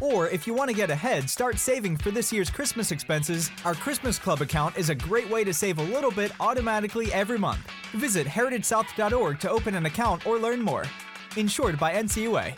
Or 0.00 0.28
if 0.28 0.46
you 0.46 0.54
want 0.54 0.70
to 0.70 0.76
get 0.76 0.90
ahead, 0.90 1.28
start 1.28 1.58
saving 1.58 1.96
for 1.96 2.12
this 2.12 2.32
year's 2.32 2.48
Christmas 2.48 2.92
expenses. 2.92 3.50
Our 3.64 3.74
Christmas 3.74 4.16
Club 4.16 4.42
account 4.42 4.76
is 4.76 4.90
a 4.90 4.94
great 4.94 5.28
way 5.28 5.42
to 5.42 5.52
save 5.52 5.78
a 5.78 5.82
little 5.82 6.12
bit 6.12 6.30
automatically 6.38 7.12
every 7.12 7.36
month. 7.36 7.66
Visit 7.94 8.28
heritagesouth.org 8.28 9.40
to 9.40 9.50
open 9.50 9.74
an 9.74 9.86
account 9.86 10.24
or 10.24 10.38
learn 10.38 10.62
more. 10.62 10.84
Insured 11.36 11.80
by 11.80 11.94
NCUA. 11.94 12.56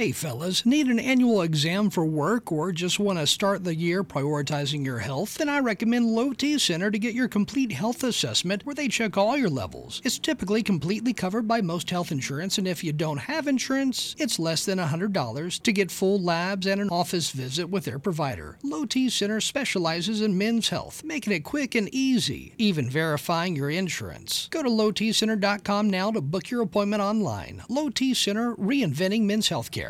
Hey 0.00 0.12
fellas, 0.12 0.64
need 0.64 0.86
an 0.86 0.98
annual 0.98 1.42
exam 1.42 1.90
for 1.90 2.06
work 2.06 2.50
or 2.50 2.72
just 2.72 2.98
want 2.98 3.18
to 3.18 3.26
start 3.26 3.64
the 3.64 3.74
year 3.74 4.02
prioritizing 4.02 4.82
your 4.82 5.00
health? 5.00 5.36
Then 5.36 5.50
I 5.50 5.58
recommend 5.58 6.06
Low 6.06 6.32
T 6.32 6.58
Center 6.58 6.90
to 6.90 6.98
get 6.98 7.12
your 7.12 7.28
complete 7.28 7.70
health 7.70 8.02
assessment 8.02 8.64
where 8.64 8.74
they 8.74 8.88
check 8.88 9.18
all 9.18 9.36
your 9.36 9.50
levels. 9.50 10.00
It's 10.02 10.18
typically 10.18 10.62
completely 10.62 11.12
covered 11.12 11.46
by 11.46 11.60
most 11.60 11.90
health 11.90 12.12
insurance, 12.12 12.56
and 12.56 12.66
if 12.66 12.82
you 12.82 12.94
don't 12.94 13.18
have 13.18 13.46
insurance, 13.46 14.16
it's 14.18 14.38
less 14.38 14.64
than 14.64 14.78
$100 14.78 15.60
to 15.60 15.70
get 15.70 15.90
full 15.90 16.18
labs 16.18 16.66
and 16.66 16.80
an 16.80 16.88
office 16.88 17.30
visit 17.30 17.68
with 17.68 17.84
their 17.84 17.98
provider. 17.98 18.56
Low 18.62 18.86
T 18.86 19.10
Center 19.10 19.38
specializes 19.38 20.22
in 20.22 20.38
men's 20.38 20.70
health, 20.70 21.04
making 21.04 21.34
it 21.34 21.40
quick 21.40 21.74
and 21.74 21.90
easy, 21.92 22.54
even 22.56 22.88
verifying 22.88 23.54
your 23.54 23.68
insurance. 23.68 24.48
Go 24.50 24.62
to 24.62 24.70
lowtcenter.com 24.70 25.90
now 25.90 26.10
to 26.10 26.22
book 26.22 26.48
your 26.48 26.62
appointment 26.62 27.02
online. 27.02 27.62
Low 27.68 27.90
T 27.90 28.14
Center, 28.14 28.56
reinventing 28.56 29.24
men's 29.24 29.50
healthcare. 29.50 29.89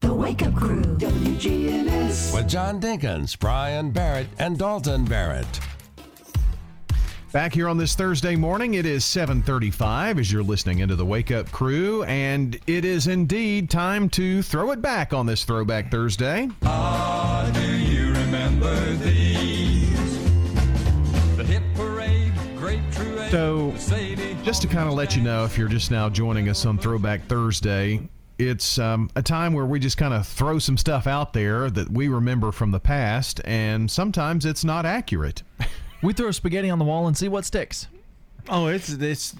The 0.00 0.14
Wake 0.14 0.46
Up 0.46 0.54
Crew, 0.54 0.82
WGNS. 0.82 2.32
With 2.32 2.48
John 2.48 2.80
Dinkins, 2.80 3.38
Brian 3.38 3.90
Barrett, 3.90 4.28
and 4.38 4.56
Dalton 4.56 5.04
Barrett. 5.04 5.60
Back 7.32 7.52
here 7.52 7.68
on 7.68 7.76
this 7.76 7.94
Thursday 7.94 8.36
morning, 8.36 8.74
it 8.74 8.86
is 8.86 9.04
7:35 9.04 10.18
as 10.18 10.32
you're 10.32 10.42
listening 10.42 10.78
into 10.78 10.96
the 10.96 11.04
Wake 11.04 11.30
Up 11.30 11.50
Crew, 11.50 12.04
and 12.04 12.58
it 12.66 12.84
is 12.84 13.06
indeed 13.06 13.68
time 13.68 14.08
to 14.10 14.40
throw 14.42 14.70
it 14.70 14.80
back 14.80 15.12
on 15.12 15.26
this 15.26 15.44
Throwback 15.44 15.90
Thursday. 15.90 16.48
Ah, 16.62 17.50
do 17.52 17.76
you 17.76 18.12
remember 18.12 18.94
these? 18.96 20.18
The 21.36 21.44
hit 21.44 21.62
parade, 21.74 22.32
grapefruit. 22.56 23.30
So, 23.30 23.74
just 24.44 24.62
to 24.62 24.68
kind 24.68 24.88
of 24.88 24.94
let 24.94 25.14
you 25.14 25.22
know, 25.22 25.44
if 25.44 25.58
you're 25.58 25.68
just 25.68 25.90
now 25.90 26.08
joining 26.08 26.48
us 26.48 26.64
on 26.64 26.78
Throwback 26.78 27.26
Thursday, 27.26 28.00
it's 28.38 28.78
um, 28.78 29.10
a 29.16 29.22
time 29.22 29.52
where 29.52 29.66
we 29.66 29.78
just 29.80 29.96
kind 29.96 30.14
of 30.14 30.26
throw 30.26 30.58
some 30.58 30.76
stuff 30.76 31.06
out 31.06 31.32
there 31.32 31.68
that 31.70 31.90
we 31.90 32.08
remember 32.08 32.52
from 32.52 32.70
the 32.70 32.80
past, 32.80 33.40
and 33.44 33.90
sometimes 33.90 34.44
it's 34.46 34.64
not 34.64 34.86
accurate. 34.86 35.42
we 36.02 36.12
throw 36.12 36.30
spaghetti 36.30 36.70
on 36.70 36.78
the 36.78 36.84
wall 36.84 37.06
and 37.06 37.16
see 37.16 37.28
what 37.28 37.44
sticks. 37.44 37.88
Oh, 38.48 38.68
it's 38.68 38.88
it's 38.90 39.34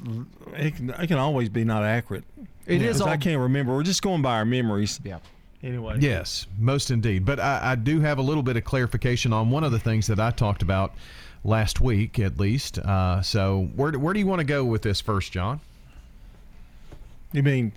it 0.54 0.76
can, 0.76 0.90
it 0.90 1.06
can 1.06 1.16
always 1.18 1.48
be 1.48 1.64
not 1.64 1.84
accurate. 1.84 2.24
It 2.66 2.76
It 2.76 2.82
is. 2.82 2.96
is 2.96 3.02
all- 3.02 3.08
I 3.08 3.16
can't 3.16 3.40
remember. 3.40 3.74
We're 3.74 3.82
just 3.84 4.02
going 4.02 4.20
by 4.20 4.36
our 4.36 4.44
memories. 4.44 5.00
Yeah. 5.04 5.18
Anyway. 5.62 5.96
Yes, 5.98 6.46
most 6.58 6.90
indeed. 6.90 7.24
But 7.24 7.40
I, 7.40 7.72
I 7.72 7.74
do 7.74 8.00
have 8.00 8.18
a 8.18 8.22
little 8.22 8.42
bit 8.44 8.56
of 8.56 8.64
clarification 8.64 9.32
on 9.32 9.50
one 9.50 9.64
of 9.64 9.72
the 9.72 9.78
things 9.80 10.06
that 10.06 10.20
I 10.20 10.30
talked 10.30 10.62
about 10.62 10.94
last 11.42 11.80
week, 11.80 12.18
at 12.20 12.38
least. 12.38 12.78
Uh, 12.78 13.22
so, 13.22 13.68
where, 13.74 13.90
where 13.92 14.14
do 14.14 14.20
you 14.20 14.26
want 14.26 14.38
to 14.38 14.44
go 14.44 14.64
with 14.64 14.82
this 14.82 15.00
first, 15.00 15.32
John? 15.32 15.60
You 17.32 17.42
mean 17.42 17.72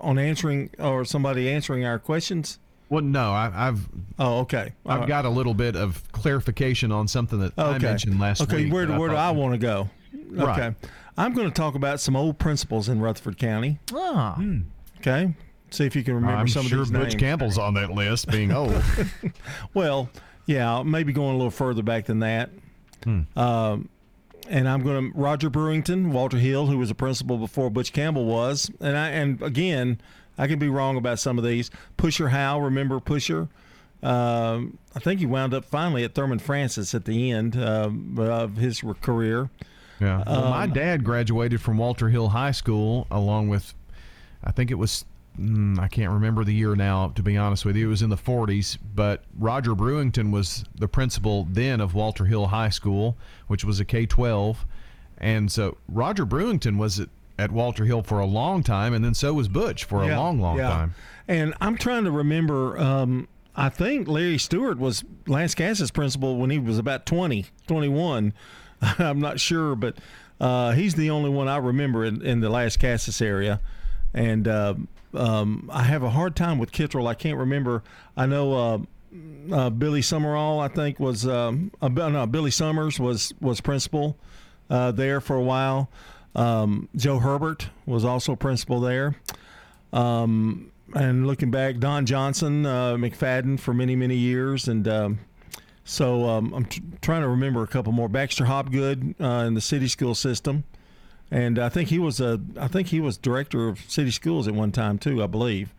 on 0.00 0.18
answering 0.18 0.70
or 0.78 1.04
somebody 1.04 1.50
answering 1.50 1.84
our 1.84 1.98
questions? 1.98 2.58
Well, 2.88 3.04
no, 3.04 3.32
I, 3.32 3.50
I've. 3.54 3.86
Oh, 4.18 4.40
okay. 4.40 4.72
All 4.86 4.92
I've 4.92 5.00
right. 5.00 5.08
got 5.08 5.24
a 5.24 5.28
little 5.28 5.54
bit 5.54 5.76
of 5.76 6.10
clarification 6.12 6.90
on 6.90 7.06
something 7.06 7.38
that 7.40 7.52
I 7.58 7.78
mentioned 7.78 8.18
last 8.18 8.40
okay, 8.42 8.64
week. 8.64 8.72
where, 8.72 8.86
that 8.86 8.98
where 8.98 9.10
do 9.10 9.14
thought- 9.14 9.28
I 9.28 9.30
want 9.32 9.52
to 9.54 9.58
go? 9.58 9.90
Right. 10.30 10.58
Okay. 10.58 10.76
I'm 11.16 11.34
going 11.34 11.48
to 11.48 11.54
talk 11.54 11.74
about 11.74 12.00
some 12.00 12.16
old 12.16 12.38
principals 12.38 12.88
in 12.88 13.00
Rutherford 13.00 13.38
County. 13.38 13.78
Ah. 13.92 14.40
Okay. 15.00 15.34
See 15.70 15.84
if 15.84 15.94
you 15.96 16.02
can 16.02 16.14
remember 16.14 16.36
I'm 16.36 16.48
some 16.48 16.66
sure 16.66 16.80
of 16.80 16.86
these 16.88 16.92
Butch 16.92 17.08
names. 17.10 17.14
Campbell's 17.16 17.58
on 17.58 17.74
that 17.74 17.90
list, 17.90 18.28
being 18.30 18.52
old. 18.52 18.82
well, 19.74 20.08
yeah, 20.46 20.82
maybe 20.82 21.12
going 21.12 21.34
a 21.34 21.36
little 21.36 21.50
further 21.50 21.82
back 21.82 22.06
than 22.06 22.20
that. 22.20 22.50
Hmm. 23.04 23.22
Um, 23.36 23.88
and 24.48 24.68
I'm 24.68 24.82
going 24.82 25.12
to 25.12 25.18
Roger 25.18 25.50
Brewington, 25.50 26.10
Walter 26.12 26.38
Hill, 26.38 26.66
who 26.66 26.78
was 26.78 26.90
a 26.90 26.94
principal 26.94 27.38
before 27.38 27.70
Butch 27.70 27.92
Campbell 27.92 28.24
was, 28.24 28.70
and 28.80 28.96
I 28.96 29.08
and 29.10 29.40
again, 29.42 30.00
I 30.36 30.46
could 30.46 30.58
be 30.58 30.68
wrong 30.68 30.96
about 30.96 31.18
some 31.18 31.38
of 31.38 31.44
these. 31.44 31.70
Pusher 31.96 32.28
Howe, 32.28 32.58
remember 32.60 33.00
Pusher? 33.00 33.48
Um, 34.02 34.78
I 34.94 35.00
think 35.00 35.18
he 35.20 35.26
wound 35.26 35.52
up 35.52 35.64
finally 35.64 36.04
at 36.04 36.14
Thurman 36.14 36.38
Francis 36.38 36.94
at 36.94 37.04
the 37.04 37.32
end 37.32 37.56
um, 37.60 38.16
of 38.18 38.56
his 38.56 38.82
career. 39.00 39.50
Yeah. 40.00 40.22
Well, 40.24 40.50
my 40.50 40.64
Um, 40.64 40.72
dad 40.72 41.02
graduated 41.02 41.60
from 41.60 41.78
Walter 41.78 42.08
Hill 42.08 42.28
High 42.28 42.52
School 42.52 43.08
along 43.10 43.48
with, 43.48 43.74
I 44.44 44.52
think 44.52 44.70
it 44.70 44.76
was, 44.76 45.04
mm, 45.38 45.78
I 45.78 45.88
can't 45.88 46.12
remember 46.12 46.44
the 46.44 46.54
year 46.54 46.74
now, 46.74 47.08
to 47.14 47.22
be 47.22 47.36
honest 47.36 47.64
with 47.64 47.76
you. 47.76 47.86
It 47.86 47.90
was 47.90 48.02
in 48.02 48.10
the 48.10 48.16
40s, 48.16 48.78
but 48.94 49.24
Roger 49.38 49.74
Brewington 49.74 50.30
was 50.30 50.64
the 50.74 50.88
principal 50.88 51.46
then 51.50 51.80
of 51.80 51.94
Walter 51.94 52.24
Hill 52.24 52.48
High 52.48 52.70
School, 52.70 53.16
which 53.46 53.64
was 53.64 53.80
a 53.80 53.84
K 53.84 54.06
12. 54.06 54.66
And 55.18 55.50
so 55.50 55.76
Roger 55.88 56.24
Brewington 56.24 56.78
was 56.78 57.00
at, 57.00 57.08
at 57.38 57.50
Walter 57.52 57.84
Hill 57.84 58.02
for 58.02 58.20
a 58.20 58.26
long 58.26 58.62
time, 58.62 58.94
and 58.94 59.04
then 59.04 59.14
so 59.14 59.34
was 59.34 59.48
Butch 59.48 59.84
for 59.84 60.02
a 60.02 60.16
long, 60.16 60.40
long 60.40 60.58
yeah. 60.58 60.68
time. 60.68 60.94
And 61.26 61.54
I'm 61.60 61.76
trying 61.76 62.04
to 62.04 62.10
remember. 62.10 62.78
Um, 62.78 63.28
I 63.56 63.68
think 63.68 64.06
Larry 64.06 64.38
Stewart 64.38 64.78
was 64.78 65.02
Lance 65.26 65.56
Cass's 65.56 65.90
principal 65.90 66.36
when 66.36 66.50
he 66.50 66.60
was 66.60 66.78
about 66.78 67.06
20, 67.06 67.46
21. 67.66 68.32
I'm 68.98 69.18
not 69.18 69.40
sure, 69.40 69.74
but 69.74 69.96
uh, 70.40 70.72
he's 70.72 70.94
the 70.94 71.10
only 71.10 71.30
one 71.30 71.48
I 71.48 71.56
remember 71.56 72.04
in, 72.04 72.22
in 72.22 72.40
the 72.40 72.48
Lascassas 72.48 73.20
area. 73.20 73.60
And 74.14 74.46
uh, 74.46 74.74
um, 75.14 75.70
I 75.72 75.82
have 75.84 76.02
a 76.02 76.10
hard 76.10 76.36
time 76.36 76.58
with 76.58 76.72
Kittrell. 76.72 77.06
I 77.06 77.14
can't 77.14 77.38
remember. 77.38 77.82
I 78.16 78.26
know 78.26 78.52
uh, 78.52 78.78
uh, 79.54 79.70
Billy 79.70 80.02
Summerall, 80.02 80.60
I 80.60 80.68
think, 80.68 81.00
was 81.00 81.26
um, 81.26 81.72
uh, 81.80 81.88
no, 81.88 82.26
Billy 82.26 82.50
Summers 82.50 83.00
was 83.00 83.32
was 83.40 83.60
principal 83.60 84.16
uh, 84.70 84.92
there 84.92 85.20
for 85.20 85.36
a 85.36 85.42
while. 85.42 85.90
Um, 86.34 86.88
Joe 86.94 87.18
Herbert 87.18 87.70
was 87.86 88.04
also 88.04 88.36
principal 88.36 88.80
there. 88.80 89.16
Um, 89.92 90.72
and 90.94 91.26
looking 91.26 91.50
back, 91.50 91.78
Don 91.78 92.06
Johnson, 92.06 92.64
uh, 92.64 92.94
McFadden 92.94 93.58
for 93.58 93.74
many, 93.74 93.96
many 93.96 94.16
years. 94.16 94.68
And 94.68 94.86
um, 94.88 95.18
so 95.84 96.28
um, 96.28 96.52
I'm 96.54 96.64
t- 96.64 96.82
trying 97.00 97.22
to 97.22 97.28
remember 97.28 97.62
a 97.62 97.66
couple 97.66 97.92
more. 97.92 98.08
Baxter 98.08 98.44
Hopgood 98.44 99.14
uh, 99.20 99.44
in 99.46 99.54
the 99.54 99.60
city 99.60 99.88
school 99.88 100.14
system. 100.14 100.64
And 101.30 101.58
I 101.58 101.68
think 101.68 101.90
he 101.90 101.98
was 101.98 102.20
a, 102.20 102.40
I 102.58 102.68
think 102.68 102.88
he 102.88 103.00
was 103.00 103.18
director 103.18 103.68
of 103.68 103.80
city 103.80 104.10
schools 104.10 104.48
at 104.48 104.54
one 104.54 104.72
time 104.72 104.98
too, 104.98 105.22
I 105.22 105.26
believe. 105.26 105.74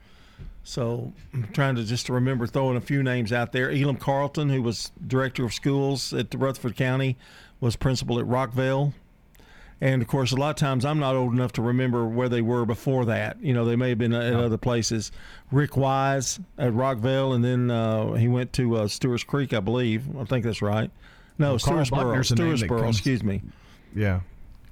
So 0.64 1.14
I'm 1.34 1.48
trying 1.54 1.76
to 1.76 1.84
just 1.84 2.10
remember 2.10 2.46
throwing 2.46 2.78
a 2.78 2.82
few 2.82 3.02
names 3.02 3.34
out 3.34 3.52
there. 3.52 3.72
Elam 3.72 3.96
Carlton, 3.96 4.50
who 4.50 4.62
was 4.62 4.92
director 5.08 5.44
of 5.46 5.54
schools 5.54 6.14
at 6.14 6.34
Rutherford 6.36 6.76
County, 6.76 7.18
was 7.60 7.76
principal 7.76 8.20
at 8.20 8.28
Rockville. 8.28 8.94
And 9.82 10.02
of 10.02 10.08
course, 10.08 10.32
a 10.32 10.36
lot 10.36 10.50
of 10.50 10.56
times 10.58 10.84
I'm 10.84 11.00
not 11.00 11.16
old 11.16 11.34
enough 11.34 11.54
to 11.54 11.62
remember 11.62 12.06
where 12.06 12.28
they 12.30 12.42
were 12.42 12.66
before 12.66 13.06
that. 13.06 13.42
You 13.42 13.54
know, 13.54 13.64
they 13.66 13.78
may 13.78 13.90
have 13.90 13.98
been 13.98 14.14
at 14.14 14.34
other 14.34 14.58
places. 14.58 15.12
Rick 15.52 15.78
Wise 15.78 16.40
at 16.58 16.74
Rockville, 16.74 17.34
and 17.34 17.44
then 17.44 17.72
uh, 17.72 18.14
he 18.14 18.28
went 18.28 18.52
to 18.54 18.76
uh, 18.76 18.88
Stewart's 18.88 19.24
Creek, 19.24 19.54
I 19.54 19.62
believe. 19.62 20.04
I 20.18 20.26
think 20.26 20.44
that's 20.44 20.62
right. 20.62 20.92
No, 21.38 21.52
Well, 21.52 21.60
Stewartsboro. 21.60 21.90
Buckner's 21.90 22.32
a 22.32 22.36
name 22.36 22.58
that 22.58 22.70
Stewartsboro, 22.70 22.90
excuse 22.90 23.24
me. 23.24 23.42
Yeah. 23.96 24.20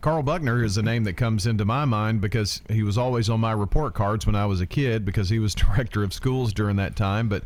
Carl 0.02 0.24
Buckner 0.24 0.64
is 0.64 0.78
a 0.78 0.82
name 0.84 1.03
that 1.06 1.14
comes 1.14 1.48
into 1.48 1.65
my 1.65 1.86
mind 1.86 2.22
because 2.22 2.61
he 2.69 2.84
was 2.84 2.98
always 2.98 3.30
on 3.30 3.40
my 3.40 3.52
report 3.52 3.94
cards 3.94 4.26
when 4.26 4.36
I 4.36 4.45
was 4.45 4.61
a 4.61 4.68
kid 4.68 5.03
because 5.03 5.30
he 5.30 5.40
was 5.40 5.56
director 5.56 6.03
of 6.03 6.14
schools 6.14 6.53
during 6.53 6.76
that 6.76 6.95
time. 6.95 7.30
But 7.30 7.44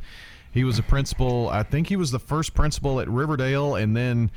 he 0.52 0.64
was 0.64 0.78
a 0.78 0.84
principal. 0.84 1.49
I 1.49 1.64
think 1.64 1.88
he 1.88 1.95
was 1.95 2.11
the 2.11 2.19
first 2.19 2.53
principal 2.53 2.99
at 2.99 3.07
Riverdale 3.07 3.76
and 3.76 3.95
then 3.95 4.32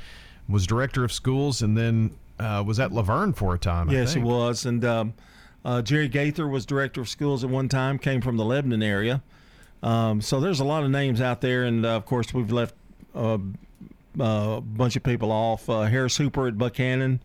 was 0.47 0.65
director 0.65 1.03
of 1.03 1.11
schools 1.11 1.61
and 1.61 1.77
then 1.77 2.11
uh, 2.39 2.63
was 2.65 2.79
at 2.79 2.91
La 2.91 3.01
Vergne 3.01 3.33
for 3.33 3.53
a 3.53 3.59
time. 3.59 3.89
I 3.89 3.93
Yes, 3.93 4.13
he 4.13 4.21
was. 4.21 4.65
And 4.65 4.83
um, 4.85 5.13
uh, 5.63 5.81
Jerry 5.81 6.07
Gaither 6.07 6.47
was 6.47 6.65
director 6.65 7.01
of 7.01 7.09
schools 7.09 7.43
at 7.43 7.49
one 7.49 7.67
time, 7.67 7.99
came 7.99 8.21
from 8.21 8.37
the 8.37 8.45
Lebanon 8.45 8.83
area. 8.83 9.21
Um, 9.83 10.21
so 10.21 10.39
there's 10.39 10.59
a 10.59 10.65
lot 10.65 10.83
of 10.83 10.89
names 10.89 11.19
out 11.19 11.41
there. 11.41 11.63
And 11.63 11.85
uh, 11.85 11.89
of 11.89 12.05
course, 12.05 12.33
we've 12.33 12.51
left 12.51 12.75
uh, 13.13 13.37
a 14.19 14.61
bunch 14.61 14.95
of 14.95 15.03
people 15.03 15.31
off. 15.31 15.69
Uh, 15.69 15.81
Harris 15.83 16.17
Hooper 16.17 16.47
at 16.47 16.57
Buchanan. 16.57 17.21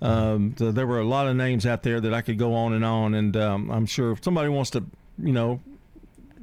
Um, 0.00 0.54
so 0.58 0.70
there 0.70 0.86
were 0.86 1.00
a 1.00 1.04
lot 1.04 1.26
of 1.26 1.36
names 1.36 1.66
out 1.66 1.82
there 1.82 2.00
that 2.00 2.14
I 2.14 2.20
could 2.20 2.38
go 2.38 2.54
on 2.54 2.72
and 2.72 2.84
on. 2.84 3.14
And 3.14 3.36
um, 3.36 3.70
I'm 3.70 3.86
sure 3.86 4.12
if 4.12 4.22
somebody 4.22 4.48
wants 4.48 4.70
to, 4.70 4.84
you 5.22 5.32
know, 5.32 5.60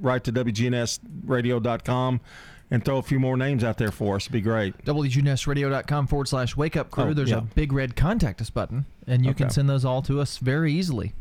write 0.01 0.23
to 0.25 0.31
WGNSradio.com 0.33 2.19
and 2.71 2.83
throw 2.83 2.97
a 2.97 3.01
few 3.01 3.19
more 3.19 3.37
names 3.37 3.63
out 3.63 3.77
there 3.77 3.91
for 3.91 4.15
us, 4.15 4.23
it'd 4.23 4.33
be 4.33 4.41
great. 4.41 4.83
WGNSradio.com 4.85 6.07
forward 6.07 6.27
slash 6.27 6.57
wake 6.57 6.75
up 6.75 6.91
crew. 6.91 7.05
Oh, 7.05 7.13
There's 7.13 7.29
yeah. 7.29 7.37
a 7.37 7.41
big 7.41 7.71
red 7.71 7.95
contact 7.95 8.41
us 8.41 8.49
button, 8.49 8.85
and 9.07 9.25
you 9.25 9.33
can 9.33 9.49
send 9.49 9.69
those 9.69 9.85
all 9.85 10.01
to 10.03 10.19
us 10.19 10.37
very 10.37 10.73
easily. 10.73 11.13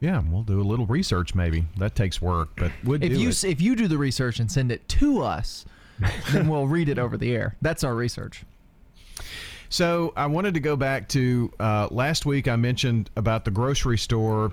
Yeah, 0.00 0.20
we'll 0.28 0.42
do 0.42 0.60
a 0.60 0.64
little 0.64 0.86
research 0.86 1.32
maybe. 1.34 1.64
That 1.76 1.94
takes 1.94 2.20
work, 2.20 2.48
but 2.56 2.72
would 2.82 3.04
If 3.04 3.12
do 3.12 3.20
you 3.20 3.28
it. 3.28 3.44
if 3.44 3.60
you 3.60 3.76
do 3.76 3.86
the 3.86 3.98
research 3.98 4.40
and 4.40 4.50
send 4.50 4.72
it 4.72 4.88
to 4.88 5.22
us, 5.22 5.64
then 6.32 6.48
we'll 6.48 6.66
read 6.66 6.88
it 6.88 6.98
over 6.98 7.16
the 7.16 7.32
air. 7.36 7.54
That's 7.62 7.84
our 7.84 7.94
research. 7.94 8.42
So 9.72 10.12
I 10.16 10.26
wanted 10.26 10.52
to 10.52 10.60
go 10.60 10.76
back 10.76 11.08
to 11.08 11.50
uh, 11.58 11.88
last 11.90 12.26
week. 12.26 12.46
I 12.46 12.56
mentioned 12.56 13.08
about 13.16 13.46
the 13.46 13.50
grocery 13.50 13.96
store 13.96 14.52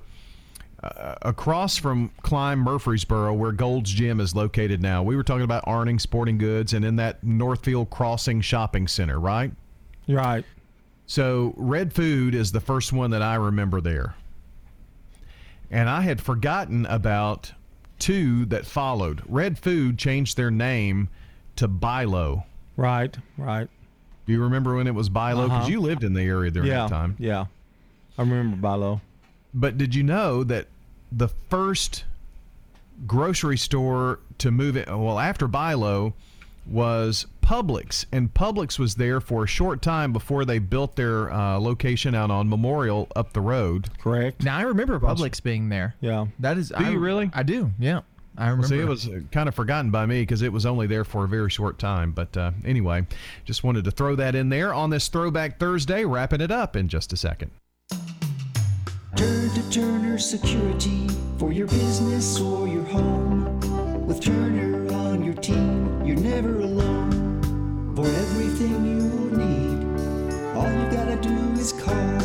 uh, 0.82 1.16
across 1.24 1.76
from 1.76 2.12
Climb 2.22 2.60
Murfreesboro, 2.60 3.34
where 3.34 3.52
Gold's 3.52 3.92
Gym 3.92 4.22
is 4.22 4.34
located 4.34 4.82
now. 4.82 5.04
We 5.04 5.18
were 5.18 5.24
talking 5.24 5.44
about 5.44 5.66
Arning 5.68 6.00
Sporting 6.00 6.38
Goods 6.38 6.72
and 6.72 6.86
in 6.86 6.96
that 6.96 7.22
Northfield 7.22 7.90
Crossing 7.90 8.40
Shopping 8.40 8.88
Center, 8.88 9.20
right? 9.20 9.52
Right. 10.08 10.46
So 11.06 11.54
Red 11.58 11.92
Food 11.92 12.34
is 12.34 12.54
the 12.54 12.62
first 12.62 12.94
one 12.94 13.12
that 13.12 13.22
I 13.22 13.36
remember 13.36 13.82
there. 13.82 14.16
And 15.70 15.90
I 15.90 16.00
had 16.00 16.22
forgotten 16.22 16.86
about 16.86 17.52
two 18.00 18.46
that 18.46 18.66
followed. 18.66 19.22
Red 19.28 19.60
Food 19.60 19.98
changed 19.98 20.38
their 20.38 20.50
name 20.50 21.10
to 21.58 21.68
Bilo. 21.68 22.46
Right, 22.78 23.18
right. 23.38 23.68
Do 24.30 24.34
you 24.34 24.44
remember 24.44 24.76
when 24.76 24.86
it 24.86 24.94
was 24.94 25.10
Bilo? 25.10 25.46
Because 25.46 25.62
Uh-huh. 25.62 25.68
you 25.70 25.82
lived 25.82 26.04
in 26.04 26.14
the 26.14 26.22
area 26.22 26.52
during 26.52 26.70
yeah, 26.70 26.82
that 26.82 26.90
time. 26.90 27.16
Yeah, 27.18 27.46
I 28.16 28.22
remember 28.22 28.58
Bilo. 28.58 29.02
But 29.56 29.76
did 29.80 29.96
you 29.96 30.04
know 30.04 30.44
that 30.44 30.68
the 31.12 31.30
first 31.50 32.04
grocery 33.08 33.58
store 33.58 34.20
to 34.38 34.52
move 34.52 34.78
it, 34.78 34.88
well, 34.88 35.18
after 35.18 35.48
Bilo, 35.48 36.14
was 36.68 37.26
Publix, 37.42 38.06
and 38.12 38.32
Publix 38.32 38.78
was 38.78 38.94
there 38.94 39.20
for 39.20 39.46
a 39.46 39.48
short 39.48 39.82
time 39.82 40.14
before 40.14 40.46
they 40.46 40.60
built 40.60 40.96
their 40.96 41.34
uh, 41.34 41.58
location 41.58 42.14
out 42.14 42.30
on 42.30 42.48
Memorial 42.48 43.08
up 43.16 43.34
the 43.34 43.42
road. 43.42 43.90
Correct. 43.98 44.44
Now 44.44 44.60
I 44.60 44.62
remember 44.62 45.00
Publix 45.00 45.42
being 45.42 45.70
there. 45.70 45.96
Yeah. 46.02 46.28
That 46.38 46.60
is. 46.60 46.70
Do 46.70 46.76
I, 46.76 46.90
you 46.92 47.00
really? 47.00 47.32
I 47.34 47.42
do. 47.42 47.72
Yeah. 47.80 48.02
I 48.40 48.46
Well, 48.46 48.52
remember. 48.56 48.68
see, 48.68 48.80
it 48.80 48.88
was 48.88 49.08
uh, 49.08 49.20
kind 49.32 49.50
of 49.50 49.54
forgotten 49.56 49.92
by 49.92 50.06
me 50.06 50.22
because 50.22 50.42
it 50.42 50.54
was 50.54 50.66
only 50.66 50.88
there 50.88 51.04
for 51.04 51.26
a 51.26 51.28
very 51.28 51.50
short 51.50 51.78
time. 51.78 52.12
But 52.14 52.36
uh, 52.38 52.52
anyway, 52.64 53.06
just 53.46 53.64
wanted 53.64 53.84
to 53.84 53.92
throw 53.92 54.16
that 54.16 54.34
in 54.34 54.48
there 54.50 54.74
on 54.74 54.90
this 54.90 55.08
Throwback 55.10 55.60
Thursday, 55.60 56.06
wrapping 56.06 56.40
it 56.42 56.50
up 56.50 56.76
in 56.76 56.88
just 56.88 57.12
a 57.14 57.18
second. 57.18 57.52
Turn 59.16 59.50
to 59.50 59.70
Turner 59.72 60.18
Security 60.18 61.08
for 61.38 61.52
your 61.52 61.68
business 61.68 62.40
or 62.40 62.68
your 62.68 62.84
home. 62.86 63.60
With 64.08 64.22
Turner 64.22 64.92
on 64.94 65.24
your 65.24 65.34
team, 65.36 66.06
you're 66.06 66.16
never 66.18 66.60
alone. 66.62 67.94
For 67.96 68.06
everything 68.06 68.86
you 68.86 69.38
need, 69.38 70.56
all 70.56 70.72
you 70.72 70.90
gotta 70.92 71.18
do 71.22 71.36
is 71.60 71.74
call. 71.74 72.20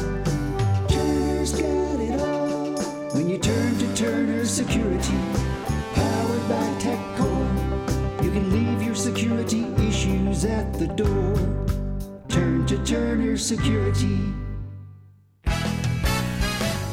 Turner's 0.89 1.53
got 1.53 2.01
it 2.01 2.21
all. 2.21 2.77
When 3.15 3.29
you 3.29 3.39
turn 3.39 3.77
to 3.79 3.97
Turner 3.97 4.45
Security, 4.45 5.19
security 9.49 9.89
issues 9.89 10.45
at 10.45 10.73
the 10.75 10.87
door. 10.87 11.35
Turn 12.29 12.67
to 12.67 12.83
Turner 12.85 13.37
Security. 13.37 14.19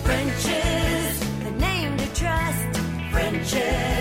French's, 0.03 1.19
the 1.43 1.51
name 1.59 1.97
to 1.97 2.13
trust. 2.13 2.77
French's, 3.11 4.00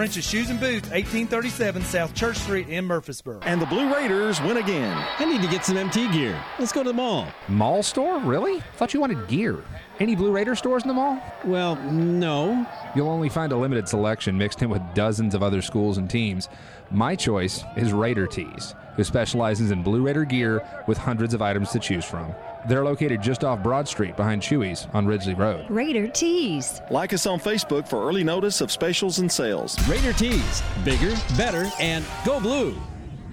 French's 0.00 0.26
Shoes 0.26 0.48
and 0.48 0.58
Boots, 0.58 0.88
1837 0.88 1.82
South 1.82 2.14
Church 2.14 2.38
Street 2.38 2.70
in 2.70 2.86
Murfreesboro. 2.86 3.40
And 3.42 3.60
the 3.60 3.66
Blue 3.66 3.94
Raiders 3.94 4.40
win 4.40 4.56
again. 4.56 4.96
I 5.18 5.26
need 5.26 5.42
to 5.42 5.48
get 5.48 5.62
some 5.62 5.76
MT 5.76 6.10
gear. 6.10 6.42
Let's 6.58 6.72
go 6.72 6.82
to 6.82 6.88
the 6.88 6.94
mall. 6.94 7.28
Mall 7.48 7.82
store? 7.82 8.18
Really? 8.20 8.60
Thought 8.76 8.94
you 8.94 9.00
wanted 9.00 9.28
gear. 9.28 9.62
Any 9.98 10.16
Blue 10.16 10.32
Raider 10.32 10.54
stores 10.54 10.84
in 10.84 10.88
the 10.88 10.94
mall? 10.94 11.22
Well, 11.44 11.76
no. 11.76 12.66
You'll 12.96 13.10
only 13.10 13.28
find 13.28 13.52
a 13.52 13.56
limited 13.58 13.88
selection 13.88 14.38
mixed 14.38 14.62
in 14.62 14.70
with 14.70 14.80
dozens 14.94 15.34
of 15.34 15.42
other 15.42 15.60
schools 15.60 15.98
and 15.98 16.08
teams. 16.08 16.48
My 16.90 17.14
choice 17.14 17.62
is 17.76 17.92
Raider 17.92 18.26
Tees, 18.26 18.74
who 18.96 19.04
specializes 19.04 19.70
in 19.70 19.82
Blue 19.82 20.00
Raider 20.00 20.24
gear 20.24 20.66
with 20.86 20.96
hundreds 20.96 21.34
of 21.34 21.42
items 21.42 21.72
to 21.72 21.78
choose 21.78 22.06
from. 22.06 22.34
They're 22.68 22.84
located 22.84 23.22
just 23.22 23.44
off 23.44 23.62
Broad 23.62 23.88
Street 23.88 24.16
behind 24.16 24.42
Chewy's 24.42 24.86
on 24.92 25.06
Ridgely 25.06 25.34
Road. 25.34 25.66
Raider 25.68 26.08
Tees. 26.08 26.80
Like 26.90 27.12
us 27.12 27.26
on 27.26 27.40
Facebook 27.40 27.86
for 27.88 28.06
early 28.08 28.24
notice 28.24 28.60
of 28.60 28.70
specials 28.70 29.18
and 29.18 29.30
sales. 29.30 29.76
Raider 29.88 30.12
Tees. 30.12 30.62
Bigger, 30.84 31.14
better, 31.36 31.70
and 31.80 32.04
go 32.24 32.40
blue. 32.40 32.80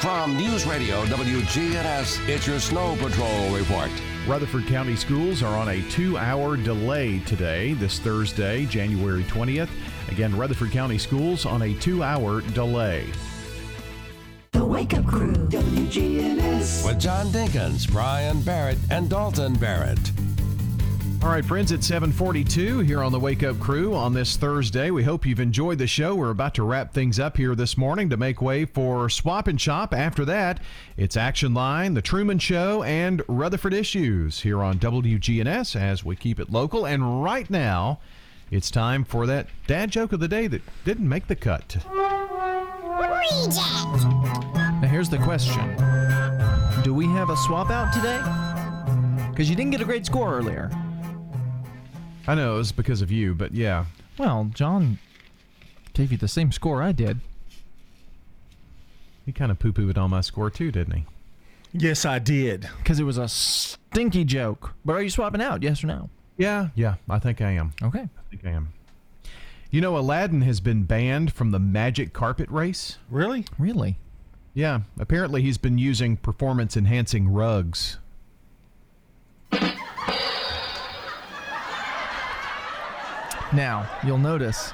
From 0.00 0.36
News 0.36 0.64
Radio 0.66 1.04
WGNS, 1.06 2.28
it's 2.28 2.46
your 2.46 2.60
Snow 2.60 2.96
Patrol 2.96 3.50
report. 3.50 3.90
Rutherford 4.26 4.66
County 4.66 4.96
schools 4.96 5.42
are 5.42 5.56
on 5.56 5.68
a 5.68 5.82
two 5.90 6.16
hour 6.16 6.56
delay 6.56 7.18
today, 7.20 7.72
this 7.74 7.98
Thursday, 7.98 8.64
January 8.66 9.24
20th. 9.24 9.68
Again, 10.08 10.36
Rutherford 10.36 10.70
County 10.70 10.98
schools 10.98 11.46
on 11.46 11.62
a 11.62 11.74
two 11.74 12.02
hour 12.02 12.42
delay. 12.52 13.06
The 14.52 14.64
Wake 14.64 14.94
Up 14.94 15.06
Crew, 15.06 15.32
WGNS. 15.32 16.86
With 16.86 17.00
John 17.00 17.26
Dinkins, 17.26 17.90
Brian 17.90 18.40
Barrett, 18.42 18.78
and 18.90 19.10
Dalton 19.10 19.54
Barrett. 19.54 19.98
All 21.24 21.30
right, 21.30 21.42
friends, 21.42 21.72
it's 21.72 21.86
742 21.86 22.80
here 22.80 23.02
on 23.02 23.10
the 23.10 23.18
Wake 23.18 23.42
Up 23.42 23.58
Crew 23.58 23.94
on 23.94 24.12
this 24.12 24.36
Thursday. 24.36 24.90
We 24.90 25.02
hope 25.02 25.24
you've 25.24 25.40
enjoyed 25.40 25.78
the 25.78 25.86
show. 25.86 26.14
We're 26.14 26.28
about 26.28 26.52
to 26.56 26.62
wrap 26.62 26.92
things 26.92 27.18
up 27.18 27.38
here 27.38 27.54
this 27.54 27.78
morning 27.78 28.10
to 28.10 28.18
make 28.18 28.42
way 28.42 28.66
for 28.66 29.08
Swap 29.08 29.48
and 29.48 29.58
Shop. 29.58 29.94
After 29.94 30.26
that, 30.26 30.60
it's 30.98 31.16
Action 31.16 31.54
Line, 31.54 31.94
The 31.94 32.02
Truman 32.02 32.38
Show, 32.38 32.82
and 32.82 33.22
Rutherford 33.26 33.72
Issues 33.72 34.42
here 34.42 34.62
on 34.62 34.78
WGNS 34.78 35.74
as 35.80 36.04
we 36.04 36.14
keep 36.14 36.38
it 36.38 36.52
local. 36.52 36.84
And 36.84 37.24
right 37.24 37.48
now, 37.48 38.00
it's 38.50 38.70
time 38.70 39.02
for 39.02 39.26
that 39.26 39.46
dad 39.66 39.90
joke 39.90 40.12
of 40.12 40.20
the 40.20 40.28
day 40.28 40.46
that 40.46 40.60
didn't 40.84 41.08
make 41.08 41.26
the 41.26 41.36
cut. 41.36 41.78
Now 44.82 44.88
here's 44.90 45.08
the 45.08 45.18
question: 45.24 45.74
Do 46.82 46.92
we 46.92 47.06
have 47.06 47.30
a 47.30 47.36
swap 47.38 47.70
out 47.70 47.94
today? 47.94 48.20
Because 49.30 49.48
you 49.48 49.56
didn't 49.56 49.70
get 49.70 49.80
a 49.80 49.86
great 49.86 50.04
score 50.04 50.36
earlier. 50.36 50.70
I 52.26 52.34
know 52.34 52.54
it 52.54 52.58
was 52.58 52.72
because 52.72 53.02
of 53.02 53.10
you, 53.10 53.34
but 53.34 53.52
yeah. 53.52 53.86
Well, 54.18 54.50
John 54.54 54.98
gave 55.92 56.10
you 56.10 56.18
the 56.18 56.28
same 56.28 56.52
score 56.52 56.82
I 56.82 56.92
did. 56.92 57.20
He 59.26 59.32
kind 59.32 59.50
of 59.50 59.58
poo 59.58 59.72
pooed 59.72 59.98
on 59.98 60.10
my 60.10 60.20
score 60.20 60.50
too, 60.50 60.70
didn't 60.70 60.94
he? 60.94 61.04
Yes, 61.72 62.04
I 62.04 62.18
did. 62.18 62.68
Because 62.78 63.00
it 63.00 63.04
was 63.04 63.18
a 63.18 63.28
stinky 63.28 64.24
joke. 64.24 64.74
But 64.84 64.94
are 64.94 65.02
you 65.02 65.10
swapping 65.10 65.42
out? 65.42 65.62
Yes 65.62 65.82
or 65.82 65.88
no? 65.88 66.08
Yeah, 66.36 66.68
yeah, 66.74 66.96
I 67.08 67.18
think 67.18 67.40
I 67.40 67.52
am. 67.52 67.72
Okay. 67.82 68.00
I 68.00 68.30
think 68.30 68.44
I 68.44 68.50
am. 68.50 68.72
You 69.70 69.80
know, 69.80 69.96
Aladdin 69.96 70.42
has 70.42 70.60
been 70.60 70.84
banned 70.84 71.32
from 71.32 71.50
the 71.50 71.58
magic 71.58 72.12
carpet 72.12 72.48
race. 72.48 72.98
Really? 73.10 73.44
Really? 73.58 73.98
Yeah. 74.52 74.80
Apparently, 75.00 75.42
he's 75.42 75.58
been 75.58 75.78
using 75.78 76.16
performance 76.16 76.76
enhancing 76.76 77.28
rugs. 77.28 77.98
Now, 83.54 83.88
you'll 84.04 84.18
notice 84.18 84.72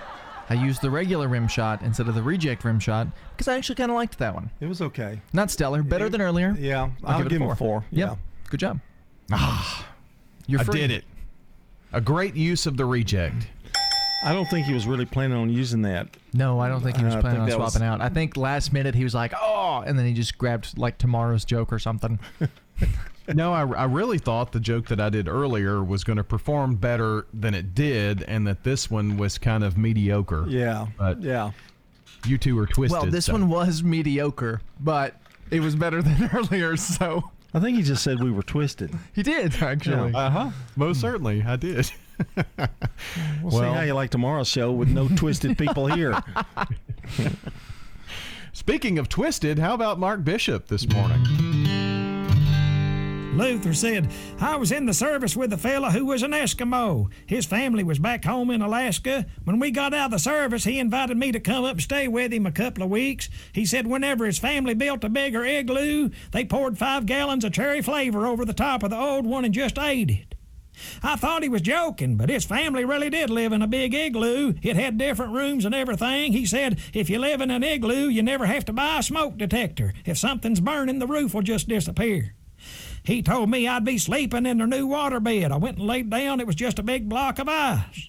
I 0.49 0.55
used 0.55 0.81
the 0.83 0.91
regular 0.91 1.29
rim 1.29 1.47
shot 1.49 1.83
instead 1.83 2.09
of 2.09 2.15
the 2.15 2.23
reject 2.23 2.65
rim 2.65 2.81
shot 2.81 3.09
because 3.33 3.47
I 3.49 3.57
actually 3.57 3.75
kind 3.77 3.91
of 3.91 3.97
liked 3.97 4.19
that 4.19 4.35
one. 4.35 4.51
It 4.61 4.67
was 4.67 4.81
okay. 4.83 5.21
Not 5.33 5.51
stellar, 5.51 5.83
better 5.83 6.09
than 6.09 6.21
earlier. 6.21 6.57
Yeah, 6.59 6.91
I'll, 7.05 7.13
I'll 7.13 7.19
give, 7.19 7.29
give 7.29 7.41
it 7.41 7.45
him 7.45 7.49
a 7.49 7.53
a 7.53 7.57
four. 7.57 7.81
four, 7.83 7.85
Yep. 7.91 8.09
yeah. 8.09 8.17
Good 8.51 8.61
job. 8.61 8.81
Ah, 9.33 9.87
You're 10.47 10.59
free. 10.61 10.63
I 10.63 10.71
free. 10.73 10.81
did 10.81 10.91
it. 10.91 11.05
A 11.93 12.01
great 12.01 12.35
use 12.35 12.67
of 12.67 12.77
the 12.77 12.85
reject. 12.85 13.47
I 14.23 14.33
don't 14.35 14.47
think 14.51 14.67
he 14.67 14.75
was 14.75 14.87
really 14.87 15.07
planning 15.07 15.37
on 15.37 15.49
using 15.51 15.83
that. 15.83 16.09
No, 16.35 16.61
I 16.61 16.69
don't 16.69 16.83
think 16.83 16.97
he 16.99 17.05
was 17.05 17.15
I 17.15 17.21
planning 17.21 17.41
on 17.41 17.47
think 17.49 17.59
that 17.59 17.63
was- 17.65 17.73
swapping 17.73 17.89
out. 17.89 18.01
I 18.01 18.09
think 18.11 18.37
last 18.37 18.73
minute 18.73 18.95
he 18.95 19.03
was 19.05 19.15
like, 19.15 19.33
oh, 19.41 19.83
and 19.87 19.99
then 19.99 20.05
he 20.07 20.13
just 20.13 20.37
grabbed 20.37 20.77
like 20.77 20.99
tomorrow's 20.99 21.45
joke 21.45 21.73
or 21.73 21.79
something. 21.79 22.19
no, 23.35 23.53
I, 23.53 23.61
I 23.61 23.85
really 23.85 24.19
thought 24.19 24.53
the 24.53 24.61
joke 24.61 24.87
that 24.89 25.01
I 25.01 25.11
did 25.11 25.29
earlier 25.29 25.83
was 25.83 26.05
going 26.05 26.17
to 26.17 26.25
perform 26.25 26.77
better 26.77 27.27
than 27.33 27.55
it 27.55 27.75
did, 27.75 28.23
and 28.23 28.47
that 28.47 28.65
this 28.65 28.91
one 28.91 29.17
was 29.17 29.39
kind 29.39 29.65
of 29.65 29.77
mediocre. 29.79 30.45
Yeah. 30.49 30.87
But 30.99 31.23
yeah. 31.23 31.53
You 32.27 32.39
two 32.39 32.59
are 32.59 32.67
twisted. 32.67 33.01
well, 33.01 33.11
this 33.11 33.27
so- 33.27 33.33
one 33.33 33.49
was 33.49 33.83
mediocre, 33.83 34.61
but 34.81 35.15
it 35.51 35.61
was 35.61 35.77
better 35.77 36.03
than 36.03 36.31
earlier, 36.33 36.77
so. 36.77 37.31
I 37.53 37.59
think 37.59 37.77
he 37.77 37.83
just 37.83 38.05
said 38.05 38.23
we 38.23 38.31
were 38.31 38.45
twisted. 38.45 38.93
He 39.13 39.25
did, 39.25 39.61
actually. 39.61 40.15
Uh 40.15 40.31
huh. 40.31 40.51
Most 40.77 41.01
certainly, 41.01 41.43
I 41.43 41.57
did. 41.57 41.91
We'll, 43.43 43.53
see 43.53 43.59
how 43.59 43.81
you 43.81 43.95
like 43.95 44.11
tomorrow's 44.11 44.47
show 44.47 44.71
with 44.73 44.91
no 44.91 45.09
twisted 45.09 45.57
people 45.57 45.87
here. 45.87 46.23
Speaking 48.53 48.99
of 48.99 49.09
twisted, 49.09 49.59
how 49.59 49.73
about 49.73 49.99
Mark 49.99 50.23
Bishop 50.23 50.69
this 50.69 50.87
morning? 50.87 51.25
Luther 53.35 53.73
said, 53.73 54.11
I 54.41 54.57
was 54.57 54.73
in 54.73 54.87
the 54.87 54.93
service 54.93 55.37
with 55.37 55.53
a 55.53 55.57
fella 55.57 55.93
who 55.93 56.05
was 56.05 56.23
an 56.23 56.33
Eskimo. 56.33 57.11
His 57.27 57.47
family 57.47 57.85
was 57.85 58.01
back 58.01 58.25
home 58.25 58.51
in 58.51 58.61
Alaska. 58.61 59.25
When 59.45 59.61
we 59.61 59.71
got 59.71 59.95
out 59.95 60.07
of 60.07 60.11
the 60.11 60.19
service, 60.19 60.65
he 60.65 60.81
invited 60.81 61.17
me 61.17 61.31
to 61.33 61.41
come 61.41 61.65
up 61.65 61.73
and 61.73 61.83
stay 61.83 62.09
with 62.09 62.33
him 62.33 62.45
a 62.45 62.53
couple 62.53 62.83
of 62.83 62.91
weeks. 62.91 63.29
He 63.53 63.65
said 63.65 63.87
whenever 63.87 64.27
his 64.27 64.39
family 64.39 64.75
built 64.75 65.05
a 65.05 65.09
bigger 65.09 65.45
igloo, 65.45 66.11
they 66.33 66.45
poured 66.45 66.77
five 66.77 67.07
gallons 67.07 67.45
of 67.45 67.53
cherry 67.53 67.83
flavor 67.83 68.27
over 68.27 68.45
the 68.45 68.53
top 68.53 68.83
of 68.83 68.91
the 68.91 68.99
old 68.99 69.27
one 69.27 69.45
and 69.45 69.55
just 69.55 69.79
ate 69.79 70.11
it. 70.11 70.35
I 71.03 71.15
thought 71.17 71.43
he 71.43 71.49
was 71.49 71.63
joking, 71.63 72.17
but 72.17 72.31
his 72.31 72.45
family 72.45 72.85
really 72.85 73.11
did 73.11 73.31
live 73.31 73.53
in 73.53 73.63
a 73.63 73.69
big 73.69 73.95
igloo. 73.95 74.55
It 74.63 74.77
had 74.77 74.99
different 74.99 75.35
rooms 75.35 75.65
and 75.65 75.75
everything. 75.75 76.33
He 76.33 76.47
said, 76.47 76.81
if 76.93 77.09
you 77.09 77.19
live 77.19 77.41
in 77.41 77.51
an 77.51 77.63
igloo, 77.63 78.09
you 78.09 78.23
never 78.23 78.47
have 78.47 78.65
to 78.65 78.73
buy 78.73 78.99
a 78.99 79.03
smoke 79.03 79.39
detector. 79.39 79.95
If 80.05 80.19
something's 80.19 80.61
burning, 80.61 80.99
the 80.99 81.07
roof 81.07 81.33
will 81.33 81.43
just 81.43 81.69
disappear. 81.69 82.35
He 83.03 83.23
told 83.23 83.51
me 83.51 83.67
I'd 83.67 83.85
be 83.85 83.99
sleeping 83.99 84.47
in 84.47 84.59
their 84.59 84.67
new 84.67 84.87
water 84.87 85.21
bed. 85.21 85.53
I 85.53 85.57
went 85.57 85.79
and 85.79 85.87
laid 85.87 86.11
down. 86.11 86.41
It 86.41 86.47
was 86.47 86.57
just 86.57 86.79
a 86.79 86.83
big 86.83 87.09
block 87.09 87.39
of 87.39 87.49
ice. 87.49 88.09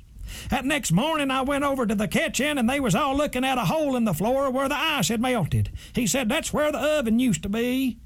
That 0.50 0.66
next 0.66 0.92
morning, 0.92 1.30
I 1.32 1.42
went 1.42 1.64
over 1.64 1.86
to 1.86 1.96
the 1.96 2.08
kitchen 2.08 2.58
and 2.58 2.70
they 2.70 2.80
was 2.80 2.96
all 2.96 3.16
looking 3.16 3.44
at 3.46 3.58
a 3.58 3.66
hole 3.66 3.96
in 3.96 4.06
the 4.06 4.14
floor 4.14 4.50
where 4.50 4.70
the 4.70 4.76
ice 4.78 5.10
had 5.10 5.22
melted. 5.22 5.70
He 5.94 6.08
said 6.08 6.30
that's 6.30 6.54
where 6.54 6.72
the 6.72 6.80
oven 6.80 7.20
used 7.20 7.44
to 7.44 7.50
be. 7.50 8.00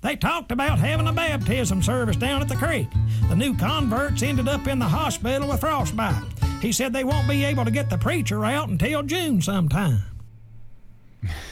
They 0.00 0.14
talked 0.16 0.52
about 0.52 0.78
having 0.78 1.08
a 1.08 1.12
baptism 1.12 1.82
service 1.82 2.16
down 2.16 2.40
at 2.40 2.48
the 2.48 2.54
creek. 2.56 2.88
The 3.28 3.34
new 3.36 3.56
converts 3.56 4.22
ended 4.22 4.48
up 4.48 4.66
in 4.68 4.78
the 4.78 4.86
hospital 4.86 5.48
with 5.48 5.60
frostbite. 5.60 6.22
He 6.62 6.72
said 6.72 6.92
they 6.92 7.04
won't 7.04 7.28
be 7.28 7.44
able 7.44 7.64
to 7.64 7.70
get 7.70 7.90
the 7.90 7.98
preacher 7.98 8.44
out 8.44 8.68
until 8.68 9.02
June 9.02 9.42
sometime. 9.42 9.98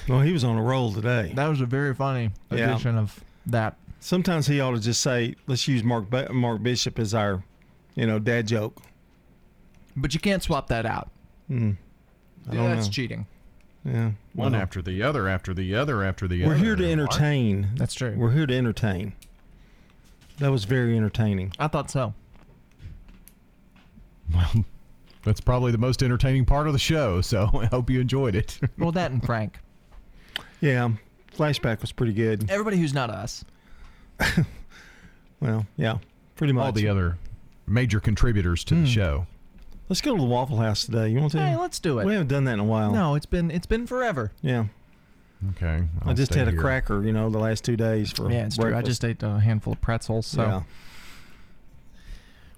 Well, 0.09 0.21
he 0.21 0.33
was 0.33 0.45
on 0.45 0.57
a 0.57 0.63
roll 0.63 0.93
today. 0.93 1.33
That 1.35 1.49
was 1.49 1.61
a 1.61 1.67
very 1.67 1.95
funny 1.95 2.31
Yeah. 2.51 2.71
edition 2.71 2.97
of 2.97 3.19
that. 3.47 3.77
Sometimes 4.05 4.47
he 4.47 4.61
ought 4.61 4.73
to 4.73 4.81
just 4.81 5.01
say, 5.01 5.35
"Let's 5.47 5.67
use 5.67 5.83
Mark 5.83 6.11
Ba- 6.11 6.31
Mark 6.31 6.63
Bishop 6.63 6.99
as 6.99 7.15
our, 7.15 7.43
you 7.95 8.07
know, 8.07 8.19
dad 8.19 8.47
joke." 8.47 8.83
But 9.97 10.13
you 10.13 10.21
can't 10.21 10.43
swap 10.43 10.69
that 10.69 10.85
out. 10.85 11.11
Hmm. 11.49 11.71
Yeah, 12.53 12.75
That's 12.75 12.87
know. 12.89 12.93
cheating. 12.93 13.27
Yeah. 13.83 14.11
One 14.35 14.53
well, 14.53 14.61
after 14.61 14.83
the 14.83 15.03
other, 15.03 15.27
after 15.27 15.55
the 15.55 15.75
other, 15.75 16.03
after 16.03 16.29
the 16.29 16.45
other. 16.45 16.53
We're 16.53 16.59
here 16.59 16.77
to 16.77 16.93
entertain. 16.93 17.71
That's 17.77 17.95
true. 17.95 18.13
We're 18.15 18.33
here 18.33 18.45
to 18.45 18.55
entertain. 18.55 19.15
That 20.37 20.51
was 20.51 20.65
very 20.65 20.95
entertaining. 20.99 21.53
I 21.59 21.69
thought 21.69 21.91
so. 21.91 22.13
Well, 24.35 24.67
that's 25.23 25.41
probably 25.41 25.73
the 25.73 25.79
most 25.79 26.03
entertaining 26.03 26.45
part 26.45 26.67
of 26.67 26.75
the 26.75 26.79
show. 26.79 27.23
So 27.23 27.49
I 27.55 27.65
hope 27.65 27.89
you 27.89 28.01
enjoyed 28.01 28.35
it. 28.35 28.61
Well, 28.77 28.93
that 28.93 29.13
and 29.13 29.25
Frank. 29.25 29.61
Yeah, 30.61 30.91
flashback 31.35 31.81
was 31.81 31.91
pretty 31.91 32.13
good. 32.13 32.51
Everybody 32.51 32.77
who's 32.77 32.93
not 32.93 33.09
us. 33.09 33.47
Well, 35.41 35.67
yeah, 35.77 35.99
pretty 36.37 36.55
much. 36.55 36.65
All 36.65 36.73
the 36.73 36.89
other 36.89 37.19
major 37.67 38.01
contributors 38.01 38.65
to 38.65 38.75
the 38.75 38.81
hmm. 38.81 38.87
show. 38.87 39.27
Let's 39.91 40.01
go 40.01 40.15
to 40.17 40.21
the 40.21 40.27
Waffle 40.27 40.57
House 40.57 40.87
today. 40.87 41.11
You 41.11 41.21
want 41.21 41.33
to? 41.33 41.39
Hey, 41.39 41.57
let's 41.57 41.79
do 41.79 41.99
it. 41.99 42.07
We 42.07 42.13
haven't 42.13 42.29
done 42.29 42.45
that 42.45 42.55
in 42.55 42.61
a 42.61 42.65
while. 42.65 42.93
No, 42.93 43.15
it's 43.15 43.27
been 43.27 43.51
it's 43.51 43.67
been 43.67 43.87
forever. 43.87 44.33
Yeah. 44.41 44.67
Okay. 45.51 45.85
i 46.01 46.09
I'll 46.09 46.15
just 46.15 46.33
stay 46.33 46.39
had 46.39 46.49
a 46.49 46.57
cracker, 46.57 47.03
you 47.03 47.13
know, 47.13 47.29
the 47.29 47.39
last 47.39 47.65
two 47.65 47.77
days 47.77 48.11
for 48.11 48.31
Yeah, 48.31 48.47
it's 48.47 48.57
true. 48.57 48.75
I 48.75 48.81
just 48.81 49.05
ate 49.05 49.23
a 49.23 49.41
handful 49.41 49.75
of 49.75 49.81
pretzels. 49.83 50.27
So 50.27 50.43
Yeah. 50.43 50.63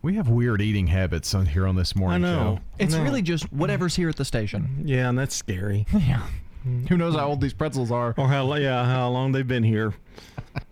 We 0.02 0.14
have 0.14 0.28
weird 0.28 0.62
eating 0.62 0.86
habits 0.86 1.34
on 1.34 1.46
here 1.46 1.66
on 1.66 1.74
this 1.74 1.96
morning 1.96 2.24
I 2.24 2.30
know. 2.30 2.56
show. 2.56 2.60
it's 2.78 2.94
No. 2.94 3.02
really 3.02 3.22
just 3.22 3.52
whatever's 3.52 3.96
here 3.96 4.08
at 4.08 4.14
the 4.14 4.24
station. 4.24 4.82
Yeah, 4.84 5.08
and 5.08 5.18
that's 5.18 5.34
scary. 5.34 5.86
Yeah. 5.92 6.22
Mm. 6.64 6.88
Who 6.88 6.96
knows 6.96 7.16
how 7.16 7.26
old 7.26 7.40
these 7.40 7.54
pretzels 7.54 7.90
are? 7.90 8.14
Or 8.16 8.28
how 8.28 8.54
yeah 8.54 8.84
how 8.84 9.08
long 9.08 9.32
they've 9.32 9.46
been 9.46 9.64
here. 9.64 9.94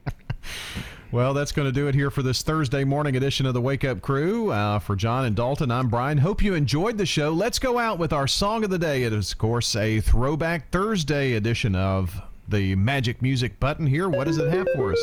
Well, 1.13 1.33
that's 1.33 1.53
going 1.53 1.69
to 1.69 1.73
do 1.73 1.87
it 1.87 1.95
here 1.95 2.11
for 2.11 2.23
this 2.23 2.43
Thursday 2.43 2.83
morning 2.83 3.15
edition 3.15 3.47
of 3.47 3.55
the 3.55 3.61
Wake 3.61 3.85
Up 3.85 4.03
Crew. 4.03 4.51
Uh, 4.51 4.81
for 4.81 4.97
John 4.97 5.25
and 5.25 5.37
Dalton, 5.37 5.71
I'm 5.71 5.89
Brian. 5.89 6.19
Hope 6.19 6.43
you 6.43 6.55
enjoyed 6.55 6.99
the 6.99 7.07
show. 7.07 7.31
Let's 7.31 7.61
go 7.61 7.79
out 7.79 8.01
with 8.01 8.13
our 8.13 8.27
song 8.27 8.65
of 8.65 8.71
the 8.71 8.81
day. 8.81 9.05
It 9.05 9.13
is, 9.13 9.31
of 9.31 9.39
course, 9.39 9.77
a 9.77 10.01
throwback 10.01 10.71
Thursday 10.73 11.35
edition 11.35 11.77
of 11.77 12.21
the 12.49 12.75
Magic 12.75 13.23
Music 13.23 13.61
Button 13.61 13.87
here. 13.87 14.09
What 14.09 14.27
does 14.27 14.39
it 14.39 14.53
have 14.53 14.67
for 14.75 14.89
us? 14.89 14.93